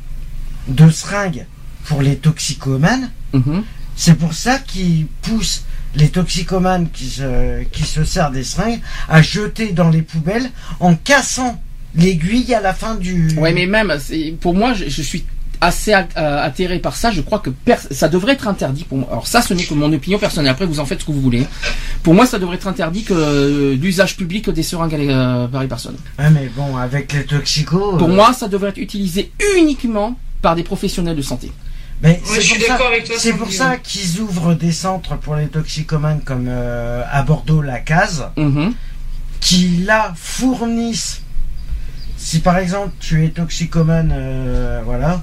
de 0.68 0.89
seringues 0.89 1.45
pour 1.85 2.01
les 2.01 2.16
toxicomanes. 2.16 3.11
Mhm. 3.33 3.64
C'est 3.97 4.14
pour 4.14 4.33
ça 4.33 4.61
qu'ils 4.61 5.07
poussent 5.22 5.64
les 5.97 6.09
toxicomanes 6.09 6.89
qui 6.91 7.09
se, 7.09 7.64
qui 7.64 7.83
se 7.83 8.05
servent 8.05 8.33
des 8.35 8.45
seringues 8.45 8.81
à 9.09 9.22
jeter 9.22 9.72
dans 9.72 9.91
les 9.91 10.03
poubelles 10.03 10.51
en 10.79 10.95
cassant 10.95 11.61
l'aiguille 11.97 12.55
à 12.55 12.61
la 12.61 12.75
fin 12.75 12.95
du. 12.95 13.35
Ouais, 13.37 13.53
mais 13.53 13.66
même, 13.66 13.93
pour 14.41 14.55
moi, 14.55 14.75
je, 14.75 14.89
je 14.89 15.03
suis 15.03 15.25
assez 15.61 15.93
euh, 15.95 16.03
atterré 16.45 16.79
par 16.79 16.97
ça. 16.97 17.11
Je 17.11 17.21
crois 17.21 17.39
que 17.39 17.51
ça 17.91 18.09
devrait 18.09 18.33
être 18.33 18.49
interdit 18.49 18.85
pour 18.85 18.99
moi. 18.99 19.09
Alors 19.11 19.27
ça, 19.27 19.43
ce 19.43 19.55
n'est 19.55 19.65
que 19.65 19.75
mon 19.75 19.93
opinion 19.93 20.19
personnelle. 20.19 20.51
Après, 20.51 20.67
vous 20.67 20.81
en 20.81 20.87
faites 20.87 21.01
ce 21.01 21.05
que 21.07 21.13
vous 21.13 21.21
voulez. 21.21 21.47
Pour 22.03 22.15
moi, 22.15 22.27
ça 22.27 22.39
devrait 22.39 22.57
être 22.57 22.67
interdit 22.69 23.03
que 23.05 23.15
euh, 23.15 23.75
l'usage 23.77 24.17
public 24.17 24.51
des 24.51 24.63
seringues 24.63 24.95
euh, 24.95 25.47
par 25.49 25.63
les 25.63 25.69
personnes. 25.69 25.97
Ouais, 26.19 26.31
mais 26.31 26.51
bon, 26.57 26.77
avec 26.77 27.13
les 27.13 27.25
toxicos. 27.25 27.99
Pour 27.99 28.09
euh, 28.09 28.15
moi, 28.15 28.33
ça 28.33 28.49
devrait 28.49 28.71
être 28.71 28.79
utilisé 28.79 29.33
uniquement 29.59 30.19
par 30.43 30.55
des 30.55 30.63
professionnels 30.63 31.17
de 31.17 31.23
santé. 31.23 31.51
mais 32.03 32.11
Ouais, 32.11 32.21
c'est 32.25 32.35
je 32.37 32.41
suis 32.41 32.55
pour 32.59 32.67
ça- 32.67 32.73
d'accord 32.75 32.87
avec 32.89 33.05
toi, 33.05 33.15
C'est 33.19 33.31
Sandy, 33.31 33.39
pour 33.43 33.53
ça 33.53 33.77
qu'ils 33.79 34.21
ouvrent 34.21 34.55
des 34.55 34.73
centres 34.73 35.17
pour 35.17 35.37
les 35.37 35.47
toxicomanes 35.47 36.21
comme 36.25 36.47
euh, 36.49 37.03
à 37.11 37.23
Bordeaux, 37.23 37.63
la 37.63 37.79
case, 37.81 38.27
Mhm. 38.37 38.75
qui 39.41 39.69
là 39.87 40.13
fournissent. 40.17 41.23
Si 42.17 42.41
par 42.41 42.59
exemple 42.59 42.91
tu 43.01 43.25
es 43.25 43.29
toxicomane, 43.31 44.13
euh, 44.15 44.81
voilà, 44.85 45.23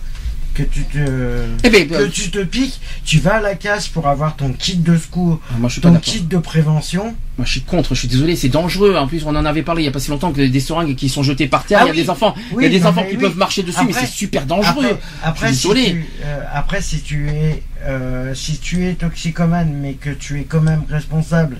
que 0.65 0.73
tu 0.73 0.83
te. 0.85 1.45
Eh 1.63 1.69
ben, 1.69 1.87
que 1.87 1.93
euh, 1.93 2.09
tu 2.11 2.29
te 2.31 2.43
piques, 2.43 2.79
tu 3.05 3.19
vas 3.19 3.35
à 3.35 3.41
la 3.41 3.55
case 3.55 3.87
pour 3.87 4.07
avoir 4.07 4.35
ton 4.35 4.51
kit 4.53 4.77
de 4.77 4.97
secours, 4.97 5.39
moi, 5.57 5.67
je 5.69 5.73
suis 5.73 5.81
ton 5.81 5.95
kit 5.95 6.21
de 6.21 6.37
prévention. 6.37 7.15
Moi, 7.37 7.45
je 7.45 7.51
suis 7.51 7.61
contre. 7.61 7.93
Je 7.95 7.99
suis 7.99 8.07
désolé, 8.07 8.35
c'est 8.35 8.49
dangereux. 8.49 8.95
En 8.95 9.07
plus, 9.07 9.23
on 9.25 9.29
en 9.35 9.45
avait 9.45 9.63
parlé 9.63 9.83
il 9.83 9.85
y 9.85 9.89
a 9.89 9.91
pas 9.91 9.99
si 9.99 10.09
longtemps 10.11 10.31
que 10.31 10.41
des 10.41 10.59
seringues 10.59 10.95
qui 10.95 11.09
sont 11.09 11.23
jetées 11.23 11.47
par 11.47 11.65
terre. 11.65 11.79
Ah 11.81 11.85
il 11.85 11.87
y 11.87 11.89
a 11.89 11.93
oui. 11.93 12.01
des 12.03 12.09
enfants, 12.09 12.35
Oui, 12.53 12.65
il 12.65 12.71
y 12.71 12.75
a 12.75 12.79
des 12.79 12.85
enfants 12.85 13.03
qui 13.03 13.15
oui. 13.15 13.21
peuvent 13.21 13.37
marcher 13.37 13.63
dessus, 13.63 13.85
mais 13.85 13.93
c'est 13.93 14.05
super 14.05 14.45
dangereux. 14.45 14.97
Après, 15.23 15.47
après, 15.47 15.47
Je 15.49 15.53
suis 15.53 15.61
si 15.61 15.67
désolé. 15.73 15.91
tu, 15.91 16.05
euh, 16.25 16.39
après, 16.53 16.81
si 16.81 17.01
tu 17.01 17.29
es 17.29 17.63
euh, 17.85 18.33
si 18.35 18.57
tu 18.59 18.85
es 18.85 18.93
toxicomane, 18.93 19.73
mais 19.81 19.93
que 19.93 20.11
tu 20.11 20.39
es 20.39 20.43
quand 20.43 20.61
même 20.61 20.83
responsable 20.89 21.57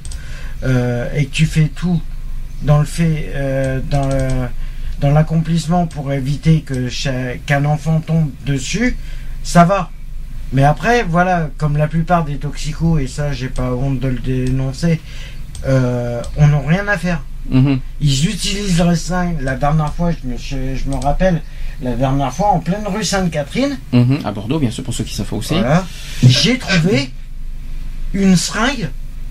euh, 0.64 1.08
et 1.16 1.26
que 1.26 1.32
tu 1.32 1.46
fais 1.46 1.70
tout 1.74 2.00
dans 2.62 2.80
le 2.80 2.86
fait, 2.86 3.32
euh, 3.34 3.80
dans 3.90 4.08
le- 4.08 4.48
dans 5.02 5.12
l'accomplissement 5.12 5.88
pour 5.88 6.12
éviter 6.14 6.62
que 6.62 6.88
qu'un 7.46 7.66
enfant 7.66 8.00
tombe 8.00 8.30
dessus, 8.46 8.96
ça 9.44 9.66
va. 9.66 9.90
Mais 10.54 10.64
après, 10.64 11.04
voilà, 11.04 11.50
comme 11.58 11.78
la 11.78 11.88
plupart 11.88 12.24
des 12.26 12.36
toxicos, 12.38 13.02
et 13.02 13.08
ça, 13.08 13.32
j'ai 13.34 13.48
pas 13.48 13.72
honte 13.74 14.00
de 14.00 14.10
le 14.10 14.20
dénoncer, 14.20 15.00
euh, 15.66 16.22
on 16.38 16.48
n'a 16.48 16.60
rien 16.60 16.88
à 16.88 16.98
faire. 16.98 17.22
Mhm. 17.50 17.80
Ils 18.00 18.30
utilisent 18.30 18.84
le 18.84 18.96
seringue. 18.96 19.42
La 19.42 19.56
dernière 19.56 19.94
fois, 19.94 20.12
je 20.12 20.28
me, 20.28 20.38
je, 20.38 20.76
je 20.76 20.90
me 20.90 20.96
rappelle, 20.96 21.42
la 21.82 21.96
dernière 21.96 22.32
fois, 22.34 22.50
en 22.50 22.60
pleine 22.60 22.84
rue 22.86 23.04
Sainte-Catherine, 23.04 23.78
Mhm. 23.94 24.20
À 24.24 24.32
Bordeaux, 24.32 24.60
bien 24.60 24.70
sûr, 24.72 24.84
pour 24.84 24.94
ceux 24.94 25.04
qui 25.04 25.16
savent 25.16 25.34
aussi. 25.34 25.56
voilà, 25.56 25.86
j'ai 26.24 26.58
trouvé 26.60 27.10
une 28.14 28.36
seringue 28.36 28.90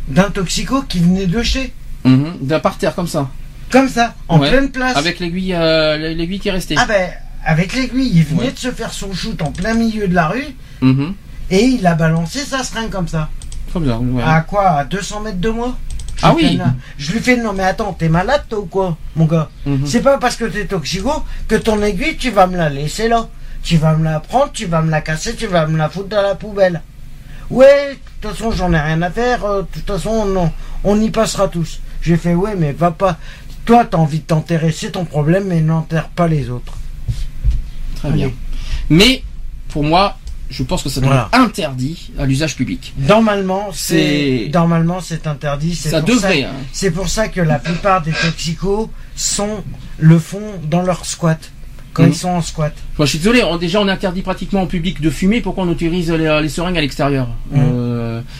d'un 0.09 0.31
toxico 0.31 0.83
qui 0.83 0.99
venait 0.99 1.27
de 1.27 1.43
chez. 1.43 1.73
Mhm. 2.05 2.39
D'un 2.41 2.59
par 2.61 2.79
terre, 2.79 2.95
comme 2.95 3.07
ça. 3.07 3.29
Comme 3.71 3.89
ça, 3.89 4.15
en 4.29 4.39
Ouais. 4.41 4.51
pleine 4.51 4.71
place. 4.71 4.97
Avec 4.97 5.21
l'aiguille, 5.21 5.55
euh, 5.55 5.97
l'aiguille 6.15 6.41
qui 6.41 6.49
est 6.49 6.53
restée. 6.53 6.75
Ah 6.79 6.87
ben, 6.87 7.11
avec 7.45 7.75
l'aiguille, 7.75 8.11
il 8.15 8.25
venait 8.25 8.43
Ouais. 8.47 8.53
de 8.53 8.59
se 8.59 8.71
faire 8.73 8.93
son 8.93 9.13
shoot 9.13 9.41
en 9.43 9.53
plein 9.53 9.75
milieu 9.75 10.09
de 10.09 10.15
la 10.15 10.29
rue 10.29 10.47
Mhm. 10.81 11.15
et 11.51 11.65
il 11.65 11.87
a 11.87 11.95
balancé 11.95 12.41
sa 12.41 12.63
seringue 12.65 12.91
comme 12.91 13.09
ça. 13.09 13.29
Comme 13.73 13.87
ça, 13.87 13.99
ouais. 13.99 14.23
À 14.23 14.41
quoi 14.41 14.69
À 14.71 14.85
200 14.85 15.21
mètres 15.21 15.39
de 15.41 15.51
moi 15.51 15.77
Je 16.17 16.27
Ah 16.27 16.35
oui. 16.35 16.61
Je 16.99 17.13
lui 17.13 17.21
fais 17.21 17.37
non 17.37 17.53
mais 17.55 17.63
attends, 17.63 17.93
t'es 17.95 18.09
malade 18.11 18.43
toi 18.49 18.59
ou 18.59 18.67
quoi, 18.67 18.97
mon 19.17 19.25
gars 19.25 19.49
Mhm. 19.65 19.87
C'est 19.87 20.03
pas 20.03 20.19
parce 20.19 20.37
que 20.37 20.45
t'es 20.45 20.67
toxico 20.67 21.23
que 21.49 21.55
ton 21.55 21.81
aiguille, 21.83 22.17
tu 22.17 22.31
vas 22.31 22.47
me 22.47 22.57
la 22.59 22.69
laisser 22.69 23.09
là. 23.09 23.29
Tu 23.63 23.77
vas 23.77 23.95
me 23.95 24.05
la 24.05 24.21
prendre, 24.21 24.51
tu 24.53 24.67
vas 24.67 24.83
me 24.83 24.91
la 24.91 25.01
casser, 25.03 25.35
tu 25.35 25.47
vas 25.47 25.67
me 25.67 25.79
la 25.79 25.89
foutre 25.89 26.09
dans 26.09 26.23
la 26.23 26.35
poubelle. 26.35 26.83
Ouais, 27.51 27.99
de 28.23 28.29
toute 28.29 28.37
façon, 28.37 28.51
j'en 28.53 28.73
ai 28.73 28.79
rien 28.81 29.01
à 29.03 29.11
faire. 29.11 29.45
euh, 29.45 29.63
De 29.63 29.67
toute 29.73 29.87
façon, 29.87 30.25
non, 30.27 30.51
on 30.85 31.01
y 31.01 31.11
passera 31.11 31.49
tous. 31.49 31.81
J'ai 32.03 32.17
fait, 32.17 32.35
ouais, 32.35 32.55
mais 32.57 32.73
va 32.73 32.91
pas. 32.91 33.17
Toi, 33.71 33.85
t'as 33.89 33.99
envie 33.99 34.19
de 34.19 34.25
t'enterrer, 34.25 34.73
c'est 34.73 34.91
ton 34.91 35.05
problème, 35.05 35.45
mais 35.47 35.61
n'enterre 35.61 36.09
pas 36.09 36.27
les 36.27 36.51
autres. 36.51 36.73
Très 37.95 38.11
bien. 38.11 38.33
Mais, 38.89 39.23
pour 39.69 39.85
moi, 39.85 40.19
je 40.51 40.65
pense 40.65 40.83
que 40.83 40.89
ça 40.89 41.01
doit 41.01 41.09
Voilà. 41.11 41.29
être 41.33 41.39
interdit 41.41 42.11
à 42.19 42.27
l'usage 42.27 42.57
public. 42.57 42.93
Normalement, 42.99 43.69
c'est 43.73 44.51
normalement 44.53 45.01
c'est 45.01 45.25
interdit. 45.29 45.77
c'est 45.77 45.91
Ça 45.91 46.01
pour 46.01 46.09
devrait, 46.17 46.41
Ça, 46.43 46.49
hein. 46.49 46.53
C'est 46.73 46.91
pour 46.91 47.09
ça 47.09 47.29
que 47.29 47.41
la 47.41 47.61
plupart 47.61 48.03
des 48.03 48.11
toxicos 48.11 48.89
sont 49.15 49.63
le 49.99 50.19
font 50.19 50.43
dans 50.69 50.83
leur 50.83 51.07
squat 51.07 51.39
quand 51.93 52.03
Mhm. 52.03 52.09
ils 52.09 52.17
sont 52.17 52.29
en 52.31 52.43
squat. 52.43 52.75
Moi, 52.99 53.07
je 53.07 53.11
suis 53.11 53.19
désolé, 53.21 53.45
on- 53.45 53.57
déjà 53.57 53.81
on 53.81 53.87
interdit 53.87 54.23
pratiquement 54.23 54.63
au 54.63 54.67
public 54.67 55.01
de 55.01 55.11
fumer, 55.11 55.41
pourquoi 55.41 55.63
on 55.63 55.69
autorise 55.69 56.11
les, 56.11 56.41
les 56.43 56.49
seringues 56.49 56.77
à 56.79 56.81
l'extérieur? 56.81 57.29
Mhm. 57.53 57.61
Euh, 57.63 57.80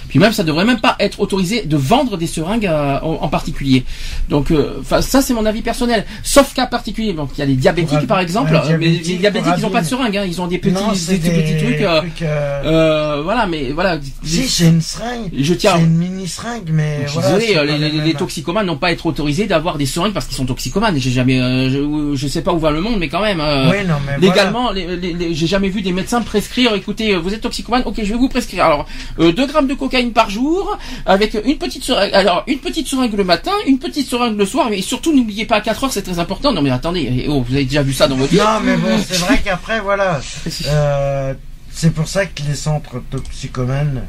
Puis 0.09 0.19
même, 0.19 0.33
ça 0.33 0.43
devrait 0.45 0.65
même 0.65 0.81
pas 0.81 0.97
être 1.01 1.21
autorisé 1.21 1.63
de 1.63 1.77
vendre 1.77 2.17
des 2.17 2.27
seringues 2.27 2.67
à- 2.67 3.05
en, 3.05 3.19
en 3.23 3.29
particulier. 3.29 3.85
Donc, 4.29 4.51
euh, 4.51 4.81
ça 5.01 5.23
c'est 5.23 5.35
mon 5.35 5.47
avis 5.47 5.63
personnel. 5.63 6.05
Sauf 6.23 6.55
cas 6.55 6.67
particulier, 6.67 7.13
donc 7.13 7.31
il 7.37 7.41
y 7.41 7.43
a 7.43 7.47
les 7.47 7.55
diabétiques 7.55 8.07
par 8.07 8.21
exemple, 8.21 8.53
ouais, 8.53 8.61
euh, 8.73 8.77
mais 8.79 8.87
les 8.89 9.17
diabétiques 9.17 9.53
ils 9.59 9.61
ont 9.65 9.69
pour 9.69 9.73
pas 9.73 9.81
de 9.83 9.87
abîme. 9.87 9.99
seringues, 9.99 10.17
hein, 10.19 10.25
ils 10.27 10.41
ont 10.41 10.47
des 10.47 10.59
petits, 10.59 10.75
non, 10.75 10.95
c'est 10.95 11.19
des, 11.19 11.31
petits 11.31 11.57
trucs. 11.65 11.81
euh, 11.81 11.99
trucs, 12.01 12.23
euh, 12.23 12.63
euh, 12.65 13.21
voilà, 13.23 13.47
mais 13.47 13.71
voilà. 13.73 13.99
si 14.25 14.47
c'est 14.49 14.67
une 14.69 14.81
seringue, 14.81 15.31
Je 15.39 15.55
tiens. 15.55 15.75
c'est 15.77 15.83
une 15.83 15.97
mini 15.97 16.27
seringue, 16.29 16.71
mais 16.73 17.07
Je 17.07 17.13
voilà, 17.13 17.33
désolé, 17.39 17.57
euh, 17.57 17.65
les, 17.65 17.79
les- 17.91 18.01
les 18.01 18.15
toxicomanes 18.15 18.67
n'ont 18.67 18.77
pas 18.77 18.93
être 18.93 19.07
autorisés 19.07 19.47
d'avoir 19.47 19.79
des 19.79 19.87
seringues 19.87 20.13
parce 20.13 20.27
qu'ils 20.27 20.37
sont 20.37 20.47
toxicomanes. 20.47 20.99
J'ai 20.99 21.11
jamais, 21.11 21.41
euh, 21.41 21.71
je, 21.71 22.17
je 22.17 22.29
sais 22.29 22.43
pas 22.43 22.53
où 22.53 22.59
va 22.59 22.71
le 22.71 22.81
monde, 22.81 22.99
mais 22.99 23.09
quand 23.09 23.21
même. 23.23 23.41
euh, 23.41 23.71
Oui, 23.71 23.87
non, 23.87 23.95
mais 24.07 24.19
Légalement, 24.19 24.71
les- 24.73 25.35
j'ai 25.35 25.47
jamais 25.47 25.69
vu 25.69 25.83
des 25.83 25.93
médecins 25.93 26.21
prescrire. 26.23 26.75
Écoutez, 26.75 27.15
euh, 27.15 27.19
vous 27.19 27.33
êtes 27.35 27.41
toxicomane, 27.41 27.83
ok, 27.87 27.97
je 28.03 28.13
vais 28.13 28.19
vous 28.19 28.29
prescrire. 28.29 28.65
Alors, 28.65 28.87
euh, 29.19 29.33
2 29.33 29.47
grammes 29.47 29.67
de 29.67 29.70
cocaïne 29.75 30.13
par 30.13 30.31
jour, 30.31 30.77
avec 31.07 31.37
une 31.45 31.59
petite 31.59 31.85
seringue. 31.85 32.13
Alors, 32.13 32.45
une 32.47 32.59
petite 32.59 32.89
seringue 32.89 33.15
le 33.15 33.25
matin, 33.25 33.53
une 33.67 33.79
petite 33.79 34.09
seringue 34.09 34.39
le 34.39 34.47
soir, 34.47 34.69
mais 34.71 34.81
surtout 34.83 35.15
n'oubliez 35.15 35.47
pas 35.47 35.57
à 35.57 35.61
4 35.61 35.85
heures, 35.85 35.93
c'est 35.93 36.03
très 36.03 36.19
important. 36.19 36.53
Non 36.53 36.63
mais 36.63 36.71
attendez, 36.71 37.25
eh, 37.25 37.29
oh, 37.29 37.43
vous 37.47 37.55
avez 37.55 37.65
déjà 37.65 37.83
vu 37.83 37.93
ça 37.93 38.09
dans 38.09 38.17
votre 38.17 38.33
vie 38.33 38.39
Non, 38.39 38.61
mais 38.63 38.77
bon, 38.77 38.99
c'est 39.07 39.19
vrai 39.19 39.41
qu'après, 39.45 39.81
voilà. 39.81 40.21
euh, 40.67 41.35
c'est 41.73 41.91
pour 41.91 42.09
ça 42.09 42.27
que 42.27 42.43
les 42.49 42.55
centres 42.55 43.03
toxicomanes 43.11 44.03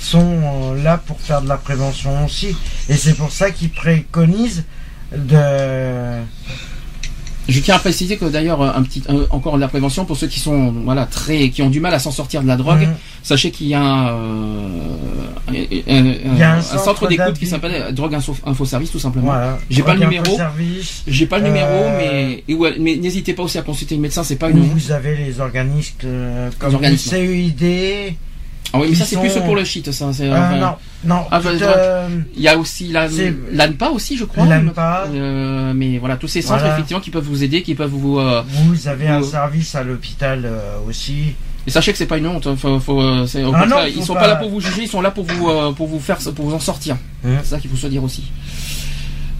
sont 0.00 0.40
euh, 0.74 0.82
là 0.82 0.98
pour 0.98 1.20
faire 1.20 1.42
de 1.42 1.48
la 1.48 1.56
prévention 1.56 2.24
aussi. 2.24 2.56
Et 2.88 2.96
c'est 2.96 3.14
pour 3.14 3.32
ça 3.32 3.50
qu'ils 3.50 3.70
préconisent 3.70 4.64
de. 5.12 6.20
Je 7.50 7.60
tiens 7.60 7.74
à 7.76 7.78
préciser 7.78 8.16
que 8.16 8.24
d'ailleurs, 8.24 8.62
un 8.62 8.82
petit, 8.82 9.02
un- 9.08 9.26
encore 9.30 9.56
de 9.56 9.60
la 9.60 9.68
prévention 9.68 10.04
pour 10.04 10.16
ceux 10.16 10.26
qui 10.28 10.38
sont, 10.40 10.72
voilà, 10.84 11.04
très, 11.06 11.50
qui 11.50 11.62
ont 11.62 11.70
du 11.70 11.80
mal 11.80 11.92
à 11.92 11.98
s'en 11.98 12.10
sortir 12.12 12.42
de 12.42 12.46
la 12.48 12.56
drogue. 12.56 12.80
Mhm. 12.82 12.94
Sachez 13.22 13.50
qu'il 13.50 13.66
y 13.68 13.74
a, 13.74 14.14
euh, 14.14 14.86
un, 15.88 16.06
un 16.58 16.62
centre 16.62 16.84
centre 16.84 17.08
d'écoute 17.08 17.38
qui 17.38 17.46
s'appelle 17.46 17.92
Drogue 17.94 18.14
Info, 18.14 18.34
Info 18.46 18.64
Service 18.64 18.90
tout 18.90 18.98
simplement. 18.98 19.26
Voilà. 19.26 19.58
J'ai 19.68 19.82
pas 19.82 19.94
le 19.94 20.00
numéro. 20.00 20.38
J'ai 21.06 21.26
pas 21.26 21.38
le 21.38 21.44
numéro, 21.44 21.68
Euh, 21.70 21.98
mais, 22.48 22.54
ouais, 22.54 22.74
mais 22.78 22.96
n'hésitez 22.96 23.34
pas 23.34 23.42
aussi 23.42 23.58
à 23.58 23.62
consulter 23.62 23.94
le 23.96 24.00
médecin, 24.00 24.22
c'est 24.24 24.36
pas 24.36 24.48
une. 24.50 24.60
vous 24.60 24.92
avez 24.92 25.16
les 25.16 25.40
organismes 25.40 25.96
euh, 26.04 26.50
comme 26.58 26.70
le 26.70 26.74
organismes. 26.76 27.10
CEID. 27.10 28.14
Ah 28.72 28.78
oui, 28.78 28.88
mais 28.90 28.94
ça 28.94 29.04
c'est 29.04 29.16
sont- 29.16 29.20
plus 29.20 29.34
pour 29.40 29.56
le 29.56 29.64
shit, 29.64 29.90
ça. 29.90 30.12
c'est, 30.12 30.28
Euh, 30.28 30.32
enfin, 30.38 30.56
non, 30.56 30.74
non. 31.04 31.22
Ah, 31.30 31.40
tout, 31.40 31.48
bah, 31.48 31.50
euh, 31.76 32.08
Il 32.36 32.42
y 32.42 32.48
a 32.48 32.56
aussi 32.56 32.92
l'ANPA 32.92 33.90
aussi, 33.90 34.16
je 34.16 34.24
crois. 34.24 34.46
L'ANPA. 34.46 35.06
Euh, 35.12 35.72
mais 35.74 35.98
voilà, 35.98 36.16
tous 36.16 36.28
ces 36.28 36.40
centres 36.42 36.60
Voilà. 36.60 36.74
effectivement 36.74 37.00
qui 37.00 37.10
peuvent 37.10 37.24
vous 37.24 37.42
aider, 37.42 37.62
qui 37.62 37.74
peuvent 37.74 37.90
vous. 37.90 38.18
euh, 38.18 38.42
vous 38.66 38.86
avez 38.88 39.08
un 39.08 39.22
service 39.22 39.74
à 39.74 39.82
l'hôpital 39.82 40.48
aussi. 40.88 41.34
Et 41.66 41.70
sachez 41.70 41.92
que 41.92 41.98
c'est 41.98 42.06
pas 42.06 42.16
une 42.18 42.26
honte. 42.26 42.46
hein, 42.46 42.56
Faut, 42.56 42.68
Ah 43.00 43.24
ils 43.88 44.02
sont 44.02 44.14
pas- 44.14 44.20
pas... 44.20 44.26
là 44.28 44.36
pour 44.36 44.48
vous 44.50 44.60
juger, 44.60 44.82
ils 44.82 44.88
sont 44.88 45.00
là 45.02 45.10
pour 45.10 45.24
vous, 45.24 45.50
pour 45.74 45.86
vous 45.88 46.00
faire, 46.00 46.18
pour 46.34 46.46
vous 46.46 46.54
en 46.54 46.60
sortir. 46.60 46.96
Hein. 47.24 47.28
C'est 47.42 47.50
ça 47.50 47.58
qu'il 47.58 47.70
faut 47.70 47.76
se 47.76 47.86
dire 47.88 48.02
aussi. 48.04 48.30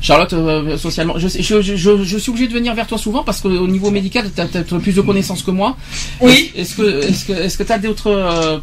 Charlotte, 0.00 0.32
euh, 0.32 0.76
socialement, 0.78 1.18
je, 1.18 1.28
je, 1.28 1.60
je, 1.60 1.76
je, 1.76 2.18
suis 2.18 2.30
obligé 2.30 2.48
de 2.48 2.52
venir 2.52 2.74
vers 2.74 2.86
toi 2.86 2.98
souvent 2.98 3.22
parce 3.22 3.40
qu'au 3.40 3.66
niveau 3.66 3.90
médical, 3.90 4.30
tu 4.34 4.40
as 4.40 4.46
peut-être 4.46 4.78
plus 4.78 4.94
de 4.94 5.00
connaissances 5.00 5.42
que 5.42 5.50
moi. 5.50 5.76
Oui. 6.20 6.52
Est-ce 6.56 6.74
que, 6.76 7.02
est-ce 7.08 7.24
que, 7.26 7.32
est-ce 7.32 7.58
que 7.58 7.62
tu 7.62 7.72
as 7.72 7.78
d'autres 7.78 8.10
euh, 8.10 8.58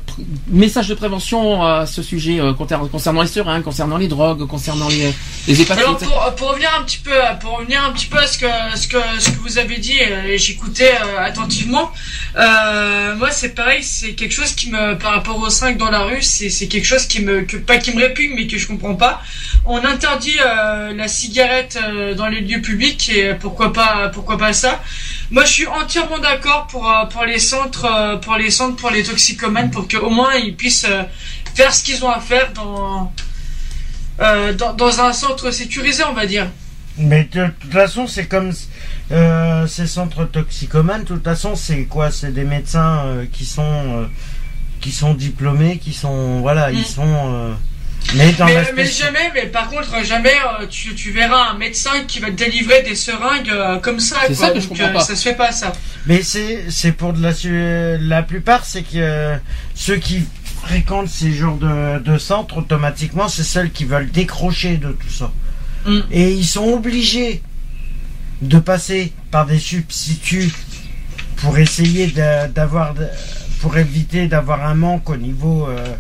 messages 0.48 0.88
de 0.88 0.96
prévention 0.96 1.64
à 1.64 1.86
ce 1.86 2.02
sujet 2.02 2.40
euh, 2.40 2.54
concernant 2.54 3.22
les 3.22 3.28
seringues, 3.28 3.64
concernant 3.64 3.98
les 3.98 4.08
drogues, 4.08 4.48
concernant 4.48 4.90
les, 4.90 5.14
les 5.48 5.62
hépatites 5.62 5.84
Alors 5.84 5.98
pour, 5.98 6.36
pour 6.36 6.50
revenir 6.50 6.70
un 6.80 6.84
petit 6.84 6.98
peu 6.98 7.12
pour 7.40 7.58
revenir 7.58 7.84
un 7.84 7.92
petit 7.92 8.08
peu 8.08 8.18
à 8.18 8.28
ce 8.28 8.38
que 8.38 8.48
ce 8.76 8.88
que 8.88 8.98
ce 9.20 9.30
que 9.30 9.40
vous 9.40 9.58
avez 9.58 9.78
dit 9.78 10.00
euh, 10.00 10.28
et 10.28 10.38
j'écoutais 10.38 10.92
euh, 10.92 11.20
attentivement 11.20 11.92
euh, 12.36 13.16
moi 13.16 13.32
c'est 13.32 13.54
pareil 13.56 13.84
c'est 13.84 14.14
quelque 14.14 14.34
chose 14.34 14.54
qui 14.54 14.70
me 14.70 14.98
par 14.98 15.14
rapport 15.14 15.38
aux 15.38 15.50
5 15.50 15.78
dans 15.78 15.90
la 15.90 16.04
rue 16.04 16.22
c'est 16.22 16.50
c'est 16.50 16.68
quelque 16.68 16.86
chose 16.86 17.06
qui 17.06 17.22
me 17.22 17.42
que, 17.42 17.58
pas 17.58 17.78
qui 17.78 17.96
me 17.96 18.02
répugne 18.02 18.34
mais 18.36 18.48
que 18.48 18.58
je 18.58 18.68
comprends 18.68 18.96
pas 18.96 19.22
on 19.66 19.78
interdit 19.78 20.38
euh, 20.40 20.94
la 20.94 21.08
cigarette 21.08 21.27
euh, 21.38 22.14
dans 22.16 22.28
les 22.28 22.42
lieux 22.42 22.62
publics 22.62 23.10
et 23.10 23.34
pourquoi 23.34 23.74
pas 23.74 24.10
pourquoi 24.10 24.38
pas 24.38 24.54
ça 24.54 24.82
moi 25.32 25.44
je 25.46 25.52
suis 25.52 25.68
entièrement 25.68 26.20
d'accord 26.20 26.68
pour 26.68 26.90
euh, 26.90 27.06
pour 27.06 27.26
les 27.26 27.40
centres 27.40 27.86
euh, 27.86 28.18
pour 28.18 28.36
les 28.36 28.50
centres 28.52 28.76
pour 28.76 28.90
les 28.92 29.04
toxicomanes 29.04 29.72
pour 29.72 29.88
qu'au 29.88 30.10
moins 30.10 30.34
ils 30.36 30.56
puissent 30.56 30.86
euh, 30.90 31.04
faire 31.56 31.74
ce 31.74 31.84
qu'ils 31.84 32.04
ont 32.06 32.10
à 32.12 32.20
faire 32.20 32.52
dans 32.54 33.12
euh, 34.20 34.54
dans, 34.54 34.74
dans 34.74 35.00
un 35.02 35.14
centre 35.14 35.52
sécurisé, 35.52 36.04
on 36.10 36.14
va 36.14 36.26
dire. 36.26 36.48
Mais 36.98 37.26
de 37.32 37.48
toute 37.60 37.72
façon, 37.72 38.08
c'est 38.08 38.26
comme 38.26 38.52
euh, 39.12 39.68
ces 39.68 39.86
centres 39.86 40.26
toxicomanes. 40.26 41.02
De 41.04 41.08
toute 41.08 41.24
façon, 41.24 41.56
c'est 41.56 41.86
quoi? 41.86 42.10
C'est 42.10 42.34
des 42.34 42.44
médecins 42.44 43.04
euh, 43.06 43.26
qui 43.32 43.46
sont 43.46 43.62
euh, 43.64 44.06
qui 44.82 44.92
sont 44.92 45.14
diplômés, 45.14 45.78
qui 45.78 45.94
sont 45.94 46.40
voilà, 46.42 46.72
Mm. 46.72 46.76
ils 46.78 46.86
sont. 46.86 47.56
Mais 48.16 48.32
dans 48.34 48.46
Mais, 48.46 48.54
la 48.56 48.72
mais 48.74 48.84
spéci- 48.86 49.04
jamais, 49.04 49.32
mais 49.34 49.48
par 49.48 49.70
contre, 49.70 50.04
jamais 50.04 50.34
euh, 50.62 50.66
tu, 50.68 50.96
tu 50.96 51.12
verras 51.12 51.50
un 51.52 51.58
médecin 51.58 52.04
qui 52.08 52.20
va 52.20 52.28
te 52.28 52.34
délivrer 52.34 52.82
des 52.84 52.96
seringues 52.96 53.50
euh, 53.50 53.78
comme 53.80 54.00
ça. 54.00 54.18
C'est 54.28 54.36
ça 54.36 54.50
que 54.52 54.60
je 54.60 54.68
Donc, 54.68 54.78
comprends 54.78 54.92
euh, 54.92 54.94
pas. 54.94 55.00
Ça 55.02 55.16
se 55.16 55.24
fait 55.30 55.36
pas, 55.36 55.52
ça. 55.52 55.72
Mais 56.06 56.22
c'est 56.24 56.66
c'est 56.70 56.94
pour 56.94 57.14
de 57.14 57.22
la 57.22 57.98
la 58.00 58.24
plupart, 58.24 58.64
c'est 58.66 58.84
que 58.84 58.98
euh, 58.98 59.36
ceux 59.76 59.98
qui 59.98 60.26
fréquentent 60.64 61.10
ces 61.10 61.34
genres 61.34 61.58
de, 61.58 62.00
de 62.00 62.18
centres 62.18 62.58
automatiquement, 62.58 63.28
c'est 63.28 63.44
ceux 63.44 63.68
qui 63.68 63.86
veulent 63.86 64.10
décrocher 64.12 64.78
de 64.78 64.92
tout 64.92 65.10
ça. 65.10 65.32
Mm. 65.86 66.00
Et 66.12 66.32
ils 66.32 66.46
sont 66.48 66.66
obligés 66.66 67.42
de 68.42 68.60
passer 68.60 69.14
par 69.32 69.46
des 69.46 69.60
substituts 69.60 70.52
pour 71.38 71.58
essayer 71.58 72.08
d'avoir 72.54 72.94
pour 73.62 73.78
éviter 73.78 74.28
d'avoir 74.28 74.66
un 74.66 74.76
manque 74.76 75.10
au 75.10 75.18
niveau 75.18 75.68
euh, 75.68 75.96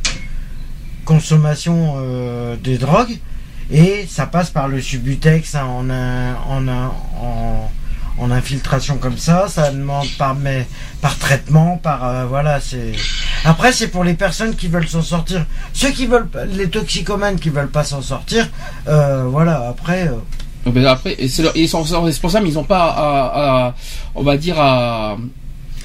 consommation 1.11 1.95
euh, 1.97 2.55
des 2.63 2.77
drogues 2.77 3.17
et 3.71 4.05
ça 4.09 4.25
passe 4.27 4.49
par 4.49 4.67
le 4.67 4.79
subutex 4.81 5.55
hein, 5.55 5.65
en, 5.65 5.89
un- 5.89 6.35
en, 6.49 6.67
un- 6.67 6.91
en, 7.21 7.71
en 8.19 8.31
infiltration 8.31 8.97
comme 8.97 9.17
ça 9.17 9.47
ça 9.47 9.71
demande 9.71 10.07
par 10.17 10.35
mais 10.35 10.67
par 11.01 11.17
traitement 11.17 11.77
par 11.77 11.99
euh, 12.05 12.25
voilà 12.25 12.59
c'est 12.59 12.91
après 13.45 13.71
c'est 13.71 13.87
pour 13.87 14.03
les 14.03 14.15
personnes 14.15 14.55
qui 14.55 14.67
veulent 14.67 14.87
s'en 14.87 15.01
sortir 15.01 15.45
ceux 15.73 15.91
qui 15.91 16.05
veulent 16.07 16.29
les 16.53 16.69
toxicomanes 16.69 17.39
qui 17.39 17.49
veulent 17.49 17.69
pas 17.79 17.83
s'en 17.85 18.01
sortir 18.01 18.49
euh, 18.87 19.23
voilà 19.29 19.67
après 19.69 20.07
euh, 20.09 20.15
ben, 20.69 20.85
après, 20.85 21.15
et 21.17 21.29
c'est 21.29 21.43
leur- 21.43 21.55
ils 21.55 21.69
sont 21.69 21.81
responsables, 22.03 22.43
mais 22.45 22.51
ils 22.51 22.55
n'ont 22.55 22.65
pas 22.65 22.87
à, 22.89 23.67
à- 23.67 23.75
on 24.15 24.23
va 24.23 24.35
dire 24.35 24.59
à, 24.59 25.15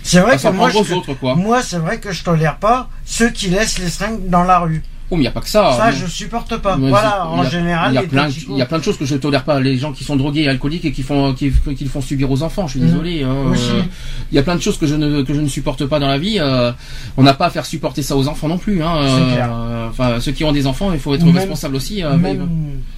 C'est 0.02 0.18
vrai 0.18 0.36
que 0.36 0.48
moi, 0.48 0.68
prend 0.70 0.82
je, 0.82 0.92
aux 0.94 0.96
autres, 0.98 1.14
quoi. 1.14 1.36
moi, 1.36 1.62
c'est 1.62 1.78
vrai 1.78 2.00
que 2.00 2.10
je 2.10 2.24
tolère 2.24 2.56
pas 2.56 2.88
ceux 3.04 3.30
qui 3.30 3.46
laissent 3.48 3.78
les 3.78 3.88
seringues 3.90 4.28
dans 4.28 4.42
la 4.42 4.58
rue. 4.58 4.82
Oh, 5.12 5.16
mais 5.16 5.24
il 5.24 5.24
n'y 5.24 5.28
a 5.28 5.30
pas 5.32 5.42
que 5.42 5.48
ça. 5.48 5.74
Ça, 5.76 5.90
je 5.92 6.06
supporte 6.06 6.56
pas. 6.56 6.78
Mais 6.78 6.88
voilà, 6.88 7.26
en 7.28 7.42
il 7.42 7.44
y 7.44 7.46
a- 7.46 7.50
général, 7.50 7.92
il 7.92 7.94
y 7.96 7.98
a 7.98 8.02
plein, 8.04 8.28
toxicos- 8.28 8.46
il 8.52 8.56
y 8.56 8.62
a 8.62 8.64
plein 8.66 8.78
de 8.78 8.82
choses 8.82 8.96
que 8.96 9.04
je 9.04 9.14
tolère 9.16 9.44
pas. 9.44 9.60
Les 9.60 9.76
gens 9.76 9.92
qui 9.92 10.04
sont 10.04 10.16
drogués 10.16 10.44
et 10.44 10.48
alcooliques 10.48 10.86
et 10.86 10.92
qui 10.92 11.02
font, 11.02 11.34
qui, 11.34 11.52
qui 11.76 11.84
le 11.84 11.90
font 11.90 12.00
subir 12.00 12.30
aux 12.30 12.42
enfants. 12.42 12.66
Je 12.66 12.72
suis 12.72 12.80
Mhm. 12.80 12.86
désolé. 12.86 13.22
hein, 13.22 13.28
euh, 13.52 13.82
Il 14.30 14.34
y 14.36 14.38
a 14.38 14.42
plein 14.42 14.56
de 14.56 14.62
choses 14.62 14.78
que 14.78 14.86
je 14.86 14.94
ne, 14.94 15.20
que 15.20 15.34
je 15.34 15.40
ne 15.42 15.48
supporte 15.48 15.84
pas 15.84 15.98
dans 16.00 16.08
la 16.08 16.16
vie. 16.16 16.38
euh, 16.40 16.72
on 17.18 17.22
n'a 17.24 17.34
pas 17.34 17.46
à 17.46 17.50
faire 17.50 17.66
supporter 17.66 18.00
ça 18.02 18.16
aux 18.16 18.26
enfants 18.26 18.48
non 18.48 18.56
plus. 18.56 18.82
Hein, 18.82 18.96
euh, 19.02 19.32
clair. 19.34 19.50
Enfin, 19.90 20.18
ceux 20.18 20.32
qui 20.32 20.44
ont 20.44 20.52
des 20.52 20.66
enfants, 20.66 20.90
il 20.94 20.98
faut 20.98 21.14
être 21.14 21.26
Même- 21.26 21.36
responsable 21.36 21.76
aussi. 21.76 22.02
Même, 22.02 22.18
mais- 22.20 22.38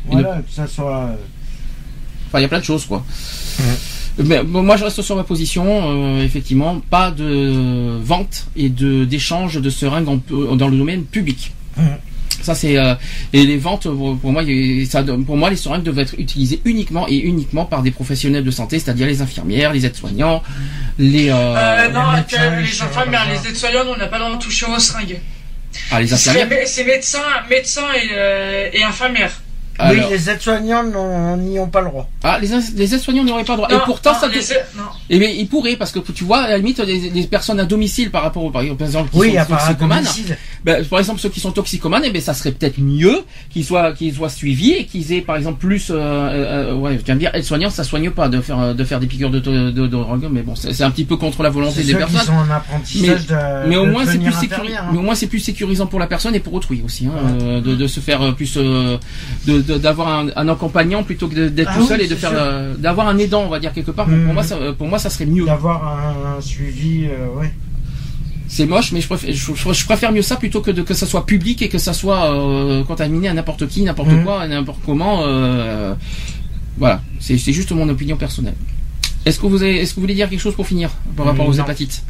voilà, 0.09 0.35
que 0.37 0.53
ça 0.53 0.69
soit. 0.69 1.11
Enfin, 2.29 2.39
il 2.39 2.43
y 2.43 2.45
a 2.45 2.49
plein 2.49 2.61
de 2.61 2.65
choses, 2.65 2.85
quoi. 2.87 3.05
Mais 4.23 4.45
bon, 4.45 4.62
moi, 4.62 4.77
je 4.77 4.85
reste 4.85 5.03
sur 5.03 5.17
ma 5.17 5.25
position. 5.25 5.65
euh, 5.67 6.23
effectivement, 6.23 6.81
pas 6.91 7.11
de 7.11 7.99
vente 8.01 8.47
et 8.55 8.69
de 8.69 9.05
d'échange 9.05 9.61
de 9.61 9.69
seringues 9.71 10.09
en- 10.09 10.55
dans 10.55 10.69
le 10.69 10.77
domaine 10.77 11.03
public. 11.03 11.53
Ça 12.43 12.55
c'est 12.55 12.77
euh, 12.77 12.95
et 13.33 13.47
les 13.47 13.57
ventes 13.57 13.85
pour 13.85 14.18
pour 14.18 14.31
moi 14.33 14.43
ça 14.87 15.03
pour 15.27 15.37
moi 15.37 15.49
les 15.49 15.57
seringues 15.57 15.83
doivent 15.83 16.01
être 16.01 16.14
utilisées 16.18 16.61
uniquement 16.66 17.07
et 17.09 17.16
uniquement 17.16 17.64
par 17.64 17.81
des 17.83 17.91
professionnels 17.91 18.45
de 18.45 18.51
santé, 18.51 18.79
c'est-à-dire 18.79 19.07
les 19.07 19.22
infirmières, 19.22 19.72
les 19.72 19.87
aides-soignants, 19.87 20.43
les 20.99 21.31
euh, 21.31 21.35
Euh, 21.35 21.89
non, 21.89 22.11
les 22.12 22.16
médecins, 22.18 22.85
infirmières, 22.87 23.27
les 23.31 23.49
aides-soignantes, 23.49 23.87
on 23.89 23.97
n'a 23.97 24.09
pas 24.09 24.18
le 24.18 24.25
droit 24.25 24.37
de 24.37 24.43
toucher 24.43 24.66
aux 24.66 24.79
seringues. 24.79 25.20
ah, 25.91 26.01
les 26.03 26.12
infirmières. 26.12 26.49
c'est 26.66 26.85
médecins, 26.85 27.18
médecins 27.49 27.93
et, 27.95 28.79
et 28.79 28.83
infirmières. 28.83 29.41
Alors, 29.79 30.05
Oui, 30.05 30.11
les 30.16 30.31
aides-soignants 30.31 30.85
n'y 31.37 31.59
ont 31.59 31.68
pas 31.68 31.81
le 31.81 31.89
droit. 31.89 32.09
ah, 32.22 32.39
les, 32.41 32.49
les 32.77 32.95
aides-soignants 32.95 33.25
n'auraient 33.25 33.43
pas 33.45 33.55
le 33.55 33.59
droit. 33.59 33.68
Non, 33.68 33.79
et 33.79 33.85
pourtant 33.85 34.12
non, 34.12 34.20
ça 34.20 34.29
les 34.29 34.37
non. 34.77 34.83
Eh 35.11 35.18
bien, 35.18 35.29
ils 35.29 35.49
pourraient, 35.49 35.75
parce 35.77 35.91
que 35.91 35.99
tu 36.12 36.22
vois, 36.25 36.43
à 36.43 36.49
la 36.49 36.59
limite, 36.59 36.79
les, 36.79 37.11
les 37.11 37.27
personnes 37.27 37.59
à 37.59 37.64
domicile 37.64 38.11
par 38.11 38.22
rapport, 38.22 38.45
au- 38.45 38.51
par 38.51 38.62
exemple, 38.62 39.11
qui 39.11 39.18
Oui, 39.18 39.35
sont 39.37 39.45
toxicomanes, 39.55 40.05
domicile. 40.05 40.37
ben, 40.64 40.85
par 40.85 40.99
exemple, 41.01 41.20
ceux 41.20 41.29
qui 41.29 41.41
sont 41.41 41.51
toxicomanes, 41.51 42.03
eh 42.05 42.11
ben, 42.11 42.22
ça 42.22 42.35
serait 42.35 42.53
peut-être 42.53 42.79
mieux 42.79 43.22
qu'ils 43.51 43.64
soient, 43.64 43.93
qu'ils 43.93 44.14
soient 44.14 44.29
suivis 44.29 44.72
et 44.72 44.85
qu'ils 44.87 45.12
aient, 45.12 45.20
par 45.22 45.37
exemple, 45.37 45.59
plus, 45.59 45.91
euh, 45.91 45.95
euh, 45.97 46.75
ouais, 46.77 46.97
je 46.99 47.05
viens 47.05 47.14
de 47.16 47.20
dire, 47.20 47.35
aide-soignant, 47.35 47.70
ça 47.70 47.83
soigne 47.85 48.11
pas 48.11 48.29
de 48.29 48.41
faire, 48.41 48.75
de 48.77 48.85
faire 48.85 49.01
des 49.01 49.07
piqûres 49.09 49.31
de, 49.31 49.41
de, 49.41 49.70
de, 49.70 49.97
mais 50.31 50.43
bon, 50.43 50.55
c'est 50.55 50.83
un 50.85 50.91
petit 50.91 51.05
peu 51.05 51.16
contre 51.16 51.43
la 51.43 51.51
volonté 51.51 51.83
des 51.83 51.93
ceux 51.93 51.99
qui 51.99 52.12
personnes. 52.12 52.20
sont 52.20 52.33
en 52.33 52.51
apprentissage 52.55 53.27
de. 53.27 53.68
Mais 53.68 53.77
au 53.77 53.87
de 53.87 53.91
moins 53.91 54.07
c'est 54.07 54.18
plus 54.18 54.29
infirmière, 54.35 54.85
hein. 54.85 54.91
Mais 54.93 54.99
au 54.99 55.03
moins 55.03 55.14
c'est 55.16 55.27
plus 55.27 55.41
sécurisant 55.41 55.87
pour 55.87 55.99
la 55.99 56.07
personne 56.07 56.35
et 56.35 56.41
pour 56.41 56.55
autrui 56.55 56.83
aussi, 56.85 57.07
hein, 57.07 57.12
euh, 57.43 57.61
de, 57.61 57.75
de 57.75 57.87
se 57.87 58.01
faire 58.01 58.22
euh, 58.22 58.33
plus, 58.33 58.55
euh, 58.57 58.97
de- 59.67 59.79
d'avoir 59.79 60.09
un, 60.09 60.27
un 60.37 60.49
accompagnant 60.49 61.03
plutôt 61.03 61.29
que 61.29 61.49
d'être 61.49 61.71
Ah 61.73 61.75
tout 61.77 61.83
oui, 61.83 61.89
seul 61.89 62.01
et 62.03 62.09
de 62.09 62.15
faire, 62.15 62.33
euh, 62.35 62.75
d'avoir 62.77 63.09
un 63.09 63.19
aidant, 63.19 63.43
on 63.45 63.49
va 63.49 63.59
dire 63.61 63.73
quelque 63.73 63.91
part. 63.91 64.09
Mhm. 64.09 64.25
Pour 64.25 64.35
moi, 64.35 64.43
ça, 64.43 64.57
pour 64.79 64.87
moi, 64.89 64.99
ça 64.99 65.11
serait 65.11 65.27
mieux. 65.27 65.45
D'avoir 65.47 65.87
un, 65.87 66.37
un 66.39 66.41
suivi, 66.41 67.07
euh, 67.07 67.39
ouais. 67.39 67.53
C'est 68.47 68.67
moche, 68.67 68.93
mais 68.93 69.01
je 69.01 69.07
préfère, 69.09 69.33
je, 69.33 69.53
je- 69.55 69.73
je 69.73 69.85
préfère 69.87 70.12
mieux 70.12 70.23
ça 70.23 70.37
plutôt 70.37 70.61
que 70.61 70.71
de, 70.71 70.83
que 70.83 70.95
ça 70.95 71.07
soit 71.07 71.27
public 71.27 71.62
et 71.62 71.69
que 71.69 71.79
ça 71.79 71.93
soit 71.93 72.31
euh, 72.33 72.85
contaminé 72.85 73.29
à 73.29 73.33
n'importe 73.35 73.67
qui, 73.69 73.83
n'importe 73.83 74.11
Mhm. 74.11 74.25
quoi, 74.25 74.47
n'importe 74.47 74.81
comment. 74.85 75.23
euh, 75.25 75.95
voilà, 76.79 77.01
c'est 77.21 77.37
juste 77.39 77.73
mon 77.73 77.89
opinion 77.89 78.17
personnelle. 78.17 78.55
Est-ce 79.25 79.41
que 79.41 79.47
vous 79.47 79.62
avez, 79.62 79.81
est-ce 79.81 79.91
que 79.93 79.97
vous 79.97 80.03
voulez 80.03 80.15
dire 80.15 80.29
quelque 80.29 80.41
chose 80.41 80.55
pour 80.55 80.67
finir 80.67 80.91
par 81.17 81.25
rapport 81.27 81.49
aux 81.49 81.53
hépatites? 81.55 82.03